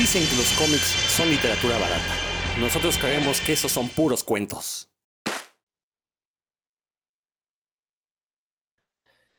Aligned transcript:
Dicen 0.00 0.26
que 0.26 0.36
los 0.36 0.50
cómics 0.52 0.96
son 1.14 1.28
literatura 1.28 1.76
barata. 1.76 2.14
Nosotros 2.58 2.96
creemos 2.96 3.38
que 3.42 3.52
esos 3.52 3.70
son 3.70 3.86
puros 3.90 4.24
cuentos. 4.24 4.88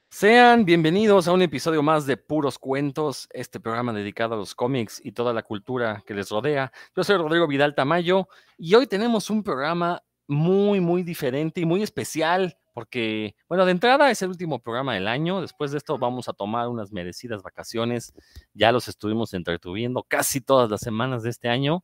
Sean 0.08 0.64
bienvenidos 0.64 1.28
a 1.28 1.32
un 1.32 1.42
episodio 1.42 1.82
más 1.82 2.06
de 2.06 2.16
Puros 2.16 2.60
Cuentos, 2.60 3.28
este 3.34 3.60
programa 3.60 3.92
dedicado 3.92 4.36
a 4.36 4.38
los 4.38 4.54
cómics 4.54 5.02
y 5.04 5.14
toda 5.14 5.34
la 5.34 5.42
cultura 5.42 6.04
que 6.06 6.14
les 6.14 6.30
rodea. 6.30 6.72
Yo 6.96 7.04
soy 7.04 7.18
Rodrigo 7.18 7.48
Vidal 7.48 7.74
Tamayo 7.74 8.28
y 8.56 8.76
hoy 8.76 8.86
tenemos 8.86 9.32
un 9.32 9.42
programa 9.42 10.04
muy, 10.28 10.80
muy 10.80 11.02
diferente 11.02 11.62
y 11.62 11.66
muy 11.66 11.82
especial 11.82 12.56
porque, 12.74 13.36
bueno, 13.48 13.66
de 13.66 13.72
entrada 13.72 14.10
es 14.12 14.22
el 14.22 14.30
último 14.30 14.60
programa 14.60 14.94
del 14.94 15.08
año. 15.08 15.42
Después 15.42 15.72
de 15.72 15.78
esto 15.78 15.98
vamos 15.98 16.30
a 16.30 16.34
tomar 16.34 16.70
unas 16.70 16.92
merecidas 16.92 17.44
vacaciones. 17.44 18.14
Ya 18.54 18.72
los 18.72 18.88
estuvimos 18.88 19.34
entretuviendo 19.34 20.04
casi 20.04 20.42
todas 20.42 20.70
las 20.70 20.82
semanas 20.82 21.24
de 21.24 21.30
este 21.32 21.50
año. 21.50 21.84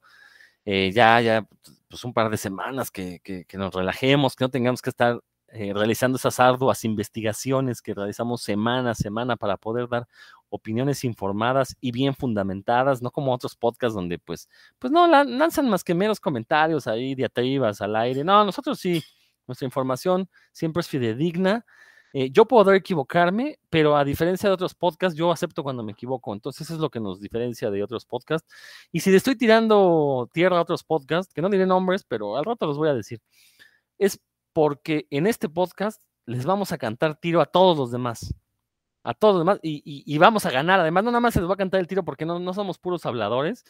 Eh, 0.66 0.92
ya, 0.94 1.22
ya, 1.22 1.48
pues 1.90 2.04
un 2.04 2.14
par 2.14 2.30
de 2.30 2.38
semanas 2.38 2.92
que, 2.92 3.20
que, 3.22 3.58
nos 3.58 3.73
relajemos, 3.73 4.36
que 4.36 4.44
no 4.44 4.50
tengamos 4.50 4.81
que 4.81 4.90
estar 4.90 5.22
eh, 5.50 5.72
realizando 5.73 6.18
esas 6.18 6.40
arduas 6.42 6.84
investigaciones 6.84 7.81
que 7.81 7.94
realizamos 7.94 8.42
semana 8.42 8.92
a 8.92 8.95
semana 8.95 9.38
para 9.38 9.56
poder 9.56 9.88
dar 9.88 10.08
opiniones 10.50 11.04
informadas 11.06 11.78
y 11.80 11.92
bien 11.92 12.16
fundamentadas, 12.16 13.02
no 13.02 13.12
como 13.12 13.34
otros 13.34 13.56
podcasts 13.56 13.95
donde 13.95 14.20
pues, 14.20 14.50
pues 14.78 14.92
no 14.92 15.08
lanzan 15.08 15.70
más 15.70 15.84
que 15.84 15.94
meros 15.94 16.20
comentarios 16.20 16.88
ahí, 16.88 17.16
diatribas 17.16 17.81
al 17.81 17.95
aire. 17.95 18.23
No, 18.23 18.44
nosotros 18.44 18.80
sí 18.80 19.02
nuestra 19.48 19.66
información 19.66 20.30
siempre 20.52 20.82
es 20.82 20.88
fidedigna. 20.88 21.66
Eh, 22.14 22.32
yo 22.32 22.46
puedo 22.46 22.74
equivocarme, 22.74 23.60
pero 23.70 23.98
a 23.98 24.04
diferencia 24.06 24.50
de 24.50 24.54
otros 24.54 24.73
podcasts, 24.73 25.18
yo 25.18 25.32
acepto 25.32 25.64
cuando 25.64 25.84
me 25.84 25.92
equivoco. 25.92 26.34
Entonces, 26.34 26.62
eso 26.62 26.76
es 26.76 26.80
lo 26.80 26.90
que 26.90 27.00
nos 27.00 27.20
diferencia 27.20 27.70
de 27.70 27.84
otros 27.84 28.06
podcasts. 28.06 28.48
Y 28.92 29.02
si 29.02 29.12
le 29.12 29.18
estoy 29.18 29.36
tirando 29.36 30.30
tierra 30.34 30.58
a 30.58 30.62
otros 30.62 30.84
podcasts, 30.84 31.34
que 31.34 31.42
no 31.42 31.50
diré 31.50 31.66
nombres, 31.66 32.04
pero 32.04 32.38
al 32.38 32.45
rato 32.45 32.66
los 32.66 32.78
voy 32.78 32.89
a 32.89 32.94
decir, 32.94 33.22
es 33.98 34.20
porque 34.54 35.08
en 35.12 35.28
este 35.28 35.50
podcast 35.50 36.02
les 36.26 36.45
vamos 36.45 36.72
a 36.72 36.78
cantar 36.78 37.20
tiro 37.20 37.42
a 37.42 37.45
todos 37.45 37.78
los 37.78 37.92
demás. 37.92 38.34
A 39.04 39.14
todos 39.14 39.36
los 39.36 39.42
demás. 39.42 39.59
Y, 39.64 40.17
vamos 40.17 40.45
a 40.45 40.52
ganar. 40.52 40.80
Además, 40.80 41.04
no 41.04 41.11
nada 41.11 41.22
más 41.22 41.34
se 41.34 41.39
les 41.42 41.50
va 41.50 41.54
a 41.54 41.58
cantar 41.58 41.80
el 41.80 41.88
tiro 41.88 42.04
porque 42.04 42.26
no, 42.26 42.39
no 42.39 42.54
somos 42.54 42.80
puros 42.80 43.06
habladores. 43.06 43.64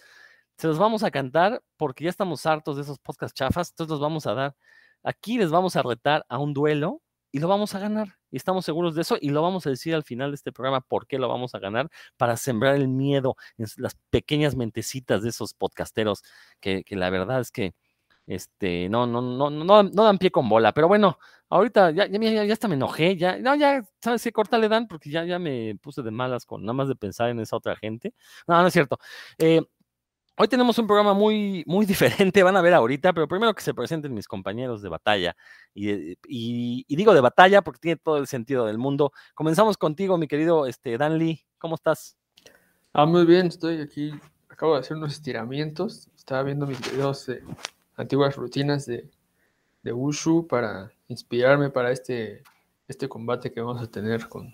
Se 0.58 0.68
los 0.68 0.80
vamos 0.80 1.04
a 1.04 1.12
cantar 1.12 1.64
porque 1.78 2.06
ya 2.06 2.10
estamos 2.10 2.46
hartos 2.46 2.78
de 2.78 2.84
esos 2.84 3.00
podcasts 3.00 3.36
chafas. 3.36 3.72
Entonces, 3.72 3.92
los 3.92 4.00
vamos 4.00 4.26
a 4.28 4.34
dar 4.34 4.56
Aquí 5.04 5.38
les 5.38 5.52
vamos 5.52 5.76
a 5.76 5.84
retar 5.84 6.26
a 6.30 6.40
un 6.40 6.54
duelo 6.54 7.02
y 7.32 7.40
lo 7.40 7.48
vamos 7.48 7.76
a 7.76 7.80
ganar. 7.80 8.18
Y 8.32 8.38
estamos 8.38 8.66
seguros 8.66 8.96
de 8.96 9.02
eso 9.02 9.18
y 9.20 9.30
lo 9.30 9.42
vamos 9.42 9.66
a 9.68 9.70
decir 9.70 9.96
al 9.96 10.04
final 10.04 10.32
de 10.32 10.36
este 10.36 10.52
programa 10.52 10.82
por 10.82 11.08
qué 11.08 11.18
lo 11.18 11.30
vamos 11.30 11.56
a 11.56 11.60
ganar, 11.60 11.90
para 12.18 12.36
sembrar 12.38 12.76
el 12.76 12.88
miedo 12.88 13.36
en 13.58 13.68
las 13.78 13.96
pequeñas 14.10 14.56
mentecitas 14.56 15.24
de 15.24 15.30
esos 15.30 15.54
podcasteros 15.54 16.24
que, 16.60 16.84
la 16.90 17.10
verdad 17.10 17.40
es 17.40 17.52
que 17.52 17.74
este, 18.26 18.90
no, 18.90 19.08
no, 19.08 19.22
no, 19.22 19.50
no, 19.50 19.84
no 19.84 20.04
dan 20.04 20.18
pie 20.18 20.32
con 20.32 20.50
bola. 20.50 20.74
Pero 20.74 20.88
bueno, 20.90 21.18
ahorita 21.50 21.92
ya, 21.92 22.08
ya, 22.08 22.46
ya, 22.46 22.54
hasta 22.54 22.68
me 22.68 22.76
enojé, 22.76 23.16
ya, 23.16 23.38
no, 23.40 23.56
ya, 23.56 23.84
¿sabes 24.02 24.24
qué 24.24 24.32
corta 24.32 24.58
le 24.58 24.68
dan? 24.70 24.88
Porque 24.88 25.10
ya, 25.10 25.24
ya 25.26 25.40
me 25.40 25.76
puse 25.82 26.02
de 26.02 26.12
malas 26.12 26.46
con 26.46 26.62
nada 26.64 26.74
más 26.74 26.88
de 26.90 26.96
pensar 26.96 27.30
en 27.30 27.40
esa 27.40 27.56
otra 27.56 27.76
gente. 27.76 28.14
No, 28.48 28.62
no 28.62 28.68
es 28.68 28.74
cierto. 28.74 28.98
Eh, 29.38 29.62
Hoy 30.40 30.48
tenemos 30.48 30.78
un 30.78 30.86
programa 30.86 31.16
muy, 31.16 31.64
muy 31.66 31.86
diferente, 31.88 32.44
van 32.44 32.56
a 32.56 32.62
ver 32.62 32.76
ahorita, 32.76 33.12
pero 33.12 33.28
primero 33.28 33.56
que 33.56 33.64
se 33.64 33.74
presenten 33.74 34.14
mis 34.14 34.28
compañeros 34.28 34.84
de 34.84 34.90
batalla. 34.90 35.36
Y, 35.74 36.16
digo 36.96 37.16
de 37.16 37.22
batalla 37.22 37.64
porque 37.64 37.80
tiene 37.80 37.96
todo 37.96 38.18
el 38.18 38.28
sentido 38.28 38.68
del 38.68 38.78
mundo. 38.78 39.12
Comenzamos 39.34 39.78
contigo, 39.78 40.16
mi 40.20 40.28
querido 40.28 40.68
este, 40.68 40.96
Dan 41.00 41.18
Lee. 41.18 41.44
¿Cómo 41.58 41.74
estás? 41.74 42.18
Ah, 42.94 43.08
muy 43.08 43.26
bien, 43.26 43.48
estoy 43.48 43.82
aquí. 43.82 44.14
Acabo 44.48 44.76
de 44.76 44.82
hacer 44.82 44.96
unos 44.98 45.14
estiramientos. 45.14 46.08
Estaba 46.16 46.44
viendo 46.44 46.68
mis 46.68 46.80
videos 46.92 47.26
de 47.26 47.44
antiguas 47.96 48.36
rutinas 48.36 48.86
de, 48.86 49.10
de 49.82 49.92
Wushu 49.92 50.46
para 50.48 50.92
inspirarme 51.08 51.72
para 51.72 51.92
este, 51.92 52.44
este 52.88 53.10
combate 53.10 53.52
que 53.52 53.62
vamos 53.62 53.82
a 53.82 53.90
tener 53.90 54.30
con, 54.30 54.54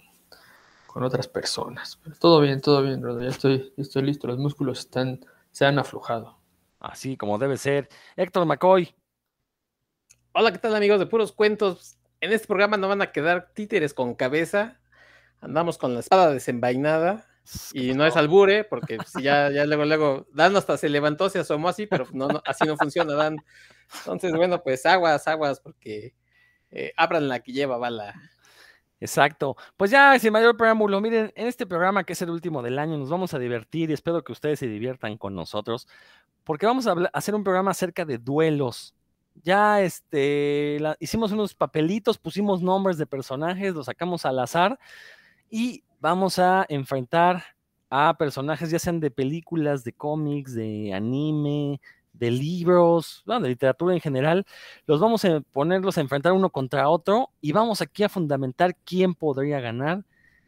con 0.87 1.03
otras 1.03 1.27
personas. 1.27 1.99
todo 2.21 2.39
bien, 2.39 2.61
todo 2.61 2.81
bien, 2.83 3.01
Ya 3.19 3.27
estoy, 3.27 3.73
estoy 3.75 4.03
listo. 4.03 4.27
Los 4.27 4.37
músculos 4.37 4.79
están 4.79 5.19
se 5.53 5.65
han 5.65 5.79
aflojado. 5.79 6.37
Así 6.79 7.15
como 7.15 7.37
debe 7.37 7.55
ser. 7.55 7.87
Héctor 8.17 8.45
McCoy. 8.45 8.93
Hola, 10.33 10.51
¿qué 10.51 10.57
tal 10.57 10.75
amigos 10.75 10.99
de 10.99 11.05
Puros 11.05 11.31
Cuentos? 11.31 11.97
En 12.19 12.33
este 12.33 12.47
programa 12.47 12.75
no 12.75 12.89
van 12.89 13.01
a 13.01 13.11
quedar 13.11 13.51
títeres 13.53 13.93
con 13.93 14.15
cabeza. 14.15 14.81
Andamos 15.39 15.77
con 15.77 15.93
la 15.93 16.01
espada 16.01 16.31
desenvainada. 16.31 17.27
Y 17.73 17.93
no 17.93 18.05
es 18.05 18.15
albure, 18.15 18.63
porque 18.63 18.97
si 19.05 19.21
ya, 19.21 19.51
ya 19.51 19.65
luego, 19.65 19.85
luego, 19.85 20.27
Dan 20.33 20.55
hasta 20.55 20.77
se 20.77 20.89
levantó, 20.89 21.29
se 21.29 21.39
asomó 21.39 21.69
así, 21.69 21.85
pero 21.87 22.07
no, 22.13 22.27
así 22.45 22.65
no 22.65 22.77
funciona, 22.77 23.13
Dan. 23.13 23.37
Entonces, 23.99 24.33
bueno, 24.33 24.63
pues 24.63 24.85
aguas, 24.85 25.27
aguas, 25.27 25.59
porque 25.59 26.15
eh, 26.71 26.93
abran 26.97 27.27
la 27.27 27.41
que 27.41 27.51
lleva 27.51 27.77
bala. 27.77 28.15
Exacto. 29.03 29.57
Pues 29.75 29.91
ya, 29.91 30.17
sin 30.17 30.31
mayor 30.31 30.55
preámbulo, 30.55 31.01
miren, 31.01 31.33
en 31.35 31.47
este 31.47 31.65
programa 31.67 32.05
que 32.05 32.13
es 32.13 32.21
el 32.21 32.29
último 32.29 32.61
del 32.61 32.79
año, 32.79 32.97
nos 32.97 33.09
vamos 33.09 33.33
a 33.33 33.39
divertir 33.39 33.89
y 33.89 33.93
espero 33.93 34.23
que 34.23 34.31
ustedes 34.31 34.59
se 34.59 34.67
diviertan 34.67 35.17
con 35.17 35.35
nosotros, 35.35 35.89
porque 36.45 36.65
vamos 36.65 36.87
a 36.87 36.95
hacer 37.11 37.35
un 37.35 37.43
programa 37.43 37.71
acerca 37.71 38.05
de 38.05 38.17
duelos. 38.17 38.95
Ya 39.43 39.81
este, 39.81 40.79
hicimos 41.01 41.33
unos 41.33 41.53
papelitos, 41.53 42.17
pusimos 42.17 42.61
nombres 42.61 42.97
de 42.97 43.05
personajes, 43.05 43.73
los 43.73 43.87
sacamos 43.87 44.25
al 44.25 44.39
azar 44.39 44.79
y 45.49 45.83
vamos 45.99 46.39
a 46.39 46.65
enfrentar 46.69 47.43
a 47.89 48.15
personajes 48.17 48.71
ya 48.71 48.79
sean 48.79 49.01
de 49.01 49.11
películas, 49.11 49.83
de 49.83 49.93
cómics, 49.93 50.53
de 50.55 50.93
anime, 50.93 51.81
de 52.13 52.31
libros, 52.31 53.23
de 53.25 53.49
literatura 53.49 53.93
en 53.93 53.99
general, 54.01 54.45
los 54.85 54.99
vamos 54.99 55.25
a 55.25 55.41
ponerlos 55.51 55.97
a 55.97 56.01
enfrentar 56.01 56.33
uno 56.33 56.49
contra 56.49 56.89
otro 56.89 57.29
y 57.41 57.51
vamos 57.51 57.81
aquí 57.81 58.03
a 58.03 58.09
fundamentar 58.09 58.75
quién 58.85 59.15
podría 59.15 59.59
ganar. 59.59 60.03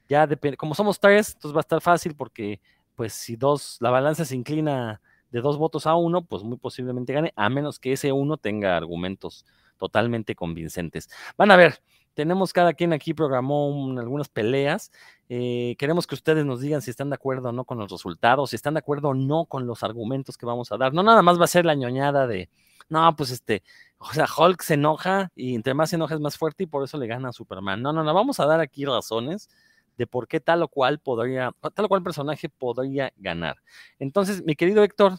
Ya 0.07 0.27
depende, 0.27 0.57
como 0.57 0.75
somos 0.75 0.99
tres, 0.99 1.33
entonces 1.33 1.55
va 1.55 1.59
a 1.59 1.61
estar 1.61 1.81
fácil 1.81 2.15
porque 2.15 2.61
pues 2.95 3.13
si 3.13 3.35
dos, 3.35 3.77
la 3.81 3.89
balanza 3.89 4.23
se 4.25 4.35
inclina 4.35 5.01
de 5.31 5.41
dos 5.41 5.57
votos 5.57 5.87
a 5.87 5.95
uno, 5.95 6.23
pues 6.23 6.43
muy 6.43 6.57
posiblemente 6.57 7.11
gane, 7.13 7.33
a 7.35 7.49
menos 7.49 7.79
que 7.79 7.93
ese 7.93 8.11
uno 8.11 8.37
tenga 8.37 8.77
argumentos 8.77 9.45
totalmente 9.77 10.35
convincentes. 10.35 11.09
Van 11.37 11.51
a 11.51 11.55
ver, 11.55 11.81
tenemos 12.15 12.53
cada 12.53 12.73
quien 12.73 12.93
aquí 12.93 13.13
programó 13.13 13.91
algunas 13.99 14.29
peleas. 14.29 14.91
Eh, 15.29 15.75
queremos 15.77 16.07
que 16.07 16.15
ustedes 16.15 16.45
nos 16.45 16.61
digan 16.61 16.81
si 16.81 16.89
están 16.89 17.09
de 17.09 17.15
acuerdo 17.15 17.49
o 17.49 17.51
no 17.51 17.65
con 17.65 17.77
los 17.77 17.91
resultados, 17.91 18.51
si 18.51 18.55
están 18.55 18.75
de 18.75 18.79
acuerdo 18.79 19.09
o 19.09 19.13
no 19.13 19.45
con 19.45 19.67
los 19.67 19.83
argumentos 19.83 20.37
que 20.37 20.45
vamos 20.45 20.71
a 20.71 20.77
dar. 20.77 20.93
No 20.93 21.03
nada 21.03 21.21
más 21.21 21.39
va 21.39 21.43
a 21.43 21.47
ser 21.47 21.65
la 21.65 21.75
ñoñada 21.75 22.25
de, 22.25 22.49
no, 22.89 23.15
pues 23.15 23.31
este, 23.31 23.63
o 23.97 24.05
sea, 24.13 24.25
Hulk 24.25 24.61
se 24.61 24.75
enoja 24.75 25.31
y 25.35 25.55
entre 25.55 25.73
más 25.73 25.89
se 25.89 25.97
enoja 25.97 26.15
es 26.15 26.21
más 26.21 26.37
fuerte 26.37 26.63
y 26.63 26.67
por 26.67 26.83
eso 26.83 26.97
le 26.97 27.07
gana 27.07 27.29
a 27.29 27.33
Superman. 27.33 27.81
No, 27.81 27.91
no, 27.91 28.03
no, 28.03 28.13
vamos 28.13 28.39
a 28.39 28.45
dar 28.45 28.59
aquí 28.59 28.85
razones 28.85 29.49
de 29.97 30.07
por 30.07 30.27
qué 30.27 30.39
tal 30.39 30.63
o 30.63 30.67
cual 30.67 30.99
podría, 30.99 31.51
tal 31.73 31.85
o 31.85 31.89
cual 31.89 32.03
personaje 32.03 32.49
podría 32.49 33.11
ganar. 33.17 33.57
Entonces, 33.99 34.43
mi 34.45 34.55
querido 34.55 34.83
Héctor, 34.83 35.17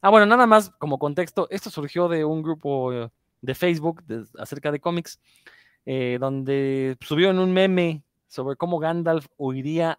ah, 0.00 0.10
bueno, 0.10 0.26
nada 0.26 0.46
más 0.46 0.70
como 0.78 0.98
contexto, 0.98 1.46
esto 1.50 1.70
surgió 1.70 2.08
de 2.08 2.24
un 2.24 2.42
grupo 2.42 3.10
de 3.42 3.54
Facebook 3.54 4.02
acerca 4.38 4.72
de 4.72 4.80
cómics 4.80 5.20
eh, 5.84 6.18
donde 6.20 6.96
subió 7.00 7.30
en 7.30 7.40
un 7.40 7.52
meme 7.52 8.02
sobre 8.28 8.56
cómo 8.56 8.78
Gandalf 8.78 9.26
huiría, 9.36 9.98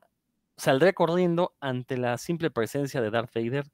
saldría 0.55 0.93
corriendo 0.93 1.53
ante 1.59 1.97
la 1.97 2.17
simple 2.17 2.49
presencia 2.49 3.01
de 3.01 3.11
Darth 3.11 3.33
Vader. 3.35 3.65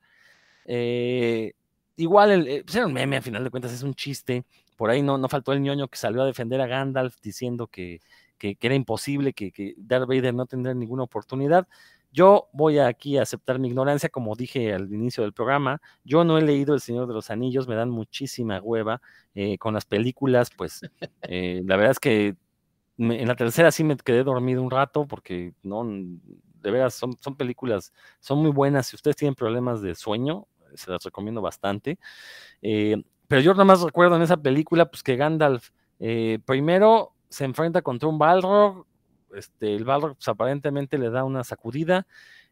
Eh, 0.65 1.53
igual, 1.97 2.31
el, 2.31 2.47
eh, 2.47 2.63
pues 2.65 2.75
era 2.75 2.87
un 2.87 2.93
meme, 2.93 3.17
a 3.17 3.21
final 3.21 3.43
de 3.43 3.51
cuentas 3.51 3.71
es 3.71 3.83
un 3.83 3.93
chiste. 3.93 4.43
Por 4.75 4.89
ahí 4.89 5.01
no, 5.03 5.17
no 5.17 5.29
faltó 5.29 5.53
el 5.53 5.61
ñoño 5.61 5.87
que 5.87 5.97
salió 5.97 6.23
a 6.23 6.25
defender 6.25 6.59
a 6.61 6.67
Gandalf 6.67 7.15
diciendo 7.21 7.67
que, 7.67 8.01
que, 8.37 8.57
era 8.59 8.75
imposible, 8.75 9.33
que, 9.33 9.51
que, 9.51 9.75
Darth 9.77 10.07
Vader 10.07 10.33
no 10.33 10.45
tendría 10.45 10.73
ninguna 10.73 11.03
oportunidad. 11.03 11.67
Yo 12.11 12.49
voy 12.53 12.79
aquí 12.79 13.17
a 13.17 13.21
aceptar 13.21 13.59
mi 13.59 13.67
ignorancia, 13.67 14.09
como 14.09 14.35
dije 14.35 14.73
al 14.73 14.91
inicio 14.91 15.23
del 15.23 15.33
programa. 15.33 15.79
Yo 16.03 16.23
no 16.23 16.37
he 16.37 16.41
leído 16.41 16.73
El 16.73 16.81
Señor 16.81 17.07
de 17.07 17.13
los 17.13 17.29
Anillos, 17.29 17.67
me 17.67 17.75
dan 17.75 17.89
muchísima 17.89 18.59
hueva 18.61 19.01
eh, 19.35 19.57
con 19.59 19.75
las 19.75 19.85
películas, 19.85 20.49
pues 20.55 20.81
eh, 21.21 21.61
la 21.65 21.75
verdad 21.75 21.91
es 21.91 21.99
que 21.99 22.35
en 22.97 23.27
la 23.27 23.35
tercera 23.35 23.71
sí 23.71 23.83
me 23.83 23.95
quedé 23.95 24.23
dormido 24.23 24.61
un 24.61 24.71
rato 24.71 25.07
porque 25.07 25.53
no, 25.63 25.85
de 25.85 26.71
veras 26.71 26.95
son, 26.95 27.15
son 27.17 27.35
películas, 27.35 27.93
son 28.19 28.39
muy 28.39 28.51
buenas. 28.51 28.87
Si 28.87 28.95
ustedes 28.95 29.15
tienen 29.15 29.35
problemas 29.35 29.81
de 29.81 29.95
sueño, 29.95 30.47
se 30.73 30.91
las 30.91 31.03
recomiendo 31.03 31.41
bastante. 31.41 31.99
Eh, 32.61 33.01
pero 33.27 33.41
yo 33.41 33.53
nada 33.53 33.65
más 33.65 33.81
recuerdo 33.81 34.15
en 34.15 34.23
esa 34.23 34.37
película, 34.37 34.89
pues 34.89 35.03
que 35.03 35.15
Gandalf 35.15 35.69
primero 36.45 37.13
se 37.29 37.45
enfrenta 37.45 37.81
contra 37.81 38.09
un 38.09 38.17
Balrog, 38.17 38.85
este, 39.35 39.75
el 39.75 39.85
Balrog 39.85 40.15
pues, 40.15 40.27
aparentemente 40.27 40.97
le 40.97 41.09
da 41.09 41.23
una 41.23 41.43
sacudida 41.43 42.05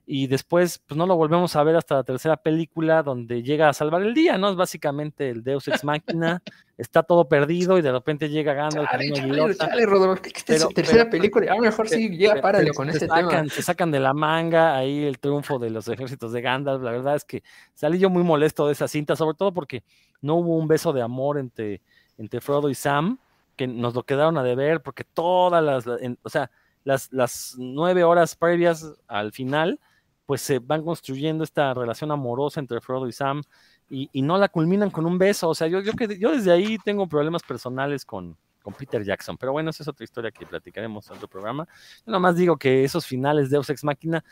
y 0.09 0.27
después 0.27 0.79
pues 0.87 0.97
no 0.97 1.05
lo 1.05 1.17
volvemos 1.17 1.53
a 1.57 1.63
ver 1.63 1.75
hasta 1.75 1.95
la 1.95 2.03
tercera 2.03 2.37
película 2.37 3.03
donde 3.03 3.43
llega 3.43 3.67
a 3.67 3.73
salvar 3.73 4.01
el 4.03 4.13
día, 4.13 4.37
¿no? 4.37 4.49
Es 4.49 4.55
básicamente 4.55 5.29
el 5.29 5.43
Deus 5.43 5.67
Ex 5.67 5.83
Máquina, 5.83 6.41
está 6.77 7.03
todo 7.03 7.27
perdido 7.27 7.77
y 7.77 7.81
de 7.81 7.91
repente 7.91 8.29
llega 8.29 8.53
Gandalf 8.53 8.89
Chale, 8.89 9.11
chale, 9.11 9.55
chale, 9.57 9.85
Rodolfo, 9.85 10.23
esta 10.25 10.53
es 10.53 10.59
Pero- 10.63 10.69
tercera 10.73 11.03
pero- 11.03 11.11
película. 11.11 11.51
A 11.51 11.55
lo 11.55 11.61
mejor 11.61 11.89
sí 11.89 12.07
llega, 12.09 12.39
párale 12.39 12.71
con 12.71 12.89
este 12.89 13.05
sacan, 13.07 13.27
tema. 13.29 13.49
Se 13.49 13.61
sacan 13.61 13.91
de 13.91 13.99
la 13.99 14.13
manga 14.13 14.77
ahí 14.77 15.03
el 15.03 15.19
triunfo 15.19 15.59
de 15.59 15.71
los 15.71 15.85
ejércitos 15.89 16.31
de 16.31 16.41
Gandalf. 16.41 16.81
La 16.83 16.91
verdad 16.91 17.15
es 17.17 17.25
que 17.25 17.43
salí 17.73 17.99
yo 17.99 18.09
muy 18.09 18.23
molesto 18.23 18.65
de 18.67 18.71
esa 18.73 18.87
cinta, 18.87 19.17
sobre 19.17 19.35
todo 19.35 19.53
porque 19.53 19.83
no 20.21 20.35
hubo 20.35 20.55
un 20.55 20.69
beso 20.69 20.93
de 20.93 21.01
amor 21.01 21.37
entre, 21.37 21.81
entre 22.17 22.39
Frodo 22.39 22.69
y 22.69 22.75
Sam, 22.75 23.17
que 23.57 23.67
nos 23.67 23.93
lo 23.93 24.03
quedaron 24.03 24.37
a 24.37 24.43
deber, 24.43 24.81
porque 24.81 25.03
todas 25.03 25.61
las, 25.61 25.85
la- 25.85 25.97
en- 25.99 26.17
o 26.23 26.29
sea, 26.29 26.49
las, 26.87 27.11
las 27.11 27.55
nueve 27.57 28.05
horas 28.05 28.33
previas 28.37 28.85
al 29.09 29.33
final, 29.33 29.77
pues 30.25 30.39
se 30.41 30.59
van 30.59 30.83
construyendo 30.85 31.43
esta 31.43 31.73
relación 31.73 32.11
amorosa 32.11 32.61
entre 32.61 32.79
Frodo 32.79 33.09
y 33.09 33.11
Sam 33.11 33.43
y, 33.89 34.09
y 34.13 34.21
no 34.21 34.37
la 34.37 34.47
culminan 34.47 34.89
con 34.89 35.05
un 35.05 35.17
beso. 35.17 35.49
O 35.49 35.55
sea, 35.55 35.67
yo, 35.67 35.81
yo, 35.81 35.91
yo 36.17 36.31
desde 36.31 36.49
ahí 36.49 36.77
tengo 36.85 37.05
problemas 37.05 37.43
personales 37.43 38.05
con, 38.05 38.37
con 38.61 38.73
Peter 38.73 39.03
Jackson, 39.03 39.37
pero 39.37 39.51
bueno, 39.51 39.69
esa 39.69 39.83
es 39.83 39.89
otra 39.89 40.05
historia 40.05 40.31
que 40.31 40.45
platicaremos 40.45 41.09
en 41.09 41.17
otro 41.17 41.27
programa. 41.27 41.67
Yo 42.05 42.11
nomás 42.13 42.37
digo 42.37 42.55
que 42.55 42.85
esos 42.85 43.05
finales 43.05 43.49
de 43.49 43.57
Ex 43.57 43.83
Máquina. 43.83 44.23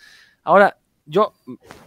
Ahora, 0.41 0.77
yo, 1.07 1.33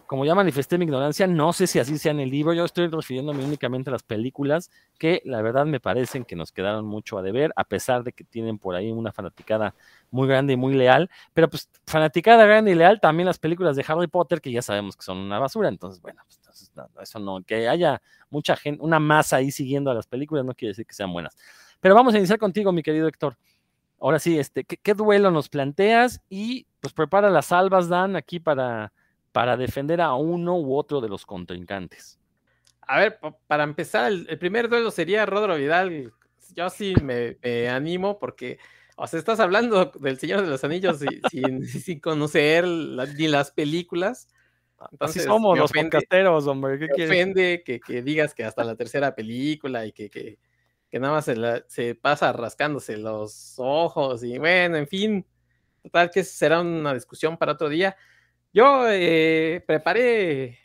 como 0.07 0.25
ya 0.25 0.35
manifesté 0.35 0.79
mi 0.79 0.85
ignorancia, 0.85 1.27
no 1.27 1.53
sé 1.53 1.67
si 1.67 1.81
así 1.81 1.99
sea 1.99 2.13
en 2.13 2.21
el 2.21 2.31
libro. 2.31 2.53
Yo 2.53 2.65
estoy 2.65 2.87
refiriéndome 2.87 3.45
únicamente 3.45 3.91
a 3.91 3.93
las 3.93 4.05
películas, 4.05 4.71
que 4.97 5.23
la 5.25 5.43
verdad 5.43 5.67
me 5.67 5.81
parecen 5.81 6.25
que 6.25 6.37
nos 6.37 6.53
quedaron 6.53 6.87
mucho 6.87 7.19
a 7.19 7.23
deber, 7.23 7.53
a 7.57 7.65
pesar 7.65 8.05
de 8.05 8.13
que 8.13 8.23
tienen 8.23 8.59
por 8.59 8.77
ahí 8.77 8.93
una 8.93 9.13
fanaticada 9.13 9.75
muy 10.11 10.29
grande 10.29 10.53
y 10.53 10.57
muy 10.57 10.75
leal. 10.75 11.11
Pero 11.35 11.51
pues, 11.51 11.69
fanaticada 11.87 12.47
grande 12.47 12.71
y 12.71 12.75
leal 12.77 13.01
también 13.01 13.27
las 13.27 13.39
películas 13.41 13.75
de 13.75 13.85
Harry 13.89 14.07
Potter, 14.07 14.41
que 14.41 14.53
ya 14.53 14.63
sabemos 14.63 14.97
que 14.97 15.03
son 15.03 15.19
una 15.19 15.41
basura. 15.41 15.69
Entonces, 15.69 16.01
bueno, 16.01 16.23
pues, 16.29 16.71
eso 17.03 17.19
no, 17.19 17.43
que 17.43 17.69
haya 17.69 18.01
mucha 18.31 18.55
gente, 18.57 18.81
una 18.83 19.01
masa 19.01 19.37
ahí 19.37 19.51
siguiendo 19.51 19.91
a 19.91 19.95
las 19.95 20.07
películas, 20.07 20.45
no 20.45 20.55
quiere 20.55 20.71
decir 20.71 20.87
que 20.87 20.95
sean 20.95 21.13
buenas. 21.13 21.37
Pero 21.81 21.97
vamos 21.97 22.15
a 22.15 22.19
iniciar 22.19 22.39
contigo, 22.39 22.71
mi 22.71 22.85
querido 22.85 23.09
Héctor. 23.09 23.37
Ahora 24.01 24.21
sí, 24.21 24.39
este, 24.39 24.63
¿qué, 24.63 24.77
qué 24.77 24.95
duelo 24.95 25.33
nos 25.33 25.49
planteas? 25.49 26.21
Y 26.29 26.67
pues 26.81 26.95
prepara 26.95 27.31
las 27.31 27.51
albas, 27.51 27.89
Dan, 27.89 28.15
aquí 28.15 28.39
para, 28.39 28.93
para 29.39 29.57
defender 29.57 30.01
a 30.01 30.15
uno 30.15 30.57
u 30.59 30.77
otro 30.77 31.01
de 31.01 31.09
los 31.09 31.25
contrincantes. 31.25 32.19
A 32.81 32.99
ver, 32.99 33.21
pa- 33.21 33.37
para 33.47 33.63
empezar, 33.63 34.11
el, 34.11 34.27
el 34.29 34.37
primer 34.37 34.69
duelo 34.69 34.91
sería 34.91 35.25
Rodro 35.27 35.55
Vidal. 35.55 36.13
Yo 36.57 36.69
sí 36.71 36.93
me, 37.05 37.39
me 37.41 37.69
animo 37.69 38.19
porque, 38.19 38.59
o 38.97 39.07
sea, 39.07 39.17
estás 39.21 39.39
hablando 39.39 39.93
del 40.01 40.19
Señor 40.19 40.43
de 40.43 40.49
los 40.49 40.65
Anillos 40.65 41.01
y- 41.05 41.21
sin, 41.31 41.65
sin 41.69 42.01
conocer 42.01 42.67
la- 42.67 43.07
ni 43.07 43.29
las 43.29 43.53
películas. 43.53 44.27
Entonces, 44.91 45.19
Así 45.23 45.29
somos 45.29 45.57
los 45.57 45.71
ofende- 45.71 45.91
podcasteros, 45.93 46.47
hombre. 46.49 46.77
¿Qué 46.81 46.87
me 46.89 46.95
quieres? 46.95 47.11
ofende 47.11 47.63
que, 47.65 47.79
que 47.79 48.03
digas 48.03 48.35
que 48.35 48.43
hasta 48.45 48.65
la 48.65 48.75
tercera 48.75 49.15
película 49.15 49.87
y 49.87 49.93
que, 49.93 50.11
que, 50.11 50.41
que 50.91 50.99
nada 50.99 51.15
más 51.15 51.27
se, 51.27 51.37
la- 51.37 51.63
se 51.69 51.95
pasa 51.95 52.33
rascándose 52.33 52.97
los 52.97 53.55
ojos 53.59 54.25
y 54.25 54.37
bueno, 54.37 54.77
en 54.79 54.89
fin, 54.89 55.25
total 55.85 56.11
que 56.11 56.25
será 56.25 56.61
una 56.61 56.93
discusión 56.93 57.37
para 57.37 57.53
otro 57.53 57.69
día. 57.69 57.95
Yo 58.53 58.89
eh, 58.89 59.63
preparé 59.67 60.59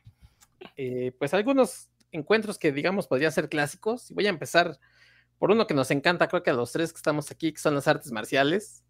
eh, 0.77 1.11
pues 1.19 1.33
algunos 1.33 1.89
encuentros 2.11 2.57
que 2.57 2.71
digamos 2.71 3.07
podrían 3.07 3.31
ser 3.31 3.49
clásicos 3.49 4.11
y 4.11 4.13
voy 4.13 4.27
a 4.27 4.29
empezar 4.29 4.79
por 5.37 5.51
uno 5.51 5.67
que 5.67 5.73
nos 5.73 5.91
encanta, 5.91 6.27
creo 6.27 6.43
que 6.43 6.51
a 6.51 6.53
los 6.53 6.71
tres 6.71 6.93
que 6.93 6.97
estamos 6.97 7.29
aquí, 7.31 7.51
que 7.51 7.59
son 7.59 7.75
las 7.75 7.87
artes 7.87 8.11
marciales. 8.11 8.83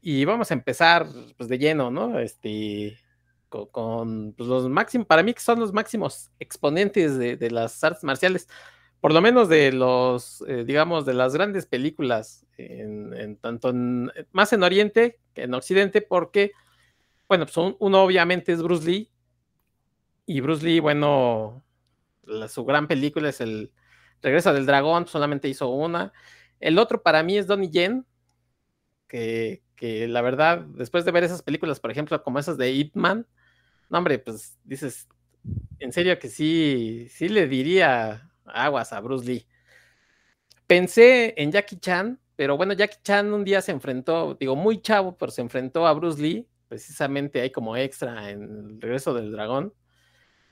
Y 0.00 0.24
vamos 0.24 0.50
a 0.50 0.54
empezar 0.54 1.06
pues, 1.36 1.48
de 1.48 1.58
lleno, 1.58 1.90
¿no? 1.90 2.18
Este, 2.18 2.96
con, 3.48 3.66
con, 3.66 4.32
pues, 4.32 4.48
los 4.48 4.68
máximos, 4.68 5.06
para 5.06 5.22
mí 5.22 5.34
que 5.34 5.40
son 5.40 5.60
los 5.60 5.72
máximos 5.72 6.30
exponentes 6.38 7.18
de, 7.18 7.50
las 7.50 7.82
artes 7.84 8.04
marciales, 8.04 8.48
por 9.00 9.12
lo 9.12 9.20
menos 9.20 9.48
de 9.48 9.72
los, 9.72 10.42
eh, 10.48 10.64
digamos, 10.64 11.06
de 11.06 11.14
las 11.14 11.34
grandes 11.34 11.66
películas, 11.66 12.46
en, 12.56 13.36
tanto 13.36 13.72
más 14.32 14.52
en 14.52 14.62
Oriente 14.62 15.18
que 15.34 15.42
en 15.42 15.54
Occidente, 15.54 16.00
porque, 16.00 16.52
bueno, 17.28 17.44
pues 17.46 17.56
un- 17.56 17.76
uno 17.80 18.02
obviamente 18.02 18.52
es 18.52 18.62
Bruce 18.62 18.86
Lee, 18.90 19.10
y 20.26 20.40
Bruce 20.40 20.64
Lee, 20.64 20.80
bueno, 20.80 21.64
su 22.48 22.64
gran 22.64 22.88
película 22.88 23.28
es 23.30 23.40
el 23.40 23.72
Regreso 24.22 24.52
del 24.52 24.66
Dragón, 24.66 25.06
solamente 25.06 25.48
hizo 25.48 25.68
una. 25.68 26.12
El 26.60 26.78
otro 26.78 27.02
para 27.02 27.22
mí 27.22 27.38
es 27.38 27.46
Donnie 27.46 27.70
Yen, 27.70 28.06
que, 29.08 29.62
que 29.76 30.08
la 30.08 30.22
verdad, 30.22 30.60
después 30.60 31.04
de 31.04 31.12
ver 31.12 31.24
esas 31.24 31.42
películas, 31.42 31.80
por 31.80 31.90
ejemplo, 31.90 32.22
como 32.22 32.38
esas 32.38 32.56
de 32.58 32.70
Ip 32.72 32.94
Man, 32.96 33.26
no, 33.90 33.98
hombre, 33.98 34.18
pues 34.18 34.58
dices, 34.64 35.08
en 35.80 35.92
serio 35.92 36.18
que 36.18 36.28
sí, 36.28 37.08
sí 37.10 37.28
le 37.30 37.48
diría 37.48 38.30
aguas 38.46 38.92
a 38.92 39.00
Bruce 39.00 39.26
Lee. 39.26 39.46
Pensé 40.66 41.34
en 41.36 41.52
Jackie 41.52 41.78
Chan, 41.78 42.20
pero 42.36 42.56
bueno, 42.56 42.72
Jackie 42.72 42.98
Chan 43.02 43.32
un 43.32 43.44
día 43.44 43.62
se 43.62 43.72
enfrentó, 43.72 44.34
digo, 44.34 44.56
muy 44.56 44.80
chavo, 44.80 45.16
pero 45.16 45.30
se 45.30 45.40
enfrentó 45.42 45.86
a 45.86 45.92
Bruce 45.92 46.20
Lee, 46.20 46.48
precisamente 46.68 47.40
ahí 47.40 47.50
como 47.50 47.76
extra 47.76 48.30
en 48.30 48.42
el 48.42 48.80
regreso 48.80 49.14
del 49.14 49.32
dragón. 49.32 49.72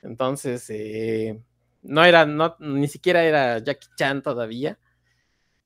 Entonces, 0.01 0.69
eh, 0.69 1.41
no 1.81 2.03
era, 2.03 2.25
ni 2.59 2.87
siquiera 2.87 3.23
era 3.23 3.59
Jackie 3.59 3.89
Chan 3.97 4.21
todavía. 4.21 4.79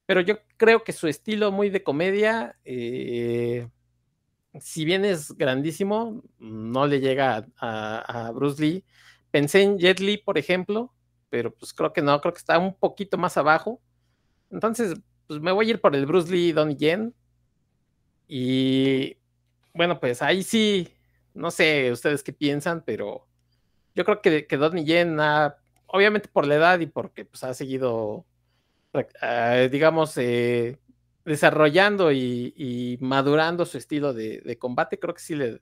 Pero 0.06 0.22
yo 0.22 0.40
creo 0.58 0.84
que 0.84 0.92
su 0.92 1.08
estilo 1.08 1.52
muy 1.52 1.70
de 1.70 1.84
comedia, 1.84 2.58
eh, 2.66 3.70
si 4.60 4.84
bien 4.84 5.06
es 5.06 5.34
grandísimo, 5.38 6.24
no 6.40 6.88
le 6.88 7.00
llega 7.00 7.48
a, 7.58 8.32
Bruce 8.34 8.62
Lee. 8.62 8.86
Pensé 9.30 9.62
en 9.62 9.78
Jet 9.78 10.00
Li, 10.00 10.18
por 10.18 10.40
ejemplo, 10.40 10.94
pero 11.30 11.54
pues 11.54 11.74
creo 11.74 11.94
que 11.94 12.02
no, 12.02 12.20
creo 12.22 12.34
que 12.34 12.40
está 12.40 12.58
un 12.58 12.76
poquito 12.76 13.20
más 13.20 13.38
abajo. 13.38 13.82
Entonces, 14.50 14.96
pues 15.28 15.40
me 15.42 15.52
voy 15.52 15.68
a 15.68 15.70
ir 15.70 15.80
por 15.80 15.96
el 15.96 16.08
Bruce 16.08 16.32
Lee 16.32 16.54
Donnie 16.54 16.76
Yen. 16.76 17.14
Y 18.28 19.19
bueno, 19.74 20.00
pues 20.00 20.22
ahí 20.22 20.44
sí, 20.44 20.90
no 21.34 21.52
sé 21.52 21.92
ustedes 21.92 22.24
qué 22.24 22.34
piensan, 22.34 22.84
pero 22.86 23.28
yo 23.96 24.06
creo 24.06 24.22
que, 24.22 24.48
que 24.48 24.58
Donnie 24.58 24.86
Yen 24.86 25.20
ha, 25.20 25.58
obviamente 25.88 26.30
por 26.30 26.48
la 26.48 26.56
edad 26.56 26.80
y 26.80 26.86
porque 26.86 27.26
pues, 27.26 27.44
ha 27.44 27.54
seguido, 27.54 28.26
uh, 28.94 29.70
digamos, 29.72 30.18
eh, 30.18 30.78
desarrollando 31.26 32.12
y, 32.12 32.54
y, 32.56 32.98
madurando 33.02 33.66
su 33.66 33.78
estilo 33.78 34.14
de, 34.14 34.42
de, 34.42 34.58
combate, 34.58 35.00
creo 35.00 35.14
que 35.14 35.22
sí 35.22 35.36
le, 35.36 35.62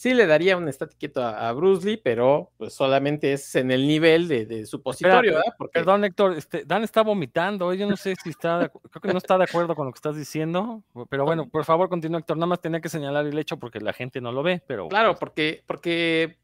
sí 0.00 0.14
le 0.14 0.26
daría 0.26 0.56
un 0.56 0.66
estate 0.66 0.96
quieto 0.98 1.22
a, 1.22 1.46
a, 1.46 1.52
Bruce 1.52 1.86
Lee, 1.86 2.00
pero 2.02 2.52
pues 2.56 2.72
solamente 2.72 3.34
es 3.34 3.54
en 3.54 3.70
el 3.70 3.86
nivel 3.86 4.28
de, 4.28 4.46
de 4.46 4.64
supositorio, 4.64 5.36
Espera, 5.36 5.54
Porque... 5.58 5.72
Perdón, 5.78 6.04
Héctor, 6.06 6.38
este, 6.38 6.64
Dan 6.64 6.84
está 6.84 7.02
vomitando, 7.02 7.74
yo 7.74 7.86
no 7.86 7.98
sé 7.98 8.16
si 8.16 8.30
está, 8.30 8.60
de, 8.60 8.70
creo 8.90 9.02
que 9.02 9.12
no 9.12 9.18
está 9.18 9.36
de 9.36 9.44
acuerdo 9.44 9.76
con 9.76 9.84
lo 9.84 9.92
que 9.92 9.98
estás 9.98 10.16
diciendo, 10.16 10.82
pero 11.10 11.26
bueno, 11.26 11.50
por 11.50 11.66
favor, 11.66 11.90
continúa, 11.90 12.20
Héctor, 12.20 12.38
nada 12.38 12.46
más 12.46 12.62
tenía 12.62 12.80
que 12.80 12.88
señalar 12.88 13.26
el 13.26 13.38
hecho 13.38 13.58
porque 13.58 13.78
la 13.78 13.92
gente 13.92 14.22
no 14.22 14.32
lo 14.32 14.42
ve, 14.42 14.62
pero... 14.66 14.88
Claro, 14.88 15.16
porque, 15.16 15.64
porque 15.66 16.38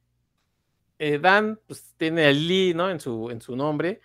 eh, 0.99 1.19
Dan 1.19 1.59
pues, 1.67 1.95
tiene 1.97 2.29
el 2.29 2.47
Lee, 2.47 2.75
¿no? 2.75 2.91
En 2.91 3.01
su, 3.01 3.31
en 3.31 3.41
su 3.41 3.57
nombre, 3.57 4.03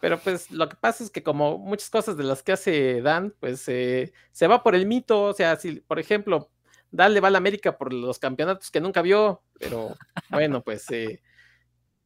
pero 0.00 0.18
pues 0.18 0.50
lo 0.50 0.68
que 0.68 0.76
pasa 0.76 1.02
es 1.02 1.08
que 1.08 1.22
como 1.22 1.56
muchas 1.56 1.88
cosas 1.88 2.18
de 2.18 2.24
las 2.24 2.42
que 2.42 2.52
hace 2.52 3.00
Dan, 3.00 3.32
pues 3.40 3.66
eh, 3.68 4.12
se 4.32 4.46
va 4.48 4.62
por 4.62 4.74
el 4.74 4.84
mito, 4.84 5.22
o 5.22 5.32
sea, 5.32 5.56
si 5.56 5.80
por 5.80 5.98
ejemplo 5.98 6.50
Dan 6.92 7.14
le 7.14 7.20
va 7.20 7.28
a 7.28 7.30
la 7.30 7.38
América 7.38 7.76
por 7.76 7.92
los 7.92 8.18
campeonatos 8.18 8.70
que 8.70 8.80
nunca 8.80 9.02
vio, 9.02 9.42
pero 9.58 9.96
bueno, 10.30 10.62
pues 10.62 10.88
eh, 10.90 11.22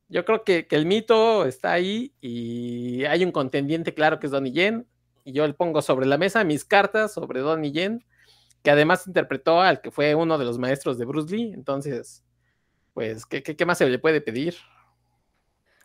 yo 0.08 0.24
creo 0.24 0.44
que, 0.44 0.66
que, 0.66 0.76
el 0.76 0.86
mito 0.86 1.44
está 1.44 1.72
ahí 1.72 2.14
y 2.20 3.04
hay 3.04 3.24
un 3.24 3.32
contendiente 3.32 3.92
claro 3.92 4.18
que 4.18 4.26
es 4.26 4.32
Donnie 4.32 4.52
Yen, 4.52 4.86
y 5.24 5.32
yo 5.32 5.46
le 5.46 5.54
pongo 5.54 5.82
sobre 5.82 6.06
la 6.06 6.18
mesa 6.18 6.44
mis 6.44 6.64
cartas 6.64 7.12
sobre 7.12 7.40
Donnie 7.40 7.72
Yen, 7.72 8.04
que 8.62 8.70
además 8.70 9.06
interpretó 9.06 9.60
al 9.60 9.80
que 9.80 9.90
fue 9.90 10.14
uno 10.14 10.38
de 10.38 10.44
los 10.44 10.58
maestros 10.58 10.98
de 10.98 11.04
Bruce 11.04 11.34
Lee, 11.34 11.52
entonces, 11.52 12.24
pues, 12.94 13.26
¿qué, 13.26 13.42
qué, 13.42 13.56
qué 13.56 13.66
más 13.66 13.78
se 13.78 13.88
le 13.88 13.98
puede 13.98 14.20
pedir? 14.20 14.54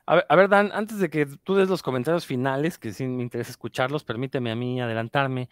A 0.06 0.16
ver, 0.16 0.26
a 0.30 0.36
ver, 0.36 0.50
Dan, 0.50 0.72
antes 0.74 1.00
de 1.00 1.10
que 1.10 1.26
tú 1.26 1.56
des 1.56 1.70
los 1.70 1.82
comentarios 1.84 2.26
finales, 2.26 2.78
que 2.78 2.94
sí 2.94 3.06
me 3.06 3.24
interesa 3.24 3.52
escucharlos, 3.52 4.04
permíteme 4.04 4.52
a 4.52 4.56
mí 4.56 4.82
adelantarme. 4.82 5.50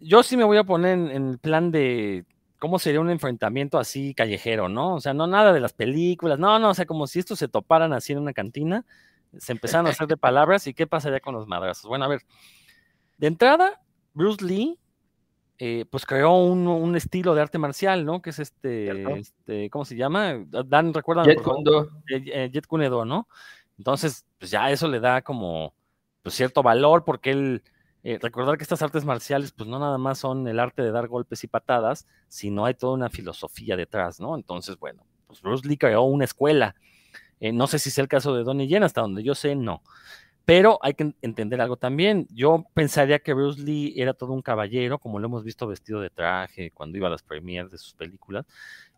Yo 0.00 0.22
sí 0.22 0.36
me 0.36 0.44
voy 0.44 0.56
a 0.56 0.64
poner 0.64 0.94
en, 0.94 1.10
en 1.10 1.28
el 1.28 1.38
plan 1.38 1.70
de 1.70 2.24
cómo 2.64 2.78
sería 2.78 3.02
un 3.02 3.10
enfrentamiento 3.10 3.78
así 3.78 4.14
callejero, 4.14 4.70
¿no? 4.70 4.94
O 4.94 5.00
sea, 5.02 5.12
no 5.12 5.26
nada 5.26 5.52
de 5.52 5.60
las 5.60 5.74
películas, 5.74 6.38
no, 6.38 6.58
no, 6.58 6.70
o 6.70 6.74
sea, 6.74 6.86
como 6.86 7.06
si 7.06 7.18
estos 7.18 7.38
se 7.38 7.46
toparan 7.46 7.92
así 7.92 8.14
en 8.14 8.20
una 8.20 8.32
cantina, 8.32 8.86
se 9.36 9.52
empezaran 9.52 9.86
a 9.86 9.90
hacer 9.90 10.06
de 10.06 10.16
palabras 10.16 10.66
y 10.66 10.72
qué 10.72 10.86
pasaría 10.86 11.20
con 11.20 11.34
los 11.34 11.46
madrazos. 11.46 11.84
Bueno, 11.84 12.06
a 12.06 12.08
ver, 12.08 12.22
de 13.18 13.26
entrada, 13.26 13.82
Bruce 14.14 14.42
Lee, 14.42 14.78
eh, 15.58 15.84
pues 15.90 16.06
creó 16.06 16.38
un, 16.38 16.66
un, 16.66 16.96
estilo 16.96 17.34
de 17.34 17.42
arte 17.42 17.58
marcial, 17.58 18.06
¿no? 18.06 18.22
Que 18.22 18.30
es 18.30 18.38
este, 18.38 19.18
este 19.18 19.68
¿cómo 19.68 19.84
se 19.84 19.96
llama? 19.96 20.42
Dan, 20.64 20.94
recuerdan. 20.94 21.26
Jet 21.26 21.42
Kundo. 21.42 21.90
Eh, 22.08 22.48
Jet 22.50 22.66
Kundo, 22.66 23.04
¿no? 23.04 23.28
Entonces, 23.76 24.24
pues 24.38 24.50
ya 24.50 24.70
eso 24.70 24.88
le 24.88 25.00
da 25.00 25.20
como 25.20 25.74
pues, 26.22 26.34
cierto 26.34 26.62
valor 26.62 27.04
porque 27.04 27.30
él, 27.30 27.62
eh, 28.04 28.18
recordar 28.20 28.58
que 28.58 28.64
estas 28.64 28.82
artes 28.82 29.06
marciales, 29.06 29.52
pues 29.52 29.66
no 29.66 29.78
nada 29.78 29.96
más 29.96 30.18
son 30.18 30.46
el 30.46 30.60
arte 30.60 30.82
de 30.82 30.92
dar 30.92 31.08
golpes 31.08 31.42
y 31.42 31.46
patadas, 31.46 32.06
sino 32.28 32.66
hay 32.66 32.74
toda 32.74 32.92
una 32.92 33.08
filosofía 33.08 33.76
detrás, 33.76 34.20
¿no? 34.20 34.36
Entonces, 34.36 34.78
bueno, 34.78 35.06
pues 35.26 35.40
Bruce 35.40 35.66
Lee 35.66 35.78
creó 35.78 36.02
una 36.02 36.26
escuela. 36.26 36.76
Eh, 37.40 37.50
no 37.50 37.66
sé 37.66 37.78
si 37.78 37.88
es 37.88 37.96
el 37.96 38.06
caso 38.06 38.34
de 38.36 38.44
Donnie 38.44 38.68
Yen, 38.68 38.82
hasta 38.82 39.00
donde 39.00 39.22
yo 39.22 39.34
sé, 39.34 39.56
no. 39.56 39.82
Pero 40.44 40.78
hay 40.82 40.92
que 40.92 41.14
entender 41.22 41.62
algo 41.62 41.78
también. 41.78 42.26
Yo 42.30 42.66
pensaría 42.74 43.20
que 43.20 43.32
Bruce 43.32 43.62
Lee 43.62 43.94
era 43.96 44.12
todo 44.12 44.34
un 44.34 44.42
caballero, 44.42 44.98
como 44.98 45.18
lo 45.18 45.26
hemos 45.26 45.42
visto 45.42 45.66
vestido 45.66 46.02
de 46.02 46.10
traje 46.10 46.70
cuando 46.72 46.98
iba 46.98 47.08
a 47.08 47.10
las 47.10 47.22
premiers 47.22 47.70
de 47.70 47.78
sus 47.78 47.94
películas. 47.94 48.44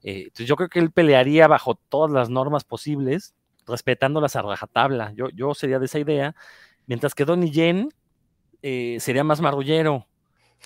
Eh, 0.03 0.23
entonces 0.25 0.49
yo 0.49 0.57
creo 0.57 0.69
que 0.69 0.81
él 0.81 0.91
pelearía 0.91 1.47
bajo 1.47 1.77
todas 1.77 2.11
las 2.11 2.29
normas 2.29 2.65
posibles, 2.65 3.37
respetándolas 3.69 4.35
a 4.35 4.43
rajatabla. 4.43 5.13
Yo, 5.13 5.29
yo 5.31 5.55
sería 5.55 5.79
de 5.79 5.87
esa 5.87 6.01
idea. 6.01 6.35
Mientras 6.87 7.15
que 7.15 7.25
Donnie 7.25 7.53
Yen 7.53 7.89
eh, 8.63 8.99
sería 9.01 9.25
más 9.25 9.41
marrullero. 9.41 10.07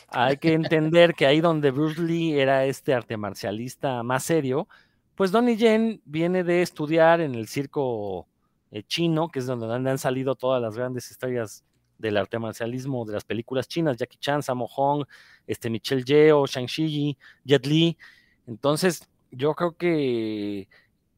Hay 0.08 0.36
que 0.36 0.52
entender 0.52 1.14
que 1.14 1.26
ahí 1.26 1.40
donde 1.40 1.70
Bruce 1.70 2.00
Lee 2.00 2.38
era 2.38 2.64
este 2.64 2.94
arte 2.94 3.16
marcialista 3.16 4.02
más 4.02 4.24
serio, 4.24 4.68
pues 5.14 5.32
Donnie 5.32 5.56
Yen 5.56 6.00
viene 6.04 6.44
de 6.44 6.62
estudiar 6.62 7.20
en 7.20 7.34
el 7.34 7.48
circo 7.48 8.26
eh, 8.70 8.82
chino, 8.84 9.28
que 9.28 9.40
es 9.40 9.46
donde 9.46 9.90
han, 9.90 9.98
salido 9.98 10.34
todas 10.34 10.62
las 10.62 10.76
grandes 10.76 11.10
estrellas 11.10 11.64
del 11.98 12.16
arte 12.16 12.38
marcialismo 12.38 13.04
de 13.04 13.14
las 13.14 13.24
películas 13.24 13.68
chinas, 13.68 13.96
Jackie 13.96 14.16
Chan, 14.18 14.42
Sammo 14.42 14.66
Hong, 14.68 15.04
este 15.46 15.68
Michelle 15.68 16.04
Yeoh, 16.04 16.46
Shang-Chi, 16.46 17.18
Jet 17.44 17.66
Li. 17.66 17.98
Entonces, 18.46 19.08
yo 19.30 19.54
creo 19.54 19.76
que 19.76 20.68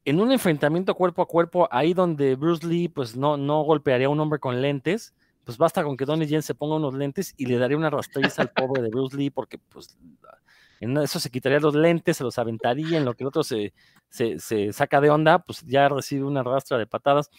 en 0.05 0.21
un 0.21 0.33
enfrentamiento 0.33 0.95
cuerpo 0.95 1.23
a 1.23 1.29
cuerpo, 1.29 1.69
ahí 1.71 1.95
donde 1.95 2.35
Bruce 2.35 2.67
Lee 2.67 2.89
pues 2.89 3.17
no, 3.17 3.37
no 3.37 3.63
golpearía 3.63 4.09
a 4.09 4.11
un 4.11 4.19
hombre 4.21 4.41
con 4.41 4.61
lentes, 4.61 5.15
pues 5.45 5.59
basta 5.59 5.83
con 5.83 5.97
que 5.97 6.05
Donnie 6.05 6.27
Yen 6.27 6.43
se 6.43 6.55
ponga 6.55 6.77
unos 6.77 6.95
lentes 6.95 7.35
y 7.37 7.47
le 7.47 7.59
daría 7.59 7.77
una 7.77 7.91
rastriza 7.91 8.43
al 8.43 8.51
pobre 8.51 8.83
de 8.83 8.91
Bruce 8.91 9.17
Lee, 9.17 9.31
porque 9.31 9.59
pues 9.59 9.97
en 10.81 10.97
eso 10.99 11.21
se 11.21 11.31
quitaría 11.31 11.61
los 11.61 11.75
lentes, 11.75 12.17
se 12.17 12.25
los 12.25 12.39
aventaría, 12.39 12.99
en 12.99 13.05
lo 13.05 13.15
que 13.15 13.25
el 13.25 13.29
otro 13.29 13.43
se, 13.43 13.73
se, 14.09 14.73
saca 14.73 15.01
de 15.01 15.11
onda, 15.11 15.39
pues 15.39 15.63
ya 15.63 15.89
recibe 15.89 16.25
una 16.25 16.43
rastra 16.43 16.79
de 16.79 16.87
patadas. 16.87 17.31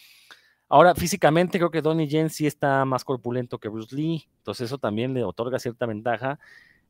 Ahora, 0.68 0.94
físicamente 0.94 1.58
creo 1.58 1.70
que 1.70 1.82
Donnie 1.82 2.08
Yen 2.08 2.30
sí 2.30 2.46
está 2.46 2.84
más 2.84 3.04
corpulento 3.04 3.58
que 3.58 3.68
Bruce 3.68 3.94
Lee, 3.94 4.28
entonces 4.38 4.66
eso 4.66 4.78
también 4.78 5.12
le 5.12 5.24
otorga 5.24 5.58
cierta 5.58 5.86
ventaja 5.86 6.38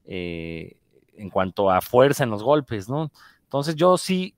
eh, 0.04 0.76
en 1.14 1.30
cuanto 1.30 1.71
a 1.71 1.80
fuerza 1.80 2.25
en 2.25 2.30
los 2.30 2.42
golpes, 2.42 2.88
¿no? 2.88 3.11
Entonces 3.42 3.75
yo 3.76 3.99
sí, 3.99 4.35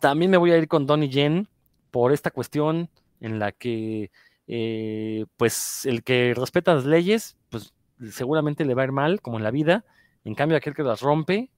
también 0.00 0.30
me 0.30 0.36
voy 0.36 0.52
a 0.52 0.58
ir 0.58 0.68
con 0.68 0.86
Donnie 0.86 1.08
Yen 1.08 1.48
por 1.90 2.12
esta 2.12 2.30
cuestión 2.30 2.90
en 3.20 3.38
la 3.38 3.52
que, 3.52 4.10
eh, 4.46 5.26
pues, 5.36 5.86
el 5.86 6.02
que 6.02 6.34
respeta 6.34 6.74
las 6.74 6.84
leyes, 6.84 7.36
pues 7.48 7.72
seguramente 8.10 8.64
le 8.64 8.74
va 8.74 8.82
a 8.82 8.86
ir 8.86 8.92
mal, 8.92 9.20
como 9.20 9.38
en 9.38 9.44
la 9.44 9.50
vida, 9.50 9.84
en 10.24 10.34
cambio 10.34 10.56
aquel 10.56 10.74
que 10.74 10.82
las 10.82 11.00
rompe, 11.00 11.50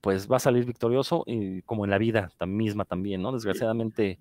pues 0.00 0.30
va 0.30 0.36
a 0.36 0.40
salir 0.40 0.64
victorioso, 0.64 1.24
y 1.26 1.62
como 1.62 1.84
en 1.84 1.90
la 1.90 1.98
vida 1.98 2.30
misma 2.46 2.84
también, 2.84 3.20
¿no? 3.20 3.32
Desgraciadamente, 3.32 4.18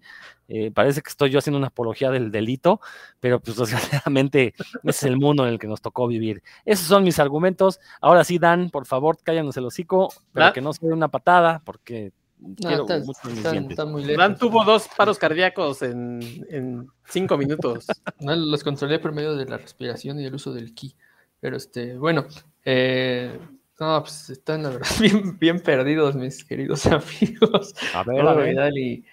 eh, 0.48 0.72
parece 0.72 1.02
que 1.02 1.10
estoy 1.10 1.30
yo 1.30 1.40
haciendo 1.40 1.58
una 1.58 1.68
apología 1.68 2.12
del 2.12 2.32
delito, 2.32 2.82
pero 3.20 3.40
pues 3.40 3.58
desgraciadamente 4.04 4.54
ese 4.58 4.74
es 4.84 5.04
el 5.04 5.18
mundo 5.18 5.46
en 5.46 5.54
el 5.54 5.60
que 5.60 5.68
nos 5.68 5.82
tocó 5.82 6.08
vivir. 6.08 6.44
Esos 6.66 6.88
son 6.88 7.04
mis 7.04 7.20
argumentos. 7.20 7.80
Ahora 8.02 8.24
sí, 8.24 8.40
Dan, 8.40 8.70
por 8.70 8.86
favor, 8.86 9.18
cállanos 9.24 9.56
el 9.58 9.66
hocico, 9.66 10.10
pero 10.34 10.52
que 10.54 10.62
no 10.62 10.74
sea 10.74 10.94
una 10.94 11.08
patada, 11.08 11.62
porque 11.64 12.12
quiero 12.56 12.86
mucho 13.04 13.20
Dan 14.18 14.38
tuvo 14.38 14.64
dos 14.64 14.88
paros 14.96 15.18
cardíacos 15.18 15.82
en, 15.82 16.90
cinco 17.08 17.38
minutos. 17.38 17.88
No, 18.20 18.36
los 18.36 18.64
controlé 18.64 19.00
por 19.00 19.14
medio 19.14 19.36
de 19.36 19.46
la 19.46 19.58
respiración 19.58 20.20
y 20.20 20.26
el 20.26 20.36
uso 20.36 20.54
del 20.54 20.74
ki. 20.74 20.96
Pero 21.40 21.56
este, 21.56 21.98
bueno, 21.98 22.26
eh, 22.66 23.40
no, 23.80 24.02
pues 24.02 24.30
están 24.30 24.64
la 24.64 24.70
verdad 24.70 24.90
bien, 25.40 25.62
perdidos 25.62 26.16
mis 26.16 26.44
queridos 26.44 26.86
amigos. 26.88 27.74
A 27.94 28.04
ver, 28.04 28.78
Y, 28.78 29.06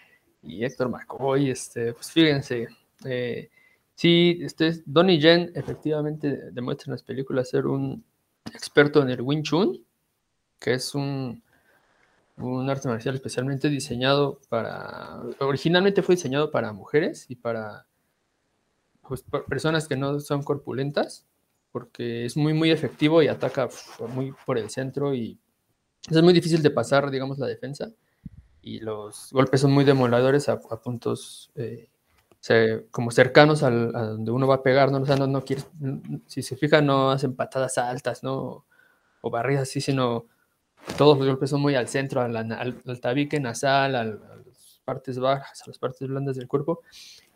y, 0.42 0.64
Héctor 0.64 0.88
McCoy, 0.88 1.50
este, 1.50 1.92
pues 1.92 2.10
fíjense, 2.10 2.68
eh, 3.04 3.48
sí, 3.94 4.40
este, 4.42 4.82
Donnie 4.84 5.20
Yen 5.20 5.52
efectivamente 5.54 6.50
demuestra 6.50 6.90
en 6.90 6.92
las 6.92 7.02
películas 7.02 7.50
ser 7.50 7.66
un 7.66 8.04
experto 8.52 9.02
en 9.02 9.10
el 9.10 9.20
Wing 9.20 9.42
Chun, 9.42 9.84
que 10.58 10.74
es 10.74 10.94
un, 10.94 11.42
un 12.38 12.68
arte 12.68 12.88
marcial 12.88 13.14
especialmente 13.14 13.68
diseñado 13.68 14.40
para, 14.48 15.22
originalmente 15.40 16.02
fue 16.02 16.16
diseñado 16.16 16.50
para 16.50 16.72
mujeres 16.72 17.26
y 17.28 17.36
para 17.36 17.86
pues, 19.08 19.24
personas 19.48 19.88
que 19.88 19.96
no 19.96 20.20
son 20.20 20.42
corpulentas 20.42 21.26
porque 21.72 22.24
es 22.24 22.36
muy, 22.36 22.54
muy 22.54 22.70
efectivo 22.70 23.22
y 23.22 23.28
ataca 23.28 23.68
muy 24.08 24.32
por 24.44 24.56
el 24.58 24.70
centro 24.70 25.14
y 25.14 25.38
es 26.08 26.22
muy 26.22 26.32
difícil 26.32 26.62
de 26.62 26.70
pasar, 26.70 27.10
digamos, 27.10 27.38
la 27.38 27.46
defensa. 27.46 27.90
Y 28.62 28.80
los 28.80 29.30
golpes 29.32 29.60
son 29.60 29.72
muy 29.72 29.84
demoledores 29.84 30.48
a, 30.48 30.58
puntos 30.58 31.50
eh, 31.54 31.88
como 32.90 33.10
cercanos 33.10 33.62
al, 33.62 33.94
a 33.94 34.06
donde 34.06 34.30
uno 34.30 34.46
va 34.46 34.56
a 34.56 34.62
pegar, 34.62 34.90
¿no? 34.90 35.00
No, 35.00 35.26
no 35.26 35.44
si 36.26 36.42
se 36.42 36.56
fija, 36.56 36.80
no 36.80 37.10
hacen 37.10 37.34
patadas 37.36 37.76
altas, 37.78 38.22
¿no? 38.22 38.64
O 39.20 39.30
barridas 39.30 39.64
así, 39.64 39.80
sino 39.80 40.26
todos 40.96 41.18
los 41.18 41.26
golpes 41.26 41.50
son 41.50 41.60
muy 41.60 41.74
al 41.74 41.88
centro, 41.88 42.20
al, 42.20 42.36
al, 42.36 43.00
tabique 43.00 43.40
nasal, 43.40 43.94
a 43.96 44.04
las 44.04 44.80
partes 44.84 45.18
bajas, 45.18 45.62
a 45.62 45.66
las 45.66 45.78
partes 45.78 46.08
blandas 46.08 46.36
del 46.36 46.48
cuerpo. 46.48 46.82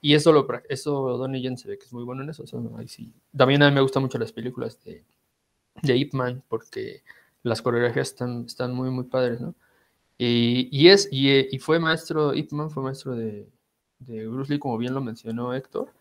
Y 0.00 0.14
eso, 0.14 0.33
lo, 0.33 0.47
eso 0.69 1.16
Donnie 1.19 1.42
Yen 1.42 1.59
se 1.59 1.69
ve 1.69 1.78
que 1.78 1.85
es 1.85 1.92
muy 1.92 2.04
bueno 2.04 2.23
en 2.23 2.30
eso. 2.30 2.45
sí. 2.87 3.12
También 3.37 3.62
a 3.62 3.69
mí 3.69 3.75
me 3.75 3.83
gustan 3.83 4.02
mucho 4.02 4.19
las 4.19 4.33
películas 4.33 4.83
de, 4.85 5.04
de 5.83 5.97
Ip 5.97 6.14
Man 6.14 6.42
porque 6.49 7.02
las 7.42 7.61
coreografías 7.62 8.09
están, 8.09 8.45
están 8.47 8.75
muy, 8.75 8.90
muy 8.90 9.04
padres, 9.04 9.40
¿no? 9.40 9.54
Y, 10.19 10.69
y 10.71 10.88
es, 10.88 11.09
y, 11.11 11.54
y, 11.54 11.59
fue 11.59 11.78
maestro, 11.78 12.35
Ip 12.35 12.52
Man 12.52 12.71
fue 12.71 12.83
maestro 12.83 13.14
de, 13.14 13.49
de, 14.00 14.26
Bruce 14.26 14.52
Lee, 14.52 14.59
como 14.59 14.76
bien 14.76 14.92
lo 14.92 15.00
mencionó 15.00 15.54
Héctor. 15.54 15.95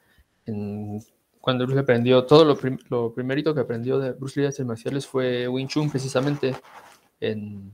En, 0.46 1.02
cuando 1.40 1.64
Bruce 1.64 1.76
Lee 1.76 1.84
aprendió, 1.84 2.26
todo 2.26 2.44
lo, 2.44 2.58
lo 2.90 3.14
primerito 3.14 3.54
que 3.54 3.62
aprendió 3.62 3.98
de 3.98 4.12
Bruce 4.12 4.38
Lee 4.40 4.48
artes 4.48 4.66
marciales 4.66 5.08
fue 5.08 5.48
Wing 5.48 5.68
Chun, 5.68 5.90
precisamente, 5.90 6.54
en, 7.20 7.72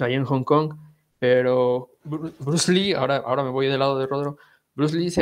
ahí 0.00 0.14
en 0.14 0.24
Hong 0.24 0.44
Kong. 0.44 0.74
Pero 1.18 1.90
Bruce 2.04 2.72
Lee, 2.72 2.92
ahora, 2.92 3.16
ahora 3.16 3.42
me 3.42 3.50
voy 3.50 3.66
del 3.66 3.80
lado 3.80 3.98
de 3.98 4.06
Rodro, 4.06 4.38
Bruce 4.74 4.96
Lee, 4.96 5.12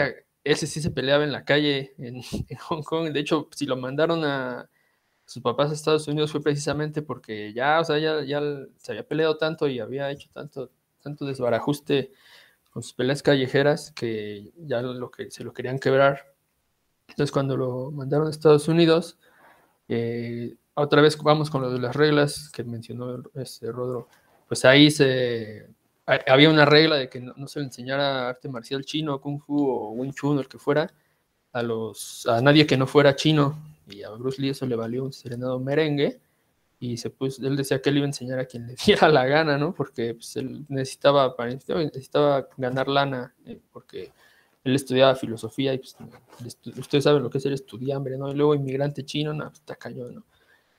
ese 0.44 0.66
sí 0.66 0.80
se 0.80 0.90
peleaba 0.90 1.24
en 1.24 1.32
la 1.32 1.44
calle 1.44 1.94
en, 1.98 2.22
Hong 2.60 2.82
Kong. 2.82 3.12
De 3.12 3.20
hecho, 3.20 3.48
si 3.54 3.66
lo 3.66 3.76
mandaron 3.76 4.24
a 4.24 4.68
sus 5.24 5.42
papás 5.42 5.70
a 5.70 5.74
Estados 5.74 6.06
Unidos 6.06 6.30
fue 6.30 6.42
precisamente 6.42 7.02
porque 7.02 7.52
ya, 7.52 7.80
o 7.80 7.84
sea, 7.84 7.98
ya, 7.98 8.22
ya 8.22 8.40
se 8.76 8.92
había 8.92 9.08
peleado 9.08 9.36
tanto 9.38 9.66
y 9.66 9.80
había 9.80 10.10
hecho 10.10 10.28
tanto, 10.32 10.70
tanto 11.02 11.26
desbarajuste 11.26 12.12
con 12.70 12.82
sus 12.82 12.92
peleas 12.92 13.22
callejeras 13.22 13.90
que 13.90 14.52
ya 14.56 14.82
lo 14.82 15.10
que 15.10 15.30
se 15.30 15.42
lo 15.42 15.52
querían 15.52 15.78
quebrar. 15.78 16.32
Entonces, 17.08 17.32
cuando 17.32 17.56
lo 17.56 17.90
mandaron 17.90 18.26
a 18.26 18.30
Estados 18.30 18.68
Unidos, 18.68 19.18
eh, 19.88 20.54
otra 20.76 21.02
vez 21.02 21.16
vamos 21.22 21.50
con 21.50 21.62
lo 21.62 21.70
de 21.70 21.78
las 21.78 21.96
reglas 21.96 22.50
que 22.50 22.64
mencionó 22.64 23.22
este 23.34 23.72
Rodro, 23.72 24.08
pues 24.46 24.64
ahí 24.64 24.90
se 24.90 25.68
había 26.06 26.50
una 26.50 26.64
regla 26.64 26.96
de 26.96 27.08
que 27.08 27.20
no, 27.20 27.48
se 27.48 27.58
le 27.58 27.66
enseñara 27.66 28.28
arte 28.28 28.48
marcial 28.48 28.84
chino, 28.84 29.20
kung 29.20 29.40
fu 29.40 29.68
o 29.68 29.90
wing 29.90 30.12
chun 30.12 30.38
o 30.38 30.40
el 30.40 30.48
que 30.48 30.58
fuera 30.58 30.92
a 31.52 31.62
los 31.62 32.26
a 32.26 32.40
nadie 32.40 32.66
que 32.66 32.76
no 32.76 32.86
fuera 32.86 33.16
chino 33.16 33.58
y 33.88 34.02
a 34.02 34.10
Bruce 34.10 34.40
Lee 34.40 34.50
eso 34.50 34.66
le 34.66 34.76
valió 34.76 35.04
un 35.04 35.12
serenado 35.12 35.58
merengue 35.58 36.20
y 36.78 36.98
se 36.98 37.10
puso, 37.10 37.44
él 37.46 37.56
decía 37.56 37.80
que 37.80 37.90
él 37.90 37.96
iba 37.96 38.04
a 38.04 38.08
enseñar 38.08 38.38
a 38.38 38.44
quien 38.44 38.66
le 38.66 38.74
diera 38.86 39.08
la 39.08 39.24
gana, 39.26 39.56
¿no? 39.56 39.74
Porque 39.74 40.14
pues, 40.14 40.36
él 40.36 40.66
necesitaba, 40.68 41.34
necesitaba 41.38 42.48
ganar 42.56 42.88
lana, 42.88 43.34
eh, 43.46 43.58
porque 43.72 44.12
él 44.62 44.74
estudiaba 44.74 45.14
filosofía 45.14 45.72
y 45.72 45.78
pues, 45.78 45.96
ustedes 46.76 47.04
saben 47.04 47.22
lo 47.22 47.30
que 47.30 47.38
es 47.38 47.44
ser 47.44 47.52
estudiante, 47.52 48.16
¿no? 48.18 48.30
Y 48.30 48.34
luego 48.34 48.54
inmigrante 48.54 49.04
chino, 49.04 49.32
no, 49.32 49.46
pues, 49.46 49.60
está 49.60 49.74
cañón, 49.76 50.16
¿no? 50.16 50.24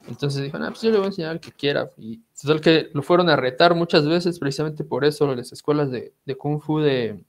Entonces 0.08 0.44
dijo, 0.44 0.58
ah, 0.58 0.68
pues 0.70 0.82
yo 0.82 0.92
le 0.92 0.98
voy 0.98 1.06
a 1.06 1.10
enseñar 1.10 1.32
al 1.32 1.40
que 1.40 1.52
quiera. 1.52 1.92
Y 1.98 2.22
que 2.62 2.90
lo 2.94 3.02
fueron 3.04 3.30
a 3.30 3.36
retar 3.36 3.76
muchas 3.76 4.08
veces, 4.08 4.40
precisamente 4.40 4.84
por 4.84 5.06
eso, 5.06 5.34
las 5.36 5.52
escuelas 5.52 5.92
de, 5.92 6.14
Kung 6.38 6.62
Fu 6.62 6.80
de, 6.80 7.24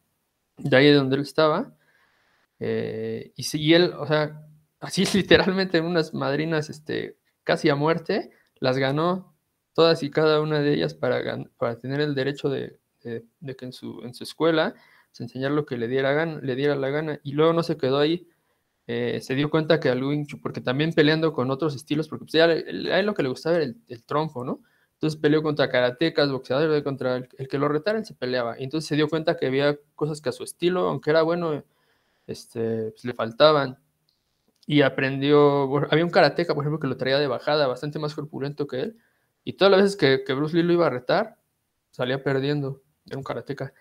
de, 0.58 0.76
ahí 0.76 0.86
de 0.86 0.94
donde 0.94 1.16
él 1.16 1.22
estaba. 1.22 1.74
Eh, 2.60 3.32
y, 3.36 3.56
y 3.56 3.74
él, 3.74 3.92
o 3.98 4.06
sea, 4.06 4.46
así 4.80 5.04
literalmente 5.14 5.78
en 5.78 5.84
unas 5.84 6.14
madrinas 6.14 6.70
este, 6.70 7.16
casi 7.44 7.68
a 7.68 7.74
muerte, 7.74 8.30
las 8.60 8.78
ganó 8.78 9.34
todas 9.74 10.02
y 10.02 10.10
cada 10.10 10.40
una 10.40 10.60
de 10.60 10.74
ellas 10.74 10.94
para, 10.94 11.44
para 11.56 11.78
tener 11.78 12.00
el 12.00 12.14
derecho 12.14 12.48
de, 12.48 12.78
de, 13.02 13.56
que 13.56 13.64
en 13.64 13.72
su, 13.72 14.02
en 14.02 14.14
su 14.14 14.24
escuela 14.24 14.74
se 15.12 15.22
enseñar 15.22 15.52
lo 15.52 15.66
que 15.66 15.76
le 15.76 15.88
diera, 15.88 16.26
le 16.26 16.54
diera 16.54 16.74
la 16.76 16.90
gana. 16.90 17.20
Y 17.22 17.32
luego 17.32 17.52
no 17.52 17.62
se 17.62 17.76
quedó 17.76 17.98
ahí 17.98 18.28
eh, 18.88 19.20
se 19.20 19.34
dio 19.34 19.50
cuenta 19.50 19.78
que 19.78 19.90
al 19.90 20.02
Wing 20.02 20.26
porque 20.42 20.62
también 20.62 20.94
peleando 20.94 21.34
con 21.34 21.50
otros 21.50 21.76
estilos, 21.76 22.08
porque 22.08 22.24
pues, 22.24 22.34
a 22.42 22.52
él 22.52 23.06
lo 23.06 23.12
que 23.12 23.22
le 23.22 23.28
gustaba 23.28 23.56
era 23.56 23.66
el, 23.66 23.76
el 23.86 24.02
trompo, 24.02 24.44
¿no? 24.44 24.62
Entonces 24.94 25.20
peleó 25.20 25.42
contra 25.42 25.68
karatecas, 25.68 26.32
boxeadores, 26.32 26.82
contra 26.82 27.16
el, 27.16 27.28
que 27.28 27.58
lo 27.58 27.68
retaran 27.68 28.04
se 28.04 28.14
peleaba. 28.14 28.56
Entonces 28.58 28.88
se 28.88 28.96
dio 28.96 29.08
cuenta 29.08 29.36
que 29.36 29.46
había 29.46 29.78
cosas 29.94 30.20
que 30.22 30.30
a 30.30 30.32
su 30.32 30.42
estilo, 30.42 30.88
aunque 30.88 31.10
era 31.10 31.22
bueno, 31.22 31.62
este, 32.26 32.90
pues, 32.90 33.04
le 33.04 33.12
faltaban. 33.12 33.78
Y 34.66 34.82
aprendió, 34.82 35.64
había 35.92 36.04
un 36.04 36.10
karateca, 36.10 36.54
por 36.54 36.64
ejemplo, 36.64 36.80
que 36.80 36.88
lo 36.88 36.96
traía 36.96 37.18
de 37.18 37.28
bajada, 37.28 37.66
bastante 37.66 37.98
más 37.98 38.14
corpulento 38.14 38.66
que 38.66 38.80
él. 38.80 38.96
Y 39.44 39.52
todas 39.52 39.70
las 39.70 39.82
veces 39.82 39.96
que, 39.96 40.24
que 40.24 40.32
Bruce 40.32 40.56
Lee 40.56 40.62
lo 40.62 40.72
iba 40.72 40.86
a 40.86 40.90
retar, 40.90 41.36
salía 41.90 42.24
perdiendo. 42.24 42.82
Era 43.06 43.18
un 43.18 43.24
karateca. 43.24 43.72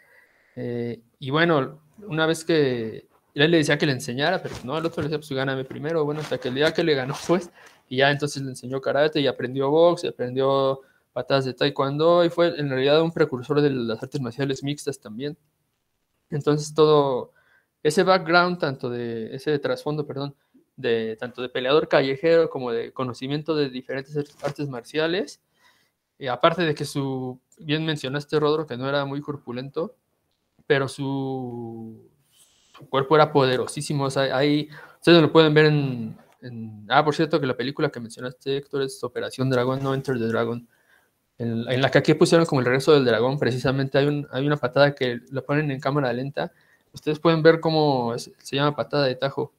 Eh, 0.56 1.02
y 1.18 1.32
bueno, 1.32 1.82
una 2.08 2.26
vez 2.26 2.46
que 2.46 3.07
él 3.42 3.52
le 3.52 3.58
decía 3.58 3.78
que 3.78 3.86
le 3.86 3.92
enseñara, 3.92 4.42
pero 4.42 4.56
no, 4.64 4.78
el 4.78 4.86
otro 4.86 5.04
le 5.04 5.10
decía, 5.10 5.20
pues 5.20 5.32
gáname 5.32 5.64
primero. 5.66 6.04
Bueno, 6.06 6.22
hasta 6.22 6.38
que 6.38 6.48
el 6.50 6.56
día 6.56 6.74
que 6.74 6.84
le 6.84 6.96
ganó, 6.96 7.16
pues, 7.28 7.52
y 7.88 7.98
ya 7.98 8.12
entonces 8.12 8.42
le 8.44 8.50
enseñó 8.50 8.82
karate 8.82 9.20
y 9.22 9.28
aprendió 9.28 9.70
box, 9.70 10.04
y 10.04 10.08
aprendió 10.08 10.82
patadas 11.14 11.46
de 11.46 11.54
taekwondo, 11.54 12.24
y 12.26 12.30
fue 12.30 12.60
en 12.60 12.70
realidad 12.70 13.02
un 13.02 13.12
precursor 13.12 13.62
de 13.62 13.70
las 13.72 14.02
artes 14.02 14.22
marciales 14.22 14.64
mixtas 14.64 15.00
también. 15.00 15.38
Entonces 16.30 16.74
todo 16.74 17.34
ese 17.84 18.04
background, 18.04 18.60
tanto 18.60 18.90
de 18.90 19.36
ese 19.36 19.58
trasfondo, 19.60 20.06
perdón, 20.06 20.36
de 20.76 21.18
tanto 21.20 21.42
de 21.42 21.50
peleador 21.50 21.88
callejero 21.88 22.50
como 22.50 22.72
de 22.72 22.92
conocimiento 22.94 23.56
de 23.56 23.70
diferentes 23.70 24.16
artes 24.44 24.68
marciales, 24.70 25.42
y 26.20 26.28
aparte 26.28 26.64
de 26.64 26.76
que 26.76 26.86
su, 26.86 27.40
bien 27.60 27.86
mencionaste 27.86 28.40
Rodro, 28.40 28.68
que 28.68 28.78
no 28.78 28.90
era 28.90 29.06
muy 29.06 29.22
corpulento, 29.22 29.96
pero 30.68 30.88
su, 30.88 32.10
su 32.78 32.88
cuerpo 32.90 33.16
era 33.16 33.32
poderosísimo, 33.32 34.08
ahí, 34.34 34.70
ustedes 35.00 35.22
lo 35.22 35.32
pueden 35.32 35.54
ver 35.54 35.66
en, 35.66 36.86
ah, 36.90 37.04
por 37.04 37.16
cierto, 37.16 37.40
que 37.40 37.48
la 37.48 37.58
película 37.58 37.90
que 37.90 38.00
mencionaste, 38.00 38.58
Héctor, 38.58 38.84
es 38.84 39.04
Operación 39.04 39.50
Dragón, 39.50 39.82
no 39.82 39.94
Enter 39.94 40.18
the 40.20 40.28
Dragon, 40.28 40.68
en, 41.40 41.82
la 41.82 41.92
que 41.92 41.98
aquí 42.00 42.14
pusieron 42.14 42.46
como 42.46 42.62
el 42.62 42.66
regreso 42.66 42.94
del 42.94 43.06
dragón, 43.06 43.38
precisamente 43.38 43.98
hay, 43.98 44.08
un, 44.08 44.28
hay 44.32 44.46
una 44.46 44.58
patada 44.58 44.96
que 44.96 45.20
la 45.32 45.42
ponen 45.42 45.70
en 45.72 45.80
cámara 45.80 46.12
lenta, 46.14 46.52
ustedes 46.94 47.20
pueden 47.20 47.44
ver 47.44 47.60
cómo 47.60 48.18
se 48.18 48.56
llama 48.56 48.76
patada 48.76 49.06
de 49.06 49.16
tajo, 49.16 49.54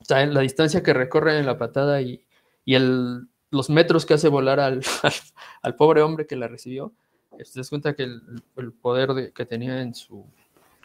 o 0.00 0.04
sea, 0.04 0.24
la 0.26 0.40
distancia 0.40 0.82
que 0.82 0.92
recorre 0.92 1.38
en 1.38 1.46
la 1.46 1.58
patada 1.58 2.00
y, 2.00 2.24
y 2.64 2.74
el, 2.74 3.28
los 3.50 3.70
metros 3.70 4.04
que 4.04 4.14
hace 4.14 4.28
volar 4.28 4.58
al, 4.58 4.82
al, 5.62 5.76
pobre 5.76 6.02
hombre 6.02 6.26
que 6.26 6.36
la 6.36 6.48
recibió, 6.48 6.92
te 7.30 7.44
das 7.54 7.70
cuenta 7.70 7.94
que 7.94 8.04
el, 8.04 8.72
poder 8.80 9.14
de- 9.14 9.32
que 9.32 9.46
tenía 9.46 9.80
en 9.80 9.94
su, 9.94 10.26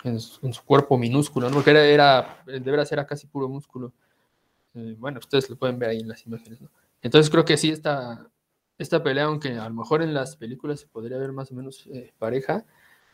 en 0.04 0.20
su, 0.20 0.64
cuerpo 0.66 0.98
minúsculo, 0.98 1.50
¿no? 1.50 1.56
porque 1.56 1.72
era, 1.72 1.86
era, 1.86 2.44
de 2.46 2.60
veras 2.60 2.92
era 2.92 3.06
casi 3.06 3.28
puro 3.28 3.50
músculo. 3.50 3.94
Eh, 4.76 4.96
bueno, 4.98 5.20
ustedes 5.20 5.50
lo 5.50 5.58
pueden 5.58 5.80
ver 5.80 5.90
ahí 5.90 6.00
en 6.00 6.08
las 6.08 6.26
imágenes. 6.26 6.60
Entonces 7.02 7.30
creo 7.30 7.46
que 7.46 7.58
sí, 7.58 7.72
esta, 7.72 8.28
esta 8.78 9.04
pelea, 9.04 9.26
aunque 9.26 9.54
a 9.58 9.68
lo 9.70 9.76
mejor 9.76 10.02
en 10.04 10.14
las 10.14 10.36
películas 10.36 10.80
se 10.82 10.88
podría 10.88 11.18
ver 11.18 11.32
más 11.34 11.52
o 11.52 11.56
menos 11.56 11.88
eh, 11.94 12.14
pareja, 12.20 12.66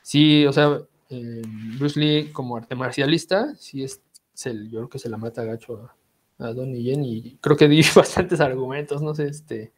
sí, 0.02 0.46
o 0.46 0.54
sea, 0.54 0.82
eh, 1.10 1.42
Bruce 1.78 2.00
Lee 2.00 2.32
como 2.32 2.58
arte 2.58 2.76
marcialista, 2.76 3.56
sí 3.56 3.84
es, 3.84 4.02
se- 4.34 4.54
yo 4.70 4.80
creo 4.80 4.90
que 4.90 5.00
se 5.00 5.10
la 5.10 5.18
mata 5.18 5.44
gacho 5.44 5.92
a, 6.40 6.48
a 6.48 6.54
Donnie 6.54 6.84
Yen 6.84 7.04
y 7.06 7.38
creo 7.42 7.58
que 7.58 7.68
di 7.68 7.82
bastantes 7.96 8.40
argumentos, 8.42 9.02
no 9.02 9.14
sé, 9.16 9.28
este, 9.28 9.74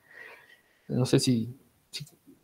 no 0.88 1.06
sé 1.06 1.20
si, 1.20 1.56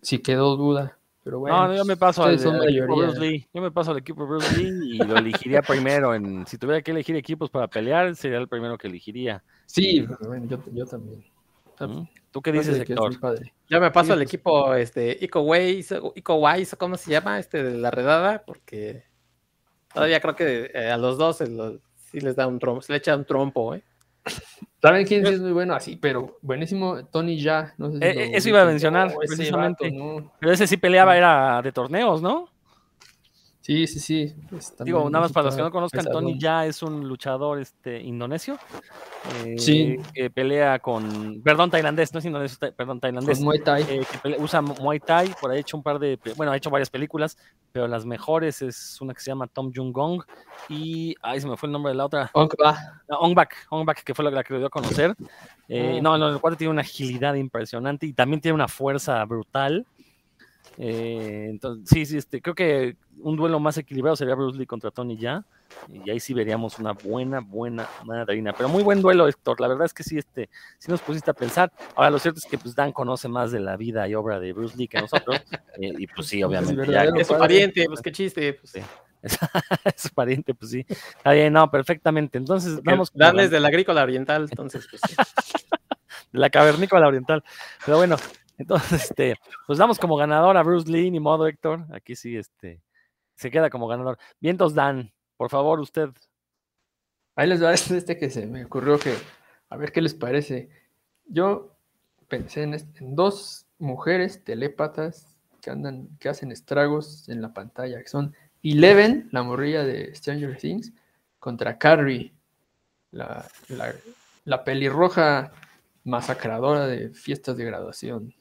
si 0.01 0.19
quedó 0.19 0.55
duda, 0.57 0.99
pero 1.23 1.39
bueno. 1.39 1.67
no, 1.67 1.75
yo 1.75 1.85
me 1.85 1.97
paso 1.97 2.23
al, 2.23 2.35
ustedes 2.35 2.51
son 2.51 2.61
al 2.61 2.69
equipo. 2.69 2.95
Bruce 2.95 3.19
Lee. 3.19 3.47
Yo 3.53 3.61
me 3.61 3.71
paso 3.71 3.91
al 3.91 3.97
equipo 3.97 4.25
Bruce 4.27 4.55
Lee 4.55 4.71
y 4.83 4.99
lo 4.99 5.17
elegiría 5.17 5.61
primero. 5.67 6.13
En, 6.15 6.45
si 6.47 6.57
tuviera 6.57 6.81
que 6.81 6.91
elegir 6.91 7.15
equipos 7.15 7.49
para 7.49 7.67
pelear, 7.67 8.15
sería 8.15 8.37
el 8.39 8.47
primero 8.47 8.77
que 8.77 8.87
elegiría. 8.87 9.43
Sí, 9.65 10.05
bueno, 10.21 10.45
yo, 10.47 10.57
yo 10.73 10.85
también. 10.85 11.23
¿Mm? 11.79 12.03
¿Tú 12.31 12.41
qué 12.41 12.51
dices, 12.51 12.79
Héctor? 12.79 13.13
Ya 13.69 13.79
me 13.79 13.89
paso 13.91 14.07
Sí, 14.07 14.11
al 14.11 14.19
pues. 14.19 14.27
equipo 14.27 14.75
este, 14.75 15.17
Ico 15.21 15.41
Wise, 15.41 16.77
¿cómo 16.77 16.97
se 16.97 17.11
llama? 17.11 17.39
Este 17.39 17.63
de 17.63 17.77
la 17.77 17.89
redada, 17.89 18.43
porque 18.45 19.03
todavía 19.93 20.19
creo 20.19 20.35
que 20.35 20.71
eh, 20.73 20.91
a 20.91 20.97
los 20.97 21.17
dos 21.17 21.37
se 21.37 21.47
lo- 21.47 21.79
sí 21.95 22.19
les 22.19 22.35
da 22.35 22.47
un 22.47 22.59
trompo, 22.59 22.81
se 22.81 22.91
le 22.93 22.97
echa 22.97 23.15
un 23.15 23.25
trompo, 23.25 23.75
¿eh? 23.75 23.83
¿Saben 24.81 25.05
quién 25.05 25.25
sí 25.25 25.33
es 25.33 25.39
muy 25.39 25.51
bueno? 25.51 25.75
Así, 25.75 25.95
pero 25.95 26.37
buenísimo, 26.41 27.05
Tony 27.05 27.39
Ya. 27.39 27.73
No 27.77 27.91
sé 27.91 27.97
si 27.99 28.03
Eh, 28.03 28.23
eh, 28.25 28.31
eso 28.33 28.49
iba 28.49 28.61
a 28.61 28.65
mencionar, 28.65 29.07
ese 29.07 29.17
precisamente. 29.35 29.91
vato, 29.91 29.95
¿no? 30.21 30.31
Pero 30.39 30.51
ese 30.51 30.65
sí 30.67 30.77
peleaba, 30.77 31.15
era 31.17 31.61
de 31.61 31.71
torneos, 31.71 32.21
¿no? 32.21 32.49
Sí, 33.61 33.85
sí, 33.85 33.99
sí. 33.99 34.35
pues, 34.49 34.73
Digo, 34.79 35.07
nada 35.09 35.25
más 35.25 35.31
para 35.31 35.45
los 35.45 35.55
que 35.55 35.61
no 35.61 35.69
conozcan, 35.71 36.03
Tony. 36.05 36.37
Ya 36.39 36.65
es 36.65 36.81
un 36.81 37.07
luchador 37.07 37.59
este, 37.59 38.01
indonesio. 38.01 38.57
eh, 39.45 39.55
Sí. 39.59 39.97
Que 40.15 40.31
pelea 40.31 40.79
con. 40.79 41.41
Perdón, 41.43 41.69
tailandés, 41.69 42.11
no 42.11 42.19
es 42.19 42.25
indonesio, 42.25 42.57
ta- 42.57 42.71
perdón, 42.71 42.99
tailandés. 42.99 43.37
Con 43.37 43.45
Muay 43.45 43.59
Thai. 43.59 43.83
eh, 43.83 44.01
que 44.11 44.17
pelea- 44.17 44.39
usa 44.39 44.61
Muay 44.63 44.99
Thai, 44.99 45.35
por 45.39 45.51
ahí 45.51 45.57
ha 45.57 45.61
hecho 45.61 45.77
un 45.77 45.83
par 45.83 45.99
de. 45.99 46.17
Bueno, 46.35 46.51
ha 46.51 46.57
hecho 46.57 46.71
varias 46.71 46.89
películas, 46.89 47.37
pero 47.71 47.87
las 47.87 48.03
mejores 48.03 48.63
es 48.63 48.99
una 48.99 49.13
que 49.13 49.19
se 49.21 49.29
llama 49.29 49.45
Tom 49.45 49.71
Jung 49.73 49.91
Gong 49.93 50.23
y. 50.67 51.15
Ay, 51.21 51.39
se 51.39 51.47
me 51.47 51.55
fue 51.55 51.67
el 51.67 51.73
nombre 51.73 51.91
de 51.91 51.97
la 51.97 52.05
otra. 52.05 52.31
Ong 52.33 52.49
Ba. 52.57 53.01
No, 53.07 53.19
Ong 53.19 53.35
Bak, 53.35 53.55
Ong 53.69 53.85
Bak, 53.85 54.03
que 54.03 54.15
fue 54.15 54.25
la 54.29 54.43
que 54.43 54.53
lo 54.53 54.57
dio 54.59 54.67
a 54.67 54.71
conocer. 54.71 55.15
Eh, 55.69 55.97
Ah. 55.97 56.01
No, 56.01 56.17
no, 56.17 56.29
el 56.29 56.39
cuate 56.41 56.57
tiene 56.57 56.71
una 56.71 56.81
agilidad 56.81 57.35
impresionante 57.35 58.07
y 58.07 58.13
también 58.13 58.41
tiene 58.41 58.55
una 58.55 58.67
fuerza 58.67 59.23
brutal. 59.25 59.85
Eh, 60.77 61.47
entonces, 61.49 61.89
sí, 61.89 62.05
sí, 62.05 62.17
este, 62.17 62.41
creo 62.41 62.55
que 62.55 62.95
un 63.19 63.35
duelo 63.35 63.59
más 63.59 63.77
equilibrado 63.77 64.15
sería 64.15 64.35
Bruce 64.35 64.57
Lee 64.57 64.65
contra 64.65 64.91
Tony 64.91 65.17
Ya. 65.17 65.45
Y 65.87 66.09
ahí 66.09 66.19
sí 66.19 66.33
veríamos 66.33 66.79
una 66.79 66.91
buena, 66.91 67.39
buena 67.39 67.87
madrina. 68.03 68.53
Pero 68.53 68.67
muy 68.67 68.83
buen 68.83 69.01
duelo, 69.01 69.27
Héctor. 69.27 69.61
La 69.61 69.67
verdad 69.67 69.85
es 69.85 69.93
que 69.93 70.03
sí, 70.03 70.17
este, 70.17 70.49
sí 70.77 70.91
nos 70.91 71.01
pusiste 71.01 71.31
a 71.31 71.33
pensar. 71.33 71.71
Ahora, 71.95 72.09
lo 72.09 72.19
cierto 72.19 72.39
es 72.39 72.45
que 72.45 72.57
pues, 72.57 72.75
Dan 72.75 72.91
conoce 72.91 73.27
más 73.29 73.51
de 73.51 73.59
la 73.59 73.77
vida 73.77 74.07
y 74.07 74.15
obra 74.15 74.39
de 74.39 74.53
Bruce 74.53 74.77
Lee 74.77 74.87
que 74.87 74.99
nosotros. 74.99 75.37
eh, 75.81 75.93
y 75.97 76.07
pues 76.07 76.27
sí, 76.27 76.43
obviamente. 76.43 76.91
ya-. 76.91 77.05
Es 77.05 77.27
su 77.27 77.37
pariente, 77.37 77.85
pues 77.85 78.01
qué 78.01 78.11
chiste. 78.11 78.53
Pues. 78.53 78.71
Sí. 78.71 78.81
es 79.85 80.01
su 80.01 80.09
pariente, 80.09 80.53
pues 80.53 80.71
sí. 80.71 80.85
Está 80.89 81.31
bien, 81.31 81.53
no, 81.53 81.69
perfectamente. 81.69 82.37
Entonces, 82.37 82.75
Que 82.75 82.81
vamos 82.83 83.11
con 83.11 83.19
Dan 83.19 83.39
es 83.39 83.51
de 83.51 83.59
la 83.59 83.67
agrícola 83.69 84.03
oriental, 84.03 84.47
entonces, 84.49 84.87
pues 84.89 85.01
sí. 85.07 85.15
de 86.31 86.39
la 86.39 86.49
cavernícola 86.49 87.07
oriental. 87.07 87.43
Pero 87.85 87.97
bueno, 87.97 88.17
entonces, 88.61 89.05
este, 89.05 89.35
pues 89.65 89.79
damos 89.79 89.97
como 89.97 90.15
ganador 90.15 90.55
a 90.55 90.61
Bruce 90.61 90.89
Lee, 90.89 91.09
ni 91.09 91.19
modo, 91.19 91.47
Héctor. 91.47 91.85
Aquí 91.91 92.15
sí, 92.15 92.37
este, 92.37 92.79
se 93.35 93.49
queda 93.49 93.71
como 93.71 93.87
ganador. 93.87 94.19
Vientos 94.39 94.75
Dan, 94.75 95.11
por 95.35 95.49
favor, 95.49 95.79
usted. 95.79 96.09
Ahí 97.35 97.47
les 97.47 97.63
va 97.63 97.73
este, 97.73 98.17
que 98.17 98.29
se 98.29 98.45
me 98.45 98.65
ocurrió 98.65 98.99
que, 98.99 99.15
a 99.69 99.77
ver 99.77 99.91
qué 99.91 100.01
les 100.01 100.13
parece. 100.13 100.69
Yo 101.25 101.75
pensé 102.27 102.63
en, 102.63 102.77
dos 103.15 103.65
mujeres 103.79 104.43
telépatas 104.43 105.35
que 105.59 105.71
andan, 105.71 106.07
que 106.19 106.29
hacen 106.29 106.51
estragos 106.51 107.27
en 107.29 107.41
la 107.41 107.53
pantalla, 107.53 107.99
que 107.99 108.09
son 108.09 108.35
Eleven, 108.61 109.27
la 109.31 109.41
morrilla 109.41 109.83
de 109.83 110.13
Stranger 110.13 110.55
Things, 110.55 110.93
contra 111.39 111.79
Carrie, 111.79 112.31
la 113.11 114.63
pelirroja 114.63 115.51
masacradora 116.03 116.85
de 116.85 117.09
fiestas 117.09 117.57
de 117.57 117.65
graduación. 117.65 118.35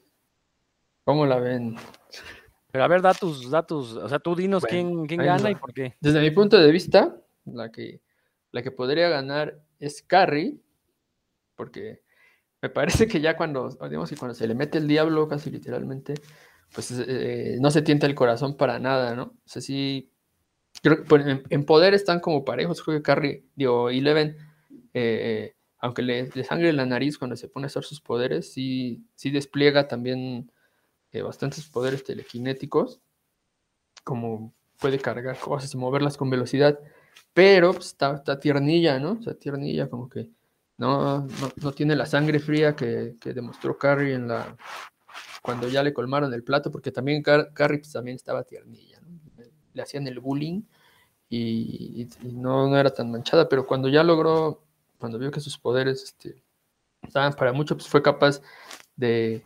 ¿Cómo 1.03 1.25
la 1.25 1.39
ven? 1.39 1.75
Pero 2.71 2.83
a 2.83 2.87
ver, 2.87 3.01
da 3.01 3.13
tus, 3.13 3.49
da 3.49 3.65
tus, 3.65 3.93
o 3.93 4.07
sea, 4.07 4.19
tú 4.19 4.35
dinos 4.35 4.63
Bueno, 4.63 4.89
quién, 4.89 5.07
quién 5.07 5.21
gana 5.25 5.43
va. 5.43 5.51
y 5.51 5.55
por 5.55 5.73
qué. 5.73 5.95
Desde 5.99 6.21
mi 6.21 6.31
punto 6.31 6.57
de 6.57 6.71
vista, 6.71 7.17
la 7.45 7.71
que, 7.71 8.01
la 8.51 8.61
que 8.61 8.71
podría 8.71 9.09
ganar 9.09 9.59
es 9.79 10.01
Carrie, 10.03 10.57
porque 11.55 12.01
me 12.61 12.69
parece 12.69 13.07
que 13.07 13.19
ya 13.19 13.35
cuando, 13.35 13.69
digamos 13.69 14.09
que 14.09 14.15
cuando 14.15 14.35
se 14.35 14.47
le 14.47 14.55
mete 14.55 14.77
el 14.77 14.87
diablo, 14.87 15.27
casi 15.27 15.49
literalmente, 15.49 16.13
pues 16.73 16.91
eh, 17.05 17.57
no 17.59 17.71
se 17.71 17.81
tienta 17.81 18.07
el 18.07 18.15
corazón 18.15 18.55
para 18.55 18.79
nada, 18.79 19.15
¿no? 19.15 19.23
O 19.23 19.35
sea, 19.45 19.61
sí, 19.61 20.11
creo 20.81 21.03
que 21.03 21.15
en, 21.15 21.43
en 21.49 21.65
poder 21.65 21.93
están 21.93 22.19
como 22.21 22.45
parejos, 22.45 22.81
creo 22.81 22.97
que 22.97 23.03
Carrie, 23.03 23.43
digo, 23.55 23.89
Eleven, 23.89 24.37
eh, 24.93 25.55
aunque 25.79 26.03
le, 26.03 26.29
le 26.33 26.43
sangre 26.43 26.71
la 26.71 26.85
nariz 26.85 27.17
cuando 27.17 27.35
se 27.35 27.49
pone 27.49 27.65
a 27.65 27.67
hacer 27.67 27.83
sus 27.83 27.99
poderes, 27.99 28.53
sí, 28.53 29.03
sí 29.15 29.31
despliega 29.31 29.87
también 29.87 30.51
eh, 31.11 31.21
bastantes 31.21 31.65
poderes 31.67 32.03
telequinéticos, 32.03 33.01
como 34.03 34.53
puede 34.79 34.99
cargar 34.99 35.37
cosas 35.39 35.73
y 35.73 35.77
moverlas 35.77 36.17
con 36.17 36.29
velocidad, 36.29 36.79
pero 37.33 37.73
pues, 37.73 37.87
está, 37.87 38.15
está 38.15 38.39
tiernilla, 38.39 38.99
¿no? 38.99 39.21
Sea, 39.21 39.33
tiernilla, 39.35 39.89
como 39.89 40.09
que 40.09 40.29
no, 40.77 41.21
no, 41.21 41.51
no 41.57 41.71
tiene 41.71 41.95
la 41.95 42.05
sangre 42.05 42.39
fría 42.39 42.75
que, 42.75 43.15
que 43.21 43.33
demostró 43.33 43.77
Carrie 43.77 44.15
en 44.15 44.27
la 44.27 44.57
cuando 45.41 45.67
ya 45.67 45.83
le 45.83 45.93
colmaron 45.93 46.33
el 46.33 46.43
plato, 46.43 46.71
porque 46.71 46.91
también 46.91 47.23
Car- 47.23 47.53
Carrie 47.53 47.79
pues, 47.79 47.91
también 47.93 48.15
estaba 48.15 48.43
tiernilla, 48.43 48.99
¿no? 49.01 49.19
Le 49.73 49.81
hacían 49.81 50.07
el 50.07 50.19
bullying 50.19 50.61
y, 51.29 52.01
y- 52.03 52.27
y 52.27 52.33
no, 52.33 52.69
no 52.69 52.77
era 52.77 52.93
tan 52.93 53.11
manchada, 53.11 53.49
pero 53.49 53.65
cuando 53.67 53.89
ya 53.89 54.03
logró, 54.03 54.63
cuando 54.99 55.19
vio 55.19 55.31
que 55.31 55.39
sus 55.39 55.57
poderes 55.57 56.03
este, 56.03 56.43
estaban 57.03 57.33
para 57.33 57.53
mucho, 57.53 57.75
pues 57.77 57.87
fue 57.89 58.01
capaz 58.03 58.41
de, 58.95 59.43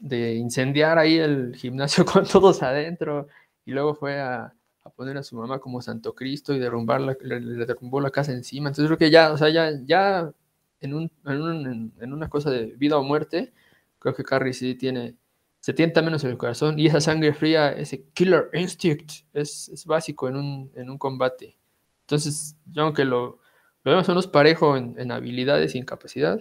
de 0.00 0.34
incendiar 0.34 0.98
ahí 0.98 1.18
el 1.18 1.54
gimnasio 1.56 2.04
con 2.06 2.24
todos 2.26 2.62
adentro 2.62 3.28
y 3.64 3.72
luego 3.72 3.94
fue 3.94 4.20
a, 4.20 4.54
a 4.84 4.90
poner 4.90 5.16
a 5.18 5.22
su 5.22 5.36
mamá 5.36 5.58
como 5.60 5.82
Santo 5.82 6.14
Cristo 6.14 6.54
y 6.54 6.58
derrumbar 6.58 7.00
la, 7.00 7.16
le, 7.20 7.40
le 7.40 7.66
derrumbó 7.66 8.00
la 8.00 8.10
casa 8.10 8.32
encima. 8.32 8.68
Entonces 8.68 8.86
creo 8.88 8.98
que 8.98 9.10
ya, 9.10 9.32
o 9.32 9.36
sea, 9.38 9.48
ya, 9.50 9.70
ya 9.84 10.32
en, 10.80 10.94
un, 10.94 11.10
en, 11.26 11.42
un- 11.42 11.92
en- 12.00 12.12
una 12.12 12.28
cosa 12.28 12.50
de 12.50 12.66
vida 12.76 12.96
o 12.98 13.02
muerte, 13.02 13.52
creo 13.98 14.14
que 14.14 14.24
Carrie 14.24 14.52
sí 14.52 14.74
tiene, 14.74 15.16
se 15.60 15.72
tienta 15.74 16.02
menos 16.02 16.24
el 16.24 16.38
corazón 16.38 16.78
y 16.78 16.86
esa 16.86 17.00
sangre 17.00 17.32
fría, 17.34 17.70
ese 17.72 18.04
killer 18.14 18.50
instinct, 18.54 19.10
es, 19.32 19.68
es 19.68 19.84
básico 19.86 20.28
en 20.28 20.36
un, 20.36 20.70
en 20.74 20.90
un 20.90 20.98
combate. 20.98 21.56
Entonces, 22.02 22.56
yo 22.66 22.82
aunque 22.84 23.04
lo, 23.04 23.40
lo 23.84 23.90
vemos 23.92 24.08
menos 24.08 24.26
parejo 24.26 24.76
en 24.76 25.10
habilidades 25.12 25.74
y 25.74 25.78
en 25.78 25.84
capacidad, 25.84 26.40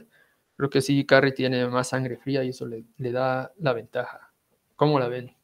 creo 0.57 0.69
que 0.69 0.81
sí, 0.81 1.05
Carrie 1.05 1.31
tiene 1.31 1.67
más 1.67 1.89
sangre 1.89 2.17
fría 2.17 2.43
y 2.43 2.49
eso 2.49 2.65
le, 2.65 2.83
da 2.97 3.53
la 3.59 3.73
ventaja. 3.73 4.33
¿Cómo 4.75 4.99
la 4.99 5.07
ven? 5.07 5.35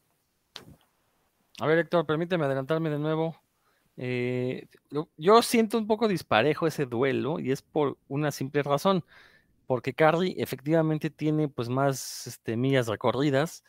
A 1.60 1.66
ver, 1.66 1.78
Héctor, 1.78 2.04
permíteme 2.04 2.44
adelantarme 2.44 2.90
de 2.90 2.98
nuevo. 2.98 3.40
Eh, 3.96 4.66
yo 5.16 5.40
siento 5.42 5.78
un 5.78 5.86
poco 5.86 6.08
disparejo 6.08 6.66
ese 6.66 6.84
duelo 6.84 7.38
y 7.38 7.52
es 7.52 7.62
por 7.62 7.96
una 8.08 8.32
simple 8.32 8.64
razón, 8.64 9.04
porque 9.68 9.94
Carrie 9.94 10.34
efectivamente 10.36 11.10
tiene 11.10 11.48
pues 11.48 11.68
más 11.68 12.26
este, 12.26 12.56
millas 12.56 12.88
recorridas. 12.88 13.62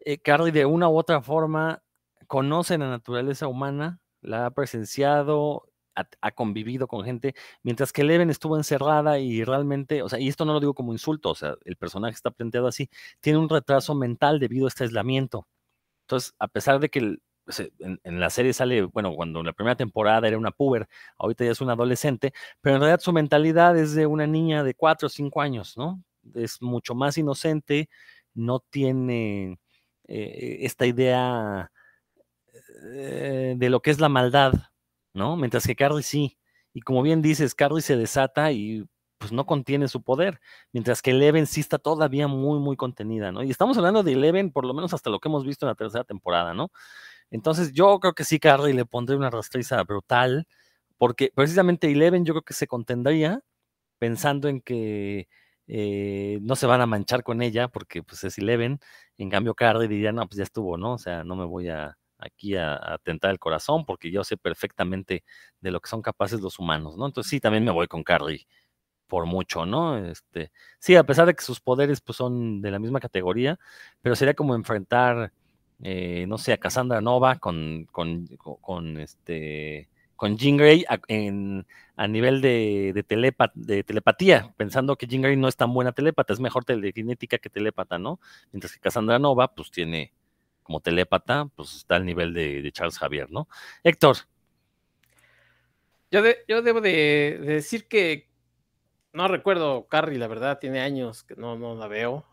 Eh, 0.00 0.18
Carrie 0.18 0.52
de 0.52 0.66
una 0.66 0.88
u 0.90 0.98
otra 0.98 1.22
forma 1.22 1.82
conoce 2.26 2.76
la 2.76 2.90
naturaleza 2.90 3.48
humana, 3.48 4.00
la 4.20 4.46
ha 4.46 4.50
presenciado, 4.50 5.66
ha, 5.94 6.30
convivido 6.32 6.86
con 6.88 7.04
gente, 7.04 7.34
mientras 7.62 7.92
que 7.92 8.02
Eleven 8.02 8.30
estuvo 8.30 8.56
encerrada 8.56 9.18
y 9.18 9.44
realmente, 9.44 10.02
o 10.02 10.08
sea, 10.08 10.18
y 10.18 10.28
esto 10.28 10.44
no 10.44 10.52
lo 10.52 10.60
digo 10.60 10.74
como 10.74 10.92
insulto, 10.92 11.30
o 11.30 11.34
sea, 11.34 11.56
el 11.64 11.76
personaje 11.76 12.14
está 12.14 12.30
planteado 12.30 12.66
así, 12.66 12.90
tiene 13.20 13.38
un 13.38 13.48
retraso 13.48 13.94
mental 13.94 14.40
debido 14.40 14.66
a 14.66 14.68
este 14.68 14.84
aislamiento. 14.84 15.46
Entonces, 16.02 16.34
a 16.38 16.48
pesar 16.48 16.80
de 16.80 16.90
que 16.90 16.98
en, 17.78 18.20
la 18.20 18.30
serie 18.30 18.52
sale, 18.52 18.82
bueno, 18.82 19.14
cuando 19.14 19.40
en 19.40 19.46
la 19.46 19.52
primera 19.52 19.76
temporada 19.76 20.28
era 20.28 20.38
una 20.38 20.50
puber, 20.50 20.88
ahorita 21.18 21.44
ya 21.44 21.52
es 21.52 21.60
una 21.60 21.74
adolescente, 21.74 22.32
pero 22.60 22.76
en 22.76 22.82
realidad 22.82 23.00
su 23.00 23.12
mentalidad 23.12 23.76
es 23.78 23.94
de 23.94 24.06
una 24.06 24.26
niña 24.26 24.64
de 24.64 24.74
4 24.74 25.06
o 25.06 25.10
5 25.10 25.40
años, 25.40 25.76
¿no? 25.76 26.02
Es 26.34 26.62
mucho 26.62 26.94
más 26.94 27.18
inocente, 27.18 27.88
no 28.34 28.60
tiene 28.60 29.58
eh, 30.08 30.58
esta 30.62 30.86
idea 30.86 31.70
eh, 32.94 33.54
de 33.56 33.70
lo 33.70 33.80
que 33.80 33.90
es 33.90 34.00
la 34.00 34.08
maldad, 34.08 34.52
¿no? 35.14 35.36
Mientras 35.36 35.66
que 35.66 35.76
Carrie 35.76 36.02
sí. 36.02 36.38
Y 36.74 36.82
como 36.82 37.02
bien 37.02 37.22
dices, 37.22 37.54
Carrie 37.54 37.82
se 37.82 37.96
desata 37.96 38.52
y 38.52 38.84
pues 39.18 39.32
no 39.32 39.46
contiene 39.46 39.88
su 39.88 40.02
poder, 40.02 40.40
mientras 40.72 41.00
que 41.00 41.12
Eleven 41.12 41.46
sí 41.46 41.60
está 41.60 41.78
todavía 41.78 42.28
muy, 42.28 42.58
muy 42.58 42.76
contenida, 42.76 43.32
¿no? 43.32 43.42
Y 43.42 43.50
estamos 43.50 43.78
hablando 43.78 44.02
de 44.02 44.12
Eleven 44.12 44.52
por 44.52 44.66
lo 44.66 44.74
menos 44.74 44.92
hasta 44.92 45.08
lo 45.10 45.20
que 45.20 45.28
hemos 45.28 45.46
visto 45.46 45.64
en 45.66 45.68
la 45.70 45.74
tercera 45.76 46.04
temporada, 46.04 46.52
¿no? 46.52 46.70
Entonces 47.30 47.72
yo 47.72 47.98
creo 48.00 48.14
que 48.14 48.24
sí, 48.24 48.38
Carrie 48.38 48.74
le 48.74 48.84
pondré 48.86 49.16
una 49.16 49.30
rastriza 49.30 49.82
brutal, 49.84 50.46
porque 50.98 51.32
precisamente 51.34 51.90
Eleven 51.90 52.24
yo 52.24 52.34
creo 52.34 52.42
que 52.42 52.54
se 52.54 52.66
contendría 52.66 53.40
pensando 53.98 54.48
en 54.48 54.60
que 54.60 55.28
eh, 55.68 56.38
no 56.42 56.56
se 56.56 56.66
van 56.66 56.80
a 56.82 56.86
manchar 56.86 57.22
con 57.24 57.42
ella, 57.42 57.68
porque 57.68 58.02
pues 58.02 58.24
es 58.24 58.38
Eleven, 58.38 58.80
en 59.18 59.30
cambio 59.30 59.54
Carrie 59.54 59.88
diría, 59.88 60.12
no, 60.12 60.26
pues 60.28 60.38
ya 60.38 60.44
estuvo, 60.44 60.76
¿no? 60.78 60.94
O 60.94 60.98
sea, 60.98 61.24
no 61.24 61.36
me 61.36 61.44
voy 61.46 61.68
a, 61.68 61.96
aquí 62.24 62.56
a, 62.56 62.98
tentar 63.02 63.30
el 63.30 63.38
corazón 63.38 63.84
porque 63.84 64.10
yo 64.10 64.24
sé 64.24 64.36
perfectamente 64.36 65.24
de 65.60 65.70
lo 65.70 65.80
que 65.80 65.88
son 65.88 66.02
capaces 66.02 66.40
los 66.40 66.58
humanos, 66.58 66.96
¿no? 66.96 67.06
Entonces 67.06 67.30
sí, 67.30 67.40
también 67.40 67.64
me 67.64 67.70
voy 67.70 67.86
con 67.86 68.02
Carrie 68.02 68.46
por 69.06 69.26
mucho, 69.26 69.66
¿no? 69.66 69.98
Este, 69.98 70.50
sí, 70.78 70.96
a 70.96 71.04
pesar 71.04 71.26
de 71.26 71.34
que 71.34 71.44
sus 71.44 71.60
poderes 71.60 72.00
pues, 72.00 72.16
son 72.16 72.60
de 72.62 72.70
la 72.70 72.78
misma 72.78 73.00
categoría, 73.00 73.58
pero 74.02 74.16
sería 74.16 74.34
como 74.34 74.54
enfrentar, 74.54 75.32
eh, 75.82 76.26
no 76.28 76.38
sé, 76.38 76.52
a 76.52 76.58
Cassandra 76.58 77.00
Nova 77.00 77.36
con, 77.38 77.86
con, 77.92 78.26
con 78.36 78.98
este 78.98 79.88
con 80.16 80.36
Jean 80.38 80.56
Grey 80.56 80.84
a, 80.88 81.00
en, 81.08 81.66
a 81.96 82.08
nivel 82.08 82.40
de, 82.40 83.04
telepatía, 83.86 84.54
pensando 84.56 84.96
que 84.96 85.06
Jean 85.06 85.22
Grey 85.22 85.36
no 85.36 85.48
es 85.48 85.56
tan 85.56 85.72
buena 85.74 85.92
telépata, 85.92 86.32
es 86.32 86.40
mejor 86.40 86.64
telequinética 86.64 87.38
que 87.38 87.50
telépata, 87.50 87.98
¿no? 87.98 88.20
Mientras 88.52 88.72
que 88.72 88.80
Cassandra 88.80 89.18
Nova, 89.18 89.54
pues 89.54 89.70
tiene, 89.70 90.12
como 90.64 90.80
telépata, 90.80 91.46
pues 91.54 91.76
está 91.76 91.96
al 91.96 92.04
nivel 92.04 92.34
de, 92.34 92.68
Charles 92.72 92.98
Javier, 92.98 93.30
¿no? 93.30 93.46
Héctor. 93.84 94.16
Yo, 96.10 96.22
yo 96.48 96.62
debo 96.62 96.80
de, 96.80 97.38
decir 97.40 97.86
que 97.86 98.28
no 99.12 99.28
recuerdo 99.28 99.86
Carrie, 99.86 100.18
la 100.18 100.26
verdad, 100.26 100.58
tiene 100.58 100.80
años 100.80 101.22
que 101.22 101.36
no, 101.36 101.56
no 101.56 101.76
la 101.76 101.86
veo. 101.86 102.24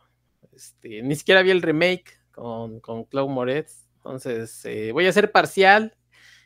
Este, 0.52 1.04
ni 1.04 1.16
siquiera 1.16 1.44
vi 1.44 1.52
el 1.52 1.62
remake 1.62 2.20
con, 2.32 2.80
con 2.80 3.04
Claude 3.04 3.32
Moretz. 3.32 3.88
Entonces, 3.98 4.66
eh, 4.66 4.92
voy 4.92 5.06
a 5.06 5.14
ser 5.14 5.32
parcial. 5.32 5.96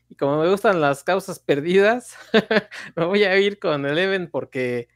Y 0.09 0.15
como 0.15 0.41
me 0.41 0.49
gustan 0.49 0.81
las 0.81 1.03
causas 1.03 1.39
perdidas, 1.39 2.15
me 2.95 3.05
voy 3.05 3.23
a 3.23 3.37
ir 3.39 3.59
con 3.59 3.85
Eleven 3.85 4.29
porque 4.29 4.89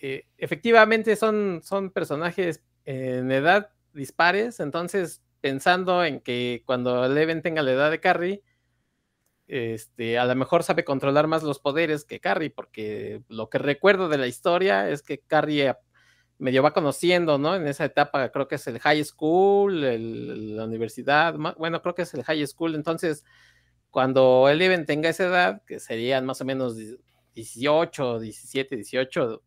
eh, 0.00 0.26
efectivamente 0.38 1.14
son, 1.14 1.60
son 1.62 1.90
personajes 1.90 2.64
en 2.84 3.30
edad 3.30 3.70
dispares. 3.92 4.60
Entonces, 4.60 5.22
pensando 5.44 6.02
en 6.02 6.20
que 6.20 6.62
cuando 6.64 7.04
Eleven 7.04 7.42
tenga 7.42 7.60
la 7.60 7.72
edad 7.72 7.90
de 7.90 8.00
Carrie, 8.00 8.42
este, 9.46 10.18
a 10.18 10.24
lo 10.24 10.34
mejor 10.34 10.62
sabe 10.62 10.84
controlar 10.86 11.26
más 11.26 11.42
los 11.42 11.58
poderes 11.58 12.06
que 12.06 12.18
Carrie, 12.18 12.48
porque 12.48 13.20
lo 13.28 13.50
que 13.50 13.58
recuerdo 13.58 14.08
de 14.08 14.16
la 14.16 14.26
historia 14.26 14.88
es 14.88 15.02
que 15.02 15.20
Carrie 15.20 15.74
medio 16.38 16.62
va 16.62 16.72
conociendo, 16.72 17.36
¿no? 17.36 17.56
En 17.56 17.68
esa 17.68 17.84
etapa 17.84 18.30
creo 18.30 18.48
que 18.48 18.54
es 18.54 18.66
el 18.68 18.78
high 18.78 19.04
school, 19.04 19.82
la 20.56 20.64
universidad, 20.64 21.34
bueno, 21.58 21.82
creo 21.82 21.94
que 21.94 22.02
es 22.02 22.14
el 22.14 22.24
high 22.24 22.46
school, 22.46 22.74
entonces 22.74 23.22
cuando 23.90 24.48
Eleven 24.48 24.86
tenga 24.86 25.10
esa 25.10 25.24
edad, 25.26 25.62
que 25.66 25.78
serían 25.78 26.24
más 26.24 26.40
o 26.40 26.46
menos 26.46 26.78
18, 27.34 28.18
17, 28.18 28.76
18, 28.76 29.42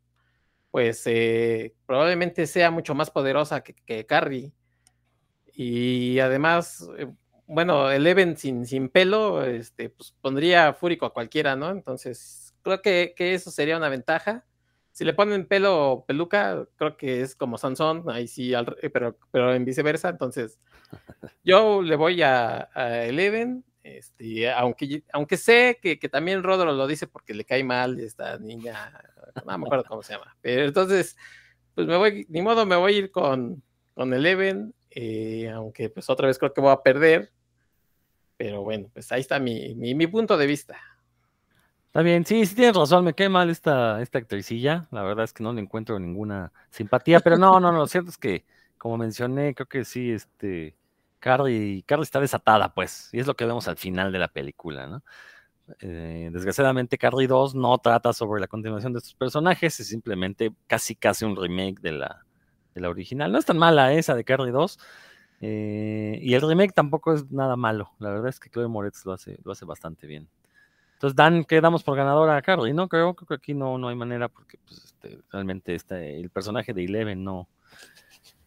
pues 0.69 1.01
eh, 1.07 1.73
probablemente 1.88 2.45
sea 2.45 2.69
mucho 2.69 2.93
más 2.93 3.10
poderosa 3.10 3.63
que, 3.63 3.73
que 3.73 4.05
Carrie 4.05 4.53
y 5.60 6.20
además, 6.20 6.88
eh, 7.00 7.08
bueno, 7.48 7.89
Eleven 7.89 8.38
sin, 8.38 8.67
sin 8.67 8.89
pelo, 8.89 9.43
este, 9.43 9.89
pues 9.89 10.13
pondría 10.22 10.72
fúrico 10.74 11.08
a 11.08 11.13
cualquiera, 11.13 11.56
¿no? 11.56 11.72
Entonces, 11.72 12.54
creo 12.62 12.80
que, 12.84 13.15
eso 13.17 13.50
sería 13.50 13.76
una 13.76 13.89
ventaja. 13.89 14.46
Si 14.91 15.04
le 15.04 15.15
ponen 15.15 15.48
pelo 15.48 15.93
o 15.93 16.06
peluca, 16.06 16.67
creo 16.76 16.96
que 16.96 17.22
es 17.22 17.36
como 17.36 17.58
Sansón, 17.58 18.04
ahí 18.08 18.28
sí, 18.28 18.54
eh, 18.54 18.89
pero, 18.91 19.17
pero 19.32 19.52
en 19.56 19.65
viceversa. 19.65 20.10
Entonces, 20.10 20.60
yo 21.43 21.82
le 21.82 21.96
voy 21.96 22.22
a, 22.22 22.70
Eleven, 23.08 23.65
este, 23.82 24.52
aunque, 24.52 25.04
aunque 25.12 25.38
sé 25.38 25.80
que, 25.82 25.98
también 26.08 26.43
Rodro 26.43 26.72
lo 26.72 26.86
dice 26.86 27.08
porque 27.08 27.34
le 27.34 27.46
cae 27.46 27.63
mal 27.63 28.00
esta 28.00 28.38
niña, 28.38 28.93
no 29.43 29.58
me 29.58 29.65
acuerdo 29.65 29.86
cómo 29.86 30.04
se 30.04 30.13
llama. 30.13 30.38
Pero 30.39 30.65
entonces, 30.65 31.17
pues 31.74 31.88
me 31.88 31.98
voy, 31.98 32.28
ni 32.30 32.43
modo, 32.43 32.63
me 32.67 32.76
voy 32.76 32.93
a 32.93 32.98
ir 33.00 33.10
con, 33.10 33.63
con 33.96 34.13
Eleven. 34.13 34.76
Eh, 34.99 35.47
aunque 35.51 35.91
pues 35.91 36.10
otra 36.10 36.25
vez 36.25 36.39
creo 36.39 36.51
que 36.51 36.60
voy 36.60 36.71
a 36.71 36.81
perder. 36.81 37.31
Pero 38.36 38.63
bueno, 38.63 38.89
pues 38.91 39.12
ahí 39.12 39.21
está 39.21 39.39
mi, 39.39 39.75
mi, 39.75 40.07
punto 40.07 40.36
de 40.38 40.47
vista. 40.47 40.75
Está 41.86 42.01
bien, 42.01 42.25
sí, 42.25 42.43
sí 42.47 42.55
tienes 42.55 42.75
razón, 42.75 43.05
me 43.05 43.13
cae 43.13 43.29
mal 43.29 43.51
esta, 43.51 44.01
esta 44.01 44.17
actricilla, 44.17 44.88
la 44.91 45.03
verdad 45.03 45.25
es 45.25 45.33
que 45.33 45.43
no 45.43 45.53
le 45.53 45.62
encuentro 45.62 45.99
ninguna 45.99 46.51
simpatía, 46.69 47.19
pero 47.19 47.38
no, 47.38 47.60
no, 47.60 47.71
no, 47.71 47.79
lo 47.79 47.88
cierto 47.88 48.10
es 48.10 48.17
que, 48.17 48.45
como 48.77 48.97
mencioné, 48.97 49.55
creo 49.55 49.67
que 49.67 49.86
sí, 49.86 50.12
este, 50.12 50.75
Carrie, 51.19 51.83
Carrie 51.88 52.03
está 52.03 52.19
desatada, 52.19 52.73
pues, 52.73 53.10
y 53.13 53.19
es 53.19 53.25
lo 53.25 53.36
que 53.36 53.45
vemos 53.45 53.67
al 53.67 53.77
final 53.77 54.12
de 54.12 54.19
la 54.19 54.27
película, 54.27 54.86
¿no? 54.86 55.03
Eh, 55.79 56.29
desgraciadamente, 56.31 56.97
Carrie 56.97 57.27
2 57.27 57.55
no 57.55 57.77
trata 57.79 58.13
sobre 58.13 58.41
la 58.41 58.47
continuación 58.47 58.93
de 58.93 58.99
estos 58.99 59.15
personajes, 59.15 59.79
es 59.79 59.88
simplemente 59.88 60.53
casi 60.67 60.95
casi 60.95 61.25
un 61.25 61.36
remake 61.36 61.81
de 61.81 61.93
la, 61.93 62.26
la 62.79 62.89
original. 62.89 63.31
No 63.31 63.37
es 63.37 63.45
tan 63.45 63.57
mala 63.57 63.93
esa 63.93 64.15
de 64.15 64.23
Carrie 64.23 64.51
2. 64.51 64.79
Eh, 65.39 66.19
y 66.21 66.33
el 66.33 66.41
remake 66.41 66.73
tampoco 66.73 67.13
es 67.13 67.29
nada 67.31 67.55
malo. 67.55 67.91
La 67.99 68.09
verdad 68.09 68.27
es 68.27 68.39
que 68.39 68.49
Chloe 68.49 68.67
Moretz 68.67 69.05
lo 69.05 69.13
hace, 69.13 69.37
lo 69.43 69.51
hace 69.51 69.65
bastante 69.65 70.07
bien. 70.07 70.27
Entonces, 70.93 71.15
Dan, 71.15 71.43
quedamos 71.43 71.83
por 71.83 71.95
ganadora 71.95 72.37
a 72.37 72.41
Carrie, 72.41 72.73
¿no? 72.73 72.87
Creo, 72.87 73.15
que 73.15 73.31
aquí 73.33 73.53
no, 73.53 73.77
no 73.77 73.87
hay 73.87 73.95
manera 73.95 74.29
porque 74.29 74.57
pues, 74.65 74.85
este, 74.85 75.19
realmente 75.31 75.75
este, 75.75 76.19
el 76.19 76.29
personaje 76.31 76.73
de 76.73 76.85
Eleven 76.85 77.23
no. 77.23 77.47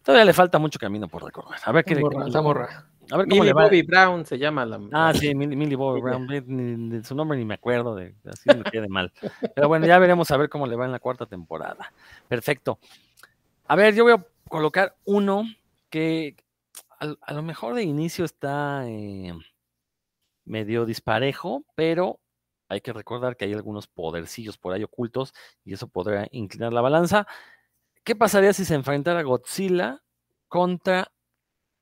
Todavía 0.02 0.24
le 0.24 0.32
falta 0.32 0.58
mucho 0.58 0.78
camino 0.78 1.06
por 1.06 1.22
recorrer. 1.22 1.60
A 1.64 1.70
ver 1.70 1.84
qué. 1.84 1.94
A 3.12 3.16
ver 3.16 3.28
cómo 3.28 3.42
Millie 3.42 3.52
Bobby 3.52 3.82
Brown 3.82 4.24
se 4.24 4.38
llama 4.38 4.64
la. 4.64 4.80
Ah, 4.92 5.12
sí, 5.14 5.34
Millie, 5.34 5.76
Bobby 5.76 6.00
Brown. 6.00 6.26
de 6.26 7.04
su 7.04 7.14
nombre 7.14 7.38
ni 7.38 7.44
me 7.44 7.54
acuerdo, 7.54 7.94
de, 7.94 8.14
así 8.24 8.48
me 8.48 8.62
quede 8.64 8.88
mal. 8.88 9.12
Pero 9.54 9.68
bueno, 9.68 9.86
ya 9.86 9.98
veremos 9.98 10.30
a 10.30 10.36
ver 10.36 10.48
cómo 10.48 10.66
le 10.66 10.76
va 10.76 10.86
en 10.86 10.92
la 10.92 10.98
cuarta 10.98 11.26
temporada. 11.26 11.92
Perfecto. 12.28 12.78
A 13.70 13.76
ver, 13.76 13.94
yo 13.94 14.02
voy 14.02 14.14
a 14.14 14.26
colocar 14.48 14.96
uno 15.04 15.44
que 15.90 16.35
a, 16.98 17.33
lo 17.33 17.42
mejor 17.44 17.74
de 17.74 17.85
inicio 17.85 18.24
está 18.24 18.83
eh, 18.88 19.33
medio 20.44 20.87
disparejo, 20.87 21.64
pero 21.76 22.18
hay 22.68 22.80
que 22.80 22.92
recordar 22.92 23.37
que 23.37 23.44
hay 23.44 23.52
algunos 23.52 23.87
podercillos 23.87 24.59
por 24.59 24.72
ahí 24.72 24.83
ocultos 24.83 25.35
y 25.64 25.74
eso 25.74 25.87
podría 25.87 26.26
inclinar 26.33 26.72
la 26.72 26.80
balanza. 26.80 27.28
¿Qué 28.02 28.16
pasaría 28.16 28.52
si 28.54 28.64
se 28.64 28.74
enfrentara 28.74 29.22
Godzilla 29.22 30.02
contra 30.48 31.12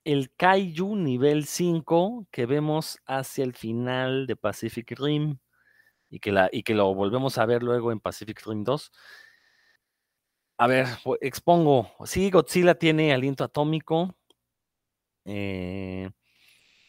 el 0.05 0.31
Kaiju 0.37 0.95
nivel 0.95 1.47
5 1.47 2.27
que 2.31 2.45
vemos 2.45 2.99
hacia 3.07 3.45
el 3.45 3.55
final 3.55 4.27
de 4.27 4.37
Pacific 4.37 4.93
Rim 5.01 5.39
y 6.11 6.21
que, 6.21 6.33
la, 6.33 6.51
y 6.53 6.65
que 6.65 6.75
lo 6.75 6.95
volvemos 6.95 7.39
a 7.39 7.47
ver 7.47 7.63
luego 7.63 7.93
en 7.93 8.01
Pacific 8.01 8.43
Rim 8.45 8.63
2? 8.63 8.93
A 10.59 10.67
ver, 10.67 10.87
expongo. 11.21 11.93
Sí, 12.05 12.31
Godzilla 12.31 12.75
tiene 12.75 13.13
aliento 13.15 13.45
atómico. 13.45 14.17
Eh, 15.25 16.11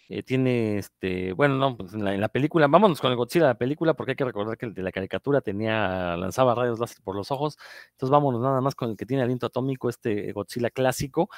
eh, 0.09 0.23
tiene 0.23 0.79
este. 0.79 1.33
Bueno, 1.33 1.55
no, 1.57 1.77
pues 1.77 1.93
en 1.93 2.03
la, 2.21 2.29
película. 2.29 2.67
Vámonos 2.67 2.99
con 2.99 3.11
el 3.11 3.17
Godzilla 3.17 3.45
de 3.45 3.51
la 3.51 3.57
película, 3.59 3.93
porque 3.93 4.13
hay 4.13 4.15
que 4.15 4.25
recordar 4.25 4.57
que 4.57 4.65
el 4.65 4.73
de 4.73 4.81
la 4.83 4.91
caricatura 4.91 5.41
tenía. 5.41 6.17
lanzaba 6.17 6.55
rayos 6.55 6.79
láser 6.79 7.03
por 7.03 7.15
los 7.15 7.31
ojos. 7.31 7.57
Entonces 7.91 8.11
vámonos 8.11 8.41
nada 8.41 8.59
más 8.61 8.73
con 8.75 8.89
el 8.91 8.97
que 8.97 9.05
tiene 9.05 9.23
aliento 9.23 9.45
atómico, 9.47 9.89
este 9.89 10.31
Godzilla 10.33 10.71
clásico. 10.71 11.29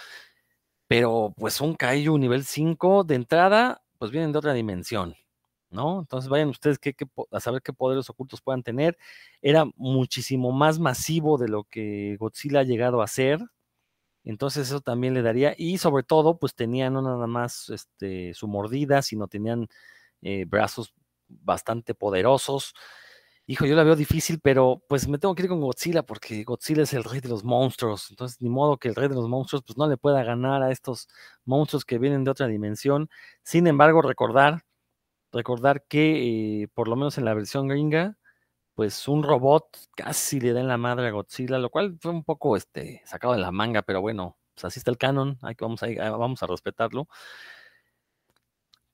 Pero, 0.87 1.33
pues 1.37 1.61
un 1.61 1.75
Kaiju 1.75 2.17
nivel 2.17 2.45
5 2.45 3.03
de 3.03 3.15
entrada, 3.15 3.83
pues 3.97 4.11
vienen 4.11 4.31
de 4.31 4.39
otra 4.39 4.53
dimensión. 4.53 5.15
¿No? 5.71 6.01
Entonces 6.01 6.29
vayan 6.29 6.49
ustedes 6.49 6.79
a 7.31 7.39
saber 7.39 7.61
qué 7.61 7.73
poderes 7.73 8.09
ocultos 8.09 8.41
puedan 8.41 8.63
tener. 8.63 8.97
Era 9.41 9.65
muchísimo 9.75 10.51
más 10.51 10.79
masivo 10.79 11.37
de 11.37 11.47
lo 11.49 11.63
que 11.65 12.17
Godzilla 12.19 12.59
ha 12.61 12.63
llegado 12.63 13.01
a 13.01 13.07
ser. 13.07 13.39
Entonces 14.23 14.67
eso 14.67 14.81
también 14.81 15.13
le 15.15 15.23
daría, 15.23 15.55
y 15.57 15.77
sobre 15.79 16.03
todo, 16.03 16.37
pues 16.37 16.53
tenían 16.55 16.93
no 16.93 17.01
nada 17.01 17.27
más 17.27 17.69
este, 17.69 18.33
su 18.35 18.47
mordida, 18.47 19.01
sino 19.01 19.27
tenían 19.27 19.67
eh, 20.21 20.45
brazos 20.45 20.93
bastante 21.27 21.95
poderosos. 21.95 22.73
Hijo, 23.47 23.65
yo 23.65 23.75
la 23.75 23.83
veo 23.83 23.95
difícil, 23.95 24.39
pero 24.41 24.83
pues 24.87 25.07
me 25.07 25.17
tengo 25.17 25.35
que 25.35 25.43
ir 25.43 25.49
con 25.49 25.59
Godzilla 25.61 26.03
porque 26.03 26.43
Godzilla 26.43 26.83
es 26.83 26.93
el 26.93 27.03
rey 27.03 27.19
de 27.19 27.29
los 27.29 27.43
monstruos. 27.43 28.09
Entonces, 28.11 28.41
ni 28.41 28.49
modo 28.49 28.77
que 28.77 28.87
el 28.89 28.95
rey 28.95 29.09
de 29.09 29.15
los 29.15 29.27
monstruos 29.27 29.63
pues 29.65 29.77
no 29.77 29.87
le 29.87 29.97
pueda 29.97 30.23
ganar 30.23 30.61
a 30.63 30.71
estos 30.71 31.07
monstruos 31.45 31.83
que 31.83 31.97
vienen 31.97 32.23
de 32.23 32.31
otra 32.31 32.47
dimensión. 32.47 33.09
Sin 33.43 33.67
embargo, 33.67 34.01
recordar, 34.03 34.63
recordar 35.31 35.85
que 35.87 36.63
eh, 36.63 36.67
por 36.73 36.87
lo 36.87 36.95
menos 36.95 37.17
en 37.17 37.25
la 37.25 37.33
versión 37.33 37.67
gringa, 37.67 38.17
pues 38.75 39.07
un 39.07 39.23
robot 39.23 39.77
casi 39.95 40.39
le 40.39 40.53
da 40.53 40.61
en 40.61 40.67
la 40.67 40.77
madre 40.77 41.07
a 41.07 41.11
Godzilla, 41.11 41.59
lo 41.59 41.69
cual 41.69 41.97
fue 42.01 42.11
un 42.11 42.23
poco 42.23 42.57
este, 42.57 43.01
sacado 43.05 43.33
de 43.33 43.39
la 43.41 43.51
manga, 43.51 43.81
pero 43.83 44.01
bueno, 44.01 44.37
pues 44.55 44.65
así 44.65 44.79
está 44.79 44.91
el 44.91 44.97
canon, 44.97 45.37
hay 45.41 45.55
que, 45.55 45.65
vamos, 45.65 45.83
a, 45.83 45.87
vamos 46.17 46.43
a 46.43 46.47
respetarlo. 46.47 47.07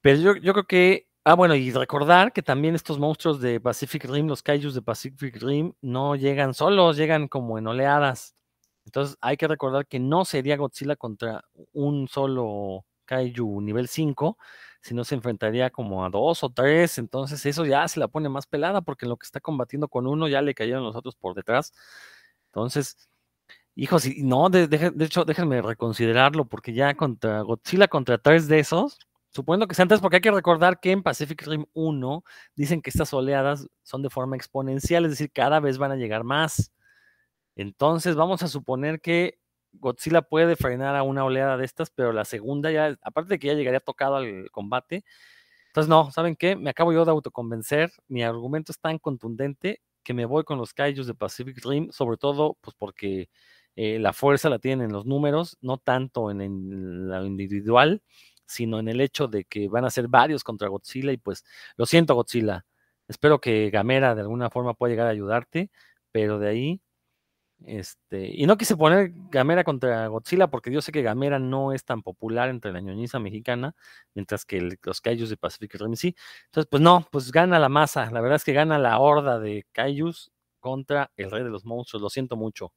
Pero 0.01 0.19
yo, 0.19 0.35
yo 0.37 0.53
creo 0.53 0.65
que 0.67 1.07
Ah, 1.29 1.33
bueno, 1.35 1.55
y 1.55 1.71
recordar 1.71 2.31
que 2.31 2.41
también 2.41 2.73
estos 2.73 2.99
monstruos 2.99 3.41
de 3.41 3.59
Pacific 3.59 4.05
Rim, 4.05 4.27
los 4.27 4.41
kaijus 4.41 4.73
de 4.73 4.81
Pacific 4.81 5.35
Rim, 5.41 5.73
no 5.81 6.15
llegan 6.15 6.53
solos, 6.53 6.95
llegan 6.95 7.27
como 7.27 7.57
en 7.57 7.67
oleadas. 7.67 8.33
Entonces 8.85 9.17
hay 9.19 9.35
que 9.35 9.49
recordar 9.49 9.87
que 9.87 9.99
no 9.99 10.23
sería 10.23 10.55
Godzilla 10.55 10.95
contra 10.95 11.43
un 11.73 12.07
solo 12.07 12.85
kaiju 13.03 13.59
nivel 13.59 13.89
5, 13.89 14.37
sino 14.87 15.03
se 15.03 15.15
enfrentaría 15.15 15.69
como 15.69 16.05
a 16.05 16.09
dos 16.09 16.43
o 16.43 16.49
tres. 16.49 16.97
Entonces 16.97 17.45
eso 17.45 17.65
ya 17.65 17.87
se 17.87 17.99
la 17.99 18.07
pone 18.07 18.29
más 18.29 18.47
pelada 18.47 18.81
porque 18.81 19.05
lo 19.05 19.17
que 19.17 19.25
está 19.25 19.39
combatiendo 19.41 19.87
con 19.89 20.07
uno 20.07 20.27
ya 20.27 20.41
le 20.41 20.55
cayeron 20.55 20.83
los 20.83 20.95
otros 20.95 21.15
por 21.15 21.35
detrás. 21.35 21.73
Entonces, 22.47 23.09
hijos, 23.75 24.05
y 24.05 24.23
no, 24.23 24.49
de, 24.49 24.67
de 24.67 25.05
hecho, 25.05 25.25
déjenme 25.25 25.61
reconsiderarlo 25.61 26.45
porque 26.45 26.73
ya 26.73 26.95
contra 26.95 27.41
Godzilla 27.41 27.87
contra 27.87 28.17
tres 28.17 28.47
de 28.47 28.59
esos 28.59 28.99
Suponiendo 29.37 29.67
que 29.67 29.75
sean 29.75 29.87
tres, 29.87 30.01
porque 30.01 30.15
hay 30.17 30.21
que 30.21 30.31
recordar 30.31 30.79
que 30.79 30.91
en 30.91 31.03
Pacific 31.03 31.45
Rim 31.45 31.65
1 31.73 32.23
dicen 32.55 32.81
que 32.81 32.89
estas 32.89 33.13
oleadas 33.13 33.67
son 33.83 34.01
de 34.01 34.09
forma 34.09 34.35
exponencial, 34.35 35.05
es 35.05 35.11
decir, 35.11 35.31
cada 35.31 35.59
vez 35.59 35.77
van 35.77 35.91
a 35.91 35.95
llegar 35.95 36.23
más. 36.23 36.71
Entonces, 37.55 38.15
vamos 38.15 38.41
a 38.43 38.47
suponer 38.47 39.01
que 39.01 39.39
Godzilla 39.73 40.21
puede 40.21 40.55
frenar 40.55 40.95
a 40.95 41.03
una 41.03 41.23
oleada 41.25 41.57
de 41.57 41.65
estas, 41.65 41.89
pero 41.91 42.13
la 42.13 42.25
segunda 42.25 42.71
ya, 42.71 42.97
aparte 43.01 43.29
de 43.29 43.39
que 43.39 43.47
ya 43.47 43.53
llegaría 43.53 43.79
tocado 43.79 44.15
al 44.15 44.49
combate. 44.51 45.03
Entonces, 45.67 45.89
no, 45.89 46.11
¿saben 46.11 46.35
qué? 46.35 46.55
Me 46.55 46.69
acabo 46.71 46.93
yo 46.93 47.05
de 47.05 47.11
autoconvencer. 47.11 47.91
Mi 48.07 48.23
argumento 48.23 48.71
es 48.71 48.79
tan 48.79 48.99
contundente 48.99 49.81
que 50.03 50.13
me 50.13 50.25
voy 50.25 50.43
con 50.43 50.57
los 50.57 50.73
kaijus 50.73 51.07
de 51.07 51.13
Pacific 51.15 51.63
Rim, 51.65 51.91
sobre 51.91 52.17
todo 52.17 52.57
pues 52.61 52.75
porque 52.77 53.29
eh, 53.75 53.99
la 53.99 54.13
fuerza 54.13 54.49
la 54.49 54.59
tienen 54.59 54.87
en 54.87 54.93
los 54.93 55.05
números, 55.05 55.57
no 55.61 55.77
tanto 55.77 56.31
en, 56.31 56.41
en 56.41 57.09
lo 57.09 57.25
individual 57.25 58.01
sino 58.47 58.79
en 58.79 58.87
el 58.87 59.01
hecho 59.01 59.27
de 59.27 59.45
que 59.45 59.67
van 59.69 59.85
a 59.85 59.89
ser 59.91 60.07
varios 60.07 60.43
contra 60.43 60.69
Godzilla 60.69 61.11
y 61.11 61.17
pues 61.17 61.43
lo 61.75 61.85
siento 61.85 62.15
Godzilla, 62.15 62.65
espero 63.07 63.39
que 63.39 63.69
Gamera 63.69 64.15
de 64.15 64.21
alguna 64.21 64.49
forma 64.49 64.73
pueda 64.73 64.91
llegar 64.91 65.07
a 65.07 65.11
ayudarte, 65.11 65.69
pero 66.11 66.39
de 66.39 66.49
ahí, 66.49 66.81
este, 67.65 68.27
y 68.33 68.45
no 68.45 68.57
quise 68.57 68.77
poner 68.77 69.11
Gamera 69.29 69.63
contra 69.63 70.07
Godzilla 70.07 70.47
porque 70.47 70.71
yo 70.71 70.81
sé 70.81 70.91
que 70.91 71.01
Gamera 71.01 71.39
no 71.39 71.73
es 71.73 71.83
tan 71.83 72.03
popular 72.03 72.49
entre 72.49 72.71
la 72.71 72.81
ñoñiza 72.81 73.19
mexicana, 73.19 73.75
mientras 74.13 74.45
que 74.45 74.77
los 74.81 75.01
Kaijus 75.01 75.29
de 75.29 75.37
Pacific 75.37 75.75
Rim 75.75 75.95
sí. 75.95 76.15
Entonces, 76.45 76.67
pues 76.69 76.81
no, 76.81 77.07
pues 77.11 77.31
gana 77.31 77.59
la 77.59 77.69
masa, 77.69 78.11
la 78.11 78.21
verdad 78.21 78.37
es 78.37 78.43
que 78.43 78.53
gana 78.53 78.77
la 78.79 78.99
horda 78.99 79.39
de 79.39 79.65
Kaijus 79.71 80.31
contra 80.59 81.11
el 81.17 81.31
rey 81.31 81.43
de 81.43 81.49
los 81.49 81.65
monstruos, 81.65 82.01
lo 82.01 82.09
siento 82.09 82.35
mucho. 82.35 82.73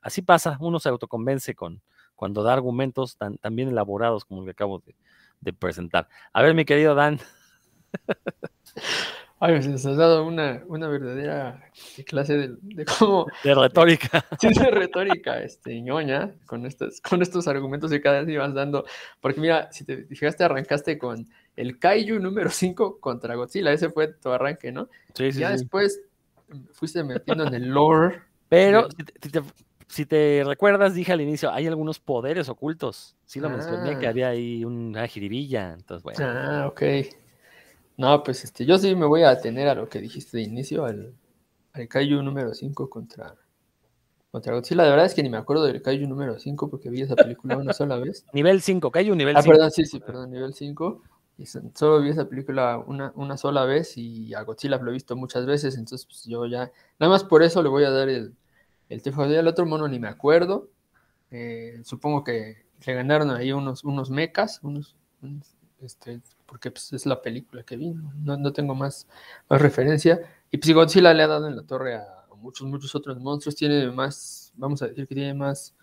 Así 0.00 0.22
pasa, 0.22 0.56
uno 0.60 0.80
se 0.80 0.88
autoconvence 0.88 1.54
con, 1.54 1.82
cuando 2.14 2.42
da 2.42 2.52
argumentos 2.52 3.16
tan, 3.16 3.38
bien 3.52 3.68
elaborados 3.68 4.24
como 4.24 4.42
el 4.42 4.46
que 4.46 4.52
acabo 4.52 4.82
de, 5.40 5.52
presentar. 5.52 6.08
A 6.32 6.42
ver, 6.42 6.54
mi 6.54 6.64
querido 6.64 6.94
Dan. 6.94 7.20
Ay, 9.44 9.60
se 9.60 9.70
nos 9.70 9.84
ha 9.86 9.94
dado 9.94 10.24
una, 10.24 10.62
una 10.68 10.86
verdadera 10.86 11.68
clase 12.06 12.36
de, 12.36 12.54
de, 12.60 12.84
cómo... 12.84 13.26
De 13.42 13.52
retórica. 13.52 14.24
Sí, 14.40 14.50
de 14.54 14.70
retórica, 14.70 15.42
este, 15.42 15.80
ñoña, 15.80 16.32
con 16.46 16.64
estos, 16.64 17.00
con 17.00 17.22
estos 17.22 17.48
argumentos 17.48 17.90
que 17.90 18.00
cada 18.00 18.20
vez 18.20 18.28
ibas 18.28 18.54
dando. 18.54 18.84
Porque 19.20 19.40
mira, 19.40 19.68
si 19.72 19.84
te 19.84 20.04
fijaste, 20.04 20.44
arrancaste 20.44 20.96
con 20.96 21.28
el 21.56 21.80
Kaiju 21.80 22.20
número 22.20 22.50
5 22.50 23.00
contra 23.00 23.34
Godzilla. 23.34 23.72
Ese 23.72 23.90
fue 23.90 24.12
tu 24.12 24.30
arranque, 24.30 24.70
¿no? 24.70 24.88
Sí, 25.14 25.32
sí, 25.32 25.40
Ya 25.40 25.50
después 25.50 26.00
fuiste 26.70 27.02
metiendo 27.02 27.44
en 27.44 27.54
el 27.54 27.66
lore. 27.66 28.22
Pero, 28.48 28.86
si 29.20 29.28
te, 29.28 29.42
si 29.88 30.06
te 30.06 30.44
recuerdas, 30.46 30.94
dije 30.94 31.10
al 31.10 31.20
inicio, 31.20 31.50
hay 31.50 31.66
algunos 31.66 31.98
poderes 31.98 32.48
ocultos. 32.48 33.16
Sí 33.26 33.40
lo 33.40 33.50
mencioné, 33.50 33.98
que 33.98 34.06
ah. 34.06 34.10
había 34.10 34.28
ahí 34.28 34.64
una 34.64 35.08
jiribilla. 35.08 35.72
Entonces, 35.72 36.04
bueno. 36.04 36.20
Ah, 36.22 36.68
ok. 36.68 36.82
No, 38.02 38.20
pues 38.24 38.42
este, 38.42 38.66
yo 38.66 38.78
sí 38.78 38.96
me 38.96 39.06
voy 39.06 39.22
a 39.22 39.30
atener 39.30 39.68
a 39.68 39.76
lo 39.76 39.88
que 39.88 40.00
dijiste 40.00 40.36
de 40.36 40.42
inicio, 40.42 40.86
al, 40.86 41.14
al 41.72 41.86
Kaiju 41.86 42.20
número 42.20 42.52
5 42.52 42.90
contra, 42.90 43.36
contra 44.32 44.54
Godzilla. 44.54 44.82
De 44.82 44.90
verdad 44.90 45.06
es 45.06 45.14
que 45.14 45.22
ni 45.22 45.30
me 45.30 45.36
acuerdo 45.36 45.62
del 45.66 45.80
Kaiju 45.80 46.08
número 46.08 46.36
5 46.36 46.68
porque 46.68 46.90
vi 46.90 47.02
esa 47.02 47.14
película 47.14 47.56
una 47.56 47.72
sola 47.72 47.98
vez. 47.98 48.26
Nivel 48.32 48.60
5, 48.60 48.90
Kaiju 48.90 49.14
nivel 49.14 49.36
5. 49.36 49.38
Ah, 49.38 49.48
perdón, 49.48 49.70
sí, 49.70 49.86
sí, 49.86 50.00
perdón, 50.00 50.32
nivel 50.32 50.52
5. 50.52 51.00
Y 51.38 51.46
solo 51.46 52.00
vi 52.02 52.08
esa 52.10 52.28
película 52.28 52.76
una, 52.84 53.12
una 53.14 53.36
sola 53.36 53.64
vez 53.66 53.96
y 53.96 54.34
a 54.34 54.42
Godzilla 54.42 54.78
lo 54.78 54.90
he 54.90 54.94
visto 54.94 55.14
muchas 55.14 55.46
veces, 55.46 55.76
entonces 55.76 56.04
pues 56.04 56.24
yo 56.24 56.44
ya, 56.46 56.72
nada 56.98 57.12
más 57.12 57.22
por 57.22 57.44
eso 57.44 57.62
le 57.62 57.68
voy 57.68 57.84
a 57.84 57.90
dar 57.90 58.08
el, 58.08 58.34
el 58.88 59.00
TFD 59.00 59.38
el 59.38 59.46
otro 59.46 59.64
mono 59.64 59.86
ni 59.86 60.00
me 60.00 60.08
acuerdo. 60.08 60.70
Eh, 61.30 61.80
supongo 61.84 62.24
que 62.24 62.66
le 62.84 62.94
ganaron 62.94 63.30
ahí 63.30 63.52
unos, 63.52 63.84
unos 63.84 64.10
mecas, 64.10 64.58
unos, 64.64 64.96
este, 65.80 66.20
porque 66.52 66.70
pues, 66.70 66.92
es 66.92 67.06
la 67.06 67.22
película 67.22 67.62
que 67.62 67.78
vi, 67.78 67.94
no, 68.22 68.36
no 68.36 68.52
tengo 68.52 68.74
más, 68.74 69.08
más, 69.48 69.62
referencia. 69.62 70.20
Y 70.50 70.58
pues 70.58 70.70
Godzilla 70.74 71.14
le 71.14 71.22
ha 71.22 71.26
dado 71.26 71.48
en 71.48 71.56
la 71.56 71.62
torre 71.62 71.94
a 71.94 72.26
muchos, 72.36 72.68
muchos 72.68 72.94
otros 72.94 73.18
monstruos, 73.18 73.56
tiene 73.56 73.90
más, 73.90 74.52
vamos 74.54 74.82
a 74.82 74.88
decir 74.88 75.06
que 75.06 75.14
tiene 75.14 75.32
más, 75.32 75.74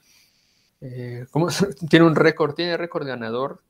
eh, 0.80 1.26
tiene 1.90 2.06
un 2.06 2.16
récord, 2.16 2.54
tiene 2.54 2.78
récord 2.78 3.08
ganador. 3.08 3.64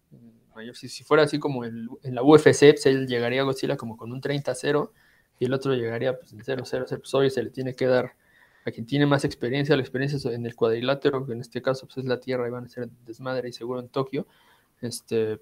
Si, 0.73 0.89
si, 0.89 1.05
fuera 1.05 1.23
así 1.23 1.39
como 1.39 1.63
en 1.63 1.87
la 2.03 2.21
UFC, 2.21 2.71
pues 2.71 2.85
él 2.85 3.07
llegaría 3.07 3.43
a 3.43 3.45
Godzilla 3.45 3.77
como 3.77 3.95
con 3.95 4.11
un 4.11 4.19
30-0 4.21 4.91
y 5.39 5.45
el 5.45 5.53
otro 5.53 5.73
llegaría 5.73 6.19
pues 6.19 6.33
en 6.33 6.39
0-0, 6.39 6.85
pues 6.85 7.13
hoy 7.13 7.29
se 7.29 7.41
le 7.41 7.49
tiene 7.49 7.75
que 7.75 7.85
dar 7.85 8.13
a 8.65 8.71
quien 8.71 8.85
tiene 8.85 9.05
más 9.05 9.23
experiencia, 9.23 9.73
la 9.77 9.83
experiencia 9.83 10.33
en 10.33 10.45
el 10.45 10.53
cuadrilátero, 10.53 11.25
que 11.25 11.31
en 11.31 11.39
este 11.39 11.61
caso 11.61 11.85
pues, 11.85 11.99
es 11.99 12.03
la 12.03 12.19
Tierra 12.19 12.45
y 12.45 12.51
van 12.51 12.65
a 12.65 12.67
ser 12.67 12.89
desmadre 13.05 13.47
y 13.47 13.53
seguro 13.53 13.79
en 13.79 13.87
Tokio, 13.87 14.27
este, 14.81 15.39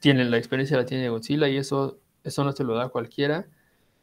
tienen 0.00 0.30
la 0.30 0.38
experiencia 0.38 0.76
la 0.76 0.86
tiene 0.86 1.08
Godzilla 1.08 1.48
y 1.48 1.56
eso, 1.56 1.98
eso 2.22 2.44
no 2.44 2.52
se 2.52 2.64
lo 2.64 2.74
da 2.74 2.88
cualquiera 2.88 3.46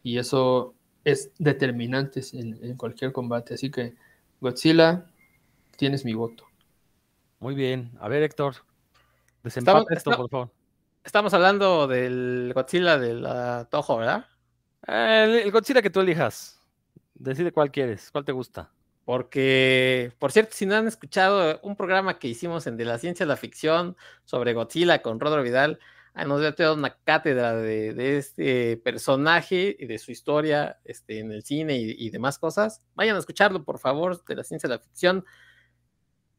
y 0.04 0.18
eso 0.18 0.76
es 1.04 1.32
determinante 1.38 2.22
en, 2.34 2.76
cualquier 2.78 3.12
combate. 3.12 3.56
Así 3.56 3.72
que 3.72 3.96
Godzilla, 4.40 5.06
tienes 5.78 6.06
mi 6.06 6.14
voto. 6.14 6.46
Muy 7.40 7.56
bien. 7.56 7.92
A 8.00 8.08
ver, 8.08 8.24
Héctor, 8.24 8.56
desempate 9.44 9.94
esto, 9.96 10.12
por 10.12 10.30
favor. 10.30 10.52
Estamos 11.04 11.34
hablando 11.34 11.88
del 11.88 12.52
Godzilla 12.54 13.00
de 13.00 13.16
la 13.16 13.68
Toho, 13.70 13.98
¿verdad? 13.98 14.28
el 14.88 15.52
Godzilla 15.52 15.82
que 15.82 15.90
tú 15.90 16.02
elijas. 16.02 16.60
Decide 17.16 17.52
cuál 17.52 17.72
quieres, 17.72 18.12
cuál 18.12 18.26
te 18.26 18.32
gusta. 18.32 18.72
Porque, 19.06 20.14
por 20.20 20.32
cierto, 20.32 20.54
si 20.54 20.66
no 20.66 20.76
han 20.76 20.88
escuchado 20.88 21.60
un 21.64 21.76
programa 21.76 22.20
que 22.20 22.28
hicimos 22.28 22.68
en 22.68 22.78
De 22.78 22.86
la 22.86 23.00
Ciencia 23.00 23.26
de 23.26 23.30
la 23.30 23.38
Ficción 23.38 23.98
sobre 24.26 24.54
Godzilla 24.54 25.02
con 25.02 25.20
Rodro 25.20 25.42
Vidal, 25.42 25.80
nos 26.14 26.42
dio 26.42 26.54
toda 26.54 26.74
una 26.74 26.96
cátedra 27.04 27.56
de, 27.56 28.18
este 28.18 28.78
personaje 28.78 29.76
y 29.80 29.86
de 29.86 29.98
su 29.98 30.12
historia 30.12 30.80
este, 30.84 31.20
en 31.20 31.32
el 31.32 31.44
cine 31.44 31.78
y, 31.78 32.10
demás 32.10 32.38
cosas. 32.38 32.82
Vayan 32.96 33.16
a 33.16 33.20
escucharlo, 33.20 33.64
por 33.64 33.80
favor, 33.80 34.24
de 34.26 34.36
la 34.36 34.44
ciencia 34.44 34.68
de 34.68 34.76
la 34.76 34.82
ficción. 34.82 35.26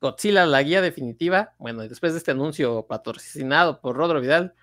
Godzilla, 0.01 0.47
la 0.47 0.63
guía 0.63 0.83
definitiva. 0.83 1.55
Bueno, 1.59 1.83
después 1.83 2.13
de 2.13 2.19
este 2.19 2.33
anuncio 2.33 2.87
patrocinado 2.87 3.81
por 3.81 3.97
Rodro 3.97 4.21
Vidal, 4.21 4.55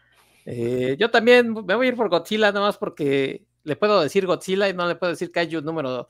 eh, 0.45 0.95
yo 0.99 1.09
también 1.09 1.53
me 1.53 1.75
voy 1.75 1.88
a 1.88 1.89
ir 1.89 1.95
por 1.95 2.09
Godzilla, 2.09 2.51
nada 2.51 2.67
más 2.67 2.77
porque 2.77 3.45
le 3.63 3.75
puedo 3.75 4.01
decir 4.01 4.25
Godzilla 4.25 4.69
y 4.69 4.73
no 4.73 4.88
le 4.88 4.95
puedo 4.95 5.12
decir 5.12 5.31
Kaiju 5.31 5.62
número 5.62 6.07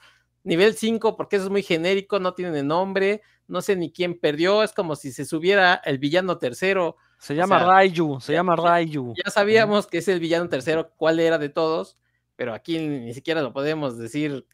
nivel 0.50 0.76
5 0.76 1.16
porque 1.16 1.38
eso 1.38 1.46
es 1.46 1.52
muy 1.52 1.64
genérico, 1.64 2.20
no 2.20 2.34
tiene 2.34 2.64
nombre, 2.64 3.22
no 3.48 3.62
sé 3.62 3.76
ni 3.76 3.92
quién 3.92 4.20
perdió, 4.20 4.64
es 4.64 4.74
como 4.74 4.96
si 4.96 5.14
se 5.14 5.24
subiera 5.24 5.76
el 5.86 6.00
villano 6.00 6.38
tercero. 6.38 6.98
Se 7.20 7.36
llama 7.36 7.60
Raiju, 7.60 8.20
se 8.20 8.34
llama 8.34 8.56
Raiju. 8.56 9.14
Ya 9.24 9.32
sabíamos 9.32 9.88
que 9.88 10.00
es 10.00 10.08
el 10.08 10.20
villano 10.20 10.50
tercero, 10.50 10.92
cuál 10.98 11.20
era 11.20 11.38
de 11.38 11.50
todos, 11.50 11.98
pero 12.36 12.54
aquí 12.54 12.80
ni 12.80 13.14
siquiera 13.14 13.42
lo 13.42 13.54
podemos 13.54 13.98
decir 13.98 14.46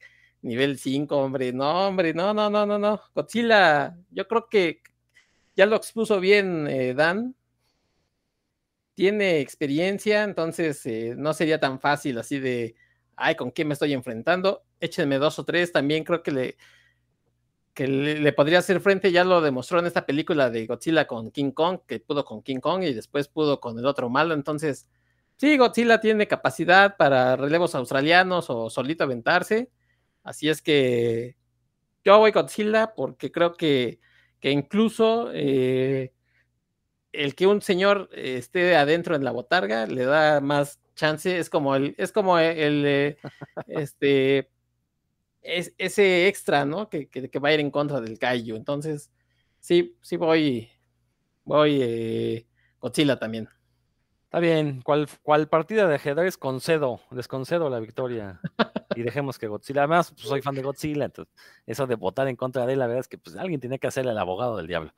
nivel 0.41 0.77
5, 0.77 1.17
hombre, 1.17 1.53
no, 1.53 1.87
hombre, 1.87 2.13
no, 2.13 2.33
no, 2.33 2.49
no, 2.49 2.65
no, 2.65 2.77
no. 2.77 3.01
Godzilla, 3.15 3.97
yo 4.11 4.27
creo 4.27 4.47
que 4.47 4.81
ya 5.55 5.65
lo 5.65 5.75
expuso 5.75 6.19
bien 6.19 6.67
eh, 6.67 6.93
Dan. 6.93 7.35
tiene 8.93 9.39
experiencia, 9.39 10.23
entonces 10.23 10.85
eh, 10.85 11.15
no 11.17 11.33
sería 11.33 11.59
tan 11.59 11.79
fácil 11.79 12.17
así 12.17 12.39
de, 12.39 12.75
ay, 13.15 13.35
¿con 13.35 13.51
quién 13.51 13.67
me 13.67 13.73
estoy 13.73 13.93
enfrentando? 13.93 14.63
Échenme 14.79 15.17
dos 15.17 15.39
o 15.39 15.45
tres, 15.45 15.71
también 15.71 16.03
creo 16.03 16.21
que 16.21 16.31
le, 16.31 16.57
que 17.75 17.87
le, 17.87 18.31
podría 18.33 18.59
hacer 18.59 18.79
frente, 18.79 19.11
ya 19.11 19.25
lo 19.25 19.41
demostró 19.41 19.79
en 19.79 19.85
esta 19.85 20.05
película 20.05 20.49
de 20.49 20.65
Godzilla 20.65 21.05
con 21.07 21.29
King 21.29 21.51
Kong, 21.51 21.79
que 21.85 21.99
pudo 21.99 22.23
con 22.23 22.41
King 22.41 22.59
Kong 22.59 22.83
y 22.83 22.93
después 22.93 23.27
pudo 23.27 23.59
con 23.59 23.77
el 23.77 23.85
otro 23.85 24.09
malo, 24.09 24.33
entonces 24.33 24.87
sí, 25.35 25.57
Godzilla 25.57 25.99
tiene 25.99 26.27
capacidad 26.27 26.95
para 26.97 27.35
relevos 27.35 27.75
australianos 27.75 28.49
o 28.49 28.69
solito 28.69 29.03
aventarse, 29.03 29.69
así 30.23 30.47
es 30.47 30.61
que 30.61 31.35
yo 32.05 32.17
voy 32.17 32.31
Godzilla 32.31 32.93
porque 32.95 33.29
creo 33.29 33.55
que, 33.55 33.99
que 34.39 34.51
incluso 34.51 35.31
eh, 35.33 36.13
el 37.11 37.35
que 37.35 37.47
un 37.47 37.61
señor 37.61 38.09
esté 38.13 38.75
adentro 38.77 39.15
en 39.15 39.23
la 39.25 39.31
botarga 39.31 39.85
le 39.85 40.05
da 40.05 40.39
más 40.39 40.79
chance, 40.95 41.37
es 41.37 41.49
como 41.49 41.75
el, 41.75 41.93
es 41.97 42.11
como 42.11 42.39
el, 42.39 42.85
eh, 42.85 43.17
este 43.67 44.49
es, 45.45 45.73
ese 45.77 46.27
extra, 46.27 46.65
¿no? 46.65 46.89
Que, 46.89 47.09
va 47.43 47.49
a 47.49 47.53
ir 47.53 47.59
en 47.59 47.71
contra 47.71 48.01
del 48.01 48.19
Kaiju. 48.19 48.55
Entonces, 48.55 49.11
sí, 49.59 49.97
sí 50.01 50.17
voy, 50.17 50.69
voy 51.43 51.79
eh, 51.81 52.47
Godzilla 52.79 53.17
también. 53.17 53.49
Está 54.25 54.39
bien, 54.39 54.81
¿Cuál, 54.81 55.07
cual 55.21 55.47
partida 55.47 55.87
de 55.87 55.95
ajedrez 55.95 56.37
concedo, 56.37 56.99
les 57.11 57.27
concedo 57.27 57.69
la 57.69 57.79
victoria 57.79 58.41
y 58.95 59.01
dejemos 59.01 59.39
que 59.39 59.47
Godzilla, 59.47 59.81
además 59.81 60.11
pues, 60.11 60.27
soy 60.27 60.41
fan 60.41 60.55
de 60.55 60.61
Godzilla, 60.61 61.05
entonces 61.05 61.33
eso 61.65 61.87
de 61.87 61.95
votar 61.95 62.27
en 62.27 62.35
contra 62.35 62.65
de 62.65 62.73
él, 62.73 62.79
la 62.79 62.87
verdad 62.87 63.01
es 63.01 63.07
que 63.07 63.17
pues, 63.17 63.37
alguien 63.37 63.61
tiene 63.61 63.79
que 63.79 63.87
hacerle 63.87 64.11
el 64.11 64.17
abogado 64.17 64.57
del 64.57 64.67
diablo. 64.67 64.93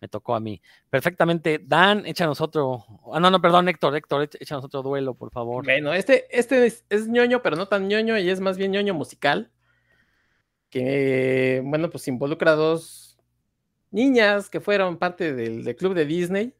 Me 0.00 0.08
tocó 0.08 0.34
a 0.34 0.40
mí. 0.40 0.60
Perfectamente. 0.90 1.62
Dan, 1.64 2.04
échanos 2.04 2.40
otro. 2.42 2.84
Ah, 3.10 3.20
no, 3.20 3.30
no, 3.30 3.40
perdón, 3.40 3.68
Héctor, 3.68 3.96
Héctor, 3.96 4.28
échanos 4.38 4.64
otro 4.64 4.82
duelo, 4.82 5.14
por 5.14 5.30
favor. 5.30 5.64
Bueno, 5.64 5.94
este, 5.94 6.26
este 6.36 6.66
es, 6.66 6.84
es 6.90 7.08
ñoño, 7.08 7.40
pero 7.40 7.56
no 7.56 7.68
tan 7.68 7.88
ñoño, 7.88 8.18
y 8.18 8.28
es 8.28 8.40
más 8.40 8.58
bien 8.58 8.72
ñoño 8.72 8.92
musical 8.92 9.53
que, 10.74 11.62
bueno, 11.64 11.88
pues 11.88 12.08
involucra 12.08 12.50
a 12.50 12.56
dos 12.56 13.16
niñas 13.92 14.50
que 14.50 14.58
fueron 14.58 14.98
parte 14.98 15.32
del, 15.32 15.76
club 15.76 15.94
de 15.94 16.04
Disney. 16.04 16.52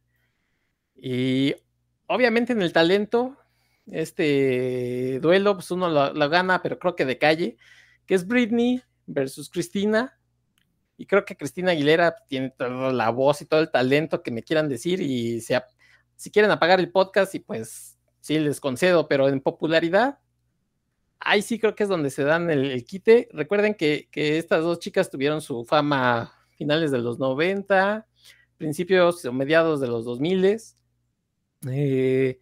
Y 0.95 1.57
obviamente 2.07 2.53
en 2.53 2.63
el 2.63 2.73
talento, 2.73 3.37
este 3.91 5.19
duelo, 5.21 5.55
pues 5.55 5.73
uno 5.73 5.89
lo, 5.89 6.29
gana, 6.31 6.63
pero 6.63 6.79
creo 6.79 6.95
que 6.95 7.05
de 7.05 7.19
calle, 7.19 7.57
que 8.07 8.15
es 8.15 8.25
Britney 8.25 8.85
versus 9.05 9.51
Cristina. 9.51 10.17
Y 10.97 11.07
creo 11.07 11.25
que 11.25 11.37
Cristina 11.37 11.73
Aguilera 11.73 12.15
tiene 12.29 12.51
toda 12.51 12.93
la 12.93 13.11
voz 13.11 13.43
y 13.43 13.47
todo 13.47 13.63
el 13.63 13.73
talento 13.73 14.23
que 14.23 14.31
me 14.31 14.45
quieran 14.45 14.69
decir. 14.69 15.01
Y 15.01 15.41
si 15.41 16.31
quieren 16.31 16.53
apagar 16.53 16.79
el 16.79 16.93
podcast, 16.93 17.35
y 17.35 17.41
pues 17.41 17.99
sí 18.21 18.39
les 18.39 18.61
concedo, 18.61 19.09
pero 19.09 19.29
en 19.29 19.41
popularidad, 19.41 20.21
ahí 21.25 21.43
sí 21.43 21.59
creo 21.59 21.75
que 21.75 21.83
es 21.83 21.89
donde 21.89 22.11
se 22.11 22.23
dan 22.23 22.51
el, 22.51 22.85
quite. 22.85 23.29
Recuerden 23.33 23.75
que, 23.75 24.09
estas 24.13 24.63
dos 24.63 24.79
chicas 24.79 25.11
tuvieron 25.11 25.41
su 25.41 25.65
fama 25.65 26.33
finales 26.57 26.91
de 26.91 26.99
los 26.99 27.19
90, 27.19 28.07
principios 28.57 29.25
o 29.25 29.33
mediados 29.33 29.81
de 29.81 29.89
los 29.89 30.05
2000. 30.05 30.59
Eh, 31.71 32.39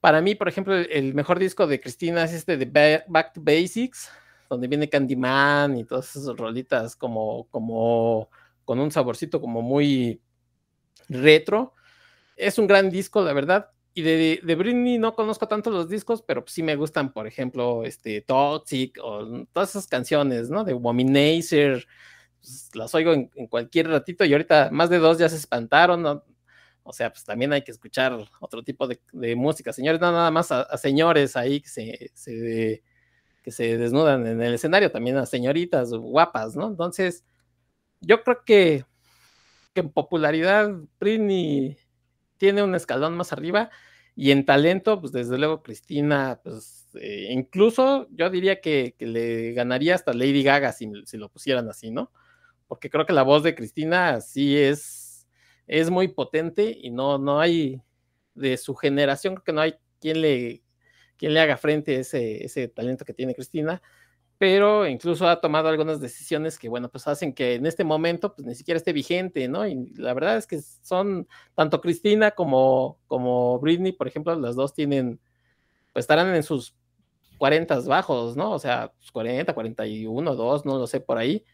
para 0.00 0.20
mí, 0.20 0.34
por 0.34 0.48
ejemplo, 0.48 0.74
el, 0.74 1.14
mejor 1.14 1.38
disco 1.38 1.66
de 1.66 1.80
Cristina 1.80 2.24
es 2.24 2.32
este 2.32 2.56
de 2.56 3.04
Back 3.06 3.34
to 3.34 3.40
Basics, 3.42 4.10
donde 4.48 4.68
viene 4.68 4.88
Candyman 4.88 5.76
y 5.78 5.84
todas 5.84 6.16
esas 6.16 6.36
rolitas 6.36 6.96
como, 6.96 7.46
como 7.50 8.30
con 8.64 8.80
un 8.80 8.90
saborcito 8.90 9.40
como 9.40 9.62
muy 9.62 10.20
retro. 11.08 11.74
Es 12.36 12.58
un 12.58 12.66
gran 12.66 12.90
disco, 12.90 13.22
la 13.22 13.32
verdad 13.32 13.71
y 13.94 14.02
de, 14.02 14.40
de, 14.42 14.54
Britney 14.54 14.98
no 14.98 15.14
conozco 15.14 15.48
tanto 15.48 15.70
los 15.70 15.88
discos, 15.88 16.22
pero 16.22 16.44
sí 16.46 16.62
me 16.62 16.76
gustan, 16.76 17.12
por 17.12 17.26
ejemplo, 17.26 17.84
este, 17.84 18.22
Toxic 18.22 18.98
o 19.02 19.44
todas 19.52 19.70
esas 19.70 19.86
canciones, 19.86 20.48
¿no? 20.48 20.64
De 20.64 20.72
Womanizer, 20.72 21.86
pues, 22.40 22.70
las 22.74 22.94
oigo 22.94 23.12
en, 23.12 23.28
cualquier 23.48 23.88
ratito 23.88 24.24
y 24.24 24.32
ahorita 24.32 24.70
más 24.72 24.88
de 24.90 24.98
dos 24.98 25.18
ya 25.18 25.28
se 25.28 25.36
espantaron, 25.36 26.02
¿no? 26.02 26.24
O 26.84 26.92
sea, 26.92 27.10
pues 27.12 27.24
también 27.24 27.52
hay 27.52 27.62
que 27.62 27.70
escuchar 27.70 28.16
otro 28.40 28.62
tipo 28.64 28.88
de, 28.88 29.36
música, 29.36 29.72
señores, 29.72 30.00
no 30.00 30.10
nada 30.10 30.30
más 30.30 30.50
a, 30.50 30.76
señores 30.78 31.36
ahí 31.36 31.60
que 31.60 31.68
se, 31.68 32.82
que 33.42 33.50
se 33.50 33.78
desnudan 33.78 34.26
en 34.26 34.42
el 34.42 34.54
escenario, 34.54 34.90
también 34.90 35.16
a 35.18 35.26
señoritas 35.26 35.90
guapas, 35.92 36.56
¿no? 36.56 36.66
Entonces, 36.66 37.24
yo 38.00 38.22
creo 38.24 38.44
que, 38.44 38.84
que 39.74 39.80
en 39.82 39.90
popularidad 39.90 40.72
Britney 40.98 41.76
tiene 42.42 42.64
un 42.64 42.74
escalón 42.74 43.16
más 43.16 43.32
arriba. 43.32 43.70
Y 44.16 44.32
en 44.32 44.44
talento, 44.44 45.00
pues 45.00 45.12
desde 45.12 45.38
luego 45.38 45.62
Cristina, 45.62 46.40
pues 46.42 46.88
eh, 47.00 47.28
incluso 47.30 48.08
yo 48.10 48.30
diría 48.30 48.60
que, 48.60 48.96
le 48.98 49.52
ganaría 49.52 49.94
hasta 49.94 50.12
Lady 50.12 50.42
Gaga 50.42 50.72
si, 50.72 50.90
lo 51.12 51.28
pusieran 51.28 51.68
así, 51.68 51.92
¿no? 51.92 52.10
Porque 52.66 52.90
creo 52.90 53.06
que 53.06 53.12
la 53.12 53.22
voz 53.22 53.44
de 53.44 53.54
Cristina 53.54 54.20
sí 54.20 54.58
es, 54.58 55.28
es 55.68 55.88
muy 55.88 56.08
potente 56.08 56.76
y 56.82 56.90
no, 56.90 57.16
no 57.16 57.38
hay 57.38 57.80
de 58.34 58.56
su 58.56 58.74
generación, 58.74 59.34
creo 59.34 59.44
que 59.44 59.52
no 59.52 59.60
hay 59.60 59.74
quien 60.00 60.20
le, 60.20 60.64
quien 61.16 61.34
le 61.34 61.40
haga 61.42 61.56
frente 61.56 61.96
a 61.96 62.00
ese, 62.00 62.44
ese 62.44 62.66
talento 62.66 63.04
que 63.04 63.14
tiene 63.14 63.36
Cristina 63.36 63.80
pero 64.42 64.88
incluso 64.88 65.28
ha 65.28 65.40
tomado 65.40 65.68
algunas 65.68 66.00
decisiones 66.00 66.58
que, 66.58 66.68
bueno, 66.68 66.90
pues 66.90 67.06
hacen 67.06 67.32
que 67.32 67.54
en 67.54 67.64
este 67.64 67.84
momento, 67.84 68.34
pues 68.34 68.44
ni 68.44 68.56
siquiera 68.56 68.76
esté 68.76 68.92
vigente, 68.92 69.46
¿no? 69.46 69.64
Y 69.68 69.92
la 69.94 70.14
verdad 70.14 70.36
es 70.36 70.48
que 70.48 70.60
son, 70.60 71.28
tanto 71.54 71.80
Cristina 71.80 72.32
como, 72.32 72.98
como 73.06 73.60
Britney, 73.60 73.92
por 73.92 74.08
ejemplo, 74.08 74.34
las 74.34 74.56
dos 74.56 74.74
tienen, 74.74 75.20
pues 75.92 76.02
estarán 76.02 76.34
en 76.34 76.42
sus 76.42 76.74
40 77.38 77.82
bajos, 77.82 78.36
¿no? 78.36 78.50
O 78.50 78.58
sea, 78.58 78.92
40, 79.12 79.54
41, 79.54 80.34
2, 80.34 80.66
no 80.66 80.76
lo 80.76 80.88
sé 80.88 80.98
por 80.98 81.18
ahí. 81.18 81.44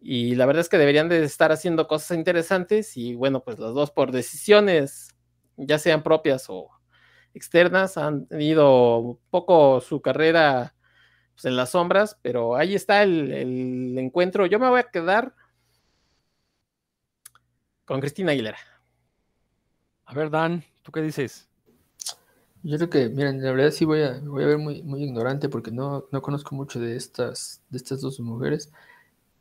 Y 0.00 0.36
la 0.36 0.46
verdad 0.46 0.60
es 0.60 0.68
que 0.68 0.78
deberían 0.78 1.08
de 1.08 1.24
estar 1.24 1.50
haciendo 1.50 1.88
cosas 1.88 2.16
interesantes 2.16 2.96
y 2.96 3.16
bueno, 3.16 3.42
pues 3.42 3.58
las 3.58 3.74
dos 3.74 3.90
por 3.90 4.12
decisiones, 4.12 5.08
ya 5.56 5.80
sean 5.80 6.04
propias 6.04 6.46
o 6.48 6.70
externas, 7.34 7.96
han 7.96 8.28
tenido 8.28 8.98
un 8.98 9.18
poco 9.28 9.80
su 9.80 10.00
carrera 10.00 10.76
pues, 11.42 11.50
en 11.50 11.56
las 11.56 11.70
sombras, 11.70 12.16
pero 12.22 12.56
ahí 12.56 12.74
está 12.74 13.02
el, 13.02 13.98
encuentro. 13.98 14.46
Yo 14.46 14.58
me 14.60 14.68
voy 14.68 14.80
a 14.80 14.84
quedar 14.84 15.34
con 17.84 18.00
Cristina 18.00 18.32
Aguilera. 18.32 18.58
A 20.06 20.14
ver, 20.14 20.30
Dan, 20.30 20.64
¿tú 20.82 20.92
qué 20.92 21.02
dices? 21.02 21.48
Yo 22.62 22.76
creo 22.76 22.90
que, 22.90 23.08
miren, 23.08 23.42
la 23.42 23.50
verdad 23.50 23.72
sí 23.72 23.84
voy 23.84 24.02
a, 24.02 24.20
voy 24.20 24.44
a 24.44 24.46
ver 24.46 24.58
muy, 24.58 24.82
muy 24.82 25.02
ignorante 25.02 25.48
porque 25.48 25.72
no, 25.72 26.04
no 26.12 26.22
conozco 26.22 26.54
mucho 26.54 26.78
de 26.78 26.96
estas, 26.96 27.60
de 27.70 27.78
estas 27.78 28.00
dos 28.00 28.20
mujeres. 28.20 28.70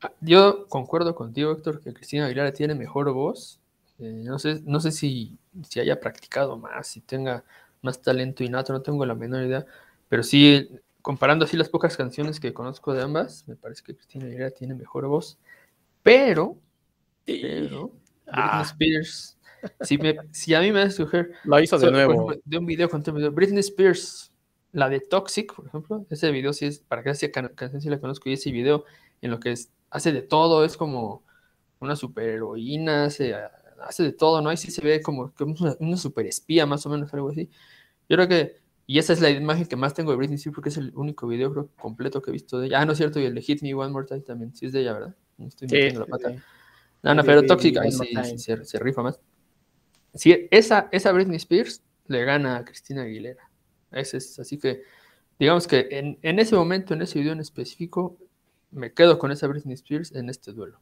Ah, 0.01 0.11
yo 0.21 0.67
concuerdo 0.67 1.13
contigo, 1.13 1.51
Héctor, 1.51 1.81
que 1.81 1.93
Cristina 1.93 2.25
Aguilera 2.25 2.51
tiene 2.51 2.73
mejor 2.73 3.11
voz. 3.11 3.59
Eh, 3.99 4.23
no 4.25 4.39
sé, 4.39 4.61
no 4.65 4.79
sé 4.79 4.91
si, 4.91 5.37
si 5.69 5.79
haya 5.79 5.99
practicado 5.99 6.57
más, 6.57 6.87
si 6.87 7.01
tenga 7.01 7.43
más 7.83 8.01
talento 8.01 8.43
innato, 8.43 8.73
no 8.73 8.81
tengo 8.81 9.05
la 9.05 9.13
menor 9.13 9.43
idea, 9.43 9.65
pero 10.09 10.23
sí 10.23 10.67
comparando 11.01 11.45
así 11.45 11.57
las 11.57 11.69
pocas 11.69 11.97
canciones 11.97 12.39
que 12.39 12.53
conozco 12.53 12.93
de 12.93 13.01
ambas, 13.01 13.47
me 13.47 13.55
parece 13.55 13.83
que 13.83 13.95
Cristina 13.95 14.25
Aguilera 14.25 14.51
tiene 14.51 14.75
mejor 14.75 15.07
voz. 15.07 15.39
Pero, 16.03 16.57
pero, 17.25 17.91
ah. 18.27 18.63
Britney 18.77 19.01
Spears, 19.01 19.37
si, 19.81 19.97
me, 19.97 20.15
si, 20.31 20.53
a 20.53 20.61
mí 20.61 20.71
me 20.71 20.79
da 20.79 20.85
escoger, 20.85 21.31
lo 21.43 21.59
hizo 21.59 21.77
de 21.77 21.91
nuevo. 21.91 22.33
de 22.43 22.57
un 22.57 22.65
video 22.65 22.89
con 22.89 23.03
video, 23.03 23.31
Britney 23.31 23.59
Spears, 23.59 24.31
la 24.71 24.89
de 24.89 24.99
Toxic, 24.99 25.53
por 25.53 25.67
ejemplo, 25.67 26.05
ese 26.09 26.31
video 26.31 26.53
sí 26.53 26.65
es, 26.65 26.79
para 26.79 27.03
que 27.03 27.09
esa 27.09 27.29
canción 27.29 27.81
sí 27.81 27.89
la 27.89 27.99
conozco, 27.99 28.29
y 28.29 28.33
ese 28.33 28.51
video 28.51 28.85
en 29.21 29.31
lo 29.31 29.39
que 29.39 29.51
es, 29.51 29.71
hace 29.89 30.11
de 30.11 30.21
todo, 30.21 30.65
es 30.65 30.77
como 30.77 31.23
una 31.79 31.95
superheroína, 31.95 33.05
hace, 33.05 33.35
hace 33.81 34.03
de 34.03 34.13
todo, 34.13 34.41
¿no? 34.41 34.49
Ahí 34.49 34.57
sí 34.57 34.71
se 34.71 34.81
ve 34.81 35.01
como, 35.01 35.33
como 35.33 35.55
una, 35.59 35.75
una 35.79 35.97
super 35.97 36.25
espía, 36.25 36.65
más 36.65 36.85
o 36.85 36.89
menos, 36.89 37.13
algo 37.13 37.29
así. 37.29 37.49
Yo 38.07 38.17
creo 38.17 38.27
que 38.27 38.60
y 38.91 38.99
esa 38.99 39.13
es 39.13 39.21
la 39.21 39.29
imagen 39.29 39.67
que 39.67 39.77
más 39.77 39.93
tengo 39.93 40.11
de 40.11 40.17
Britney 40.17 40.35
Spears 40.35 40.53
porque 40.53 40.67
es 40.67 40.75
el 40.75 40.91
único 40.95 41.25
video 41.25 41.69
completo 41.79 42.21
que 42.21 42.29
he 42.29 42.33
visto 42.33 42.59
de 42.59 42.67
ella. 42.67 42.81
Ah, 42.81 42.85
no 42.85 42.91
es 42.91 42.97
cierto, 42.97 43.21
y 43.21 43.23
el 43.23 43.33
de 43.33 43.41
Hit 43.41 43.61
Me 43.61 43.73
One 43.73 43.89
More 43.93 44.05
Time 44.05 44.19
también. 44.19 44.53
Sí 44.53 44.65
es 44.65 44.73
de 44.73 44.81
ella, 44.81 44.91
¿verdad? 44.91 45.15
No 45.37 45.47
estoy 45.47 45.69
metiendo 45.69 46.01
la 46.01 46.07
pata. 46.07 46.35
No, 47.01 47.15
no, 47.15 47.23
pero 47.23 47.41
Tóxica 47.43 47.83
ahí 47.83 47.91
sí, 47.93 48.37
se, 48.37 48.79
rifa 48.79 49.01
más. 49.01 49.21
Sí, 50.13 50.45
esa, 50.51 50.89
esa 50.91 51.13
Britney 51.13 51.37
Spears 51.37 51.81
le 52.07 52.25
gana 52.25 52.57
a 52.57 52.65
Cristina 52.65 53.03
Aguilera. 53.03 53.49
Ese 53.93 54.17
es, 54.17 54.37
así 54.39 54.57
que, 54.57 54.81
digamos 55.39 55.67
que 55.67 55.87
en, 55.91 56.19
en 56.21 56.39
ese 56.39 56.57
momento, 56.57 56.93
en 56.93 57.01
ese 57.01 57.17
video 57.17 57.31
en 57.31 57.39
específico, 57.39 58.17
me 58.71 58.91
quedo 58.91 59.17
con 59.17 59.31
esa 59.31 59.47
Britney 59.47 59.75
Spears 59.75 60.11
en 60.11 60.29
este 60.29 60.51
duelo. 60.51 60.81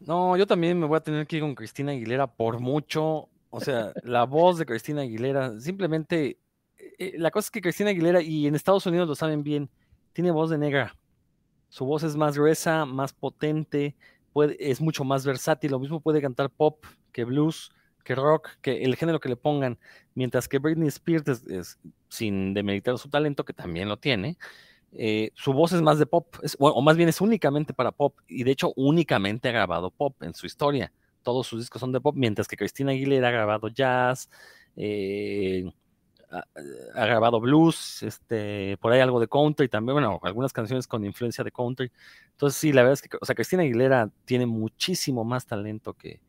No, 0.00 0.36
yo 0.36 0.44
también 0.44 0.76
me 0.76 0.86
voy 0.86 0.96
a 0.96 1.04
tener 1.04 1.24
que 1.28 1.36
ir 1.36 1.42
con 1.42 1.54
Cristina 1.54 1.92
Aguilera 1.92 2.26
por 2.26 2.58
mucho. 2.58 3.28
O 3.56 3.60
sea, 3.60 3.92
la 4.02 4.24
voz 4.24 4.58
de 4.58 4.66
Cristina 4.66 5.02
Aguilera, 5.02 5.60
simplemente, 5.60 6.38
eh, 6.98 7.14
la 7.18 7.30
cosa 7.30 7.46
es 7.46 7.50
que 7.52 7.60
Cristina 7.60 7.90
Aguilera, 7.90 8.20
y 8.20 8.48
en 8.48 8.56
Estados 8.56 8.84
Unidos 8.84 9.06
lo 9.06 9.14
saben 9.14 9.44
bien, 9.44 9.70
tiene 10.12 10.32
voz 10.32 10.50
de 10.50 10.58
negra. 10.58 10.96
Su 11.68 11.84
voz 11.84 12.02
es 12.02 12.16
más 12.16 12.36
gruesa, 12.36 12.84
más 12.84 13.12
potente, 13.12 13.94
puede, 14.32 14.56
es 14.58 14.80
mucho 14.80 15.04
más 15.04 15.24
versátil. 15.24 15.70
Lo 15.70 15.78
mismo 15.78 16.00
puede 16.00 16.20
cantar 16.20 16.50
pop 16.50 16.84
que 17.12 17.22
blues, 17.22 17.70
que 18.02 18.16
rock, 18.16 18.48
que 18.60 18.82
el 18.82 18.96
género 18.96 19.20
que 19.20 19.28
le 19.28 19.36
pongan, 19.36 19.78
mientras 20.16 20.48
que 20.48 20.58
Britney 20.58 20.88
Spears, 20.88 21.46
es, 21.46 21.78
sin 22.08 22.54
demeritar 22.54 22.98
su 22.98 23.08
talento, 23.08 23.44
que 23.44 23.52
también 23.52 23.88
lo 23.88 23.98
tiene, 23.98 24.36
eh, 24.90 25.30
su 25.34 25.52
voz 25.52 25.72
es 25.72 25.80
más 25.80 26.00
de 26.00 26.06
pop, 26.06 26.26
o 26.58 26.82
más 26.82 26.96
bien 26.96 27.08
es 27.08 27.20
únicamente 27.20 27.72
para 27.72 27.92
pop, 27.92 28.18
y 28.26 28.42
de 28.42 28.50
hecho 28.50 28.72
únicamente 28.74 29.48
ha 29.48 29.52
grabado 29.52 29.92
pop 29.92 30.20
en 30.24 30.34
su 30.34 30.44
historia. 30.44 30.92
Todos 31.24 31.48
sus 31.48 31.60
discos 31.60 31.80
son 31.80 31.90
de 31.92 32.00
pop, 32.00 32.14
mientras 32.16 32.46
que 32.46 32.56
Christina 32.56 32.92
Aguilera 32.92 33.28
ha 33.28 33.32
grabado 33.32 33.68
jazz, 33.68 34.30
eh, 34.76 35.64
ha, 36.94 37.06
grabado 37.06 37.40
blues, 37.40 38.02
este, 38.02 38.76
por 38.78 38.92
ahí 38.92 39.00
algo 39.00 39.20
de 39.20 39.28
country 39.28 39.68
también, 39.68 39.94
bueno, 39.94 40.20
algunas 40.22 40.52
canciones 40.52 40.86
con 40.86 41.04
influencia 41.04 41.44
de 41.44 41.52
country. 41.52 41.90
Entonces, 42.30 42.58
sí, 42.58 42.72
la 42.72 42.82
verdad 42.82 42.94
es 42.94 43.02
que, 43.02 43.16
o 43.20 43.24
sea, 43.24 43.34
Cristina 43.34 43.62
Aguilera 43.62 44.10
tiene 44.24 44.46
muchísimo 44.46 45.24
más 45.24 45.46
talento 45.46 45.94
que, 45.94 46.20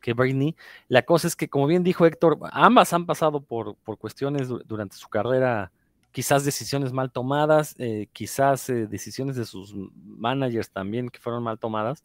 que 0.00 0.12
Britney. 0.14 0.56
La 0.88 1.02
cosa 1.02 1.26
es 1.26 1.36
que, 1.36 1.48
como 1.48 1.66
bien 1.66 1.84
dijo 1.84 2.06
Héctor, 2.06 2.38
ambas 2.52 2.92
han 2.92 3.06
pasado 3.06 3.40
por, 3.40 3.76
por 3.76 3.98
cuestiones 3.98 4.48
durante 4.66 4.96
su 4.96 5.08
carrera, 5.08 5.72
quizás 6.12 6.44
decisiones 6.44 6.92
mal 6.92 7.10
tomadas, 7.12 7.74
eh, 7.78 8.08
quizás 8.12 8.68
eh, 8.70 8.86
decisiones 8.86 9.36
de 9.36 9.44
sus 9.44 9.74
managers 9.74 10.70
también 10.70 11.08
que 11.08 11.20
fueron 11.20 11.42
mal 11.42 11.58
tomadas. 11.58 12.04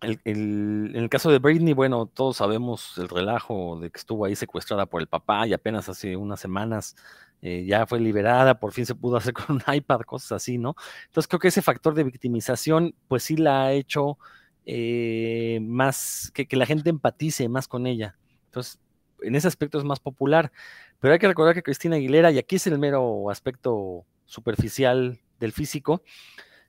En 0.00 0.92
el 0.94 1.08
caso 1.08 1.30
de 1.30 1.38
Britney, 1.38 1.74
bueno, 1.74 2.06
todos 2.06 2.36
sabemos 2.36 2.96
el 2.98 3.08
relajo 3.08 3.78
de 3.80 3.90
que 3.90 3.98
estuvo 3.98 4.24
ahí 4.24 4.36
secuestrada 4.36 4.86
por 4.86 5.00
el 5.00 5.08
papá 5.08 5.46
y 5.46 5.52
apenas 5.52 5.88
hace 5.88 6.16
unas 6.16 6.40
semanas 6.40 6.94
eh, 7.40 7.64
ya 7.66 7.86
fue 7.86 8.00
liberada, 8.00 8.58
por 8.58 8.72
fin 8.72 8.86
se 8.86 8.94
pudo 8.94 9.16
hacer 9.16 9.32
con 9.34 9.56
un 9.56 9.74
iPad, 9.74 10.00
cosas 10.00 10.32
así, 10.32 10.58
¿no? 10.58 10.76
Entonces 11.06 11.28
creo 11.28 11.40
que 11.40 11.48
ese 11.48 11.62
factor 11.62 11.94
de 11.94 12.04
victimización, 12.04 12.94
pues 13.08 13.24
sí 13.24 13.36
la 13.36 13.64
ha 13.64 13.72
hecho 13.72 14.18
eh, 14.66 15.58
más, 15.62 16.30
que, 16.34 16.46
la 16.56 16.66
gente 16.66 16.90
empatice 16.90 17.48
más 17.48 17.68
con 17.68 17.86
ella. 17.86 18.16
Entonces, 18.46 18.78
en 19.22 19.34
ese 19.34 19.48
aspecto 19.48 19.78
es 19.78 19.84
más 19.84 20.00
popular. 20.00 20.52
Pero 21.00 21.12
hay 21.14 21.18
que 21.20 21.28
recordar 21.28 21.54
que 21.54 21.62
Cristina 21.62 21.96
Aguilera, 21.96 22.30
y 22.32 22.38
aquí 22.38 22.56
es 22.56 22.66
el 22.66 22.78
mero 22.78 23.30
aspecto 23.30 24.04
superficial 24.26 25.20
del 25.38 25.52
físico, 25.52 26.02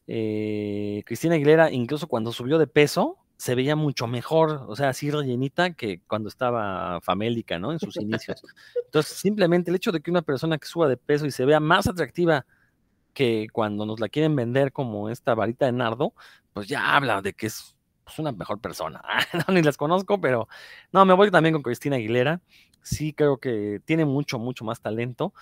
eh, 0.07 1.03
Cristina 1.05 1.35
Aguilera, 1.35 1.71
incluso 1.71 2.07
cuando 2.07 2.31
subió 2.31 2.57
de 2.57 2.67
peso, 2.67 3.18
se 3.39 3.55
veía 3.55 3.77
mucho 3.77 4.05
mejor, 4.05 4.65
o 4.67 4.75
sea, 4.75 4.89
así 4.89 5.09
rellenita 5.09 5.73
que 5.73 6.01
cuando 6.07 6.27
estaba 6.27 6.99
famélica, 6.99 7.57
¿no? 7.57 7.71
En 7.71 7.79
sus 7.79 7.95
inicios. 7.95 8.43
Entonces, 8.83 9.15
simplemente 9.15 9.71
el 9.71 9.77
hecho 9.77 9.93
de 9.93 10.01
que 10.01 10.11
una 10.11 10.21
persona 10.21 10.57
que 10.57 10.67
suba 10.67 10.89
de 10.89 10.97
peso 10.97 11.25
y 11.25 11.31
se 11.31 11.45
vea 11.45 11.61
más 11.61 11.87
atractiva 11.87 12.45
que 13.13 13.47
cuando 13.53 13.85
nos 13.85 14.01
la 14.01 14.09
quieren 14.09 14.35
vender 14.35 14.73
como 14.73 15.09
esta 15.09 15.35
varita 15.35 15.67
de 15.67 15.71
nardo, 15.71 16.13
pues 16.51 16.67
ya 16.67 16.97
habla 16.97 17.21
de 17.21 17.31
que 17.31 17.47
es 17.47 17.77
pues, 18.03 18.19
una 18.19 18.33
mejor 18.33 18.59
persona. 18.59 19.01
ni 19.47 19.61
las 19.61 19.77
conozco, 19.77 20.19
pero 20.19 20.49
no, 20.91 21.05
me 21.05 21.13
voy 21.13 21.31
también 21.31 21.53
con 21.53 21.63
Cristina 21.63 21.95
Aguilera. 21.95 22.41
Sí 22.81 23.13
creo 23.13 23.37
que 23.37 23.79
tiene 23.85 24.03
mucho, 24.03 24.37
mucho 24.37 24.65
más 24.65 24.81
talento. 24.81 25.33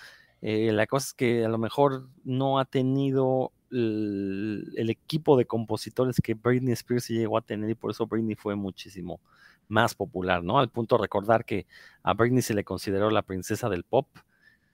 Eh, 0.42 0.70
la 0.72 0.86
cosa 0.86 1.06
es 1.08 1.14
que 1.14 1.44
a 1.44 1.48
lo 1.48 1.58
mejor 1.58 2.08
no 2.24 2.58
ha 2.58 2.64
tenido 2.64 3.52
el, 3.70 4.88
equipo 4.90 5.36
de 5.36 5.46
compositores 5.46 6.16
que 6.22 6.34
Britney 6.34 6.72
Spears 6.72 7.08
llegó 7.08 7.38
a 7.38 7.42
tener 7.42 7.68
y 7.70 7.74
por 7.74 7.90
eso 7.90 8.06
Britney 8.06 8.34
fue 8.34 8.54
muchísimo 8.54 9.20
más 9.68 9.94
popular, 9.94 10.42
¿no? 10.42 10.58
Al 10.58 10.70
punto 10.70 10.96
de 10.96 11.02
recordar 11.02 11.44
que 11.44 11.66
a 12.02 12.14
Britney 12.14 12.42
se 12.42 12.54
le 12.54 12.64
consideró 12.64 13.10
la 13.10 13.22
princesa 13.22 13.68
del 13.68 13.84
pop, 13.84 14.08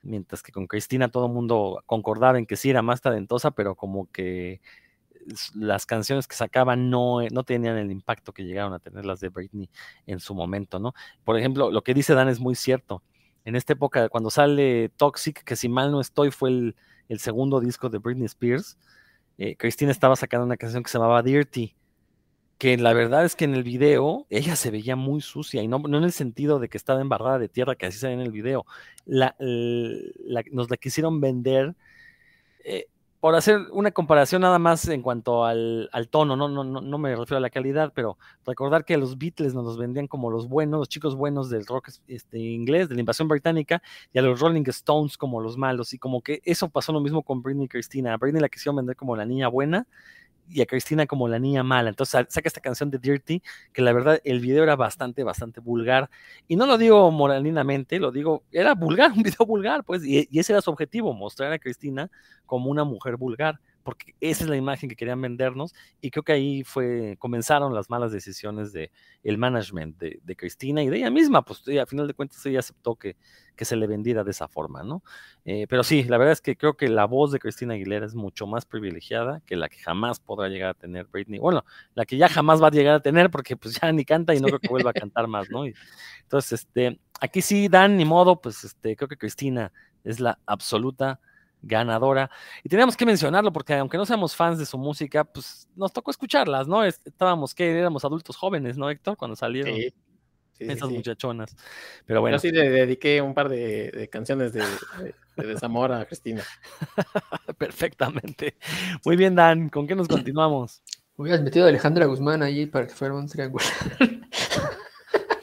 mientras 0.03 0.41
que 0.41 0.51
con 0.51 0.67
Cristina 0.67 1.09
todo 1.09 1.25
el 1.27 1.33
mundo 1.33 1.83
concordaba 1.85 2.37
en 2.37 2.45
que 2.45 2.55
sí 2.55 2.69
era 2.69 2.81
más 2.81 3.01
talentosa, 3.01 3.51
pero 3.51 3.75
como 3.75 4.09
que 4.11 4.61
las 5.55 5.85
canciones 5.85 6.27
que 6.27 6.35
sacaban 6.35 6.89
no, 6.89 7.21
no 7.31 7.43
tenían 7.43 7.77
el 7.77 7.91
impacto 7.91 8.31
que 8.31 8.43
llegaron 8.43 8.73
a 8.73 8.79
tener 8.79 9.05
las 9.05 9.19
de 9.19 9.29
Britney 9.29 9.69
en 10.05 10.19
su 10.19 10.35
momento, 10.35 10.79
¿no? 10.79 10.93
Por 11.23 11.37
ejemplo, 11.37 11.71
lo 11.71 11.83
que 11.83 11.93
dice 11.93 12.13
Dan 12.13 12.29
es 12.29 12.39
muy 12.39 12.55
cierto. 12.55 13.01
En 13.45 13.55
esta 13.55 13.73
época, 13.73 14.09
cuando 14.09 14.29
sale 14.31 14.89
Toxic, 14.97 15.43
que 15.43 15.55
si 15.55 15.69
mal 15.69 15.91
no 15.91 16.01
estoy, 16.01 16.31
fue 16.31 16.49
el, 16.49 17.19
segundo 17.19 17.59
disco 17.59 17.89
de 17.89 17.99
Britney 17.99 18.25
Spears, 18.25 18.77
eh, 19.37 19.55
Christina 19.55 19.91
estaba 19.91 20.15
sacando 20.15 20.45
una 20.45 20.57
canción 20.57 20.83
que 20.83 20.89
se 20.89 20.97
llamaba 20.97 21.21
Dirty, 21.21 21.75
que 22.57 22.77
la 22.77 22.93
verdad 22.93 23.25
es 23.25 23.35
que 23.35 23.45
en 23.45 23.53
el 23.53 23.63
video 23.63 24.25
ella 24.29 24.55
se 24.55 24.71
veía 24.71 24.95
muy 24.95 25.21
sucia 25.21 25.61
y 25.61 25.67
no, 25.67 25.81
en 25.85 26.03
el 26.03 26.11
sentido 26.11 26.59
de 26.59 26.69
que 26.69 26.77
estaba 26.77 27.01
embarrada 27.01 27.37
de 27.37 27.49
tierra, 27.49 27.75
que 27.75 27.85
así 27.85 27.99
se 27.99 28.07
ve 28.07 28.13
en 28.13 28.21
el 28.21 28.31
video. 28.31 28.65
Nos 29.05 30.69
la 30.69 30.77
quisieron 30.77 31.21
vender 31.21 31.75
eh, 32.63 32.87
por 33.25 33.33
hacer 33.35 33.59
una 33.71 33.89
comparación 33.89 34.43
nada 34.43 34.59
más 34.59 34.87
en 34.87 35.01
cuanto 35.01 35.45
al, 35.45 35.89
tono, 36.11 36.35
no, 36.35 36.47
no, 36.47 36.63
no, 36.63 36.79
no, 36.79 36.97
me 36.99 37.15
refiero 37.15 37.37
a 37.37 37.39
la 37.39 37.49
calidad, 37.49 37.91
pero 37.91 38.19
recordar 38.45 38.85
que 38.85 38.97
los 38.97 39.17
Beatles 39.17 39.55
nos 39.55 39.65
los 39.65 39.79
vendían 39.79 40.05
como 40.05 40.29
los 40.29 40.47
buenos, 40.47 40.77
los 40.77 40.89
chicos 40.89 41.15
buenos 41.15 41.49
del 41.49 41.65
rock 41.65 41.89
este, 42.07 42.37
inglés, 42.37 42.87
de 42.87 42.93
la 42.93 42.99
invasión 42.99 43.27
británica, 43.27 43.81
y 44.13 44.19
a 44.19 44.21
los 44.21 44.39
Rolling 44.39 44.61
Stones 44.67 45.17
como 45.17 45.41
los 45.41 45.57
malos, 45.57 45.91
y 45.95 45.97
como 45.97 46.21
que 46.21 46.39
eso 46.45 46.69
pasó 46.69 46.93
lo 46.93 46.99
mismo 46.99 47.23
con 47.23 47.41
Britney 47.41 47.65
y 47.65 47.67
Christina. 47.67 48.15
Britney 48.17 48.43
la 48.43 48.47
quisieron 48.47 48.75
vender 48.75 48.95
como 48.95 49.15
la 49.15 49.25
niña 49.25 49.47
buena, 49.47 49.87
y 50.49 50.61
a 50.61 50.65
Cristina 50.65 51.05
como 51.05 51.27
la 51.27 51.39
niña 51.39 51.63
mala. 51.63 51.89
Entonces 51.89 52.25
saca 52.29 52.47
esta 52.47 52.61
canción 52.61 52.89
de 52.91 52.99
Dirty, 52.99 53.41
que 53.73 53.81
la 53.81 53.93
verdad 53.93 54.19
el 54.23 54.39
video 54.39 54.63
era 54.63 54.75
bastante, 54.75 55.23
bastante 55.23 55.59
vulgar. 55.59 56.09
Y 56.47 56.55
no 56.55 56.65
lo 56.65 56.77
digo 56.77 57.11
moralinamente, 57.11 57.99
lo 57.99 58.11
digo, 58.11 58.43
era 58.51 58.73
vulgar, 58.75 59.11
un 59.15 59.23
video 59.23 59.45
vulgar, 59.45 59.83
pues, 59.83 60.05
y, 60.05 60.27
y 60.31 60.39
ese 60.39 60.53
era 60.53 60.61
su 60.61 60.71
objetivo, 60.71 61.13
mostrar 61.13 61.51
a 61.51 61.59
Cristina 61.59 62.09
como 62.45 62.69
una 62.69 62.83
mujer 62.83 63.17
vulgar 63.17 63.59
porque 63.85 64.15
esa 64.19 64.45
es 64.45 64.49
la 64.49 64.57
imagen 64.57 64.89
que 64.89 64.95
querían 64.95 65.21
vendernos 65.21 65.75
y 66.01 66.09
creo 66.09 66.23
que 66.23 66.33
ahí 66.33 66.63
fue, 66.63 67.17
comenzaron 67.19 67.75
las 67.75 67.87
malas 67.87 68.11
decisiones 68.11 68.73
de 68.73 68.91
el 69.23 69.37
management 69.37 69.99
de, 69.99 70.35
Cristina 70.35 70.81
y 70.81 70.89
de 70.89 70.97
ella 70.97 71.11
misma, 71.11 71.43
pues 71.43 71.61
a 71.79 71.85
final 71.85 72.07
de 72.07 72.15
cuentas 72.15 72.43
ella 72.47 72.59
aceptó 72.59 72.95
que, 72.95 73.15
que 73.55 73.63
se 73.63 73.75
le 73.75 73.85
vendiera 73.85 74.23
de 74.23 74.31
esa 74.31 74.47
forma, 74.47 74.81
¿no? 74.81 75.03
Eh, 75.45 75.67
pero 75.69 75.83
sí, 75.83 76.03
la 76.03 76.17
verdad 76.17 76.31
es 76.31 76.41
que 76.41 76.57
creo 76.57 76.75
que 76.75 76.87
la 76.87 77.05
voz 77.05 77.31
de 77.31 77.37
Cristina 77.37 77.75
Aguilera 77.75 78.07
es 78.07 78.15
mucho 78.15 78.47
más 78.47 78.65
privilegiada 78.65 79.41
que 79.45 79.55
la 79.55 79.69
que 79.69 79.77
jamás 79.77 80.19
podrá 80.19 80.49
llegar 80.49 80.71
a 80.71 80.73
tener 80.73 81.05
Britney, 81.05 81.37
bueno, 81.37 81.63
la 81.93 82.05
que 82.05 82.17
ya 82.17 82.27
jamás 82.27 82.59
va 82.61 82.69
a 82.69 82.71
llegar 82.71 82.95
a 82.95 83.01
tener 83.01 83.29
porque 83.29 83.55
pues 83.55 83.79
ya 83.79 83.91
ni 83.91 84.03
canta 84.03 84.33
y 84.33 84.39
no 84.39 84.47
creo 84.47 84.59
que 84.59 84.67
vuelva 84.67 84.89
a 84.89 84.93
cantar 84.93 85.27
más, 85.27 85.51
¿no? 85.51 85.63
entonces, 86.23 86.53
este, 86.53 86.99
aquí 87.21 87.43
sí, 87.43 87.67
Dan, 87.67 87.97
ni 87.97 88.05
modo, 88.05 88.41
pues 88.41 88.63
este, 88.63 88.95
creo 88.95 89.07
que 89.07 89.17
Cristina 89.17 89.71
es 90.03 90.19
la 90.19 90.39
absoluta 90.47 91.19
ganadora. 91.65 92.29
Y 92.63 92.69
teníamos 92.69 92.95
que 92.95 93.05
mencionarlo 93.05 93.51
porque 93.51 93.73
aunque 93.73 93.97
no 93.97 94.05
seamos 94.05 94.35
fans 94.35 94.57
de 94.57 94.65
su 94.65 94.77
música, 94.77 95.23
pues 95.23 95.67
nos 95.75 95.91
tocó 95.91 96.11
escucharlas, 96.11 96.67
¿no? 96.67 96.83
Estábamos 96.83 97.53
que 97.53 97.77
éramos 97.77 98.05
adultos 98.05 98.37
jóvenes, 98.37 98.77
¿no, 98.77 98.89
Héctor? 98.89 99.17
Cuando 99.17 99.35
salieron 99.35 99.75
esas 100.59 100.89
muchachonas. 100.89 101.55
Pero 102.05 102.21
bueno. 102.21 102.37
Yo 102.37 102.39
sí 102.39 102.51
le 102.51 102.69
dediqué 102.69 103.21
un 103.21 103.33
par 103.33 103.49
de, 103.49 104.07
canciones 104.11 104.53
de, 104.53 104.63
desamor 105.35 105.91
a 105.91 106.05
Cristina. 106.05 106.43
Perfectamente. 107.57 108.55
Muy 109.03 109.17
bien, 109.17 109.35
Dan. 109.35 109.69
¿Con 109.69 109.87
qué 109.87 109.95
nos 109.95 110.07
continuamos? 110.07 110.81
Hubieras 111.17 111.41
metido 111.41 111.65
a 111.65 111.69
Alejandra 111.69 112.05
Guzmán 112.05 112.43
allí 112.43 112.65
para 112.65 112.87
que 112.87 112.93
fuera 112.93 113.13
un 113.15 113.27
triángulo. 113.27 113.63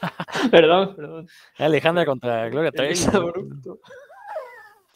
perdón, 0.51 0.95
perdón. 0.97 1.29
Alejandra 1.59 2.05
contra 2.05 2.49
Gloria 2.49 2.71
Trevi. 2.71 2.95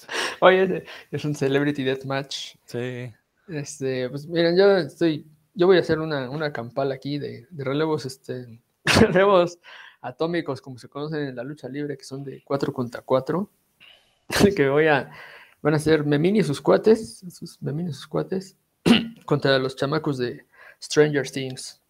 Oye, 0.41 0.85
es 1.11 1.25
un 1.25 1.35
Celebrity 1.35 1.85
Deathmatch. 1.85 2.57
Sí. 2.65 3.13
Este, 3.49 4.09
pues 4.11 4.27
miren, 4.27 4.57
yo 4.57 4.77
estoy, 4.79 5.27
yo 5.55 5.67
voy 5.67 5.77
a 5.77 5.81
hacer 5.81 6.01
una, 6.01 6.29
una 6.31 6.53
campal 6.53 6.93
aquí 6.93 7.19
de, 7.19 7.47
relevos, 7.53 8.05
este, 8.07 8.61
relevos 9.01 9.59
atómicos, 10.01 10.61
como 10.61 10.79
se 10.79 10.89
conocen 10.89 11.21
en 11.29 11.37
la 11.37 11.45
lucha 11.45 11.69
libre, 11.69 11.97
que 11.97 12.05
son 12.05 12.25
de 12.25 12.43
4 12.45 12.73
contra 12.73 13.03
4. 13.03 13.51
que 14.57 14.69
voy 14.69 14.87
a, 14.87 15.11
van 15.63 15.75
a 15.75 15.79
ser 15.79 16.05
Memini 16.05 16.41
y 16.41 16.45
sus 16.45 16.61
cuates, 16.61 17.25
sus 17.31 17.61
Memini 17.63 17.91
y 17.91 17.93
sus 17.93 18.07
cuates, 18.07 18.57
contra 19.25 19.59
los 19.59 19.77
chamacos 19.77 20.19
de 20.19 20.47
Stranger 20.83 21.31
Things. 21.31 21.81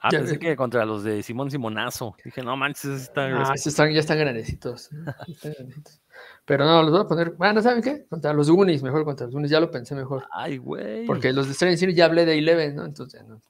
Ah, 0.00 0.10
pensé 0.10 0.38
que 0.38 0.54
contra 0.54 0.84
los 0.84 1.02
de 1.02 1.22
Simón 1.22 1.50
Simonazo. 1.50 2.14
Dije, 2.24 2.42
no 2.42 2.56
manches, 2.56 3.02
están... 3.02 3.32
Ah, 3.34 3.52
están, 3.54 3.92
ya 3.92 4.00
están 4.00 4.18
grandecitos. 4.18 4.90
están 5.26 5.52
grandecitos. 5.52 6.00
Pero 6.44 6.64
no, 6.64 6.82
los 6.82 6.92
voy 6.92 7.00
a 7.00 7.04
poner. 7.04 7.30
Bueno, 7.32 7.60
¿saben 7.62 7.82
qué? 7.82 8.06
Contra 8.08 8.32
los 8.32 8.50
Goonies, 8.50 8.82
mejor 8.82 9.04
contra 9.04 9.26
los 9.26 9.34
Goonies, 9.34 9.50
ya 9.50 9.60
lo 9.60 9.70
pensé 9.70 9.94
mejor. 9.94 10.26
Ay, 10.32 10.56
güey. 10.56 11.04
Porque 11.04 11.32
los 11.32 11.48
de 11.48 11.54
Stranger 11.54 11.78
Things 11.78 11.94
ya 11.94 12.06
hablé 12.06 12.24
de 12.24 12.38
Eleven, 12.38 12.76
¿no? 12.76 12.84
Entonces, 12.84 13.22
no, 13.24 13.40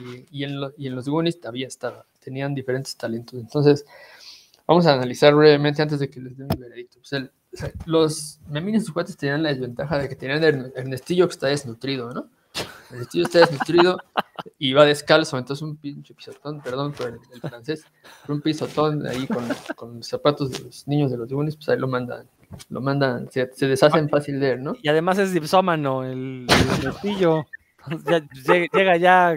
y, 0.00 0.26
y, 0.30 0.44
en 0.44 0.60
y, 0.76 0.86
en 0.86 0.94
los 0.94 1.08
Goonies 1.08 1.40
todavía 1.40 1.66
estaba, 1.66 2.06
tenían 2.20 2.54
diferentes 2.54 2.96
talentos. 2.96 3.40
Entonces, 3.40 3.84
vamos 4.66 4.86
a 4.86 4.94
analizar 4.94 5.34
brevemente 5.34 5.82
antes 5.82 5.98
de 5.98 6.08
que 6.08 6.20
les 6.20 6.36
dé 6.36 6.44
mi 6.44 6.56
veredicto. 6.56 6.98
Pues 7.00 7.12
el, 7.12 7.30
los 7.86 8.40
Memines 8.48 8.84
sus 8.84 8.92
cuates 8.92 9.16
tenían 9.16 9.42
la 9.42 9.48
desventaja 9.48 9.98
de 9.98 10.08
que 10.08 10.16
tenían 10.16 10.44
el 10.44 10.72
Ernestillo 10.76 11.26
que 11.26 11.32
está 11.32 11.48
desnutrido, 11.48 12.12
¿no? 12.12 12.30
El 12.90 12.96
Ernestillo 12.96 13.24
está 13.24 13.40
desnutrido 13.40 13.98
y 14.58 14.72
va 14.72 14.84
descalzo, 14.84 15.38
entonces 15.38 15.62
un 15.62 15.76
pinche 15.76 16.14
pisotón, 16.14 16.60
perdón 16.60 16.92
por 16.92 17.08
el, 17.08 17.40
francés, 17.40 17.84
un 18.28 18.40
pisotón 18.40 19.06
ahí 19.06 19.26
con, 19.26 19.46
con, 19.76 19.96
los 19.96 20.06
zapatos 20.06 20.50
de 20.50 20.60
los 20.60 20.86
niños 20.88 21.10
de 21.10 21.18
los 21.18 21.28
Goonies, 21.28 21.56
pues 21.56 21.68
ahí 21.68 21.78
lo 21.78 21.88
mandan, 21.88 22.26
lo 22.70 22.80
mandan, 22.80 23.30
se, 23.30 23.50
se 23.52 23.66
deshacen 23.66 24.08
fácil 24.08 24.40
de 24.40 24.52
él, 24.52 24.62
¿no? 24.62 24.74
Y 24.82 24.88
además 24.88 25.18
es 25.18 25.32
dipsómano 25.32 26.04
el, 26.04 26.46
el 26.82 28.68
llega 28.72 28.96
ya 28.96 29.34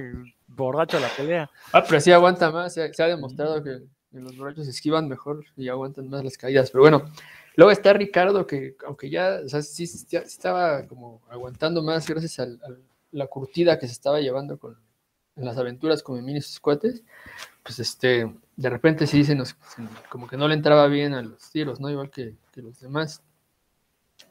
borracho 0.47 0.99
la 0.99 1.09
pelea. 1.09 1.49
Ah, 1.71 1.83
pero 1.87 1.99
sí 2.01 2.11
aguanta 2.11 2.51
más. 2.51 2.73
Se, 2.73 2.81
ha 2.81 3.07
demostrado 3.07 3.63
que, 3.63 3.81
los 4.11 4.37
borrachos 4.37 4.67
esquivan 4.67 5.07
mejor 5.07 5.45
y 5.55 5.69
aguantan 5.69 6.09
más 6.09 6.23
las 6.23 6.37
caídas. 6.37 6.71
Pero 6.71 6.81
bueno, 6.81 7.03
luego 7.55 7.71
está 7.71 7.93
Ricardo, 7.93 8.45
que 8.45 8.75
aunque 8.85 9.09
ya, 9.09 9.39
o 9.43 9.49
sea, 9.49 9.61
sí, 9.61 9.83
estaba 9.83 10.85
como 10.85 11.21
aguantando 11.29 11.81
más 11.81 12.07
gracias 12.07 12.39
a 12.39 12.47
la 13.11 13.27
curtida 13.27 13.79
que 13.79 13.87
se 13.87 13.93
estaba 13.93 14.19
llevando 14.19 14.57
con 14.57 14.77
en 15.35 15.45
las 15.45 15.57
aventuras 15.57 16.03
con 16.03 16.15
Memín 16.15 16.37
y 16.37 16.41
sus 16.41 16.59
cuates, 16.59 17.03
pues 17.63 17.79
este, 17.79 18.31
de 18.55 18.69
repente 18.69 19.07
sí 19.07 19.23
se 19.23 19.35
nos, 19.35 19.55
como 20.09 20.27
que 20.27 20.37
no 20.37 20.47
le 20.47 20.55
entraba 20.55 20.87
bien 20.87 21.13
a 21.13 21.21
los 21.21 21.49
tiros, 21.51 21.79
¿no? 21.79 21.89
Igual 21.89 22.09
que, 22.09 22.35
que 22.51 22.61
los 22.61 22.79
demás. 22.79 23.21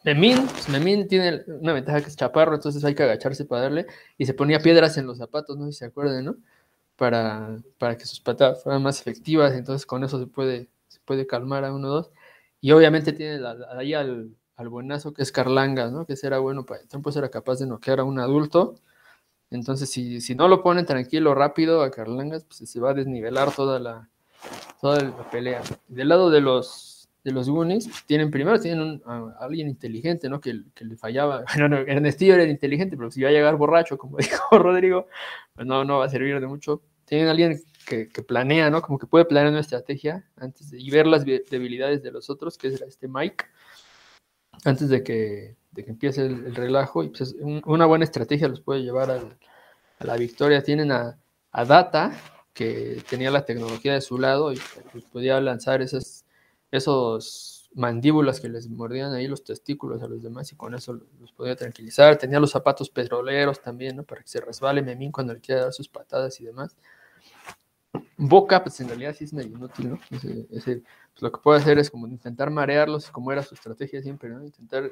Memín, 0.05 0.47
pues 0.47 0.69
Memín 0.69 1.09
tiene 1.09 1.43
una 1.49 1.73
ventaja 1.73 2.01
que 2.01 2.09
es 2.09 2.17
chaparro, 2.17 2.55
entonces 2.55 2.85
hay 2.85 2.95
que 2.95 3.03
agacharse 3.03 3.45
para 3.45 3.63
darle, 3.63 3.87
y 4.19 4.27
se 4.27 4.35
ponía 4.35 4.61
piedras 4.61 4.97
en 4.99 5.07
los 5.07 5.19
zapatos, 5.19 5.57
no 5.59 5.67
sé 5.67 5.73
si 5.73 5.79
se 5.81 5.85
acuerdan, 5.87 6.25
¿no? 6.25 6.37
Para, 6.97 7.57
para 7.79 7.97
que 7.97 8.05
sus 8.07 8.21
patadas 8.21 8.63
fueran 8.63 8.83
más 8.83 9.01
efectivas, 9.01 9.55
entonces 9.55 9.87
con 9.87 10.05
eso 10.05 10.19
se 10.19 10.27
puede, 10.27 10.69
se 10.89 11.01
puede 11.01 11.27
calmar 11.27 11.65
a 11.65 11.75
uno 11.75 11.89
o 11.89 11.91
dos. 11.91 12.11
Y 12.61 12.73
obviamente 12.73 13.13
tiene 13.13 13.43
ahí 13.77 13.95
al, 13.95 14.37
al, 14.61 14.69
buenazo 14.69 15.13
que 15.13 15.23
es 15.23 15.33
Carlangas, 15.33 15.93
¿no? 15.93 16.07
Que 16.07 16.17
será 16.17 16.39
bueno 16.39 16.65
para 16.65 16.81
el 16.81 16.89
tiempo, 16.89 17.11
era 17.17 17.31
capaz 17.31 17.59
de 17.59 17.67
noquear 17.67 18.01
a 18.01 18.05
un 18.05 18.19
adulto. 18.19 18.77
Entonces, 19.51 19.91
si, 19.91 20.21
si 20.21 20.35
no 20.35 20.49
lo 20.49 20.63
ponen 20.63 20.87
tranquilo, 20.87 21.35
rápido 21.35 21.83
a 21.83 21.91
Carlangas, 21.91 22.45
pues 22.45 22.71
se 22.71 22.81
va 22.81 22.91
a 22.91 22.95
desnivelar 22.95 23.53
toda 23.53 23.81
la, 23.81 24.09
toda 24.81 25.03
la 25.03 25.31
pelea. 25.31 25.63
Del 25.89 26.09
lado 26.09 26.31
de 26.31 26.41
los 26.41 27.01
de 27.25 27.33
los 27.33 27.49
Goonies, 27.49 27.89
tienen 28.07 28.31
primero 28.31 28.59
tienen 28.59 29.03
a 29.05 29.35
alguien 29.41 29.69
inteligente, 29.69 30.29
¿no? 30.29 30.41
Que, 30.41 30.63
que, 30.75 30.85
le 30.85 30.97
fallaba. 30.97 31.45
Bueno, 31.59 31.79
Ernestillo 31.79 32.35
era 32.35 32.45
inteligente, 32.45 32.97
pero 32.97 33.11
si 33.11 33.23
va 33.23 33.29
a 33.29 33.33
llegar 33.33 33.57
borracho, 33.57 33.99
como 33.99 34.17
dijo 34.19 34.59
Rodrigo, 34.59 35.07
pues 35.55 35.67
no, 35.67 35.85
no 35.85 35.99
va 35.99 36.07
a 36.07 36.09
servir 36.09 36.41
de 36.41 36.47
mucho. 36.47 36.83
Tienen 37.05 37.29
alguien 37.29 37.61
que, 37.87 38.09
que, 38.09 38.23
planea, 38.23 38.71
¿no? 38.71 38.83
Como 38.83 38.99
que 38.99 39.07
puede 39.07 39.25
planear 39.25 39.51
una 39.51 39.61
estrategia 39.61 40.25
antes 40.37 40.71
de, 40.71 40.81
y 40.81 40.91
ver 40.91 41.07
las 41.07 41.25
debilidades 41.25 42.03
de 42.03 42.13
los 42.13 42.31
otros, 42.31 42.57
que 42.57 42.69
es 42.69 42.81
este 42.81 43.09
Mike, 43.09 43.45
antes 44.65 44.89
de 44.89 45.03
que, 45.03 45.57
de 45.73 45.85
que 45.85 45.91
empiece 45.91 46.27
el, 46.27 46.55
relajo. 46.55 47.05
Y 47.05 47.09
pues 47.09 47.35
una 47.65 47.87
buena 47.87 48.05
estrategia 48.05 48.49
los 48.49 48.61
puede 48.61 48.83
llevar 48.83 49.11
a, 49.11 49.21
la 50.05 50.17
victoria. 50.17 50.63
Tienen 50.63 50.93
a, 50.93 51.19
a 51.53 51.65
Data, 51.65 52.13
que 52.55 53.03
tenía 53.09 53.31
la 53.31 53.45
tecnología 53.45 53.95
de 53.95 54.01
su 54.01 54.19
lado 54.19 54.53
y 54.53 54.61
pues, 54.93 55.05
podía 55.05 55.41
lanzar 55.41 55.83
esas 55.83 56.25
esos 56.71 57.69
mandíbulas 57.75 58.41
que 58.41 58.49
les 58.49 58.69
mordían 58.69 59.13
ahí 59.13 59.27
los 59.27 59.45
testículos 59.45 60.03
a 60.03 60.09
los 60.09 60.23
demás 60.23 60.53
y 60.53 60.57
con 60.57 60.75
eso 60.75 61.01
los 61.21 61.33
podía 61.33 61.57
tranquilizar. 61.57 62.17
Tenía 62.17 62.41
los 62.41 62.51
zapatos 62.51 62.91
petroleros 62.91 63.61
también, 63.61 63.97
¿no? 63.97 64.05
Para 64.05 64.23
que 64.23 64.29
se 64.29 64.41
resbale 64.41 64.83
Memín 64.83 65.13
cuando 65.13 65.35
le 65.35 65.41
quiera 65.41 65.63
dar 65.63 65.73
sus 65.73 65.89
patadas 65.89 66.41
y 66.41 66.45
demás. 66.45 66.77
Boca, 68.17 68.63
pues 68.63 68.81
en 68.81 68.89
realidad 68.89 69.15
sí 69.17 69.25
es 69.25 69.33
medio 69.33 69.57
inútil, 69.57 69.91
¿no? 69.91 70.01
Ese, 70.11 70.47
ese, 70.51 70.83
lo 71.23 71.33
que 71.33 71.41
puede 71.41 71.61
hacer 71.61 71.79
es 71.79 71.91
como 71.91 72.07
intentar 72.07 72.51
marearlos, 72.51 73.11
como 73.11 73.33
era 73.33 73.43
su 73.43 73.55
estrategia 73.55 74.03
siempre, 74.03 74.29
¿no? 74.29 74.45
Intentar 74.45 74.91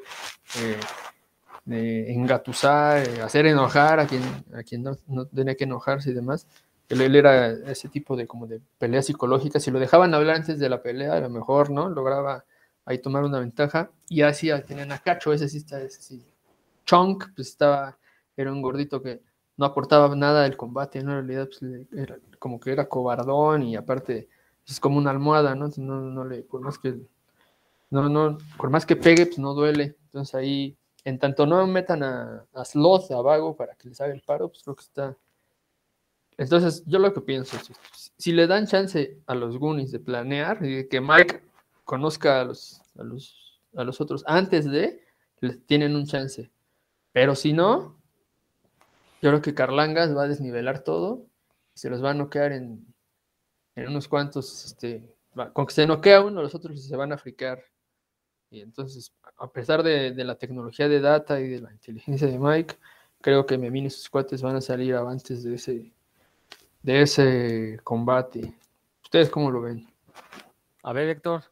eh, 0.57 2.07
engatusar, 2.09 3.09
eh, 3.09 3.23
hacer 3.23 3.47
enojar 3.47 4.01
a 4.01 4.07
quien, 4.07 4.23
a 4.55 4.63
quien 4.63 4.83
no, 4.83 4.97
no 5.07 5.27
tenía 5.27 5.55
que 5.55 5.65
enojarse 5.65 6.11
y 6.11 6.15
demás. 6.15 6.47
Él, 6.89 7.15
era 7.15 7.51
ese 7.71 7.89
tipo 7.89 8.17
de 8.17 8.27
como 8.27 8.47
de 8.47 8.61
pelea 8.79 9.03
psicológica. 9.03 9.61
Si 9.61 9.71
lo 9.71 9.79
dejaban 9.79 10.15
hablar 10.15 10.37
antes 10.37 10.59
de 10.59 10.69
la 10.69 10.83
pelea, 10.83 11.15
a 11.15 11.21
lo 11.21 11.29
mejor, 11.29 11.71
¿no? 11.71 11.91
Lograba 11.91 12.45
ahí 12.87 12.99
tomar 12.99 13.25
una 13.25 13.41
ventaja. 13.41 13.91
Y 14.09 14.23
así 14.23 14.51
tenían 14.67 14.93
a 14.93 14.99
Cacho, 14.99 15.33
ese 15.33 15.49
sí 15.49 15.59
está, 15.59 15.81
ese 15.83 16.01
sí. 16.01 16.27
Chunk, 16.87 17.27
pues 17.35 17.49
estaba, 17.49 17.99
era 18.37 18.51
un 18.51 18.63
gordito 18.63 19.03
que 19.03 19.21
no 19.59 19.67
aportaba 19.67 20.15
nada 20.17 20.45
del 20.45 20.57
combate, 20.57 21.03
¿no? 21.03 21.19
En 21.19 21.27
realidad, 21.27 21.49
pues, 21.49 21.87
era 21.93 22.17
como 22.39 22.59
que 22.59 22.73
era 22.73 22.89
cobardón 22.89 23.65
y 23.65 23.77
aparte 23.77 24.29
es 24.69 24.81
como 24.81 24.99
una 24.99 25.11
almohada, 25.11 25.55
¿no? 25.55 25.69
No, 25.77 26.01
no 26.01 26.25
le, 26.25 26.43
por 26.43 26.61
más 26.61 26.79
que, 26.79 26.97
no, 27.91 28.09
no, 28.09 28.39
por 28.57 28.71
más 28.71 28.87
que 28.87 28.97
pegue, 28.97 29.27
pues 29.27 29.39
no 29.39 29.55
duele. 29.55 29.97
Entonces 30.07 30.35
ahí, 30.35 30.77
en 31.05 31.19
tanto 31.19 31.47
no 31.47 31.67
metan 31.67 32.03
a, 32.03 32.45
a 32.55 32.65
Sloth, 32.65 33.11
a 33.11 33.21
Vago, 33.23 33.57
para 33.57 33.75
que 33.75 33.89
les 33.89 34.01
haga 34.01 34.13
el 34.13 34.23
paro, 34.23 34.49
pues 34.49 34.63
creo 34.63 34.77
que 34.77 34.83
está, 34.83 35.17
entonces, 36.39 36.85
yo 36.87 37.01
lo 37.01 37.13
que 37.13 37.21
pienso 37.21 37.57
es, 37.57 38.13
si 38.17 38.31
le 38.33 38.47
dan 38.47 38.69
chance 38.69 39.19
a 39.27 39.35
los 39.35 39.59
Goonies 39.59 39.91
de 39.91 39.99
planear 39.99 40.65
y 40.65 40.89
que 40.89 41.01
Mike 41.01 41.43
conozca 41.85 42.41
a 42.41 42.45
los, 42.45 42.81
a 42.97 43.03
los, 43.03 43.61
a 43.77 43.83
los 43.83 44.01
otros 44.01 44.23
antes 44.25 44.65
de, 44.65 45.03
tienen 45.67 45.97
un 45.97 46.07
chance. 46.07 46.49
Pero 47.13 47.35
si 47.35 47.53
no, 47.53 48.01
yo 49.21 49.31
creo 49.31 49.43
que 49.43 49.53
Carlangas 49.55 50.17
va 50.17 50.23
a 50.23 50.29
desnivelar 50.29 50.85
todo, 50.85 51.27
se 51.75 51.91
los 51.91 52.03
va 52.03 52.13
a 52.13 52.15
noquear 52.15 52.53
en, 52.53 52.87
en 53.83 53.89
unos 53.89 54.09
cuantos, 54.09 54.65
este, 54.65 55.15
con 55.53 55.67
que 55.67 55.75
se 55.75 55.87
noquea 55.87 56.21
uno, 56.21 56.43
los 56.43 56.55
otros 56.55 56.83
se 56.83 56.97
van 56.97 57.13
a 57.13 57.19
fricar. 57.19 57.63
Y 58.51 58.61
entonces, 58.61 59.13
a 59.39 59.51
pesar 59.51 59.83
de, 59.83 60.13
de, 60.13 60.25
la 60.25 60.37
tecnología 60.37 60.89
de 60.89 61.01
data 61.01 61.41
y 61.41 61.49
de 61.49 61.61
la 61.61 61.73
inteligencia 61.73 62.27
de 62.27 62.39
Mike, 62.39 62.77
creo 63.21 63.47
que 63.47 63.59
Memín 63.59 63.87
y 63.87 63.91
sus 63.91 64.09
cuates 64.09 64.43
van 64.43 64.57
a 64.57 64.61
salir 64.61 64.95
avantes 64.95 65.43
de 65.45 65.55
ese, 65.55 65.93
de 66.83 67.03
ese 67.03 67.81
combate. 67.85 68.55
¿Ustedes 69.03 69.31
cómo 69.31 69.51
lo 69.51 69.63
ven? 69.63 69.89
A 70.83 70.93
ver, 70.93 71.09
Héctor. 71.09 71.45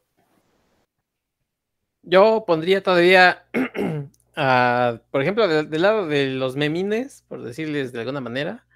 Yo 2.03 2.45
pondría 2.47 2.81
todavía, 2.81 3.45
por 5.11 5.21
ejemplo, 5.21 5.47
del, 5.47 5.81
lado 5.81 6.07
de 6.07 6.27
los 6.27 6.55
memines, 6.55 7.23
por 7.27 7.41
decirles 7.43 7.91
de 7.91 7.99
alguna 7.99 8.21
manera, 8.21 8.66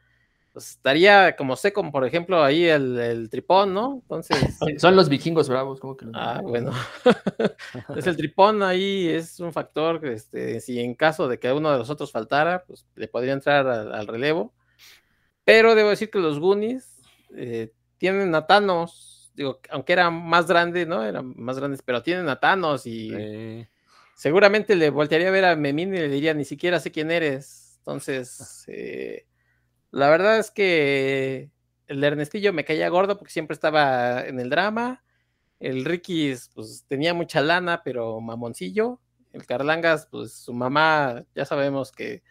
pues 0.54 0.72
estaría 0.72 1.36
como 1.36 1.56
sé, 1.56 1.72
como 1.72 1.92
por 1.92 2.06
ejemplo 2.06 2.44
ahí 2.44 2.66
el, 2.66 3.30
tripón, 3.30 3.74
¿no? 3.74 4.00
Entonces. 4.02 4.58
Son 4.78 4.96
los 4.96 5.10
vikingos 5.10 5.48
bravos, 5.48 5.80
como 5.80 5.96
que 5.96 6.06
Ah, 6.14 6.42
bueno. 6.44 6.72
es 7.96 8.08
el 8.08 8.18
tripón 8.18 8.62
ahí 8.64 9.08
es 9.08 9.40
un 9.40 9.54
factor 9.54 10.06
este, 10.06 10.60
si 10.60 10.80
en 10.80 10.96
caso 10.96 11.28
de 11.28 11.40
que 11.40 11.52
uno 11.52 11.72
de 11.72 11.78
los 11.78 11.90
otros 11.90 12.12
faltara, 12.12 12.64
pues 12.66 12.86
le 12.96 13.08
podría 13.08 13.34
entrar 13.34 13.68
al 13.68 14.08
relevo. 14.08 14.54
Pero 15.46 15.76
debo 15.76 15.90
decir 15.90 16.10
que 16.10 16.20
los 16.20 16.40
Goonies 16.40 17.02
eh, 17.36 17.72
tienen 17.98 18.34
a 18.36 18.46
Thanos, 18.46 19.32
digo, 19.34 19.60
aunque 19.70 19.94
eran 19.94 20.14
más 20.14 20.48
grandes, 20.48 20.88
¿no? 20.88 21.04
Eran 21.04 21.34
más 21.38 21.58
grandes, 21.58 21.82
pero 21.82 22.04
tienen 22.04 22.28
a 22.30 22.40
Thanos 22.40 22.86
y 22.86 23.66
seguramente 24.16 24.76
le 24.76 24.90
voltearía 24.90 25.30
a 25.30 25.32
ver 25.32 25.46
a 25.46 25.56
Memín 25.56 25.96
y 25.96 25.98
le 25.98 26.10
diría, 26.10 26.34
ni 26.34 26.46
siquiera 26.46 26.80
sé 26.80 26.92
quién 26.92 27.10
eres. 27.10 27.80
Entonces, 27.80 28.66
eh, 28.68 29.26
la 29.92 30.10
verdad 30.10 30.40
es 30.40 30.52
que 30.52 31.52
el 31.88 32.04
Ernestillo 32.04 32.54
me 32.54 32.66
caía 32.66 32.90
gordo 32.90 33.18
porque 33.18 33.34
siempre 33.34 33.54
estaba 33.54 34.26
en 34.26 34.40
el 34.40 34.50
drama. 34.50 35.04
El 35.60 35.86
Ricky, 35.86 36.34
pues 36.56 36.86
tenía 36.88 37.14
mucha 37.14 37.42
lana, 37.42 37.82
pero 37.84 38.20
mamoncillo. 38.22 39.00
El 39.34 39.46
Carlangas, 39.46 40.08
pues 40.10 40.34
su 40.34 40.54
mamá, 40.54 41.24
ya 41.36 41.46
sabemos 41.46 41.92
que 41.92 42.24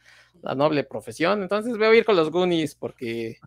la 0.42 0.54
noble 0.54 0.84
profesión. 0.84 1.42
Entonces 1.42 1.76
voy 1.76 1.86
a 1.86 1.94
ir 1.94 2.04
con 2.04 2.16
los 2.16 2.30
Goonies 2.30 2.74
porque, 2.74 3.38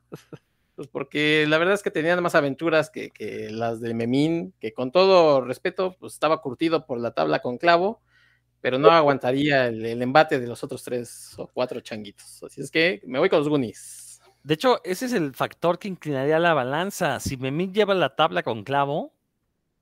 pues 0.75 0.87
porque 0.87 1.45
la 1.47 1.57
verdad 1.57 1.73
es 1.73 1.83
que 1.83 1.91
tenían 1.91 2.21
más 2.21 2.35
aventuras 2.35 2.89
que, 2.89 3.11
las 3.51 3.81
de 3.81 3.93
Memín, 3.93 4.53
que 4.59 4.73
con 4.73 4.91
todo 4.91 5.41
respeto, 5.41 5.95
pues 5.99 6.13
estaba 6.13 6.41
curtido 6.41 6.85
por 6.85 6.99
la 6.99 7.11
tabla 7.11 7.41
con 7.41 7.57
clavo, 7.57 8.01
pero 8.61 8.77
no 8.77 8.89
aguantaría 8.91 9.67
el, 9.67 10.01
embate 10.01 10.39
de 10.39 10.47
los 10.47 10.63
otros 10.63 10.83
tres 10.83 11.33
o 11.37 11.47
cuatro 11.47 11.79
changuitos. 11.81 12.43
Así 12.43 12.61
es 12.61 12.71
que 12.71 13.01
me 13.05 13.19
voy 13.19 13.29
con 13.29 13.39
los 13.39 13.49
Goonies. 13.49 14.02
De 14.43 14.55
hecho, 14.55 14.81
ese 14.83 15.05
es 15.05 15.13
el 15.13 15.33
factor 15.33 15.79
que 15.79 15.87
inclinaría 15.87 16.37
la 16.37 16.53
balanza. 16.53 17.19
Si 17.21 17.37
Memín 17.37 17.73
lleva 17.73 17.93
la 17.93 18.15
tabla 18.15 18.43
con 18.43 18.63
clavo, 18.63 19.13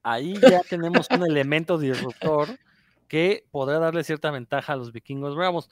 ahí 0.04 0.36
ya 0.40 0.62
tenemos 0.70 1.08
un 1.10 1.24
elemento 1.26 1.80
disruptor 1.80 2.60
que 3.08 3.46
podrá 3.52 3.80
darle 3.80 4.04
cierta 4.04 4.30
ventaja 4.30 4.74
a 4.74 4.76
los 4.76 4.92
vikingos 4.92 5.36
bravos. 5.36 5.70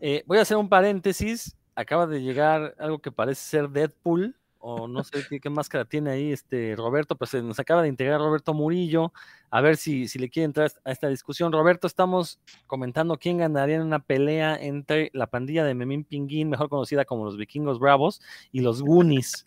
Eh, 0.00 0.24
voy 0.26 0.38
a 0.38 0.42
hacer 0.42 0.56
un 0.56 0.68
paréntesis. 0.68 1.56
Acaba 1.76 2.06
de 2.06 2.20
llegar 2.20 2.74
algo 2.78 2.98
que 2.98 3.12
parece 3.12 3.42
ser 3.42 3.68
Deadpool, 3.68 4.36
o 4.60 4.86
no 4.86 5.02
sé 5.02 5.24
qué, 5.40 5.50
máscara 5.50 5.84
tiene 5.84 6.10
ahí 6.10 6.32
este 6.32 6.74
Roberto, 6.76 7.16
pues 7.16 7.34
nos 7.34 7.58
acaba 7.58 7.82
de 7.82 7.88
integrar 7.88 8.20
Roberto 8.20 8.54
Murillo. 8.54 9.12
A 9.50 9.60
ver 9.60 9.76
si, 9.76 10.06
si 10.06 10.18
le 10.18 10.28
quiere 10.28 10.44
entrar 10.44 10.70
a 10.84 10.92
esta 10.92 11.08
discusión. 11.08 11.52
Roberto, 11.52 11.86
estamos 11.86 12.38
comentando 12.66 13.18
quién 13.18 13.38
ganaría 13.38 13.76
en 13.76 13.82
una 13.82 13.98
pelea 13.98 14.56
entre 14.60 15.10
la 15.14 15.26
pandilla 15.26 15.64
de 15.64 15.74
Memín 15.74 16.04
Pinguín, 16.04 16.50
mejor 16.50 16.68
conocida 16.68 17.04
como 17.04 17.24
los 17.24 17.36
Vikingos 17.36 17.78
Bravos, 17.78 18.20
y 18.52 18.60
los 18.60 18.82
Goonies. 18.82 19.46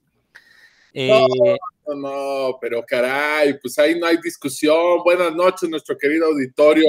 Eh, 0.93 1.09
no, 1.87 1.95
no, 1.95 2.57
pero 2.61 2.83
caray, 2.85 3.59
pues 3.59 3.77
ahí 3.79 3.99
no 3.99 4.05
hay 4.05 4.17
discusión. 4.17 4.99
Buenas 5.03 5.33
noches, 5.33 5.69
nuestro 5.69 5.97
querido 5.97 6.27
auditorio. 6.27 6.87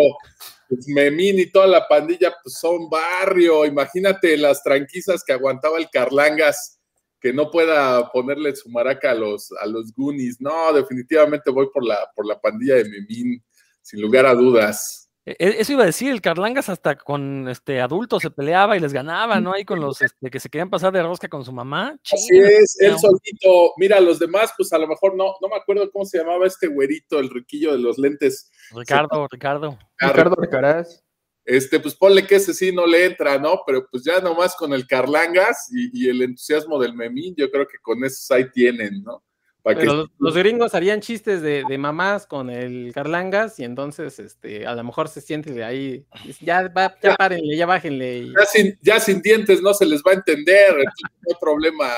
Pues 0.68 0.86
Memín 0.88 1.38
y 1.38 1.50
toda 1.50 1.66
la 1.66 1.86
pandilla 1.88 2.34
pues 2.42 2.58
son 2.58 2.88
barrio. 2.90 3.64
Imagínate 3.64 4.36
las 4.36 4.62
tranquisas 4.62 5.24
que 5.24 5.32
aguantaba 5.32 5.78
el 5.78 5.88
Carlangas, 5.90 6.78
que 7.24 7.32
no 7.32 7.50
pueda 7.50 8.12
ponerle 8.12 8.54
su 8.54 8.68
maraca 8.68 9.12
a 9.12 9.14
los, 9.14 9.50
a 9.52 9.64
los 9.64 9.94
Goonies. 9.94 10.42
No, 10.42 10.74
definitivamente 10.74 11.50
voy 11.50 11.70
por 11.72 11.82
la, 11.82 11.96
por 12.14 12.26
la 12.26 12.38
pandilla 12.38 12.74
de 12.74 12.84
Memín, 12.84 13.42
sin 13.80 14.02
lugar 14.02 14.26
a 14.26 14.34
dudas. 14.34 15.08
E- 15.24 15.34
e- 15.38 15.54
Eso 15.58 15.72
iba 15.72 15.84
a 15.84 15.86
decir, 15.86 16.10
el 16.10 16.20
Carlangas 16.20 16.68
hasta 16.68 16.96
con 16.96 17.48
este 17.48 17.80
adultos 17.80 18.20
se 18.20 18.30
peleaba 18.30 18.76
y 18.76 18.80
les 18.80 18.92
ganaba, 18.92 19.40
¿no? 19.40 19.54
Ahí 19.54 19.64
con 19.64 19.80
los 19.80 20.02
este, 20.02 20.30
que 20.30 20.38
se 20.38 20.50
querían 20.50 20.68
pasar 20.68 20.92
de 20.92 21.02
rosca 21.02 21.26
con 21.28 21.46
su 21.46 21.52
mamá. 21.52 21.98
Así 22.12 22.36
es, 22.36 22.76
él 22.80 22.98
solito. 22.98 23.72
Mira, 23.78 24.00
los 24.00 24.18
demás, 24.18 24.52
pues 24.54 24.70
a 24.74 24.78
lo 24.78 24.86
mejor 24.86 25.16
no, 25.16 25.34
no 25.40 25.48
me 25.48 25.56
acuerdo 25.56 25.90
cómo 25.90 26.04
se 26.04 26.18
llamaba 26.18 26.46
este 26.46 26.66
güerito, 26.66 27.18
el 27.20 27.30
riquillo 27.30 27.72
de 27.72 27.78
los 27.78 27.96
lentes. 27.96 28.50
Ricardo, 28.74 29.26
Ricardo. 29.30 29.78
Ricardo 29.98 30.36
Alcaraz. 30.42 31.02
Este, 31.44 31.78
pues 31.78 31.94
ponle 31.94 32.26
que 32.26 32.36
ese 32.36 32.54
sí 32.54 32.72
no 32.72 32.86
le 32.86 33.04
entra, 33.04 33.38
¿no? 33.38 33.60
Pero 33.66 33.86
pues 33.90 34.02
ya 34.02 34.18
nomás 34.20 34.56
con 34.56 34.72
el 34.72 34.86
Carlangas 34.86 35.68
y, 35.70 36.04
y 36.06 36.08
el 36.08 36.22
entusiasmo 36.22 36.78
del 36.78 36.94
Memín, 36.94 37.34
yo 37.36 37.50
creo 37.50 37.66
que 37.66 37.76
con 37.82 38.02
esos 38.02 38.30
ahí 38.30 38.50
tienen, 38.50 39.02
¿no? 39.02 39.22
Para 39.62 39.76
que 39.78 39.86
Pero 39.86 39.96
los, 39.96 40.10
los 40.18 40.34
gringos 40.36 40.74
harían 40.74 41.00
chistes 41.00 41.40
de, 41.42 41.64
de 41.66 41.78
mamás 41.78 42.26
con 42.26 42.50
el 42.50 42.92
Carlangas 42.94 43.58
y 43.58 43.64
entonces 43.64 44.18
este, 44.18 44.66
a 44.66 44.74
lo 44.74 44.84
mejor 44.84 45.08
se 45.08 45.20
siente 45.20 45.52
de 45.52 45.64
ahí. 45.64 46.06
Ya, 46.40 46.68
va, 46.68 46.94
ya 47.02 47.14
párenle, 47.14 47.56
ya 47.56 47.66
bájenle. 47.66 48.18
y- 48.18 48.32
ya 48.32 48.44
sin, 48.46 48.78
ya 48.82 49.00
sin 49.00 49.20
dientes 49.22 49.60
no 49.62 49.72
se 49.74 49.86
les 49.86 50.02
va 50.02 50.12
a 50.12 50.14
entender, 50.14 50.74
no 50.76 50.82
hay 51.28 51.36
problema. 51.40 51.90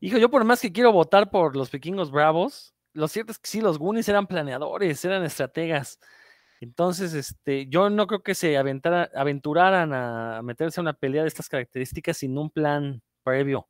Hijo, 0.00 0.18
yo 0.18 0.28
por 0.30 0.44
más 0.44 0.60
que 0.60 0.72
quiero 0.72 0.92
votar 0.92 1.30
por 1.30 1.56
los 1.56 1.70
vikingos 1.70 2.10
bravos, 2.10 2.74
lo 2.92 3.08
cierto 3.08 3.32
es 3.32 3.38
que 3.38 3.48
sí, 3.48 3.60
los 3.60 3.78
Goonies 3.78 4.08
eran 4.08 4.26
planeadores, 4.26 5.04
eran 5.04 5.24
estrategas. 5.24 5.98
Entonces, 6.64 7.14
este, 7.14 7.66
yo 7.68 7.90
no 7.90 8.06
creo 8.06 8.22
que 8.22 8.34
se 8.34 8.56
aventara- 8.58 9.10
aventuraran 9.14 9.92
a 9.94 10.42
meterse 10.42 10.80
a 10.80 10.82
una 10.82 10.94
pelea 10.94 11.22
de 11.22 11.28
estas 11.28 11.48
características 11.48 12.16
sin 12.18 12.38
un 12.38 12.50
plan 12.50 13.02
previo. 13.24 13.68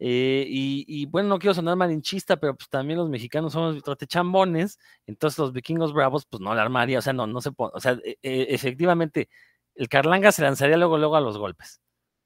Eh, 0.00 0.46
y, 0.48 1.06
bueno, 1.06 1.28
no 1.30 1.38
quiero 1.38 1.54
sonar 1.54 1.76
malinchista, 1.76 2.36
pero 2.38 2.56
pues 2.56 2.68
también 2.68 2.98
los 2.98 3.08
mexicanos 3.10 3.52
somos 3.52 3.82
chambones, 4.08 4.78
entonces 5.06 5.38
los 5.38 5.52
vikingos 5.52 5.92
bravos, 5.94 6.26
pues 6.26 6.40
no 6.42 6.54
la 6.54 6.62
armaría, 6.62 6.98
o 6.98 7.02
sea, 7.02 7.12
no, 7.12 7.26
no 7.28 7.40
se 7.40 7.50
o 7.56 7.80
sea, 7.80 7.92
e- 8.04 8.18
e- 8.22 8.46
efectivamente, 8.50 9.28
el 9.76 9.88
Carlanga 9.88 10.32
se 10.32 10.42
lanzaría 10.42 10.76
luego, 10.76 10.98
luego 10.98 11.16
a 11.16 11.20
los 11.20 11.38
golpes, 11.38 11.80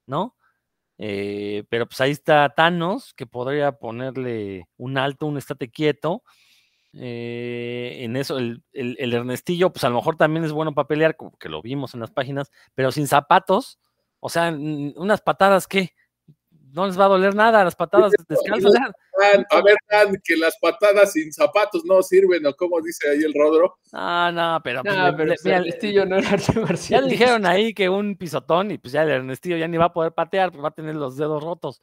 ¿no? 0.06 0.36
Eh, 0.98 1.64
pero 1.70 1.86
pues 1.86 2.00
ahí 2.00 2.10
está 2.12 2.48
Thanos, 2.56 3.14
que 3.14 3.26
podría 3.26 3.72
ponerle 3.72 4.66
un 4.78 4.98
alto, 4.98 5.26
un 5.26 5.38
estate 5.38 5.70
quieto. 5.70 6.22
Eh, 6.94 7.98
en 8.00 8.16
eso, 8.16 8.38
el, 8.38 8.62
el- 8.72 8.96
el 8.98 9.12
Ernestillo, 9.14 9.70
pues 9.72 9.84
a 9.84 9.88
lo 9.88 9.96
mejor 9.96 10.16
también 10.16 10.44
es 10.44 10.52
bueno 10.52 10.74
para 10.74 10.88
pelear, 10.88 11.16
como 11.16 11.36
que 11.38 11.48
lo 11.48 11.62
vimos 11.62 11.94
en 11.94 12.00
las 12.00 12.10
páginas, 12.10 12.50
pero 12.74 12.90
sin 12.92 13.06
zapatos, 13.06 13.78
o 14.20 14.28
sea, 14.28 14.50
unas 14.50 15.20
patadas 15.20 15.66
que 15.66 15.92
no 16.72 16.86
les 16.86 16.98
va 16.98 17.06
a 17.06 17.08
doler 17.08 17.34
nada, 17.34 17.64
las 17.64 17.76
patadas 17.76 18.12
descalzas. 18.28 18.72
a 19.50 19.62
ver, 19.62 19.76
Dan, 19.90 20.14
que 20.22 20.36
las 20.36 20.56
patadas 20.60 21.12
sin 21.12 21.32
zapatos 21.32 21.82
no 21.84 22.02
sirven, 22.02 22.44
o 22.46 22.54
como 22.54 22.80
dice 22.80 23.08
ahí 23.10 23.22
el 23.22 23.32
Rodro. 23.34 23.78
No, 23.92 24.32
no, 24.32 24.60
pero, 24.62 24.82
pues, 24.82 24.94
No, 24.94 25.06
le- 25.06 25.12
pero 25.12 25.24
le- 25.24 25.34
pues, 25.34 25.44
mira, 25.44 25.56
Ernestillo 25.58 26.06
no 26.06 26.16
era 26.16 26.30
arte 26.30 26.52
ya 26.90 27.00
le 27.00 27.08
dijeron 27.08 27.46
ahí 27.46 27.72
que 27.74 27.88
un 27.88 28.16
pisotón 28.16 28.70
y 28.70 28.78
pues 28.78 28.92
ya 28.92 29.02
el 29.02 29.10
Ernestillo 29.10 29.56
ya 29.56 29.66
ni 29.68 29.76
va 29.78 29.86
a 29.86 29.92
poder 29.92 30.12
patear, 30.12 30.50
pues 30.50 30.62
va 30.62 30.68
a 30.68 30.72
tener 30.74 30.94
los 30.94 31.16
dedos 31.16 31.42
rotos. 31.42 31.80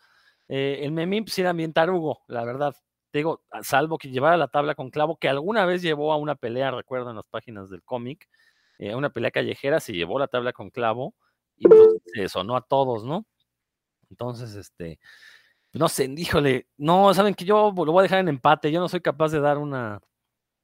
Eh, 0.48 0.80
el 0.84 0.92
Memín 0.92 1.26
pues 1.26 1.38
era 1.40 1.52
bien 1.54 1.74
tarugo, 1.74 2.22
la 2.28 2.44
verdad. 2.46 2.76
Te 3.16 3.20
digo, 3.20 3.42
salvo 3.64 3.98
que 3.98 4.10
llevara 4.10 4.36
la 4.36 4.50
tabla 4.50 4.76
con 4.76 4.90
clavo, 4.90 5.16
que 5.16 5.30
alguna 5.30 5.66
vez 5.66 5.82
llevó 5.82 6.12
a 6.12 6.18
una 6.18 6.36
pelea, 6.36 6.70
recuerdo 6.72 7.12
en 7.12 7.16
las 7.16 7.30
páginas 7.30 7.70
del 7.70 7.82
cómic, 7.82 8.28
eh, 8.78 8.94
una 8.94 9.10
pelea 9.10 9.32
callejera, 9.32 9.80
se 9.80 9.94
llevó 9.94 10.20
la 10.20 10.28
tabla 10.28 10.52
con 10.52 10.70
clavo 10.70 11.16
y 11.56 11.66
pues 11.66 11.80
se 12.14 12.28
sonó 12.28 12.58
a 12.58 12.62
todos, 12.62 13.06
¿no? 13.06 13.26
Entonces, 14.10 14.56
este, 14.56 15.00
no 15.74 15.90
sé, 15.90 16.14
híjole, 16.18 16.68
no, 16.78 17.14
saben 17.14 17.36
que 17.36 17.46
yo 17.46 17.74
lo 17.76 17.92
voy 17.94 18.00
a 18.02 18.04
dejar 18.04 18.20
en 18.20 18.30
empate, 18.30 18.72
yo 18.72 18.82
no 18.82 18.90
soy 18.90 19.02
capaz 19.02 19.32
de 19.32 19.40
dar 19.42 19.60
una, 19.60 20.02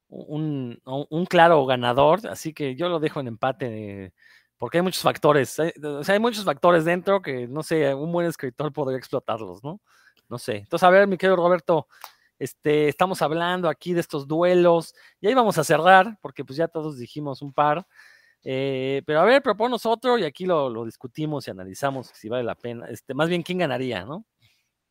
un, 0.10 0.80
un- 0.86 1.08
un 1.10 1.26
claro 1.26 1.66
ganador, 1.66 2.28
así 2.28 2.54
que 2.54 2.76
yo 2.76 2.90
lo 2.90 3.00
dejo 3.00 3.20
en 3.22 3.28
empate, 3.30 4.14
porque 4.58 4.80
hay 4.80 4.84
muchos 4.84 5.04
factores, 5.04 5.60
hay, 5.60 5.72
o 5.84 6.04
sea, 6.04 6.14
hay 6.16 6.20
muchos 6.22 6.46
factores 6.46 6.86
dentro 6.86 7.22
que, 7.22 7.48
no 7.48 7.64
sé, 7.64 7.94
un 7.96 8.12
buen 8.12 8.28
escritor 8.28 8.74
podría 8.74 8.98
explotarlos, 8.98 9.64
¿no? 9.64 9.82
No 10.30 10.38
sé. 10.38 10.58
Entonces, 10.58 10.84
a 10.86 10.90
ver, 10.90 11.08
mi 11.08 11.18
querido 11.18 11.36
Roberto, 11.38 11.88
este, 12.42 12.88
estamos 12.88 13.22
hablando 13.22 13.70
aquí 13.70 13.94
de 13.94 14.00
estos 14.00 14.28
duelos, 14.28 14.96
y 15.20 15.28
ahí 15.28 15.36
vamos 15.36 15.60
a 15.60 15.64
cerrar, 15.64 16.18
porque 16.22 16.44
pues 16.44 16.58
ya 16.58 16.68
todos 16.68 16.98
dijimos 16.98 17.44
un 17.44 17.54
par, 17.54 17.86
eh, 18.44 19.04
pero 19.06 19.20
a 19.20 19.26
ver, 19.26 19.44
proponos 19.44 19.86
otro 19.86 20.18
y 20.18 20.24
aquí 20.24 20.48
lo, 20.48 20.68
lo 20.68 20.84
discutimos 20.84 21.48
y 21.48 21.52
analizamos 21.52 22.08
si 22.16 22.30
vale 22.30 22.44
la 22.44 22.56
pena, 22.56 22.88
este, 22.88 23.14
más 23.14 23.30
bien 23.30 23.44
quién 23.44 23.60
ganaría, 23.60 24.04
¿no? 24.06 24.26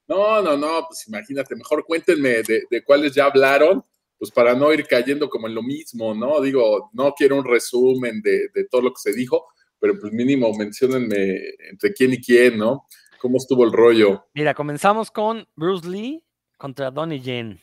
No, 0.07 0.41
no, 0.41 0.57
no, 0.57 0.85
pues 0.87 1.09
imagínate, 1.09 1.57
mejor 1.57 1.85
cuéntenme 1.85 2.43
de, 2.45 2.63
de 2.71 2.85
cuáles 2.85 3.15
ya 3.15 3.25
hablaron, 3.25 3.85
pues 4.17 4.31
para 4.31 4.55
no 4.55 4.73
ir 4.73 4.87
cayendo 4.87 5.29
como 5.29 5.49
en 5.49 5.55
lo 5.57 5.63
mismo, 5.63 6.15
¿no? 6.15 6.41
Digo, 6.41 6.91
no 6.93 7.13
quiero 7.15 7.37
un 7.37 7.45
resumen 7.45 8.23
de, 8.23 8.49
de 8.55 8.65
todo 8.71 8.83
lo 8.83 8.91
que 8.91 9.01
se 9.01 9.13
dijo, 9.13 9.49
pero 9.81 9.99
pues 9.99 10.13
mínimo 10.13 10.53
menciónenme 10.57 11.37
entre 11.69 11.93
quién 11.95 12.13
y 12.13 12.21
quién, 12.21 12.59
¿no? 12.59 12.87
¿Cómo 13.21 13.39
estuvo 13.39 13.65
el 13.65 13.73
rollo? 13.73 14.27
Mira, 14.35 14.55
comenzamos 14.55 15.11
con 15.11 15.49
Bruce 15.57 15.89
Lee 15.89 16.25
contra 16.61 16.91
Donnie 16.91 17.21
Yen, 17.21 17.59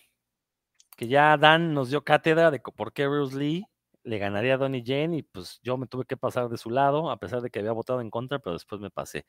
que 0.98 1.08
ya 1.08 1.38
Dan 1.38 1.74
nos 1.74 1.90
dio 1.90 2.04
cátedra 2.04 2.50
de 2.52 2.60
por 2.60 2.92
qué 2.92 3.08
Bruce 3.08 3.38
Lee 3.38 3.66
le 4.04 4.18
ganaría 4.18 4.56
a 4.56 4.58
Donnie 4.58 4.82
Yen 4.84 5.14
y 5.14 5.22
pues 5.22 5.60
yo 5.62 5.78
me 5.78 5.86
tuve 5.86 6.06
que 6.06 6.18
pasar 6.18 6.50
de 6.50 6.58
su 6.58 6.72
lado, 6.72 7.12
a 7.12 7.20
pesar 7.20 7.42
de 7.42 7.50
que 7.52 7.60
había 7.60 7.74
votado 7.74 8.02
en 8.02 8.10
contra, 8.10 8.40
pero 8.40 8.54
después 8.54 8.82
me 8.82 8.90
pasé. 8.90 9.26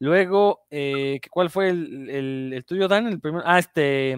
Luego, 0.00 0.66
eh, 0.70 1.20
¿qué- 1.22 1.28
¿cuál 1.30 1.50
fue 1.50 1.68
el, 1.68 2.10
el- 2.10 2.52
el 2.54 2.64
tuyo, 2.64 2.88
Dan? 2.88 3.06
El 3.06 3.20
primero, 3.20 3.44
ah, 3.46 3.58
este, 3.58 4.12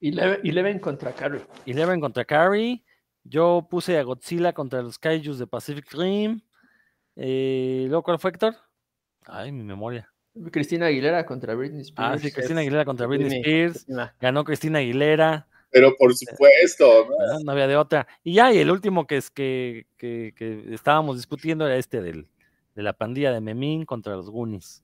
Eleven, 0.00 0.40
Eleven 0.42 0.78
contra 0.80 1.12
Carrie. 1.12 1.42
Eleven 1.66 2.00
contra 2.00 2.24
Carrie. 2.24 2.82
Yo 3.22 3.66
puse 3.70 3.98
a 3.98 4.02
Godzilla 4.02 4.52
contra 4.52 4.82
los 4.82 4.98
Kaijus 4.98 5.38
de 5.38 5.46
Pacific 5.46 5.92
Rim. 5.92 6.40
Eh, 7.16 7.84
luego, 7.88 8.02
¿cuál 8.02 8.18
fue, 8.18 8.30
Héctor? 8.30 8.56
Ay, 9.26 9.52
mi 9.52 9.62
memoria. 9.62 10.12
Cristina 10.50 10.86
Aguilera 10.86 11.24
contra 11.26 11.54
Britney 11.54 11.82
Spears. 11.82 12.14
Ah, 12.14 12.18
sí, 12.18 12.30
Cristina 12.32 12.60
Aguilera 12.60 12.84
contra 12.84 13.06
Britney 13.06 13.28
Britney, 13.28 13.40
Spears. 13.42 13.72
Cristina. 13.72 14.14
Ganó 14.20 14.44
Cristina 14.44 14.78
Aguilera. 14.80 15.46
Pero 15.70 15.94
por 15.96 16.14
supuesto, 16.14 17.06
¿no? 17.08 17.16
¿no? 17.34 17.40
No 17.44 17.52
había 17.52 17.66
de 17.66 17.76
otra. 17.76 18.06
Y 18.22 18.34
ya, 18.34 18.52
y 18.52 18.58
el 18.58 18.70
último 18.70 19.06
que 19.06 19.16
es 19.16 19.30
que, 19.30 19.86
que- 19.96 20.32
que 20.36 20.72
estábamos 20.74 21.16
discutiendo 21.16 21.66
era 21.66 21.76
este 21.76 22.00
del, 22.00 22.26
de 22.74 22.82
la 22.82 22.92
pandilla 22.92 23.32
de 23.32 23.40
Memín 23.40 23.84
contra 23.84 24.14
los 24.14 24.30
Goonies. 24.30 24.82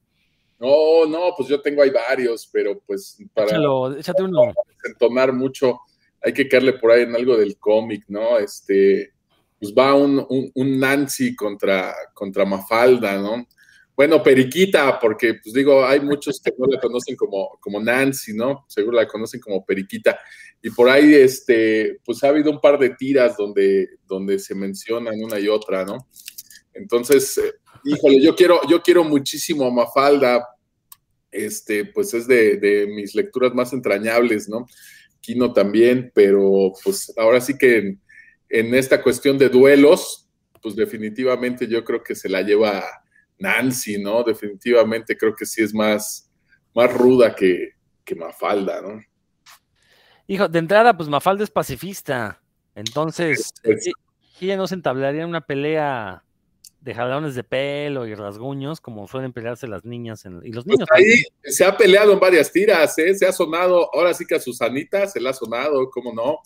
No, 0.58 1.06
no, 1.06 1.34
pues 1.36 1.48
yo 1.48 1.60
tengo 1.60 1.82
ahí 1.82 1.90
varios, 1.90 2.46
pero 2.52 2.80
pues 2.86 3.18
para 3.34 3.48
Échalo, 3.48 3.96
échate 3.96 4.22
uno. 4.22 4.52
entonar 4.84 5.32
mucho, 5.32 5.80
hay 6.22 6.32
que 6.32 6.48
caerle 6.48 6.74
por 6.74 6.92
ahí 6.92 7.02
en 7.02 7.14
algo 7.16 7.36
del 7.36 7.56
cómic, 7.58 8.04
¿no? 8.08 8.38
Este, 8.38 9.12
pues 9.58 9.72
va 9.74 9.94
un, 9.94 10.24
un- 10.28 10.50
un 10.54 10.78
Nancy 10.78 11.34
contra, 11.34 11.94
contra 12.14 12.44
Mafalda, 12.44 13.18
¿no? 13.18 13.44
Bueno, 13.94 14.22
Periquita, 14.22 14.98
porque 14.98 15.34
pues 15.34 15.52
digo, 15.52 15.84
hay 15.84 16.00
muchos 16.00 16.40
que 16.42 16.52
no 16.56 16.66
la 16.66 16.80
conocen 16.80 17.14
como, 17.14 17.58
como 17.60 17.78
Nancy, 17.78 18.32
¿no? 18.32 18.64
Seguro 18.66 18.96
la 18.96 19.06
conocen 19.06 19.40
como 19.40 19.64
Periquita. 19.64 20.18
Y 20.62 20.70
por 20.70 20.88
ahí, 20.88 21.14
este, 21.14 22.00
pues 22.04 22.24
ha 22.24 22.28
habido 22.28 22.50
un 22.50 22.60
par 22.60 22.78
de 22.78 22.90
tiras 22.90 23.36
donde, 23.36 23.88
donde 24.06 24.38
se 24.38 24.54
mencionan 24.54 25.22
una 25.22 25.38
y 25.38 25.48
otra, 25.48 25.84
¿no? 25.84 26.08
Entonces, 26.72 27.36
eh, 27.36 27.52
híjole, 27.84 28.20
yo 28.22 28.34
quiero, 28.34 28.60
yo 28.68 28.80
quiero 28.80 29.04
muchísimo 29.04 29.66
a 29.66 29.70
Mafalda, 29.70 30.46
este, 31.30 31.84
pues 31.84 32.14
es 32.14 32.26
de, 32.26 32.86
mis 32.94 33.14
lecturas 33.14 33.54
más 33.54 33.72
entrañables, 33.72 34.48
¿no? 34.48 34.66
Kino 35.20 35.52
también, 35.52 36.10
pero 36.14 36.72
pues 36.82 37.12
ahora 37.16 37.40
sí 37.40 37.58
que 37.58 37.76
en, 37.78 38.00
en 38.48 38.74
esta 38.74 39.02
cuestión 39.02 39.36
de 39.36 39.50
duelos, 39.50 40.28
pues 40.62 40.76
definitivamente 40.76 41.66
yo 41.66 41.84
creo 41.84 42.02
que 42.02 42.14
se 42.14 42.28
la 42.28 42.42
lleva 42.42 42.84
Nancy, 43.38 43.98
¿no? 44.02 44.22
Definitivamente 44.22 45.16
creo 45.16 45.34
que 45.34 45.46
sí 45.46 45.62
es 45.62 45.74
más, 45.74 46.30
más 46.74 46.92
ruda 46.92 47.34
que, 47.34 47.70
que 48.04 48.14
Mafalda, 48.14 48.80
¿no? 48.82 49.00
Hijo, 50.26 50.48
de 50.48 50.58
entrada, 50.58 50.96
pues 50.96 51.08
Mafalda 51.08 51.44
es 51.44 51.50
pacifista. 51.50 52.40
Entonces, 52.74 53.52
Pues- 53.62 53.90
ella 54.40 54.56
no 54.56 54.66
se 54.66 54.74
entablaría 54.74 55.22
en 55.22 55.28
una 55.28 55.40
pelea 55.42 56.24
de 56.80 56.94
jalones 56.94 57.34
de 57.36 57.44
pelo 57.44 58.06
y 58.06 58.14
rasguños, 58.14 58.80
como 58.80 59.06
suelen 59.06 59.32
pelearse 59.32 59.68
las 59.68 59.84
niñas 59.84 60.24
en- 60.24 60.40
y 60.44 60.50
los 60.50 60.64
Pues 60.64 60.78
niños. 60.78 60.88
ahí 60.92 61.22
se 61.44 61.64
ha 61.64 61.76
peleado 61.76 62.12
en 62.12 62.18
varias 62.18 62.50
tiras, 62.50 62.98
¿eh? 62.98 63.14
Se 63.14 63.24
ha 63.26 63.30
sonado, 63.32 63.88
ahora 63.94 64.12
sí 64.14 64.24
que 64.26 64.34
a 64.34 64.40
Susanita 64.40 65.06
se 65.06 65.20
la 65.20 65.30
ha 65.30 65.32
sonado, 65.32 65.88
¿cómo 65.90 66.12
no? 66.12 66.38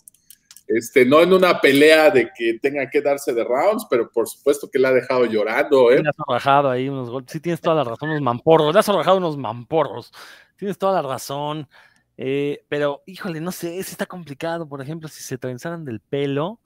Este, 0.67 1.05
no 1.05 1.21
en 1.21 1.31
una 1.31 1.61
pelea 1.61 2.09
de 2.11 2.29
que 2.35 2.59
tenga 2.59 2.89
que 2.89 3.01
darse 3.01 3.33
de 3.33 3.43
rounds, 3.43 3.87
pero 3.89 4.11
por 4.11 4.27
supuesto 4.27 4.69
que 4.69 4.79
la 4.79 4.89
ha 4.89 4.93
dejado 4.93 5.25
llorando, 5.25 5.91
¿eh? 5.91 6.03
Le 6.03 6.09
has 6.09 6.19
arrojado 6.19 6.69
ahí 6.69 6.89
unos 6.89 7.09
golpes. 7.09 7.31
Sí, 7.31 7.39
tienes 7.39 7.61
toda 7.61 7.77
la 7.77 7.83
razón, 7.85 8.09
unos 8.09 8.21
mamporros. 8.21 8.73
Le 8.73 8.79
has 8.79 8.89
arrojado 8.89 9.17
unos 9.17 9.37
mamporros. 9.37 10.11
Tienes 10.57 10.77
toda 10.77 11.01
la 11.01 11.07
razón. 11.07 11.69
Eh, 12.17 12.65
pero, 12.67 13.01
híjole, 13.05 13.39
no 13.39 13.51
sé, 13.51 13.81
si 13.83 13.91
está 13.91 14.05
complicado. 14.05 14.67
Por 14.67 14.81
ejemplo, 14.81 15.07
si 15.07 15.23
se 15.23 15.37
trenzaran 15.37 15.85
del 15.85 16.01
pelo. 16.01 16.59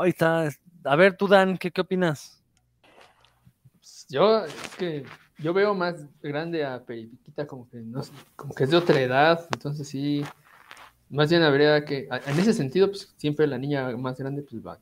Ahí 0.00 0.10
está. 0.10 0.48
A 0.84 0.96
ver, 0.96 1.16
tú, 1.16 1.26
Dan, 1.26 1.58
¿qué, 1.58 1.72
qué 1.72 1.80
opinas? 1.80 2.40
Yo, 4.08 4.44
es 4.44 4.76
que 4.78 5.04
yo 5.38 5.52
veo 5.52 5.74
más 5.74 6.04
grande 6.22 6.64
a 6.64 6.84
Periquita 6.84 7.46
como 7.46 7.68
que 7.68 7.78
no 7.78 8.02
sé, 8.02 8.12
como 8.36 8.54
que 8.54 8.64
es 8.64 8.70
de 8.70 8.76
otra 8.76 9.00
edad, 9.00 9.46
entonces 9.52 9.86
sí, 9.86 10.24
más 11.10 11.30
bien 11.30 11.42
habría 11.42 11.84
que, 11.84 12.08
en 12.26 12.38
ese 12.38 12.52
sentido, 12.52 12.88
pues 12.88 13.12
siempre 13.16 13.46
la 13.46 13.58
niña 13.58 13.96
más 13.96 14.18
grande 14.18 14.42
pues 14.42 14.64
va, 14.64 14.78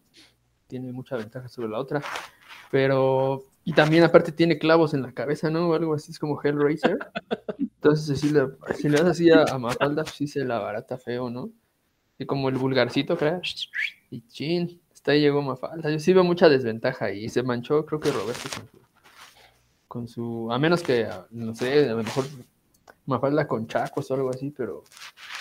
tiene 0.66 0.92
mucha 0.92 1.16
ventaja 1.16 1.48
sobre 1.48 1.68
la 1.68 1.78
otra. 1.78 2.02
Pero, 2.70 3.44
y 3.64 3.72
también 3.72 4.02
aparte 4.02 4.32
tiene 4.32 4.58
clavos 4.58 4.92
en 4.94 5.02
la 5.02 5.12
cabeza, 5.12 5.50
¿no? 5.50 5.68
O 5.68 5.74
algo 5.74 5.94
así, 5.94 6.10
es 6.10 6.18
como 6.18 6.40
Hellraiser. 6.42 6.98
Entonces, 7.58 8.20
si 8.20 8.30
le, 8.30 8.48
si 8.74 8.88
le 8.88 8.98
das 8.98 9.10
así 9.10 9.30
a, 9.30 9.56
Mafalda, 9.58 10.02
pues 10.02 10.16
sí 10.16 10.26
se 10.26 10.44
la 10.44 10.58
barata 10.58 10.98
feo, 10.98 11.30
¿no? 11.30 11.50
Y 12.18 12.26
como 12.26 12.48
el 12.48 12.56
vulgarcito, 12.56 13.16
creo. 13.16 13.40
Y 14.10 14.22
chin, 14.28 14.80
hasta 14.92 15.12
ahí 15.12 15.20
llegó 15.20 15.42
Mafalda. 15.42 15.90
Yo 15.90 15.98
sí 16.00 16.12
veo 16.12 16.24
mucha 16.24 16.48
desventaja 16.48 17.12
y 17.12 17.28
se 17.28 17.42
manchó, 17.42 17.86
creo 17.86 18.00
que 18.00 18.10
Roberto 18.10 18.48
con 18.48 18.68
su, 18.68 18.80
con 19.86 20.08
su 20.08 20.52
a 20.52 20.58
menos 20.58 20.82
que, 20.82 21.08
no 21.30 21.54
sé, 21.54 21.88
a 21.88 21.92
lo 21.92 22.02
mejor 22.02 22.24
Mafalda 23.06 23.46
con 23.46 23.68
chacos 23.68 24.10
o 24.10 24.14
algo 24.14 24.30
así, 24.30 24.50
pero 24.50 24.82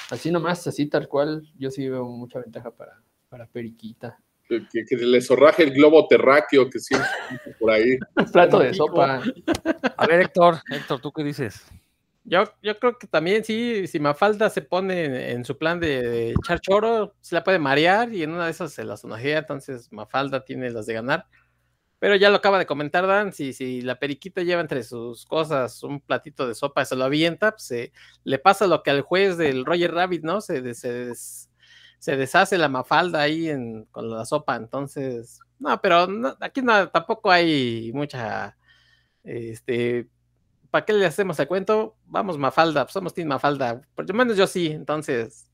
así 0.09 0.31
nomás, 0.31 0.65
así 0.67 0.87
tal 0.87 1.07
cual, 1.07 1.43
yo 1.57 1.71
sí 1.71 1.87
veo 1.87 2.05
mucha 2.05 2.39
ventaja 2.39 2.71
para, 2.71 3.01
para 3.29 3.47
Periquita. 3.47 4.17
Que, 4.47 4.63
que 4.69 4.95
le 4.97 5.21
zorraje 5.21 5.63
el 5.63 5.71
globo 5.71 6.07
terráqueo 6.07 6.69
que 6.69 6.79
siempre 6.79 7.09
por 7.59 7.71
ahí. 7.71 7.97
Un 8.15 8.25
plato 8.31 8.59
de 8.59 8.73
sopa. 8.75 9.23
A 9.97 10.05
ver, 10.05 10.21
Héctor, 10.21 10.59
Héctor, 10.71 11.01
¿tú 11.01 11.11
qué 11.11 11.23
dices? 11.23 11.65
Yo, 12.23 12.43
yo 12.61 12.77
creo 12.77 12.97
que 12.97 13.07
también 13.07 13.43
sí, 13.43 13.87
si 13.87 13.99
Mafalda 13.99 14.49
se 14.49 14.61
pone 14.61 15.05
en, 15.05 15.15
en 15.15 15.45
su 15.45 15.57
plan 15.57 15.79
de, 15.79 16.01
de, 16.01 16.29
echar 16.31 16.59
choro, 16.59 17.15
se 17.21 17.35
la 17.35 17.43
puede 17.43 17.59
marear 17.59 18.13
y 18.13 18.23
en 18.23 18.31
una 18.31 18.45
de 18.45 18.51
esas 18.51 18.73
se 18.73 18.83
la 18.83 18.97
sonajea, 18.97 19.39
entonces 19.39 19.91
Mafalda 19.91 20.43
tiene 20.43 20.69
las 20.69 20.85
de 20.85 20.93
ganar. 20.93 21.25
Pero 21.99 22.15
ya 22.15 22.29
lo 22.29 22.37
acaba 22.37 22.59
de 22.59 22.65
comentar 22.65 23.07
Dan, 23.07 23.33
si, 23.33 23.53
si 23.53 23.81
la 23.81 23.97
periquita 23.99 24.43
lleva 24.43 24.61
entre 24.61 24.83
sus 24.83 25.25
cosas 25.25 25.81
un 25.83 26.01
platito 26.01 26.47
de 26.47 26.53
sopa 26.55 26.81
y 26.83 26.85
se 26.85 26.95
lo 26.95 27.05
avienta, 27.05 27.51
pues 27.51 27.91
le 28.23 28.39
pasa 28.39 28.67
lo 28.67 28.83
que 28.83 28.91
al 28.91 29.01
juez 29.01 29.37
del 29.37 29.65
Roger 29.65 29.93
Rabbit, 29.93 30.23
¿no? 30.23 30.41
Se, 30.41 30.61
des, 30.61 31.49
se 31.99 32.17
deshace 32.17 32.57
la 32.57 32.69
mafalda 32.69 33.21
ahí 33.21 33.49
en, 33.49 33.85
con 33.85 34.09
la 34.09 34.25
sopa, 34.25 34.55
entonces, 34.55 35.39
no, 35.59 35.81
pero 35.81 36.07
no, 36.07 36.35
aquí 36.41 36.61
no, 36.61 36.89
tampoco 36.89 37.31
hay 37.31 37.91
mucha, 37.93 38.57
este, 39.23 40.07
¿para 40.69 40.85
qué 40.85 40.93
le 40.93 41.05
hacemos 41.05 41.39
el 41.39 41.47
cuento? 41.47 41.95
Vamos 42.05 42.37
Mafalda, 42.37 42.87
somos 42.89 43.13
Team 43.13 43.29
Mafalda, 43.29 43.81
por 43.95 44.07
lo 44.07 44.13
menos 44.13 44.37
yo 44.37 44.47
sí, 44.47 44.67
entonces, 44.67 45.49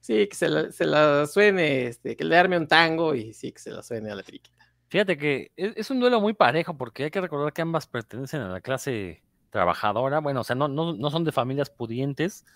sí, 0.00 0.26
que 0.28 0.36
se 0.36 0.48
la, 0.48 0.72
se 0.72 0.86
la 0.86 1.26
suene, 1.26 1.86
este, 1.86 2.16
que 2.16 2.24
le 2.24 2.36
arme 2.36 2.58
un 2.58 2.68
tango 2.68 3.14
y 3.14 3.32
sí, 3.34 3.52
que 3.52 3.60
se 3.60 3.70
la 3.70 3.82
suene 3.82 4.10
a 4.10 4.16
la 4.16 4.22
periquita. 4.22 4.57
Fíjate 4.88 5.18
que 5.18 5.52
es, 5.56 5.76
es, 5.76 5.90
un 5.90 6.00
duelo 6.00 6.20
muy 6.20 6.32
parejo 6.32 6.76
porque 6.76 7.04
hay 7.04 7.10
que 7.10 7.20
recordar 7.20 7.52
que 7.52 7.62
ambas 7.62 7.86
pertenecen 7.86 8.40
a 8.40 8.48
la 8.48 8.60
clase 8.60 9.22
trabajadora. 9.50 10.20
Bueno, 10.20 10.40
o 10.40 10.44
sea, 10.44 10.56
no, 10.56 10.68
no, 10.68 10.94
no 10.94 11.10
son 11.10 11.24
de 11.24 11.32
familias 11.32 11.70
pudientes. 11.70 12.46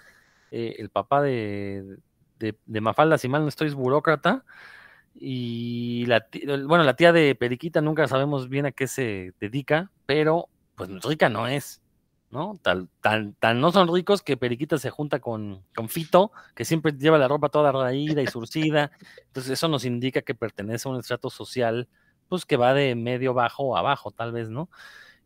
Eh, 0.51 0.76
el 0.78 0.91
papá 0.91 1.22
de, 1.22 1.99
de, 2.39 2.80
Mafalda, 2.80 3.18
si 3.18 3.28
mal 3.28 3.43
no 3.43 3.49
estoy, 3.49 3.68
es 3.68 3.74
burócrata. 3.74 4.45
Y 5.14 6.07
la, 6.07 6.26
bueno, 6.66 6.85
la 6.85 6.97
tía 6.97 7.12
de 7.12 7.35
Periquita 7.35 7.80
nunca 7.80 8.09
sabemos 8.09 8.49
bien 8.49 8.66
a 8.66 8.72
qué 8.72 8.87
se 8.87 9.35
dedica, 9.41 9.91
pero 10.07 10.49
pues 10.74 10.91
rica 11.05 11.28
no 11.28 11.47
es. 11.47 11.80
¿no? 12.30 12.59
Tal, 12.62 12.89
tan, 13.03 13.35
tan 13.35 13.61
no 13.61 13.72
son 13.72 13.93
ricos 13.93 14.22
que 14.22 14.39
Periquita 14.39 14.78
se 14.78 14.89
junta 14.89 15.20
con, 15.20 15.62
con 15.74 15.91
Fito, 15.91 16.33
que 16.55 16.64
siempre 16.64 16.93
lleva 16.93 17.18
la 17.18 17.28
ropa 17.28 17.51
toda 17.51 17.72
raída 17.72 18.22
y 18.22 18.26
surcida. 18.26 18.91
Entonces, 19.26 19.53
eso 19.53 19.68
nos 19.68 19.85
indica 19.85 20.22
que 20.22 20.35
pertenece 20.35 20.89
a 20.89 20.93
un 20.93 20.99
estrato 20.99 21.28
social 21.28 21.89
pues 22.33 22.47
que 22.47 22.57
va 22.57 22.72
de 22.72 22.95
medio 22.95 23.35
bajo 23.35 23.76
a 23.76 23.80
abajo, 23.80 24.11
tal 24.11 24.33
vez, 24.33 24.49
¿no? 24.49 24.70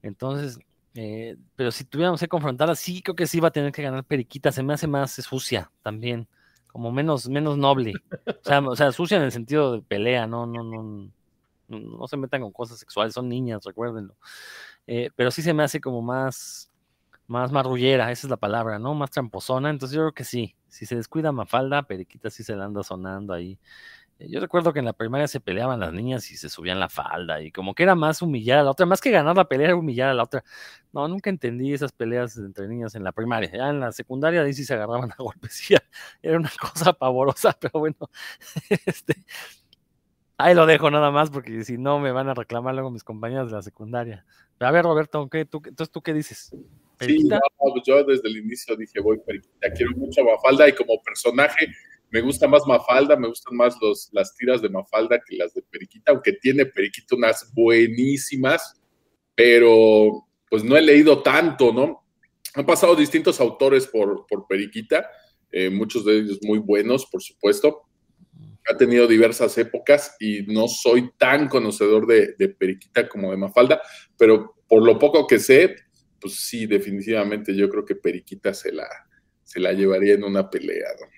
Entonces, 0.03 0.59
eh, 0.95 1.37
pero 1.55 1.71
si 1.71 1.85
tuviéramos 1.85 2.19
que 2.19 2.27
confrontarla, 2.27 2.75
sí 2.75 3.01
creo 3.01 3.15
que 3.15 3.29
sí 3.29 3.39
va 3.39 3.47
a 3.47 3.53
tener 3.53 3.71
que 3.71 3.81
ganar 3.81 4.03
Periquita, 4.03 4.51
se 4.51 4.65
me 4.65 4.75
hace 4.75 4.89
más 4.89 5.13
sucia 5.13 5.71
también, 5.83 6.27
como 6.67 6.91
menos, 6.91 7.29
menos 7.29 7.59
noble. 7.59 7.93
O 8.27 8.33
sea, 8.43 8.59
o 8.59 8.75
sea, 8.75 8.91
sucia 8.91 9.19
en 9.19 9.23
el 9.23 9.31
sentido 9.31 9.75
de 9.75 9.83
pelea, 9.83 10.27
no, 10.27 10.47
no, 10.47 10.65
no, 10.65 10.83
no, 11.69 11.79
no 11.79 12.09
se 12.09 12.17
metan 12.17 12.43
con 12.43 12.51
cosas 12.51 12.81
sexuales, 12.81 13.15
son 13.15 13.29
niñas, 13.29 13.63
recuérdenlo. 13.65 14.17
Eh, 14.89 15.11
pero 15.15 15.31
sí 15.31 15.43
se 15.43 15.55
me 15.55 15.63
hace 15.63 15.81
como 15.81 16.03
más, 16.03 16.73
más 17.29 17.53
marrullera, 17.53 18.11
esa 18.11 18.27
es 18.27 18.31
la 18.33 18.37
palabra, 18.37 18.81
¿no? 18.81 18.95
Más 18.95 19.13
tramposona, 19.13 19.71
entonces 19.71 19.95
yo 19.95 20.03
creo 20.03 20.13
que 20.13 20.25
sí, 20.25 20.57
si 20.67 20.87
se 20.87 20.97
descuida 20.97 21.31
Mafalda, 21.31 21.85
Periquita 21.85 22.31
sí 22.31 22.43
se 22.43 22.57
la 22.57 22.65
anda 22.65 22.83
sonando 22.83 23.33
ahí. 23.33 23.61
Yo 24.19 24.41
recuerdo 24.41 24.73
que 24.73 24.79
en 24.79 24.87
la 24.87 24.95
primaria 24.95 25.29
se 25.29 25.41
peleaban 25.41 25.79
las 25.79 25.93
niñas 25.93 26.31
y 26.31 26.39
se 26.39 26.49
subían 26.49 26.81
la 26.81 26.89
falda 26.89 27.43
y 27.43 27.53
como 27.53 27.75
que 27.75 27.83
era 27.83 27.95
más 27.95 28.23
humillar 28.23 28.59
a 28.59 28.63
la 28.63 28.71
otra, 28.71 28.87
más 28.87 29.03
que 29.03 29.11
ganar 29.11 29.37
la 29.37 29.47
pelea 29.47 29.67
era 29.69 29.77
humillar 29.77 30.09
a 30.09 30.15
la 30.15 30.23
otra. 30.23 30.43
No, 30.93 31.07
nunca 31.07 31.29
entendí 31.29 31.75
esas 31.75 31.93
peleas 31.93 32.37
entre 32.39 32.67
niñas 32.67 32.95
en 32.95 33.05
la 33.05 33.13
primaria. 33.13 33.51
Ya 33.53 33.69
en 33.69 33.81
la 33.81 33.93
secundaria 33.93 34.41
ahí 34.41 34.55
sí 34.55 34.65
se 34.65 34.73
agarraban 34.73 35.11
a 35.13 35.17
golpes. 35.19 35.69
Era 36.23 36.39
una 36.39 36.51
cosa 36.59 36.95
pavorosa, 36.95 37.55
pero 37.61 37.79
bueno, 37.81 37.97
este, 38.87 39.17
ahí 40.39 40.55
lo 40.55 40.65
dejo 40.65 40.91
nada 40.91 41.11
más 41.11 41.29
porque 41.29 41.63
si 41.65 41.77
no 41.77 41.99
me 41.99 42.11
van 42.11 42.31
a 42.31 42.35
reclamar 42.35 42.75
luego 42.75 42.91
mis 42.91 43.05
compañeras 43.05 43.51
de 43.51 43.57
la 43.57 43.63
secundaria. 43.63 44.25
A 44.61 44.71
ver, 44.71 44.85
Roberto, 44.85 45.29
¿qué, 45.29 45.45
tú, 45.45 45.59
entonces 45.67 45.93
tú 45.93 46.01
qué 46.01 46.15
dices? 46.15 46.57
Sí, 47.01 47.25
no, 47.25 47.39
yo 47.85 48.03
desde 48.05 48.27
el 48.29 48.39
inicio 48.39 48.75
dije, 48.75 49.01
voy 49.01 49.19
Periquita, 49.19 49.71
quiero 49.75 49.93
mucho 49.97 50.23
a 50.23 50.25
Mafalda 50.25 50.67
y 50.67 50.73
como 50.73 51.03
personaje 51.03 51.67
me 52.11 52.21
gusta 52.21 52.47
más 52.47 52.63
Mafalda, 52.67 53.17
me 53.17 53.29
gustan 53.29 53.57
más 53.57 53.77
los, 53.81 54.09
las 54.13 54.35
tiras 54.35 54.63
de 54.63 54.69
Mafalda 54.69 55.21
que 55.27 55.37
las 55.37 55.55
de 55.55 55.63
Periquita, 55.63 56.13
aunque 56.13 56.33
tiene 56.35 56.67
Periquita 56.67 57.17
unas 57.17 57.53
buenísimas, 57.53 58.81
pero 59.35 60.27
pues 60.49 60.63
no 60.65 60.77
he 60.77 60.83
leído 60.83 61.23
tanto, 61.23 61.73
¿no? 61.73 62.05
Han 62.55 62.65
pasado 62.65 62.95
distintos 62.95 63.41
autores 63.41 63.87
por, 63.87 64.27
Periquita, 64.49 65.11
eh, 65.51 65.69
muchos 65.69 66.05
de 66.05 66.19
ellos 66.19 66.39
muy 66.43 66.59
buenos, 66.59 67.07
por 67.07 67.23
supuesto. 67.23 67.83
Ha 68.69 68.77
tenido 68.77 69.07
diversas 69.07 69.57
épocas 69.59 70.17
y 70.19 70.43
no 70.43 70.67
soy 70.69 71.11
tan 71.19 71.49
conocedor 71.49 72.07
de, 72.07 72.35
de 72.39 72.49
Periquita 72.49 73.09
como 73.09 73.31
de 73.31 73.37
Mafalda, 73.37 73.81
pero 74.17 74.57
por 74.69 74.85
lo 74.85 74.99
poco 74.99 75.27
que 75.27 75.39
sé, 75.39 75.77
pues 76.21 76.35
sí, 76.37 76.67
definitivamente 76.67 77.55
yo 77.55 77.69
creo 77.69 77.85
que 77.85 77.97
Periquita 77.97 78.55
se 78.55 78.73
la, 78.73 78.89
se 79.45 79.61
la 79.61 79.73
llevaría 79.73 80.15
en 80.15 80.25
una 80.25 80.49
pelea, 80.51 80.89
¿no? 81.01 81.16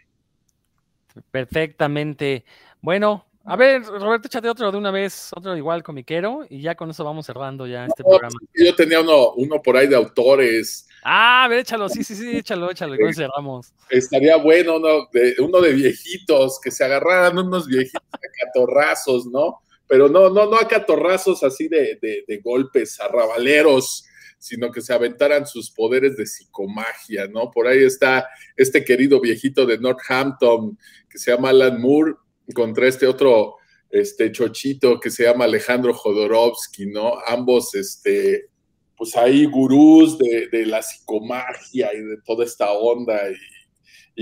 Perfectamente. 1.31 2.45
Bueno, 2.81 3.27
a 3.45 3.57
ver, 3.57 3.83
Roberto, 3.83 4.27
échate 4.27 4.47
otro 4.47 4.71
de 4.71 4.77
una 4.77 4.91
vez, 4.91 5.31
otro 5.35 5.57
igual 5.57 5.83
comiquero, 5.83 6.45
y 6.51 6.61
ya 6.61 6.75
con 6.75 6.91
eso 6.91 7.03
vamos 7.03 7.25
cerrando 7.25 7.67
ya 7.67 7.87
este 7.87 8.03
no, 8.03 8.11
programa. 8.11 8.37
Yo 8.55 8.75
tenía 8.75 9.01
uno, 9.01 9.33
uno 9.33 9.63
por 9.63 9.75
ahí 9.75 9.87
de 9.87 9.97
autores. 9.97 10.87
Ah, 11.03 11.45
a 11.45 11.49
ver, 11.49 11.61
échalo, 11.61 11.89
sí, 11.89 12.05
sí, 12.05 12.15
sí, 12.15 12.37
échalo, 12.37 12.71
échalo, 12.71 12.95
y 12.95 12.99
eso 13.09 13.23
cerramos. 13.23 13.73
Estaría 13.89 14.37
bueno 14.37 14.77
uno 14.77 15.09
de, 15.13 15.35
uno 15.39 15.63
de 15.63 15.73
viejitos, 15.73 16.61
que 16.63 16.71
se 16.71 16.85
agarraran 16.85 17.39
unos 17.39 17.67
viejitos 17.67 18.03
a 18.13 18.19
catorrazos, 18.45 19.25
¿no? 19.25 19.63
Pero 19.87 20.11
no, 20.11 20.29
no, 20.29 20.45
no 20.45 20.57
a 20.57 20.69
catorrazos 20.69 21.43
así 21.43 21.69
de, 21.69 21.99
de, 22.03 22.25
de 22.29 22.39
golpes 22.45 23.01
arrabaleros, 23.01 24.05
sino 24.39 24.71
que 24.71 24.81
se 24.81 24.93
aventaran 24.93 25.47
sus 25.47 25.71
poderes 25.71 26.17
de 26.17 26.27
psicomagia, 26.27 27.27
¿no? 27.27 27.51
Por 27.51 27.67
ahí 27.67 27.83
está 27.83 28.29
este 28.57 28.85
querido 28.85 29.21
viejito 29.21 29.67
de 29.67 29.79
Northampton 29.79 30.79
que 31.11 31.19
se 31.19 31.33
llama 31.33 31.51
Alan 31.51 31.81
Moore 31.81 32.15
contra 32.55 32.87
este 32.87 33.07
otro 33.07 33.57
este 33.91 34.31
chochito 34.33 35.01
que 35.01 35.11
se 35.11 35.25
llama 35.25 35.45
Alejandro 35.45 35.95
Jodorowsky, 35.95 36.87
¿no? 36.87 37.15
Ambos, 37.27 37.75
este, 37.75 38.49
pues 38.97 39.17
ahí 39.17 39.47
gurús 39.47 40.19
de, 40.19 40.49
de 40.49 40.67
la 40.67 40.83
psicomagia 40.83 41.93
y 41.95 42.03
de 42.03 42.17
toda 42.25 42.45
esta 42.45 42.71
onda 42.73 43.19
y, 43.31 43.37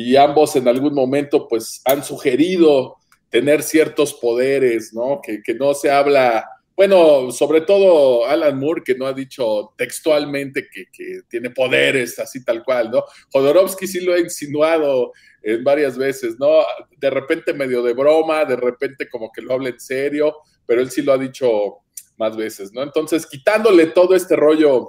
y 0.02 0.16
ambos 0.16 0.54
en 0.56 0.68
algún 0.68 0.94
momento 0.94 1.48
pues 1.48 1.80
han 1.84 2.04
sugerido 2.04 2.96
tener 3.30 3.62
ciertos 3.62 4.14
poderes, 4.14 4.92
¿no? 4.92 5.20
Que, 5.22 5.42
que 5.42 5.54
no 5.54 5.74
se 5.74 5.90
habla 5.90 6.48
bueno, 6.76 7.30
sobre 7.30 7.62
todo 7.62 8.26
Alan 8.26 8.58
Moore, 8.58 8.82
que 8.84 8.94
no 8.94 9.06
ha 9.06 9.14
dicho 9.14 9.72
textualmente 9.78 10.68
que, 10.70 10.84
que, 10.92 11.22
tiene 11.28 11.48
poderes 11.48 12.18
así 12.18 12.44
tal 12.44 12.62
cual, 12.62 12.90
¿no? 12.90 13.04
Jodorowsky 13.32 13.86
sí 13.86 14.00
lo 14.00 14.12
ha 14.12 14.18
insinuado 14.18 15.12
en 15.42 15.64
varias 15.64 15.96
veces, 15.96 16.36
¿no? 16.38 16.64
De 16.98 17.08
repente 17.08 17.54
medio 17.54 17.82
de 17.82 17.94
broma, 17.94 18.44
de 18.44 18.56
repente 18.56 19.08
como 19.08 19.32
que 19.32 19.40
lo 19.40 19.54
habla 19.54 19.70
en 19.70 19.80
serio, 19.80 20.36
pero 20.66 20.82
él 20.82 20.90
sí 20.90 21.00
lo 21.00 21.14
ha 21.14 21.18
dicho 21.18 21.78
más 22.18 22.36
veces, 22.36 22.72
¿no? 22.72 22.82
Entonces, 22.82 23.26
quitándole 23.26 23.86
todo 23.86 24.14
este 24.14 24.36
rollo 24.36 24.88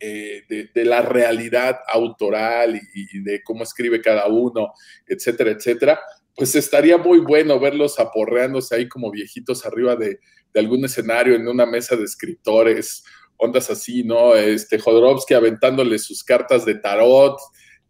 eh, 0.00 0.42
de, 0.48 0.84
la 0.84 1.02
realidad 1.02 1.78
autoral 1.86 2.80
y 2.94 3.20
de 3.20 3.42
cómo 3.44 3.62
escribe 3.62 4.02
cada 4.02 4.26
uno, 4.26 4.72
etcétera, 5.06 5.52
etcétera, 5.52 6.00
pues 6.36 6.54
estaría 6.54 6.98
muy 6.98 7.18
bueno 7.20 7.58
verlos 7.58 7.98
aporreándose 7.98 8.74
ahí 8.74 8.88
como 8.88 9.10
viejitos 9.10 9.64
arriba 9.64 9.96
de, 9.96 10.20
de, 10.56 10.60
algún 10.60 10.84
escenario 10.84 11.34
en 11.34 11.46
una 11.46 11.66
mesa 11.66 11.96
de 11.96 12.04
escritores, 12.04 13.04
ondas 13.36 13.70
así, 13.70 14.02
¿no? 14.02 14.34
Este 14.34 14.78
Jodorowsky 14.78 15.34
aventándole 15.34 15.98
sus 15.98 16.24
cartas 16.24 16.64
de 16.64 16.76
tarot 16.76 17.38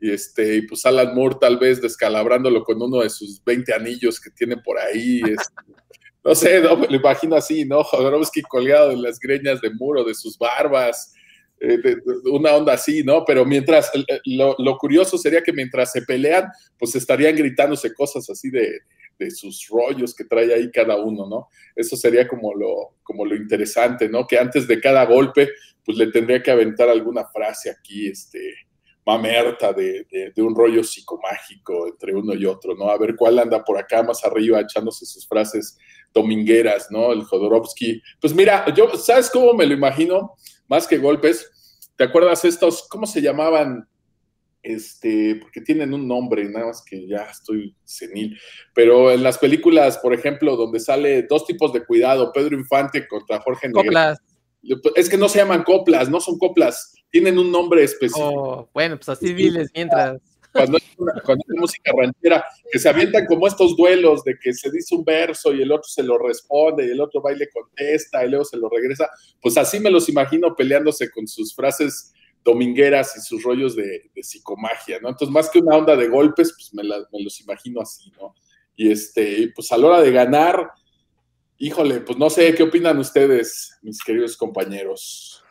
y 0.00 0.10
este, 0.10 0.56
y 0.56 0.62
pues 0.62 0.84
Alan 0.84 1.14
Moore 1.14 1.36
tal 1.40 1.58
vez 1.58 1.80
descalabrándolo 1.80 2.64
con 2.64 2.80
uno 2.82 3.00
de 3.00 3.10
sus 3.10 3.42
20 3.44 3.72
anillos 3.72 4.20
que 4.20 4.30
tiene 4.30 4.56
por 4.56 4.78
ahí. 4.78 5.20
Este, 5.20 5.54
no 6.24 6.34
sé, 6.34 6.60
no, 6.60 6.76
me 6.76 6.88
lo 6.88 6.96
imagino 6.96 7.36
así, 7.36 7.64
¿no? 7.64 7.82
Jodorowsky 7.84 8.42
colgado 8.42 8.90
de 8.90 8.96
las 8.96 9.18
greñas 9.18 9.60
de 9.60 9.70
muro, 9.70 10.04
de 10.04 10.14
sus 10.14 10.36
barbas, 10.36 11.14
eh, 11.60 11.78
de, 11.78 11.94
de, 11.94 12.30
una 12.30 12.54
onda 12.54 12.74
así, 12.74 13.02
¿no? 13.02 13.24
Pero 13.24 13.44
mientras, 13.44 13.90
lo, 14.24 14.54
lo, 14.58 14.76
curioso 14.76 15.16
sería 15.16 15.42
que 15.42 15.52
mientras 15.52 15.92
se 15.92 16.02
pelean, 16.02 16.48
pues 16.78 16.94
estarían 16.94 17.34
gritándose 17.34 17.94
cosas 17.94 18.28
así 18.28 18.50
de, 18.50 18.80
de 19.18 19.30
sus 19.30 19.66
rollos 19.68 20.14
que 20.14 20.24
trae 20.24 20.52
ahí 20.52 20.70
cada 20.70 20.96
uno, 20.96 21.28
¿no? 21.28 21.48
Eso 21.74 21.96
sería 21.96 22.26
como 22.28 22.54
lo, 22.54 22.96
como 23.02 23.24
lo 23.24 23.34
interesante, 23.34 24.08
¿no? 24.08 24.26
Que 24.26 24.38
antes 24.38 24.66
de 24.66 24.80
cada 24.80 25.04
golpe, 25.04 25.50
pues 25.84 25.98
le 25.98 26.08
tendría 26.08 26.42
que 26.42 26.50
aventar 26.50 26.88
alguna 26.88 27.24
frase 27.24 27.70
aquí, 27.70 28.08
este, 28.08 28.54
mamerta 29.06 29.72
de, 29.72 30.04
de, 30.34 30.42
un 30.42 30.54
rollo 30.54 30.82
psicomágico 30.82 31.86
entre 31.86 32.12
uno 32.12 32.34
y 32.34 32.44
otro, 32.44 32.74
¿no? 32.74 32.90
A 32.90 32.98
ver 32.98 33.14
cuál 33.14 33.38
anda 33.38 33.64
por 33.64 33.78
acá 33.78 34.02
más 34.02 34.24
arriba 34.24 34.60
echándose 34.60 35.06
sus 35.06 35.26
frases 35.28 35.78
domingueras, 36.12 36.88
¿no? 36.90 37.12
El 37.12 37.22
Jodorowsky. 37.22 38.02
Pues 38.20 38.34
mira, 38.34 38.64
yo, 38.74 38.96
¿sabes 38.96 39.30
cómo 39.30 39.54
me 39.54 39.64
lo 39.64 39.74
imagino? 39.74 40.34
Más 40.66 40.88
que 40.88 40.98
golpes. 40.98 41.88
¿Te 41.96 42.04
acuerdas 42.04 42.44
estos, 42.44 42.88
cómo 42.88 43.06
se 43.06 43.22
llamaban? 43.22 43.88
Este, 44.66 45.36
porque 45.36 45.60
tienen 45.60 45.94
un 45.94 46.08
nombre, 46.08 46.44
nada 46.48 46.66
más 46.66 46.82
que 46.84 47.06
ya 47.06 47.28
estoy 47.30 47.76
senil. 47.84 48.36
Pero 48.74 49.12
en 49.12 49.22
las 49.22 49.38
películas, 49.38 49.98
por 49.98 50.12
ejemplo, 50.12 50.56
donde 50.56 50.80
sale 50.80 51.22
dos 51.22 51.46
tipos 51.46 51.72
de 51.72 51.84
cuidado, 51.84 52.32
Pedro 52.32 52.56
Infante 52.56 53.06
contra 53.06 53.40
Jorge 53.40 53.70
Coplas. 53.70 54.18
Es 54.96 55.08
que 55.08 55.16
no 55.16 55.28
se 55.28 55.38
llaman 55.38 55.62
coplas, 55.62 56.10
no 56.10 56.18
son 56.18 56.36
coplas, 56.38 56.92
tienen 57.10 57.38
un 57.38 57.52
nombre 57.52 57.84
específico. 57.84 58.28
Oh, 58.28 58.70
bueno, 58.74 58.96
pues 58.96 59.08
así 59.08 59.32
diles 59.32 59.70
mientras. 59.72 60.20
Cuando 60.52 60.78
hay, 60.78 61.58
música 61.60 61.92
ranchera, 61.96 62.44
que 62.72 62.78
se 62.80 62.88
avientan 62.88 63.26
como 63.26 63.46
estos 63.46 63.76
duelos 63.76 64.24
de 64.24 64.36
que 64.42 64.52
se 64.52 64.68
dice 64.72 64.96
un 64.96 65.04
verso 65.04 65.52
y 65.52 65.62
el 65.62 65.70
otro 65.70 65.84
se 65.86 66.02
lo 66.02 66.18
responde 66.18 66.86
y 66.86 66.90
el 66.90 67.00
otro 67.00 67.22
va 67.22 67.32
y 67.32 67.36
le 67.36 67.48
contesta 67.50 68.24
y 68.24 68.30
luego 68.30 68.44
se 68.44 68.56
lo 68.56 68.68
regresa, 68.68 69.08
pues 69.40 69.56
así 69.58 69.78
me 69.78 69.90
los 69.90 70.08
imagino 70.08 70.56
peleándose 70.56 71.10
con 71.10 71.28
sus 71.28 71.54
frases 71.54 72.14
domingueras 72.46 73.16
y 73.16 73.20
sus 73.20 73.42
rollos 73.42 73.76
de, 73.76 74.10
psicomagia, 74.22 74.98
¿no? 75.02 75.10
Entonces, 75.10 75.32
más 75.32 75.50
que 75.50 75.58
una 75.58 75.76
onda 75.76 75.96
de 75.96 76.08
golpes, 76.08 76.54
pues 76.54 76.72
me, 76.72 76.82
me 76.82 77.22
los 77.22 77.40
imagino 77.40 77.80
así, 77.82 78.10
¿no? 78.18 78.34
Y 78.76 78.90
este, 78.90 79.52
pues 79.54 79.70
a 79.72 79.76
la 79.76 79.86
hora 79.88 80.00
de 80.00 80.12
ganar, 80.12 80.70
híjole, 81.58 82.00
pues 82.00 82.16
no 82.18 82.30
sé, 82.30 82.54
¿qué 82.54 82.62
opinan 82.62 82.98
ustedes, 82.98 83.76
mis 83.82 84.02
queridos 84.02 84.36
compañeros? 84.36 85.42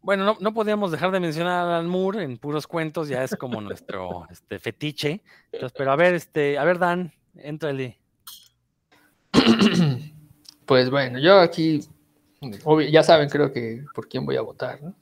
Bueno, 0.00 0.24
no, 0.24 0.36
no 0.38 0.54
podíamos 0.54 0.92
dejar 0.92 1.10
de 1.10 1.20
mencionar 1.20 1.52
a 1.52 1.62
Alan 1.62 1.88
Moore 1.88 2.22
en 2.22 2.36
puros 2.38 2.66
cuentos, 2.66 3.08
ya 3.08 3.24
es 3.24 3.34
como 3.36 3.60
nuestro 3.60 4.26
este, 4.30 4.58
fetiche. 4.58 5.22
Entonces, 5.50 5.74
pero 5.76 5.90
a 5.90 5.96
ver, 5.96 6.14
este, 6.14 6.56
a 6.56 6.64
ver, 6.64 6.78
Dan, 6.78 7.12
éntrale. 7.36 7.98
Pues 10.66 10.88
bueno, 10.88 11.18
yo 11.18 11.40
aquí, 11.40 11.80
ya 12.90 13.02
saben, 13.02 13.28
creo 13.28 13.52
que 13.52 13.84
por 13.94 14.08
quién 14.08 14.24
voy 14.24 14.36
a 14.36 14.40
votar, 14.40 14.82
¿no? 14.82 14.94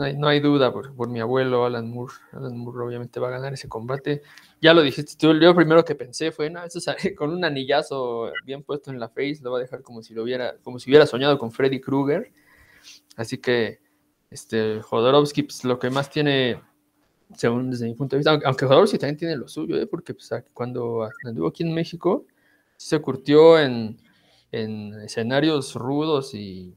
No 0.00 0.06
hay, 0.06 0.16
no 0.16 0.28
hay, 0.28 0.40
duda 0.40 0.72
por, 0.72 1.10
mi 1.10 1.20
abuelo 1.20 1.66
Alan 1.66 1.90
Moore. 1.90 2.14
Alan 2.32 2.56
Moore 2.56 2.86
obviamente 2.86 3.20
va 3.20 3.28
a 3.28 3.32
ganar 3.32 3.52
ese 3.52 3.68
combate. 3.68 4.22
Ya 4.58 4.72
lo 4.72 4.80
dijiste 4.80 5.12
tú, 5.18 5.38
yo 5.38 5.54
primero 5.54 5.84
que 5.84 5.94
pensé 5.94 6.32
fue, 6.32 6.48
no, 6.48 6.64
eso 6.64 6.80
con 7.18 7.30
un 7.30 7.44
anillazo 7.44 8.32
bien 8.46 8.62
puesto 8.62 8.90
en 8.90 8.98
la 8.98 9.10
face, 9.10 9.40
lo 9.42 9.50
va 9.50 9.58
a 9.58 9.60
dejar 9.60 9.82
como 9.82 10.02
si 10.02 10.14
lo 10.14 10.22
hubiera, 10.22 10.56
como 10.62 10.78
si 10.78 10.88
hubiera 10.88 11.04
soñado 11.04 11.36
con 11.36 11.52
Freddy 11.52 11.82
Krueger. 11.82 12.32
Así 13.14 13.36
que 13.36 13.80
este, 14.30 14.80
Jodorowsky, 14.80 15.42
pues, 15.42 15.64
lo 15.64 15.78
que 15.78 15.90
más 15.90 16.08
tiene, 16.08 16.62
según 17.36 17.70
desde 17.70 17.84
mi 17.84 17.92
punto 17.92 18.16
de 18.16 18.20
vista, 18.20 18.40
aunque 18.46 18.64
Jodorowsky 18.64 18.96
también 18.96 19.18
tiene 19.18 19.36
lo 19.36 19.48
suyo, 19.48 19.76
¿eh? 19.76 19.86
porque 19.86 20.14
pues, 20.14 20.30
cuando 20.54 21.10
anduvo 21.26 21.48
aquí 21.48 21.62
en 21.62 21.74
México, 21.74 22.24
se 22.78 22.98
curtió 23.00 23.58
en, 23.58 23.98
escenarios 24.50 25.74
rudos 25.74 26.34
y 26.34 26.74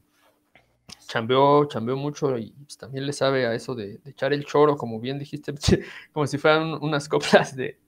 chambeó, 1.06 1.66
chambeó 1.66 1.96
mucho 1.96 2.36
y 2.38 2.50
pues, 2.50 2.76
también 2.76 3.06
le 3.06 3.12
sabe 3.12 3.46
a 3.46 3.54
eso 3.54 3.74
de, 3.74 4.00
echar 4.04 4.32
el 4.32 4.44
choro, 4.44 4.76
como 4.76 5.00
bien 5.00 5.18
dijiste, 5.18 5.52
como 6.12 6.26
si 6.26 6.38
fueran 6.38 6.74
unas 6.82 7.08
coplas 7.08 7.56
de, 7.56 7.78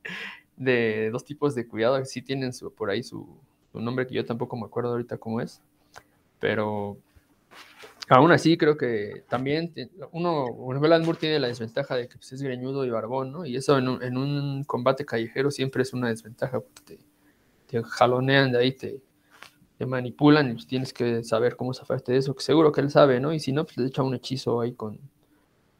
dos 1.10 1.24
tipos 1.24 1.54
de 1.54 1.66
cuidado, 1.66 1.98
que 1.98 2.06
sí 2.06 2.22
tienen 2.22 2.52
por 2.76 2.90
ahí 2.90 3.02
su, 3.02 3.28
su 3.72 3.80
nombre 3.80 4.06
que 4.06 4.14
yo 4.14 4.24
tampoco 4.24 4.56
me 4.56 4.66
acuerdo 4.66 4.90
ahorita 4.90 5.18
cómo 5.18 5.40
es, 5.40 5.60
pero 6.40 6.98
Aún 8.08 8.30
así, 8.30 8.56
creo 8.56 8.76
que 8.76 9.24
también 9.28 9.72
uno, 10.12 10.46
Alan 10.84 11.02
Moore 11.02 11.18
tiene 11.18 11.40
la 11.40 11.48
desventaja 11.48 11.96
de 11.96 12.06
que 12.08 12.16
pues, 12.16 12.32
es 12.32 12.40
greñudo 12.40 12.84
y 12.84 12.90
barbón, 12.90 13.32
¿no? 13.32 13.44
Y 13.44 13.56
eso 13.56 13.76
en 13.78 13.88
un, 13.88 14.62
combate 14.64 15.04
callejero 15.04 15.50
siempre 15.50 15.82
es 15.82 15.92
una 15.92 16.08
desventaja, 16.08 16.60
porque 16.60 16.98
te, 17.66 17.82
jalonean 17.82 18.52
de 18.52 18.58
ahí, 18.58 18.72
te, 18.72 19.00
manipulan 19.84 20.48
y 20.50 20.52
pues, 20.54 20.66
tienes 20.66 20.94
que 20.94 21.22
saber 21.22 21.56
cómo 21.56 21.74
zafarte 21.74 22.12
de 22.12 22.18
eso, 22.18 22.34
que 22.34 22.42
seguro 22.42 22.72
que 22.72 22.80
él 22.80 22.90
sabe, 22.90 23.20
¿no? 23.20 23.34
Y 23.34 23.40
si 23.40 23.52
no, 23.52 23.64
pues 23.64 23.76
le 23.76 23.86
echa 23.86 24.02
un 24.02 24.14
hechizo 24.14 24.60
ahí 24.60 24.72
con... 24.72 24.98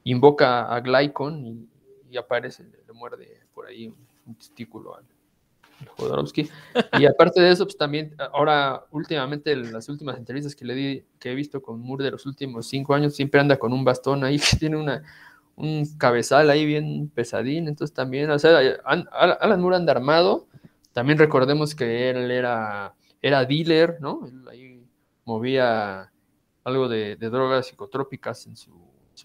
Invoca 0.05 0.73
a 0.73 0.81
Glycon 0.81 1.69
y, 2.11 2.17
aparece, 2.19 2.65
le, 2.65 2.93
muerde 2.93 3.41
por 3.55 3.67
ahí 3.67 3.93
un 4.27 4.35
testículo 4.35 4.95
al, 4.97 5.05
Jodorowsky. 5.97 6.49
Y 6.99 7.07
aparte 7.07 7.41
de 7.41 7.51
eso, 7.51 7.65
pues 7.65 7.77
también, 7.77 8.15
ahora, 8.33 8.85
últimamente, 8.91 9.53
en 9.53 9.73
las 9.73 9.89
últimas 9.89 10.17
entrevistas 10.17 10.55
que 10.55 10.65
le 10.65 10.75
di, 10.75 11.05
que 11.19 11.33
he 11.33 11.35
visto 11.35 11.61
con 11.63 11.81
Moore 11.81 12.05
de 12.05 12.11
los 12.13 12.27
últimos 12.27 12.67
cinco 12.67 12.95
años, 12.95 13.15
siempre 13.15 13.41
anda 13.41 13.59
con 13.59 13.73
un 13.73 13.85
bastón 13.85 14.25
ahí, 14.25 14.39
que 14.51 14.57
tiene 14.57 14.77
una, 14.77 15.03
un 15.57 15.87
cabezal 15.99 16.51
ahí 16.51 16.65
bien 16.65 17.11
pesadín. 17.15 17.69
Entonces 17.69 17.95
también, 17.95 18.31
o 18.31 18.39
sea, 18.39 18.59
Alan 18.85 19.61
Moore 19.61 19.77
anda 19.77 19.93
armado. 19.93 20.47
También 20.93 21.19
recordemos 21.19 21.75
que 21.75 22.11
él 22.11 22.31
era, 22.31 22.95
era 23.23 23.45
dealer, 23.45 23.99
¿no? 24.01 24.27
Él 24.27 24.49
ahí 24.49 24.87
movía 25.25 26.13
algo 26.65 26.89
de, 26.89 27.17
drogas 27.17 27.67
psicotrópicas 27.67 28.47
en 28.47 28.57
su, 28.57 28.73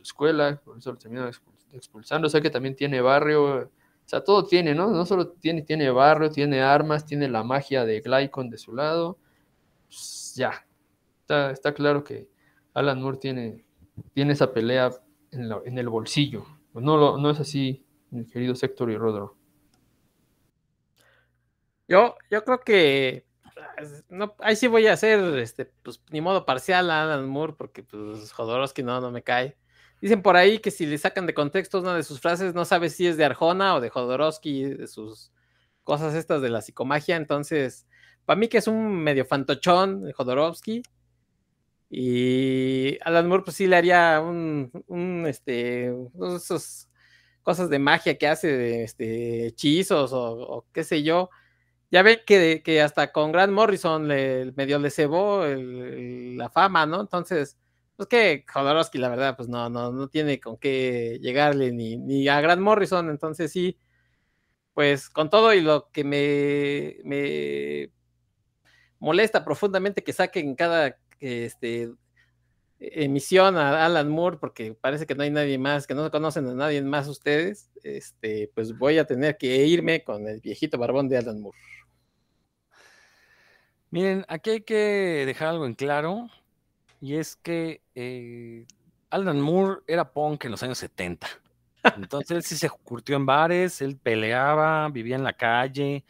escuela, 0.01 0.59
por 0.63 0.77
eso 0.77 0.91
lo 0.91 0.97
terminaron 0.97 1.31
expulsando. 1.73 2.27
O 2.27 2.29
sea 2.29 2.41
que 2.41 2.49
también 2.49 2.75
tiene 2.75 3.01
barrio 3.01 3.69
o 4.05 4.09
sea, 4.11 4.23
todo 4.23 4.45
tiene, 4.45 4.75
¿no? 4.75 4.89
No 4.89 5.05
solo 5.05 5.29
tiene, 5.29 5.89
barrio, 5.91 6.29
tiene 6.29 6.61
armas, 6.61 7.05
tiene 7.05 7.29
la 7.29 7.43
magia 7.43 7.85
de 7.85 8.01
Glycon 8.01 8.49
de 8.49 8.57
su 8.57 8.73
lado. 8.73 9.17
Pues, 9.87 10.33
ya, 10.35 10.65
está, 11.27 11.73
claro 11.73 12.03
que 12.03 12.29
Alan 12.73 13.01
Moore 13.01 13.19
tiene, 13.19 13.63
tiene 14.13 14.33
esa 14.33 14.51
pelea 14.51 14.91
en, 15.31 15.77
el 15.77 15.89
bolsillo. 15.89 16.45
No, 16.73 17.17
no 17.17 17.29
es 17.29 17.39
así, 17.39 17.85
mi 18.09 18.25
querido 18.25 18.53
Sector 18.55 18.91
y 18.91 18.97
Rodro. 18.97 19.37
Yo, 21.87 22.15
yo 22.29 22.43
creo 22.43 22.59
que 22.59 23.25
no, 24.09 24.35
ahí 24.39 24.55
sí 24.55 24.67
voy 24.67 24.87
a 24.87 24.93
hacer, 24.93 25.19
este, 25.39 25.65
pues 25.65 26.01
ni 26.11 26.21
modo 26.21 26.45
parcial 26.45 26.89
a 26.91 27.03
Alan 27.03 27.27
Moore, 27.27 27.53
porque 27.57 27.83
pues 27.83 28.31
Jodorowsky 28.31 28.83
no, 28.83 29.01
no 29.01 29.11
me 29.11 29.23
cae. 29.23 29.57
Dicen 30.01 30.21
por 30.21 30.35
ahí 30.35 30.59
que 30.59 30.71
si 30.71 30.85
le 30.85 30.97
sacan 30.97 31.27
de 31.27 31.33
contexto 31.33 31.79
una 31.79 31.95
de 31.95 32.03
sus 32.03 32.19
frases, 32.19 32.55
no 32.55 32.65
sabe 32.65 32.89
si 32.89 33.07
es 33.07 33.17
de 33.17 33.25
Arjona 33.25 33.75
o 33.75 33.81
de 33.81 33.89
Jodorowsky, 33.89 34.63
de 34.63 34.87
sus 34.87 35.31
cosas 35.83 36.15
estas 36.15 36.41
de 36.41 36.49
la 36.49 36.61
psicomagia. 36.61 37.15
Entonces, 37.17 37.87
para 38.25 38.39
mí 38.39 38.47
que 38.47 38.57
es 38.57 38.67
un 38.67 39.03
medio 39.03 39.25
fantochón 39.25 40.11
Jodorowsky. 40.11 40.81
Y 41.89 42.97
Alan 43.01 43.27
Moore, 43.27 43.43
pues 43.43 43.57
sí 43.57 43.67
le 43.67 43.75
haría 43.75 44.21
un, 44.21 44.71
un 44.87 45.25
este, 45.27 45.93
cosas 47.43 47.69
de 47.69 47.79
magia 47.79 48.17
que 48.17 48.27
hace, 48.27 48.47
de 48.47 48.83
este, 48.83 49.47
hechizos 49.47 50.11
o, 50.13 50.65
qué 50.73 50.83
sé 50.83 51.03
yo. 51.03 51.29
Ya 51.91 52.03
ven 52.03 52.19
que, 52.25 52.81
hasta 52.81 53.11
con 53.11 53.31
Grant 53.33 53.51
Morrison 53.51 54.07
le, 54.07 54.53
medio 54.53 54.79
le 54.79 54.89
cebó 54.89 55.43
la 55.45 56.49
fama, 56.49 56.85
¿no? 56.85 57.01
Entonces, 57.01 57.57
pues 57.97 58.07
que 58.07 58.45
Jodorowsky, 58.51 58.97
la 58.97 59.09
verdad, 59.09 59.35
pues 59.35 59.49
no, 59.49 59.69
no, 59.69 59.91
no 59.91 60.07
tiene 60.07 60.39
con 60.39 60.57
qué 60.57 61.19
llegarle 61.21 61.71
ni, 61.73 61.97
ni 61.97 62.27
a 62.29 62.39
Grant 62.41 62.61
Morrison, 62.61 63.09
entonces 63.09 63.51
sí, 63.51 63.77
pues 64.73 65.09
con 65.09 65.29
todo 65.29 65.53
y 65.53 65.61
lo 65.61 65.91
que 65.91 66.03
me, 66.03 66.97
me 67.03 67.91
molesta 68.99 69.43
profundamente 69.43 70.03
que 70.03 70.13
saquen 70.13 70.55
cada 70.55 70.97
este, 71.19 71.91
emisión 72.79 73.57
a 73.57 73.85
Alan 73.85 74.09
Moore, 74.09 74.37
porque 74.39 74.73
parece 74.73 75.05
que 75.05 75.15
no 75.15 75.23
hay 75.23 75.31
nadie 75.31 75.57
más, 75.57 75.87
que 75.87 75.93
no 75.93 76.09
conocen 76.09 76.47
a 76.47 76.53
nadie 76.53 76.81
más 76.81 77.07
ustedes, 77.07 77.69
este, 77.83 78.49
pues 78.55 78.77
voy 78.77 78.97
a 78.97 79.05
tener 79.05 79.37
que 79.37 79.65
irme 79.65 80.03
con 80.03 80.27
el 80.27 80.39
viejito 80.39 80.77
barbón 80.77 81.09
de 81.09 81.17
Alan 81.17 81.41
Moore. 81.41 81.57
Miren, 83.91 84.25
aquí 84.29 84.51
hay 84.51 84.61
que 84.61 85.23
dejar 85.25 85.49
algo 85.49 85.65
en 85.65 85.73
claro 85.73 86.29
y 87.01 87.15
es 87.17 87.35
que 87.35 87.81
eh, 87.93 88.65
Alan 89.09 89.41
Moore 89.41 89.81
era 89.85 90.13
punk 90.13 90.45
en 90.45 90.51
los 90.51 90.63
años 90.63 90.77
70. 90.77 91.27
Entonces 91.97 92.31
él 92.31 92.43
sí 92.43 92.55
se 92.55 92.69
curtió 92.69 93.17
en 93.17 93.25
bares, 93.25 93.81
él 93.81 93.97
peleaba, 93.97 94.87
vivía 94.89 95.17
en 95.17 95.23
la 95.25 95.33
calle. 95.33 96.05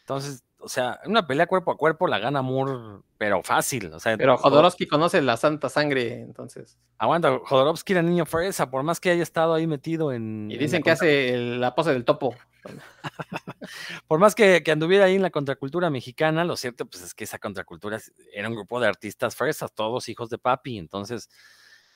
Entonces, 0.00 0.44
o 0.60 0.68
sea, 0.68 1.00
una 1.06 1.26
pelea 1.26 1.46
cuerpo 1.46 1.70
a 1.70 1.76
cuerpo 1.76 2.08
la 2.08 2.18
gana 2.18 2.42
Moore, 2.42 3.00
pero 3.16 3.42
fácil. 3.42 3.92
O 3.92 4.00
sea, 4.00 4.16
pero 4.16 4.36
Jodorowsky 4.36 4.86
conoce 4.86 5.22
la 5.22 5.36
santa 5.36 5.68
sangre, 5.68 6.20
entonces. 6.20 6.78
Aguanta, 6.98 7.38
Jodorowsky 7.44 7.92
era 7.92 8.02
niño 8.02 8.26
fresa, 8.26 8.70
por 8.70 8.82
más 8.82 8.98
que 8.98 9.10
haya 9.10 9.22
estado 9.22 9.54
ahí 9.54 9.66
metido 9.66 10.12
en. 10.12 10.50
Y 10.50 10.58
dicen 10.58 10.82
que 10.82 10.90
hace 10.90 11.36
la 11.36 11.74
pose 11.74 11.92
del 11.92 12.04
topo. 12.04 12.34
Por 14.08 14.18
más 14.18 14.34
que, 14.34 14.62
anduviera 14.70 15.06
ahí 15.06 15.14
en 15.14 15.22
la 15.22 15.30
contracultura 15.30 15.90
mexicana, 15.90 16.44
lo 16.44 16.56
cierto 16.56 16.86
pues 16.86 17.02
es 17.02 17.14
que 17.14 17.24
esa 17.24 17.38
contracultura 17.38 17.98
era 18.32 18.48
un 18.48 18.54
grupo 18.54 18.80
de 18.80 18.88
artistas 18.88 19.36
fresas, 19.36 19.72
todos 19.72 20.08
hijos 20.08 20.28
de 20.28 20.38
papi, 20.38 20.76
entonces, 20.76 21.30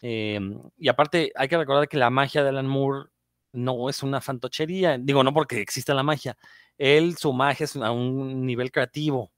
em, 0.00 0.58
y 0.78 0.88
aparte 0.88 1.32
hay 1.34 1.48
que 1.48 1.58
recordar 1.58 1.88
que 1.88 1.96
la 1.96 2.10
magia 2.10 2.42
de 2.42 2.50
Alan 2.50 2.66
Moore 2.66 3.10
no 3.52 3.88
es 3.88 4.02
una 4.02 4.20
fantochería. 4.20 4.98
Digo, 4.98 5.22
no 5.24 5.32
porque 5.34 5.60
exista 5.60 5.94
la 5.94 6.02
magia. 6.02 6.36
Él, 6.78 7.16
su 7.16 7.32
magia 7.32 7.64
es 7.64 7.76
a 7.76 7.90
un 7.92 8.46
nivel 8.46 8.72
creativo, 8.72 9.32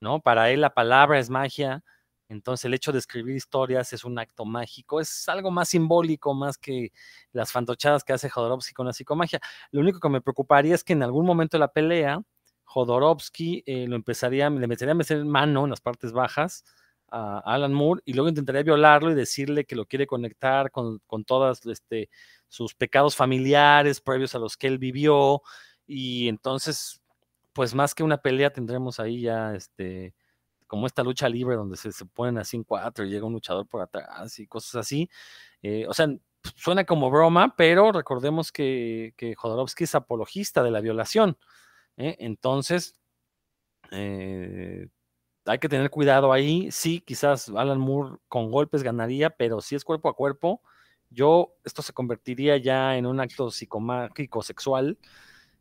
¿no? 0.00 0.20
Para 0.20 0.50
él 0.50 0.60
la 0.62 0.74
palabra 0.74 1.18
es 1.18 1.30
magia. 1.30 1.84
Entonces 2.28 2.64
el 2.66 2.74
hecho 2.74 2.92
de 2.92 2.98
escribir 2.98 3.36
historias 3.36 3.92
es 3.92 4.04
un 4.04 4.18
acto 4.18 4.44
mágico, 4.44 5.00
es 5.00 5.28
algo 5.28 5.50
más 5.52 5.68
simbólico, 5.70 6.34
más 6.34 6.58
que 6.58 6.92
las 7.32 7.52
fantochadas 7.52 8.04
que 8.04 8.12
hace 8.12 8.28
Jodorowsky 8.30 8.74
con 8.74 8.86
la 8.86 8.92
psicomagia. 8.92 9.40
Lo 9.70 9.80
único 9.80 10.00
que 10.00 10.08
me 10.08 10.20
preocuparía 10.20 10.74
es 10.74 10.84
que 10.84 10.94
en 10.94 11.04
algún 11.04 11.26
momento 11.26 11.56
de 11.56 11.60
la 11.60 11.68
pelea, 11.72 12.20
Jodorowsky 12.64 13.62
eh, 13.66 13.86
lo 13.88 13.96
empezaría, 13.96 14.50
le 14.50 14.64
empezaría 14.64 14.92
a 14.92 14.94
meter 14.96 15.24
mano 15.24 15.64
en 15.64 15.70
las 15.70 15.80
partes 15.80 16.12
bajas 16.12 16.64
a 17.08 17.38
Alan 17.40 17.72
Moore 17.72 18.02
y 18.04 18.12
luego 18.14 18.28
intentaría 18.28 18.62
violarlo 18.62 19.10
y 19.10 19.14
decirle 19.14 19.64
que 19.64 19.76
lo 19.76 19.86
quiere 19.86 20.06
conectar 20.06 20.70
con, 20.70 21.00
con 21.06 21.24
todos 21.24 21.64
este, 21.66 22.10
sus 22.48 22.74
pecados 22.74 23.16
familiares 23.16 24.00
previos 24.00 24.34
a 24.34 24.38
los 24.38 24.56
que 24.56 24.66
él 24.66 24.78
vivió 24.78 25.42
y 25.86 26.28
entonces, 26.28 27.00
pues 27.52 27.74
más 27.74 27.94
que 27.94 28.02
una 28.02 28.18
pelea 28.18 28.50
tendremos 28.50 29.00
ahí 29.00 29.22
ya 29.22 29.54
este 29.54 30.14
como 30.66 30.86
esta 30.86 31.02
lucha 31.04 31.28
libre 31.28 31.56
donde 31.56 31.76
se, 31.76 31.92
se 31.92 32.04
ponen 32.06 32.38
así 32.38 32.56
en 32.56 32.64
cuatro 32.64 33.04
y 33.04 33.10
llega 33.10 33.26
un 33.26 33.32
luchador 33.32 33.66
por 33.68 33.82
atrás 33.82 34.38
y 34.38 34.46
cosas 34.46 34.74
así. 34.76 35.08
Eh, 35.62 35.86
o 35.88 35.94
sea, 35.94 36.08
suena 36.56 36.84
como 36.84 37.10
broma, 37.10 37.54
pero 37.56 37.92
recordemos 37.92 38.52
que, 38.52 39.14
que 39.16 39.34
Jodorowsky 39.34 39.84
es 39.84 39.94
apologista 39.94 40.62
de 40.62 40.70
la 40.70 40.80
violación. 40.80 41.38
¿eh? 41.96 42.16
Entonces, 42.20 42.94
eh, 43.92 44.88
hay 45.46 45.58
que 45.58 45.68
tener 45.68 45.90
cuidado 45.90 46.32
ahí. 46.32 46.70
Sí, 46.70 47.00
quizás 47.00 47.48
Alan 47.50 47.78
Moore 47.78 48.16
con 48.28 48.50
golpes 48.50 48.82
ganaría, 48.82 49.30
pero 49.30 49.60
si 49.60 49.74
es 49.74 49.84
cuerpo 49.84 50.08
a 50.08 50.14
cuerpo, 50.14 50.60
yo, 51.10 51.54
esto 51.64 51.82
se 51.82 51.92
convertiría 51.92 52.56
ya 52.56 52.96
en 52.96 53.06
un 53.06 53.20
acto 53.20 53.50
psicomágico 53.50 54.42
sexual. 54.42 54.98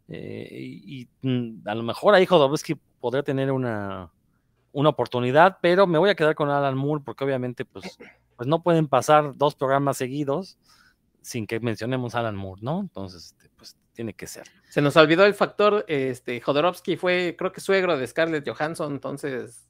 y, 0.07 1.07
mm, 1.21 1.67
a 1.67 1.75
lo 1.75 1.83
mejor 1.83 2.13
ahí 2.13 2.25
Jodorowsky 2.25 2.75
podría 2.99 3.23
tener 3.23 3.51
una, 3.51 4.11
una 4.71 4.89
oportunidad, 4.89 5.57
pero 5.61 5.87
me 5.87 5.97
voy 5.97 6.09
a 6.09 6.15
quedar 6.15 6.35
con 6.35 6.49
Alan 6.49 6.75
Moore 6.77 7.01
porque 7.05 7.23
obviamente 7.23 7.65
pues, 7.65 7.97
pues 8.35 8.47
no 8.47 8.61
pueden 8.61 8.87
pasar 8.87 9.35
dos 9.35 9.55
programas 9.55 9.97
seguidos 9.97 10.57
sin 11.21 11.47
que 11.47 11.59
mencionemos 11.59 12.13
a 12.13 12.19
Alan 12.19 12.35
Moore, 12.35 12.61
¿no? 12.61 12.81
Entonces, 12.81 13.27
este, 13.27 13.49
pues 13.55 13.77
tiene 13.93 14.13
que 14.13 14.27
ser. 14.27 14.47
Se 14.69 14.81
nos 14.81 14.95
olvidó 14.97 15.25
el 15.25 15.33
factor, 15.33 15.85
este, 15.87 16.39
Jodorowsky 16.41 16.97
fue, 16.97 17.35
creo 17.37 17.51
que 17.51 17.61
suegro 17.61 17.97
de 17.97 18.05
Scarlett 18.05 18.47
Johansson, 18.47 18.91
entonces, 18.91 19.67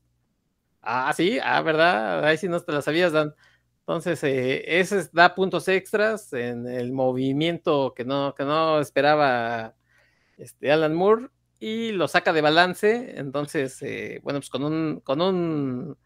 ah, 0.86 1.14
sí, 1.14 1.40
ah, 1.44 1.62
¿verdad? 1.62 2.26
Ahí 2.26 2.38
sí 2.38 2.48
no 2.48 2.60
te 2.62 2.72
la 2.72 2.82
sabías, 2.82 3.12
Dan. 3.14 3.34
Entonces, 3.80 4.24
eh, 4.24 4.80
ese 4.80 5.08
da 5.14 5.36
puntos 5.36 5.68
extras 5.68 6.34
en 6.34 6.68
el 6.68 6.92
movimiento 6.92 7.94
que 7.96 8.04
no, 8.06 8.34
que 8.36 8.44
no 8.44 8.80
esperaba 8.80 9.76
este, 10.38 10.72
Alan 10.72 10.96
Moore 10.96 11.30
y 11.60 11.92
lo 11.92 12.08
saca 12.08 12.34
de 12.34 12.42
balance. 12.42 13.14
Entonces, 13.20 13.82
eh, 13.84 14.20
bueno, 14.24 14.40
pues 14.40 14.50
con 14.50 14.64
un, 14.64 15.02
con 15.02 15.22
un, 15.22 15.98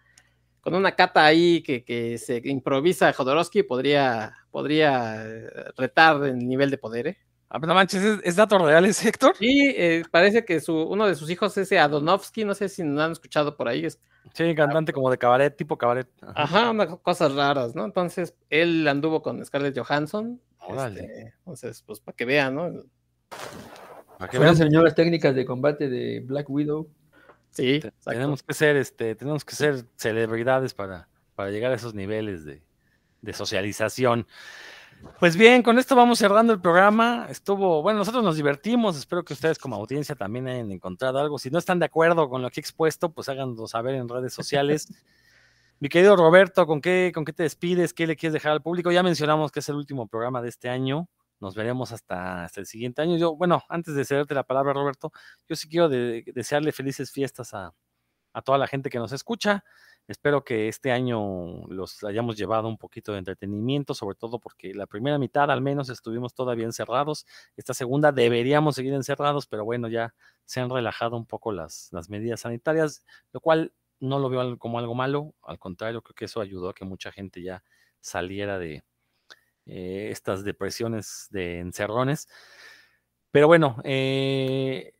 con 0.61 0.75
una 0.75 0.95
cata 0.95 1.25
ahí 1.25 1.63
que, 1.63 1.83
que 1.85 2.17
se 2.17 2.41
improvisa 2.45 3.13
Jodorowsky 3.13 3.63
podría, 3.63 4.35
podría 4.51 5.25
eh, 5.25 5.49
retar 5.77 6.23
el 6.25 6.39
nivel 6.39 6.69
de 6.71 6.77
poder, 6.77 7.07
¿eh? 7.07 7.17
Ah, 7.51 7.59
pero 7.59 7.67
no 7.69 7.73
manches, 7.73 8.19
¿es, 8.23 8.35
dato 8.35 8.59
real 8.59 8.85
ese, 8.85 9.09
Héctor? 9.09 9.35
Sí, 9.35 9.73
eh, 9.75 10.03
parece 10.11 10.45
que 10.45 10.59
su, 10.59 10.75
uno 10.83 11.07
de 11.07 11.15
sus 11.15 11.31
hijos 11.31 11.57
es 11.57 11.71
Adonovsky, 11.71 12.45
no 12.45 12.53
sé 12.53 12.69
si 12.69 12.83
no 12.83 13.01
han 13.01 13.11
escuchado 13.11 13.57
por 13.57 13.67
ahí. 13.67 13.85
Es, 13.85 13.99
sí, 14.33 14.53
cantante 14.53 14.93
como 14.93 15.09
de 15.09 15.17
cabaret, 15.17 15.55
tipo 15.55 15.75
cabaret. 15.75 16.07
Ajá, 16.35 16.69
unas 16.69 16.95
cosas 16.97 17.33
raras, 17.33 17.73
¿no? 17.73 17.85
Entonces, 17.85 18.35
él 18.51 18.87
anduvo 18.87 19.23
con 19.23 19.43
Scarlett 19.43 19.79
Johansson. 19.79 20.39
Este, 20.69 21.33
entonces, 21.39 21.81
pues 21.81 21.99
para 21.99 22.15
que 22.15 22.25
vean, 22.25 22.53
¿no? 22.53 22.71
Son 24.31 24.45
las 24.45 24.57
señoras 24.57 24.93
técnicas 24.93 25.33
de 25.33 25.45
combate 25.45 25.89
de 25.89 26.19
Black 26.19 26.47
Widow. 26.49 26.87
Sí, 27.49 27.81
tenemos 28.05 28.43
que 28.43 28.53
ser, 28.53 28.75
este, 28.75 29.15
tenemos 29.15 29.43
que 29.43 29.55
ser 29.55 29.85
celebridades 29.95 30.75
para, 30.75 31.07
para 31.33 31.49
llegar 31.49 31.71
a 31.71 31.75
esos 31.75 31.95
niveles 31.95 32.45
de, 32.45 32.61
de 33.21 33.33
socialización. 33.33 34.27
Pues 35.19 35.35
bien, 35.35 35.63
con 35.63 35.79
esto 35.79 35.95
vamos 35.95 36.19
cerrando 36.19 36.53
el 36.53 36.61
programa. 36.61 37.27
Estuvo, 37.29 37.81
bueno, 37.81 37.99
nosotros 37.99 38.23
nos 38.23 38.35
divertimos. 38.35 38.97
Espero 38.97 39.23
que 39.23 39.33
ustedes 39.33 39.57
como 39.57 39.75
audiencia 39.75 40.15
también 40.15 40.47
hayan 40.47 40.71
encontrado 40.71 41.19
algo. 41.19 41.37
Si 41.37 41.49
no 41.49 41.59
están 41.59 41.79
de 41.79 41.85
acuerdo 41.85 42.29
con 42.29 42.41
lo 42.41 42.49
que 42.49 42.59
he 42.59 42.61
expuesto, 42.61 43.11
pues 43.11 43.29
háganlo 43.29 43.67
saber 43.67 43.95
en 43.95 44.07
redes 44.07 44.33
sociales. 44.33 44.87
Mi 45.81 45.87
querido 45.87 46.15
Roberto, 46.15 46.65
¿con 46.67 46.81
qué, 46.81 47.11
¿con 47.13 47.23
qué 47.23 47.31
te 47.31 47.43
despides? 47.43 47.93
¿Qué 47.93 48.07
le 48.07 48.17
quieres 48.17 48.33
dejar 48.33 48.51
al 48.51 48.61
público? 48.61 48.91
Ya 48.91 49.03
mencionamos 49.03 49.51
que 49.51 49.59
es 49.59 49.69
el 49.69 49.75
último 49.75 50.07
programa 50.07 50.41
de 50.41 50.49
este 50.49 50.69
año. 50.69 51.09
Nos 51.39 51.55
veremos 51.55 51.93
hasta, 51.93 52.43
hasta 52.43 52.59
el 52.59 52.65
siguiente 52.65 53.01
año. 53.01 53.17
Yo, 53.17 53.35
bueno, 53.35 53.63
antes 53.69 53.95
de 53.95 54.03
cederte 54.03 54.33
la 54.33 54.43
palabra, 54.43 54.73
Roberto, 54.73 55.13
yo 55.47 55.55
sí 55.55 55.69
quiero 55.69 55.87
desearle 55.87 56.73
felices 56.73 57.11
fiestas 57.11 57.53
a, 57.53 57.73
a 58.33 58.41
toda 58.41 58.57
la 58.57 58.67
gente 58.67 58.89
que 58.89 58.99
nos 58.99 59.13
escucha. 59.13 59.63
Espero 60.09 60.43
que 60.43 60.67
este 60.67 60.91
año 60.91 61.67
los 61.67 62.03
hayamos 62.03 62.35
llevado 62.35 62.67
un 62.67 62.79
poquito 62.79 63.11
de 63.11 63.19
entretenimiento, 63.19 63.93
sobre 63.93 64.15
todo 64.15 64.39
porque 64.39 64.73
la 64.73 64.87
primera 64.87 65.19
mitad 65.19 65.51
al 65.51 65.61
menos 65.61 65.89
estuvimos 65.89 66.33
todavía 66.33 66.65
encerrados. 66.65 67.27
Esta 67.55 67.75
segunda 67.75 68.11
deberíamos 68.11 68.73
seguir 68.73 68.95
encerrados, 68.95 69.45
pero 69.45 69.65
bueno, 69.65 69.87
ya 69.87 70.15
se 70.45 70.61
han 70.61 70.71
relajado 70.71 71.15
un 71.15 71.27
poco 71.27 71.51
las, 71.51 71.89
las 71.91 72.09
medidas 72.09 72.39
sanitarias, 72.39 73.05
lo 73.33 73.39
cual 73.39 73.71
no 73.99 74.17
lo 74.17 74.29
veo 74.29 74.57
como 74.57 74.79
algo 74.79 74.95
malo. 74.95 75.35
Al 75.43 75.59
contrario, 75.59 76.01
creo 76.01 76.15
que 76.15 76.25
eso 76.25 76.41
ayudó 76.41 76.69
a 76.69 76.73
que 76.73 76.85
mucha 76.85 77.11
gente 77.11 77.43
ya 77.43 77.63
saliera 78.01 78.57
de, 78.57 78.83
eh, 79.67 80.09
estas 80.09 80.43
depresiones 80.43 81.27
de 81.29 81.59
encerrones. 81.59 82.27
Pero 83.29 83.45
bueno, 83.45 83.77
eh, 83.83 84.95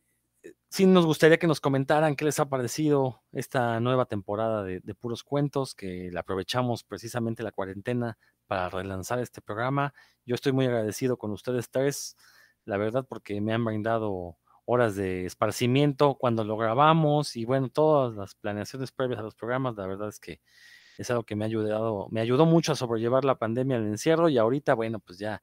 sí 0.70 0.86
nos 0.86 1.04
gustaría 1.04 1.38
que 1.38 1.48
nos 1.48 1.60
comentaran 1.60 2.14
qué 2.14 2.24
les 2.24 2.38
ha 2.38 2.48
parecido 2.48 3.22
esta 3.32 3.80
nueva 3.80 4.06
temporada 4.06 4.62
de, 4.62 4.80
puros 4.94 5.24
cuentos, 5.24 5.74
que 5.74 6.10
la 6.12 6.20
aprovechamos 6.20 6.84
precisamente 6.84 7.42
la 7.42 7.50
cuarentena 7.50 8.18
para 8.46 8.68
relanzar 8.70 9.18
este 9.18 9.40
programa. 9.40 9.92
Yo 10.24 10.36
estoy 10.36 10.52
muy 10.52 10.66
agradecido 10.66 11.18
con 11.18 11.32
ustedes 11.32 11.70
tres, 11.70 12.16
la 12.64 12.76
verdad, 12.76 13.04
porque 13.08 13.40
me 13.40 13.52
han 13.52 13.64
brindado 13.64 14.36
horas 14.64 14.94
de 14.94 15.26
esparcimiento 15.26 16.14
cuando 16.14 16.44
lo 16.44 16.56
grabamos 16.56 17.34
y 17.34 17.44
bueno, 17.44 17.68
todas 17.70 18.14
las 18.14 18.36
planeaciones 18.36 18.92
previas 18.92 19.18
a 19.18 19.22
los 19.24 19.34
programas, 19.34 19.74
la 19.76 19.86
verdad 19.86 20.08
es 20.08 20.20
que 20.20 20.40
es 20.98 21.10
algo 21.10 21.24
que 21.24 21.34
me 21.34 21.44
ha 21.44 21.48
ayudado, 21.48 22.06
me 22.10 22.20
ayudó 22.20 22.46
mucho 22.46 22.72
a 22.72 22.76
sobrellevar 22.76 23.24
la 23.24 23.36
pandemia, 23.36 23.78
el 23.78 23.86
encierro, 23.86 24.28
y 24.28 24.38
ahorita, 24.38 24.74
bueno, 24.74 25.00
pues 25.00 25.18
ya, 25.18 25.42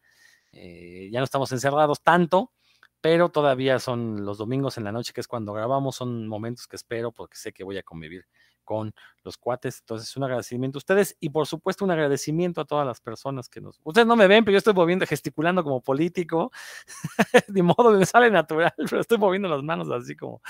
eh, 0.53 1.09
ya 1.11 1.19
no 1.19 1.25
estamos 1.25 1.51
encerrados 1.51 2.01
tanto, 2.01 2.53
pero 3.01 3.29
todavía 3.29 3.79
son 3.79 4.25
los 4.25 4.37
domingos 4.37 4.77
en 4.77 4.83
la 4.83 4.91
noche, 4.91 5.13
que 5.13 5.21
es 5.21 5.27
cuando 5.27 5.53
grabamos, 5.53 5.95
son 5.95 6.27
momentos 6.27 6.67
que 6.67 6.75
espero 6.75 7.11
porque 7.11 7.37
sé 7.37 7.53
que 7.53 7.63
voy 7.63 7.77
a 7.77 7.83
convivir 7.83 8.25
con 8.67 8.93
los 9.23 9.37
cuates. 9.37 9.79
Entonces, 9.79 10.15
un 10.17 10.25
agradecimiento 10.25 10.77
a 10.77 10.79
ustedes 10.79 11.15
y 11.21 11.29
por 11.29 11.47
supuesto 11.47 11.85
un 11.85 11.91
agradecimiento 11.91 12.59
a 12.59 12.65
todas 12.65 12.85
las 12.85 12.99
personas 12.99 13.47
que 13.47 13.61
nos... 13.61 13.79
Ustedes 13.83 14.05
no 14.05 14.17
me 14.17 14.27
ven, 14.27 14.43
pero 14.43 14.53
yo 14.53 14.57
estoy 14.57 14.73
moviendo, 14.73 15.07
gesticulando 15.07 15.63
como 15.63 15.81
político. 15.81 16.51
de 17.47 17.63
modo 17.63 17.91
me 17.91 18.05
sale 18.05 18.29
natural, 18.29 18.73
pero 18.75 18.99
estoy 18.99 19.17
moviendo 19.17 19.47
las 19.47 19.63
manos 19.63 19.89
así 19.89 20.15
como... 20.17 20.41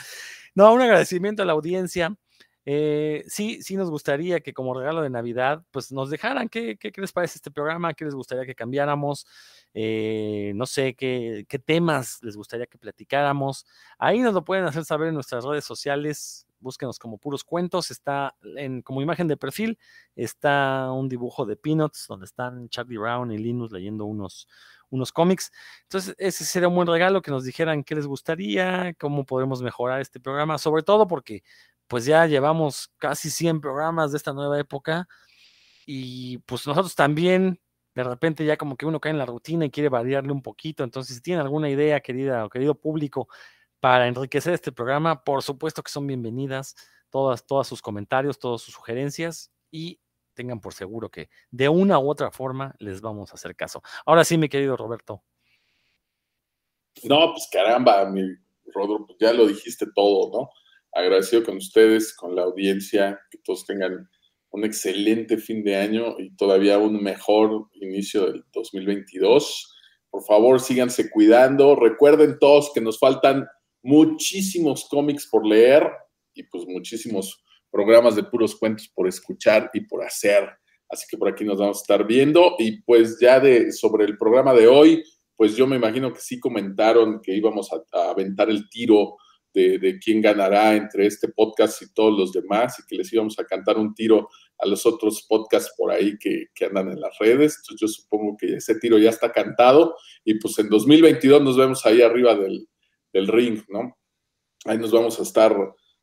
No, 0.55 0.73
un 0.73 0.81
agradecimiento 0.81 1.43
a 1.43 1.45
la 1.45 1.53
audiencia 1.53 2.15
eh, 2.69 3.23
sí, 3.29 3.63
sí 3.63 3.77
nos 3.77 3.89
gustaría 3.89 4.41
que 4.41 4.53
como 4.53 4.73
regalo 4.73 5.01
de 5.01 5.09
Navidad, 5.09 5.63
pues 5.71 5.89
nos 5.93 6.09
dejaran 6.09 6.49
qué, 6.49 6.77
qué, 6.77 6.91
les 6.97 7.13
parece 7.13 7.37
este 7.37 7.49
programa, 7.49 7.93
qué 7.93 8.03
les 8.03 8.13
gustaría 8.13 8.45
que 8.45 8.55
cambiáramos, 8.55 9.25
eh, 9.73 10.51
no 10.53 10.65
sé, 10.65 10.93
qué, 10.93 11.45
qué 11.47 11.59
temas 11.59 12.19
les 12.23 12.35
gustaría 12.35 12.65
que 12.67 12.77
platicáramos. 12.77 13.65
Ahí 13.97 14.19
nos 14.19 14.33
lo 14.33 14.43
pueden 14.43 14.65
hacer 14.65 14.83
saber 14.83 15.07
en 15.07 15.13
nuestras 15.13 15.45
redes 15.45 15.63
sociales, 15.63 16.45
búsquenos 16.59 16.99
como 16.99 17.17
puros 17.17 17.45
cuentos, 17.45 17.89
está 17.89 18.35
en, 18.57 18.81
como 18.81 19.01
imagen 19.01 19.29
de 19.29 19.37
perfil, 19.37 19.79
está 20.17 20.91
un 20.91 21.07
dibujo 21.07 21.45
de 21.45 21.55
Peanuts, 21.55 22.05
donde 22.09 22.25
están 22.25 22.67
Charlie 22.67 22.97
Brown 22.97 23.31
y 23.31 23.37
Linus 23.37 23.71
leyendo 23.71 24.03
unos, 24.03 24.45
unos 24.89 25.13
cómics. 25.13 25.53
Entonces, 25.83 26.15
ese 26.17 26.43
sería 26.43 26.67
un 26.67 26.75
buen 26.75 26.87
regalo 26.89 27.21
que 27.21 27.31
nos 27.31 27.45
dijeran 27.45 27.85
qué 27.85 27.95
les 27.95 28.07
gustaría, 28.07 28.93
cómo 28.99 29.25
podemos 29.25 29.61
mejorar 29.61 30.01
este 30.01 30.19
programa, 30.19 30.57
sobre 30.57 30.83
todo 30.83 31.07
porque 31.07 31.43
pues 31.87 32.05
ya 32.05 32.25
llevamos 32.25 32.91
casi 32.97 33.29
100 33.29 33.61
programas 33.61 34.11
de 34.11 34.17
esta 34.17 34.33
nueva 34.33 34.59
época 34.59 35.07
y 35.85 36.39
pues 36.39 36.67
nosotros 36.67 36.95
también 36.95 37.59
de 37.95 38.03
repente 38.03 38.45
ya 38.45 38.57
como 38.57 38.77
que 38.77 38.85
uno 38.85 38.99
cae 38.99 39.11
en 39.11 39.17
la 39.17 39.25
rutina 39.25 39.65
y 39.65 39.71
quiere 39.71 39.89
variarle 39.89 40.31
un 40.31 40.43
poquito. 40.43 40.83
Entonces, 40.83 41.15
si 41.15 41.21
tienen 41.21 41.41
alguna 41.41 41.69
idea, 41.69 41.99
querida 41.99 42.45
o 42.45 42.49
querido 42.49 42.75
público, 42.75 43.27
para 43.79 44.07
enriquecer 44.07 44.53
este 44.53 44.71
programa, 44.71 45.23
por 45.23 45.41
supuesto 45.41 45.81
que 45.81 45.91
son 45.91 46.05
bienvenidas 46.05 46.75
todas, 47.09 47.45
todas 47.45 47.67
sus 47.67 47.81
comentarios, 47.81 48.37
todas 48.37 48.61
sus 48.61 48.73
sugerencias 48.73 49.51
y 49.71 49.99
tengan 50.33 50.59
por 50.59 50.73
seguro 50.73 51.09
que 51.09 51.29
de 51.49 51.69
una 51.69 51.97
u 51.97 52.09
otra 52.09 52.31
forma 52.31 52.75
les 52.79 53.01
vamos 53.01 53.31
a 53.31 53.35
hacer 53.35 53.55
caso. 53.55 53.81
Ahora 54.05 54.23
sí, 54.23 54.37
mi 54.37 54.49
querido 54.49 54.77
Roberto. 54.77 55.23
No, 57.03 57.31
pues 57.31 57.47
caramba, 57.51 58.05
mi 58.05 58.21
Rodro, 58.73 59.05
pues 59.05 59.17
ya 59.19 59.33
lo 59.33 59.47
dijiste 59.47 59.87
todo, 59.95 60.31
¿no? 60.31 60.49
Agradecido 60.97 61.43
con 61.43 61.57
ustedes, 61.57 62.15
con 62.15 62.35
la 62.35 62.43
audiencia, 62.43 63.19
que 63.29 63.37
todos 63.39 63.65
tengan 63.65 64.09
un 64.51 64.65
excelente 64.65 65.37
fin 65.37 65.63
de 65.63 65.75
año 65.75 66.15
y 66.17 66.35
todavía 66.35 66.77
un 66.77 67.01
mejor 67.03 67.67
inicio 67.73 68.31
del 68.31 68.43
2022. 68.53 69.75
Por 70.09 70.23
favor, 70.23 70.59
síganse 70.59 71.09
cuidando. 71.09 71.75
Recuerden 71.75 72.39
todos 72.39 72.71
que 72.73 72.81
nos 72.81 72.97
faltan 72.97 73.45
muchísimos 73.83 74.87
cómics 74.89 75.27
por 75.27 75.45
leer 75.45 75.87
y 76.33 76.43
pues 76.43 76.65
muchísimos 76.67 77.43
programas 77.69 78.15
de 78.15 78.23
puros 78.23 78.55
cuentos 78.55 78.89
por 78.93 79.07
escuchar 79.07 79.69
y 79.73 79.81
por 79.81 80.03
hacer. 80.03 80.49
Así 80.89 81.05
que 81.09 81.17
por 81.17 81.29
aquí 81.29 81.43
nos 81.43 81.59
vamos 81.59 81.79
a 81.79 81.81
estar 81.81 82.07
viendo. 82.07 82.55
Y 82.57 82.81
pues 82.81 83.19
ya 83.19 83.39
de 83.39 83.71
sobre 83.71 84.05
el 84.05 84.17
programa 84.17 84.53
de 84.53 84.67
hoy, 84.67 85.03
pues 85.35 85.55
yo 85.55 85.67
me 85.67 85.75
imagino 85.75 86.11
que 86.13 86.21
sí 86.21 86.39
comentaron 86.39 87.21
que 87.21 87.35
íbamos 87.35 87.69
a, 87.71 88.09
aventar 88.09 88.49
el 88.49 88.69
tiro 88.69 89.17
de, 89.53 89.99
quién 90.03 90.21
ganará 90.21 90.75
entre 90.75 91.07
este 91.07 91.29
podcast 91.29 91.81
y 91.81 91.91
todos 91.93 92.17
los 92.17 92.31
demás 92.31 92.77
y 92.79 92.85
que 92.85 92.95
les 92.95 93.11
íbamos 93.11 93.39
a 93.39 93.45
cantar 93.45 93.77
un 93.77 93.93
tiro 93.95 94.29
a 94.59 94.67
los 94.67 94.85
otros 94.85 95.25
podcasts 95.27 95.73
por 95.75 95.91
ahí 95.91 96.17
que, 96.19 96.45
que 96.53 96.65
andan 96.65 96.91
en 96.91 96.99
las 96.99 97.17
redes. 97.19 97.57
Entonces 97.57 97.79
yo 97.79 97.87
supongo 97.87 98.37
que 98.37 98.55
ese 98.55 98.75
tiro 98.75 98.97
ya 98.97 99.09
está 99.09 99.31
cantado 99.31 99.95
y 100.23 100.35
pues 100.35 100.59
en 100.59 100.69
2022 100.69 101.41
nos 101.41 101.57
vemos 101.57 101.85
ahí 101.85 102.01
arriba 102.01 102.35
del, 102.35 102.67
del 103.13 103.27
ring, 103.27 103.63
¿no? 103.69 103.97
Ahí 104.65 104.77
nos 104.77 104.91
vamos 104.91 105.19
a 105.19 105.23
estar, 105.23 105.55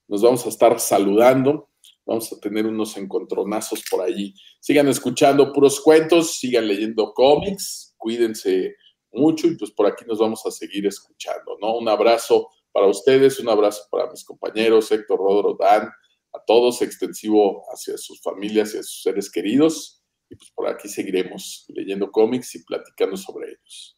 nos 0.08 0.22
vamos 0.22 0.44
a 0.46 0.48
estar 0.48 0.80
saludando. 0.80 1.70
Vamos 2.06 2.30
a 2.32 2.38
tener 2.38 2.66
unos 2.66 2.96
encontronazos 2.98 3.82
por 3.90 4.02
allí. 4.02 4.34
Sigan 4.60 4.88
escuchando 4.88 5.52
puros 5.52 5.80
cuentos, 5.80 6.36
sigan 6.38 6.68
leyendo 6.68 7.12
cómics, 7.14 7.94
cuídense 7.96 8.74
mucho 9.12 9.46
y 9.46 9.56
pues 9.56 9.70
por 9.70 9.86
aquí 9.86 10.04
nos 10.06 10.18
vamos 10.18 10.44
a 10.44 10.50
seguir 10.50 10.86
escuchando, 10.86 11.56
¿no? 11.60 11.78
Un 11.78 11.88
abrazo 11.88 12.48
para 12.74 12.88
ustedes, 12.88 13.38
un 13.38 13.48
abrazo 13.48 13.84
para 13.88 14.10
mis 14.10 14.24
compañeros, 14.24 14.90
Héctor 14.90 15.16
Rodro, 15.16 15.56
Dan, 15.56 15.84
a 16.32 16.44
todos, 16.44 16.82
extensivo 16.82 17.62
hacia 17.72 17.96
sus 17.96 18.20
familias 18.20 18.74
y 18.74 18.78
a 18.78 18.82
sus 18.82 19.00
seres 19.02 19.30
queridos. 19.30 20.02
Y 20.28 20.34
pues 20.34 20.50
por 20.50 20.66
aquí 20.66 20.88
seguiremos 20.88 21.66
leyendo 21.68 22.10
cómics 22.10 22.56
y 22.56 22.64
platicando 22.64 23.16
sobre 23.16 23.50
ellos. 23.50 23.96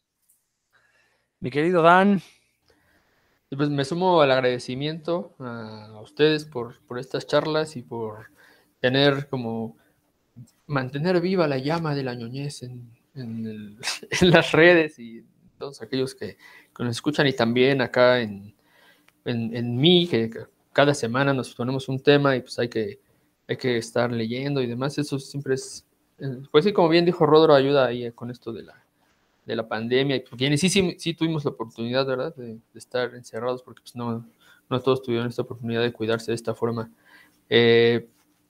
Mi 1.39 1.49
querido 1.49 1.81
Dan. 1.81 2.21
Pues 3.49 3.69
me 3.69 3.83
sumo 3.83 4.21
al 4.21 4.29
agradecimiento 4.29 5.33
a 5.39 5.99
ustedes 6.03 6.45
por, 6.45 6.79
por 6.85 6.99
estas 6.99 7.25
charlas 7.25 7.77
y 7.77 7.81
por 7.81 8.27
tener 8.79 9.27
como 9.27 9.77
mantener 10.67 11.19
viva 11.21 11.47
la 11.47 11.57
llama 11.57 11.95
de 11.95 12.03
la 12.03 12.13
ñoñez 12.13 12.61
en, 12.61 12.91
en, 13.15 13.79
las 14.21 14.51
redes 14.51 14.99
y 14.99 15.25
todos 15.57 15.81
aquellos 15.81 16.13
que, 16.13 16.37
que, 16.75 16.83
nos 16.83 16.97
escuchan 16.97 17.25
y 17.25 17.33
también 17.33 17.81
acá 17.81 18.19
en, 18.19 18.56
en, 19.27 19.77
mí, 19.77 20.07
que, 20.07 20.29
cada 20.73 20.93
semana 20.93 21.33
nos 21.33 21.53
ponemos 21.53 21.89
un 21.89 21.99
tema 21.99 22.35
y 22.35 22.41
pues 22.41 22.57
hay 22.59 22.69
que, 22.69 22.99
hay 23.47 23.57
que 23.57 23.77
estar 23.77 24.11
leyendo 24.11 24.61
y 24.61 24.67
demás. 24.67 24.97
Eso 24.97 25.19
siempre 25.19 25.55
es, 25.55 25.85
eh, 26.19 26.41
pues 26.51 26.65
sí, 26.65 26.73
como 26.73 26.89
bien 26.89 27.05
dijo 27.05 27.25
Rodro, 27.25 27.53
ayuda 27.53 27.87
ahí 27.87 28.11
con 28.11 28.31
esto 28.31 28.53
de 28.53 28.63
la, 28.63 28.83
de 29.45 29.55
la 29.55 29.67
pandemia. 29.67 30.17
Y 30.17 30.21
quienes 30.21 30.61
sí, 30.61 30.69
sí, 30.69 30.95
sí 30.99 31.13
tuvimos 31.13 31.45
la 31.45 31.51
oportunidad, 31.51 32.05
¿verdad?, 32.05 32.35
de, 32.35 32.59
estar 32.75 33.15
encerrados 33.15 33.63
porque 33.63 33.81
pues 33.81 33.95
no, 33.95 34.25
no 34.69 34.79
todos 34.81 35.01
tuvieron 35.01 35.27
esta 35.27 35.41
oportunidad 35.41 35.81
de 35.81 35.93
cuidarse 35.93 36.31
de 36.31 36.35
esta 36.35 36.53
forma. 36.53 36.91
Eh, 37.49 38.07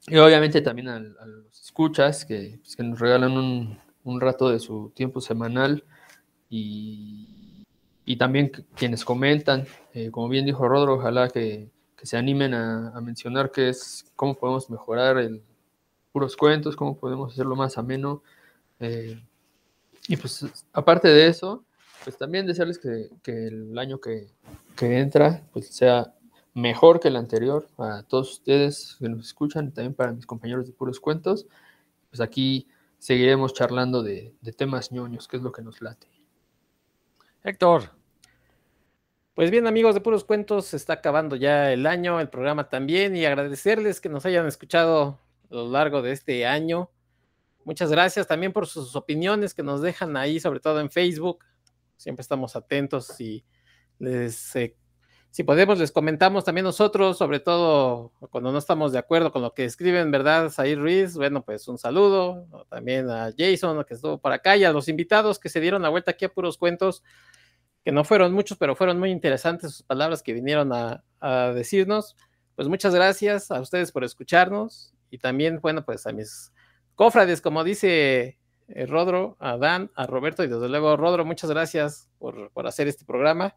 y 0.07 0.17
obviamente 0.17 0.61
también 0.61 0.87
a, 0.89 0.99
los 0.99 1.61
escuchas 1.61 2.25
que, 2.25 2.59
pues, 2.61 2.75
que 2.75 2.83
nos 2.83 2.99
regalan 2.99 3.31
un, 3.31 3.79
un 4.03 4.21
rato 4.21 4.49
de 4.49 4.59
su 4.59 4.91
tiempo 4.95 5.21
semanal 5.21 5.83
y 6.49 7.36
y 8.09 8.15
también 8.15 8.53
quienes 8.73 9.03
comentan, 9.03 9.67
eh, 9.93 10.11
como 10.11 10.29
bien 10.29 10.45
dijo 10.45 10.65
Rodro, 10.65 10.93
ojalá 10.93 11.27
que, 11.27 11.69
se 12.01 12.15
animen 12.15 12.53
a, 12.53 13.01
mencionar 13.01 13.51
qué 13.51 13.67
es, 13.67 14.05
cómo 14.15 14.33
podemos 14.35 14.69
mejorar 14.69 15.17
el 15.17 15.43
puros 16.13 16.37
cuentos, 16.37 16.77
cómo 16.77 16.97
podemos 16.97 17.33
hacerlo 17.33 17.57
más 17.57 17.77
ameno. 17.77 18.23
Eh, 18.79 19.21
y 20.07 20.15
pues 20.15 20.45
aparte 20.71 21.09
de 21.09 21.27
eso, 21.27 21.65
pues 22.05 22.17
también 22.17 22.45
desearles 22.45 22.79
que, 22.79 23.09
el 23.25 23.77
año 23.77 23.99
que, 23.99 24.29
entra 24.79 25.43
pues 25.51 25.67
sea 25.67 26.13
mejor 26.53 27.01
que 27.01 27.09
el 27.09 27.17
anterior 27.17 27.67
a 27.77 28.03
todos 28.03 28.31
ustedes 28.31 28.95
que 28.99 29.09
nos 29.09 29.27
escuchan 29.27 29.67
y 29.67 29.71
también 29.71 29.93
para 29.93 30.13
mis 30.13 30.25
compañeros 30.25 30.65
de 30.65 30.71
puros 30.71 31.01
cuentos. 31.01 31.45
Pues 32.09 32.21
aquí 32.21 32.69
seguiremos 32.99 33.53
charlando 33.53 34.01
de, 34.01 34.33
de 34.39 34.53
temas 34.53 34.93
ñoños, 34.93 35.27
que 35.27 35.35
es 35.35 35.43
lo 35.43 35.51
que 35.51 35.61
nos 35.61 35.81
late. 35.81 36.07
Héctor. 37.43 37.96
Pues 39.37 39.51
bien, 39.51 39.67
amigos 39.67 39.93
de 39.93 40.01
Puros 40.01 40.23
Cuentos, 40.23 40.65
se 40.65 40.77
está 40.77 40.93
acabando 40.93 41.35
ya 41.35 41.71
el 41.71 41.85
año, 41.85 42.19
el 42.19 42.27
programa 42.27 42.69
también, 42.69 43.15
y 43.15 43.23
agradecerles 43.23 44.01
que 44.01 44.09
nos 44.09 44.25
hayan 44.25 44.47
escuchado 44.47 45.19
a 45.51 45.53
lo 45.53 45.69
largo 45.69 46.01
de 46.01 46.11
este 46.11 46.47
año. 46.47 46.89
Muchas 47.63 47.91
gracias 47.91 48.25
también 48.25 48.51
por 48.51 48.65
sus 48.65 48.95
opiniones 48.95 49.53
que 49.53 49.61
nos 49.61 49.83
dejan 49.83 50.17
ahí, 50.17 50.39
sobre 50.39 50.59
todo 50.59 50.79
en 50.79 50.89
Facebook. 50.89 51.45
Siempre 51.97 52.23
estamos 52.23 52.55
atentos 52.55 53.21
y 53.21 53.45
les, 53.99 54.55
eh, 54.55 54.75
si 55.29 55.43
podemos, 55.43 55.77
les 55.77 55.91
comentamos 55.91 56.43
también 56.43 56.65
nosotros, 56.65 57.19
sobre 57.19 57.39
todo 57.39 58.13
cuando 58.31 58.51
no 58.51 58.57
estamos 58.57 58.91
de 58.91 58.97
acuerdo 58.97 59.31
con 59.31 59.43
lo 59.43 59.53
que 59.53 59.65
escriben, 59.65 60.09
¿verdad? 60.09 60.49
Said 60.49 60.79
Ruiz, 60.79 61.13
bueno, 61.13 61.45
pues 61.45 61.67
un 61.67 61.77
saludo. 61.77 62.47
También 62.69 63.07
a 63.11 63.29
Jason, 63.37 63.85
que 63.87 63.93
estuvo 63.93 64.17
por 64.17 64.31
acá, 64.31 64.57
y 64.57 64.63
a 64.63 64.73
los 64.73 64.87
invitados 64.87 65.37
que 65.37 65.49
se 65.49 65.59
dieron 65.59 65.83
la 65.83 65.89
vuelta 65.89 66.09
aquí 66.09 66.25
a 66.25 66.33
Puros 66.33 66.57
Cuentos 66.57 67.03
que 67.87 67.93
no 67.93 68.03
fueron 68.03 68.33
muchos, 68.33 68.57
pero 68.57 68.75
fueron 68.75 68.99
muy 68.99 69.11
interesantes 69.11 69.71
sus 69.71 69.83
palabras 69.83 70.21
que 70.21 70.33
vinieron 70.33 70.73
a, 70.73 71.53
decirnos. 71.53 72.17
Pues 72.53 72.67
muchas 72.67 72.93
gracias 72.93 73.49
a 73.49 73.61
ustedes 73.61 73.93
por 73.93 74.03
escucharnos 74.03 74.93
y 75.09 75.19
también, 75.19 75.61
bueno, 75.61 75.85
pues 75.85 76.05
a 76.05 76.11
mis 76.11 76.51
cofrades, 76.95 77.39
como 77.39 77.63
dice 77.63 78.37
eh, 78.67 78.85
Rodro, 78.87 79.37
a 79.39 79.55
Dan, 79.55 79.89
a 79.95 80.05
Roberto 80.05 80.43
y 80.43 80.49
desde 80.49 80.67
luego 80.67 80.97
Rodro, 80.97 81.23
muchas 81.23 81.49
gracias 81.49 82.09
por, 82.19 82.51
hacer 82.67 82.89
este 82.89 83.05
programa. 83.05 83.55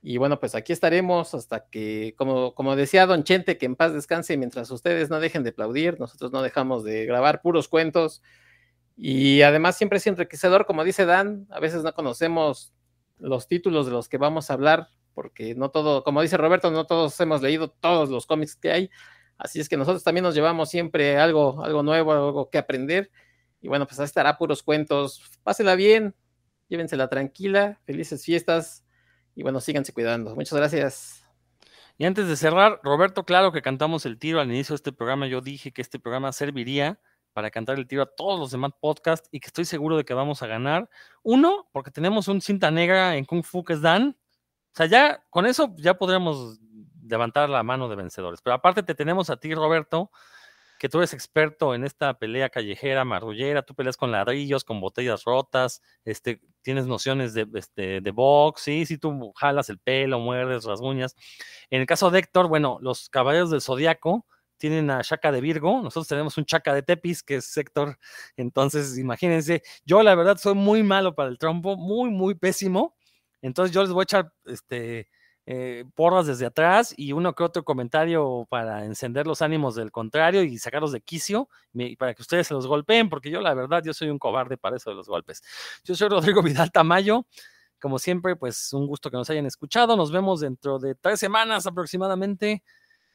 Y 0.00 0.16
bueno, 0.18 0.38
pues 0.38 0.54
aquí 0.54 0.72
estaremos 0.72 1.34
hasta 1.34 1.68
que, 1.68 2.14
como, 2.16 2.54
como 2.54 2.76
decía 2.76 3.04
Don 3.04 3.24
Chente, 3.24 3.58
que 3.58 3.66
en 3.66 3.74
paz 3.74 3.92
descanse 3.92 4.36
mientras 4.36 4.70
ustedes 4.70 5.10
no 5.10 5.18
dejen 5.18 5.42
de 5.42 5.50
aplaudir, 5.50 5.98
nosotros 5.98 6.30
no 6.30 6.40
dejamos 6.40 6.84
de 6.84 7.04
grabar 7.04 7.42
puros 7.42 7.66
cuentos. 7.66 8.22
Y 8.96 9.42
además 9.42 9.76
siempre 9.76 9.98
es 9.98 10.06
enriquecedor, 10.06 10.66
como 10.66 10.84
dice 10.84 11.04
Dan, 11.04 11.48
a 11.50 11.58
veces 11.58 11.82
no 11.82 11.92
conocemos 11.94 12.75
los 13.18 13.48
títulos 13.48 13.86
de 13.86 13.92
los 13.92 14.08
que 14.08 14.18
vamos 14.18 14.50
a 14.50 14.54
hablar, 14.54 14.88
porque 15.14 15.54
no 15.54 15.70
todo, 15.70 16.04
como 16.04 16.22
dice 16.22 16.36
Roberto, 16.36 16.70
no 16.70 16.86
todos 16.86 17.18
hemos 17.20 17.42
leído 17.42 17.68
todos 17.68 18.08
los 18.10 18.26
cómics 18.26 18.56
que 18.56 18.70
hay, 18.70 18.90
así 19.38 19.60
es 19.60 19.68
que 19.68 19.76
nosotros 19.76 20.04
también 20.04 20.24
nos 20.24 20.34
llevamos 20.34 20.70
siempre 20.70 21.18
algo, 21.18 21.62
algo 21.64 21.82
nuevo, 21.82 22.12
algo 22.12 22.50
que 22.50 22.58
aprender, 22.58 23.10
y 23.60 23.68
bueno, 23.68 23.86
pues 23.86 23.98
ahí 23.98 24.04
estará 24.04 24.36
puros 24.36 24.62
cuentos, 24.62 25.22
pásela 25.42 25.74
bien, 25.74 26.14
llévensela 26.68 27.08
tranquila, 27.08 27.80
felices 27.84 28.24
fiestas, 28.24 28.84
y 29.34 29.42
bueno, 29.42 29.60
síganse 29.60 29.92
cuidando. 29.92 30.34
Muchas 30.34 30.58
gracias. 30.58 31.26
Y 31.98 32.04
antes 32.04 32.28
de 32.28 32.36
cerrar, 32.36 32.80
Roberto, 32.82 33.24
claro 33.24 33.52
que 33.52 33.62
cantamos 33.62 34.04
el 34.04 34.18
tiro 34.18 34.40
al 34.40 34.48
inicio 34.48 34.74
de 34.74 34.76
este 34.76 34.92
programa, 34.92 35.26
yo 35.26 35.40
dije 35.40 35.72
que 35.72 35.82
este 35.82 35.98
programa 35.98 36.32
serviría 36.32 37.00
para 37.36 37.50
cantar 37.50 37.76
el 37.76 37.86
tiro 37.86 38.02
a 38.02 38.06
todos 38.06 38.40
los 38.40 38.50
demás 38.50 38.70
podcasts 38.80 39.28
y 39.30 39.40
que 39.40 39.48
estoy 39.48 39.66
seguro 39.66 39.98
de 39.98 40.06
que 40.06 40.14
vamos 40.14 40.42
a 40.42 40.46
ganar. 40.46 40.88
Uno, 41.22 41.68
porque 41.70 41.90
tenemos 41.90 42.28
un 42.28 42.40
cinta 42.40 42.70
negra 42.70 43.14
en 43.16 43.26
Kung 43.26 43.44
Fu 43.44 43.62
que 43.62 43.74
es 43.74 43.82
Dan. 43.82 44.16
O 44.72 44.74
sea, 44.74 44.86
ya 44.86 45.22
con 45.28 45.44
eso 45.44 45.74
ya 45.76 45.98
podríamos 45.98 46.58
levantar 47.06 47.50
la 47.50 47.62
mano 47.62 47.90
de 47.90 47.96
vencedores. 47.96 48.40
Pero 48.40 48.54
aparte 48.54 48.82
te 48.82 48.94
tenemos 48.94 49.28
a 49.28 49.36
ti, 49.36 49.54
Roberto, 49.54 50.10
que 50.78 50.88
tú 50.88 50.96
eres 50.96 51.12
experto 51.12 51.74
en 51.74 51.84
esta 51.84 52.18
pelea 52.18 52.48
callejera, 52.48 53.04
marrullera, 53.04 53.60
tú 53.60 53.74
peleas 53.74 53.98
con 53.98 54.12
ladrillos, 54.12 54.64
con 54.64 54.80
botellas 54.80 55.24
rotas, 55.24 55.82
este, 56.06 56.40
tienes 56.62 56.86
nociones 56.86 57.34
de, 57.34 57.46
este, 57.52 58.00
de 58.00 58.10
box, 58.12 58.62
sí, 58.62 58.86
sí, 58.86 58.96
tú 58.96 59.34
jalas 59.36 59.68
el 59.68 59.78
pelo, 59.78 60.20
muerdes, 60.20 60.64
rasguñas. 60.64 61.16
En 61.68 61.82
el 61.82 61.86
caso 61.86 62.10
de 62.10 62.20
Héctor, 62.20 62.48
bueno, 62.48 62.78
los 62.80 63.10
caballeros 63.10 63.50
del 63.50 63.60
zodiaco, 63.60 64.24
tienen 64.58 64.90
a 64.90 65.02
Chaca 65.02 65.32
de 65.32 65.40
Virgo, 65.40 65.82
nosotros 65.82 66.08
tenemos 66.08 66.36
un 66.38 66.44
Chaca 66.44 66.74
de 66.74 66.82
Tepis, 66.82 67.22
que 67.22 67.36
es 67.36 67.46
sector, 67.46 67.98
entonces 68.36 68.98
imagínense, 68.98 69.62
yo 69.84 70.02
la 70.02 70.14
verdad 70.14 70.36
soy 70.38 70.54
muy 70.54 70.82
malo 70.82 71.14
para 71.14 71.28
el 71.28 71.38
trompo, 71.38 71.76
muy, 71.76 72.10
muy 72.10 72.34
pésimo, 72.34 72.94
entonces 73.42 73.74
yo 73.74 73.82
les 73.82 73.90
voy 73.92 74.02
a 74.02 74.04
echar 74.04 74.32
este, 74.44 75.08
eh, 75.48 75.84
porras 75.94 76.26
desde 76.26 76.44
atrás 76.44 76.92
y 76.96 77.12
uno 77.12 77.32
que 77.34 77.44
otro 77.44 77.62
comentario 77.62 78.48
para 78.50 78.84
encender 78.84 79.28
los 79.28 79.42
ánimos 79.42 79.76
del 79.76 79.92
contrario 79.92 80.42
y 80.42 80.58
sacarlos 80.58 80.90
de 80.90 81.00
quicio, 81.00 81.48
para 81.98 82.14
que 82.14 82.22
ustedes 82.22 82.48
se 82.48 82.54
los 82.54 82.66
golpeen, 82.66 83.08
porque 83.08 83.30
yo 83.30 83.40
la 83.40 83.54
verdad, 83.54 83.80
yo 83.84 83.94
soy 83.94 84.08
un 84.10 84.18
cobarde 84.18 84.56
para 84.56 84.76
eso 84.76 84.90
de 84.90 84.96
los 84.96 85.06
golpes. 85.06 85.42
Yo 85.84 85.94
soy 85.94 86.08
Rodrigo 86.08 86.42
Vidal 86.42 86.72
Tamayo. 86.72 87.26
Como 87.80 87.98
siempre, 88.00 88.34
pues 88.34 88.72
un 88.72 88.86
gusto 88.88 89.10
que 89.10 89.18
nos 89.18 89.30
hayan 89.30 89.46
escuchado. 89.46 89.96
Nos 89.96 90.10
vemos 90.10 90.40
dentro 90.40 90.80
de 90.80 90.96
tres 90.96 91.20
semanas 91.20 91.66
aproximadamente. 91.66 92.64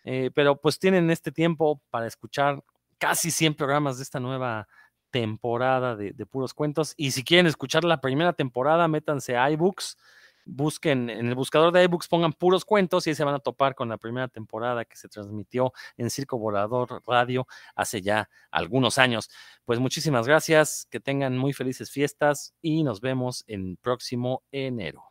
Eh, 0.04 0.32
pero 0.34 0.60
pues 0.60 0.80
tienen 0.80 1.12
este 1.12 1.32
tiempo 1.32 1.82
para 1.90 2.08
escuchar 2.08 2.64
casi 2.98 3.32
100 3.32 3.56
programas 3.56 3.98
de 3.98 4.04
esta 4.04 4.20
nueva 4.20 4.68
temporada 5.12 5.96
de, 5.96 6.14
puros 6.26 6.54
cuentos. 6.54 6.94
Y 6.98 7.12
si 7.12 7.24
quieren 7.24 7.48
escuchar 7.48 7.84
la 7.84 8.02
primera 8.02 8.34
temporada, 8.34 8.88
métanse 8.88 9.38
a 9.38 9.50
iBooks 9.52 9.98
busquen 10.46 11.10
en 11.10 11.28
el 11.28 11.36
buscador 11.36 11.72
de 11.72 11.84
iBooks, 11.84 12.08
pongan 12.08 12.34
puros 12.34 12.66
cuentos 12.66 13.06
y 13.06 13.12
ahí 13.12 13.16
se 13.16 13.24
van 13.24 13.36
a 13.36 13.40
topar 13.40 13.76
con 13.76 13.90
la 13.90 13.98
primera 13.98 14.28
temporada 14.28 14.86
que 14.86 14.98
se 14.98 15.08
transmitió 15.08 15.74
en 15.98 16.10
Circo 16.10 16.38
Volador 16.38 17.04
Radio 17.06 17.48
hace 17.76 18.02
ya 18.02 18.30
algunos 18.50 18.98
años. 18.98 19.30
Pues 19.66 19.80
muchísimas 19.80 20.28
gracias, 20.28 20.88
que 20.90 21.00
tengan 21.00 21.38
muy 21.38 21.54
felices 21.54 21.92
fiestas 21.92 22.54
y 22.62 22.84
nos 22.84 23.02
vemos 23.02 23.44
en 23.48 23.78
próximo 23.78 24.44
enero. 24.52 25.11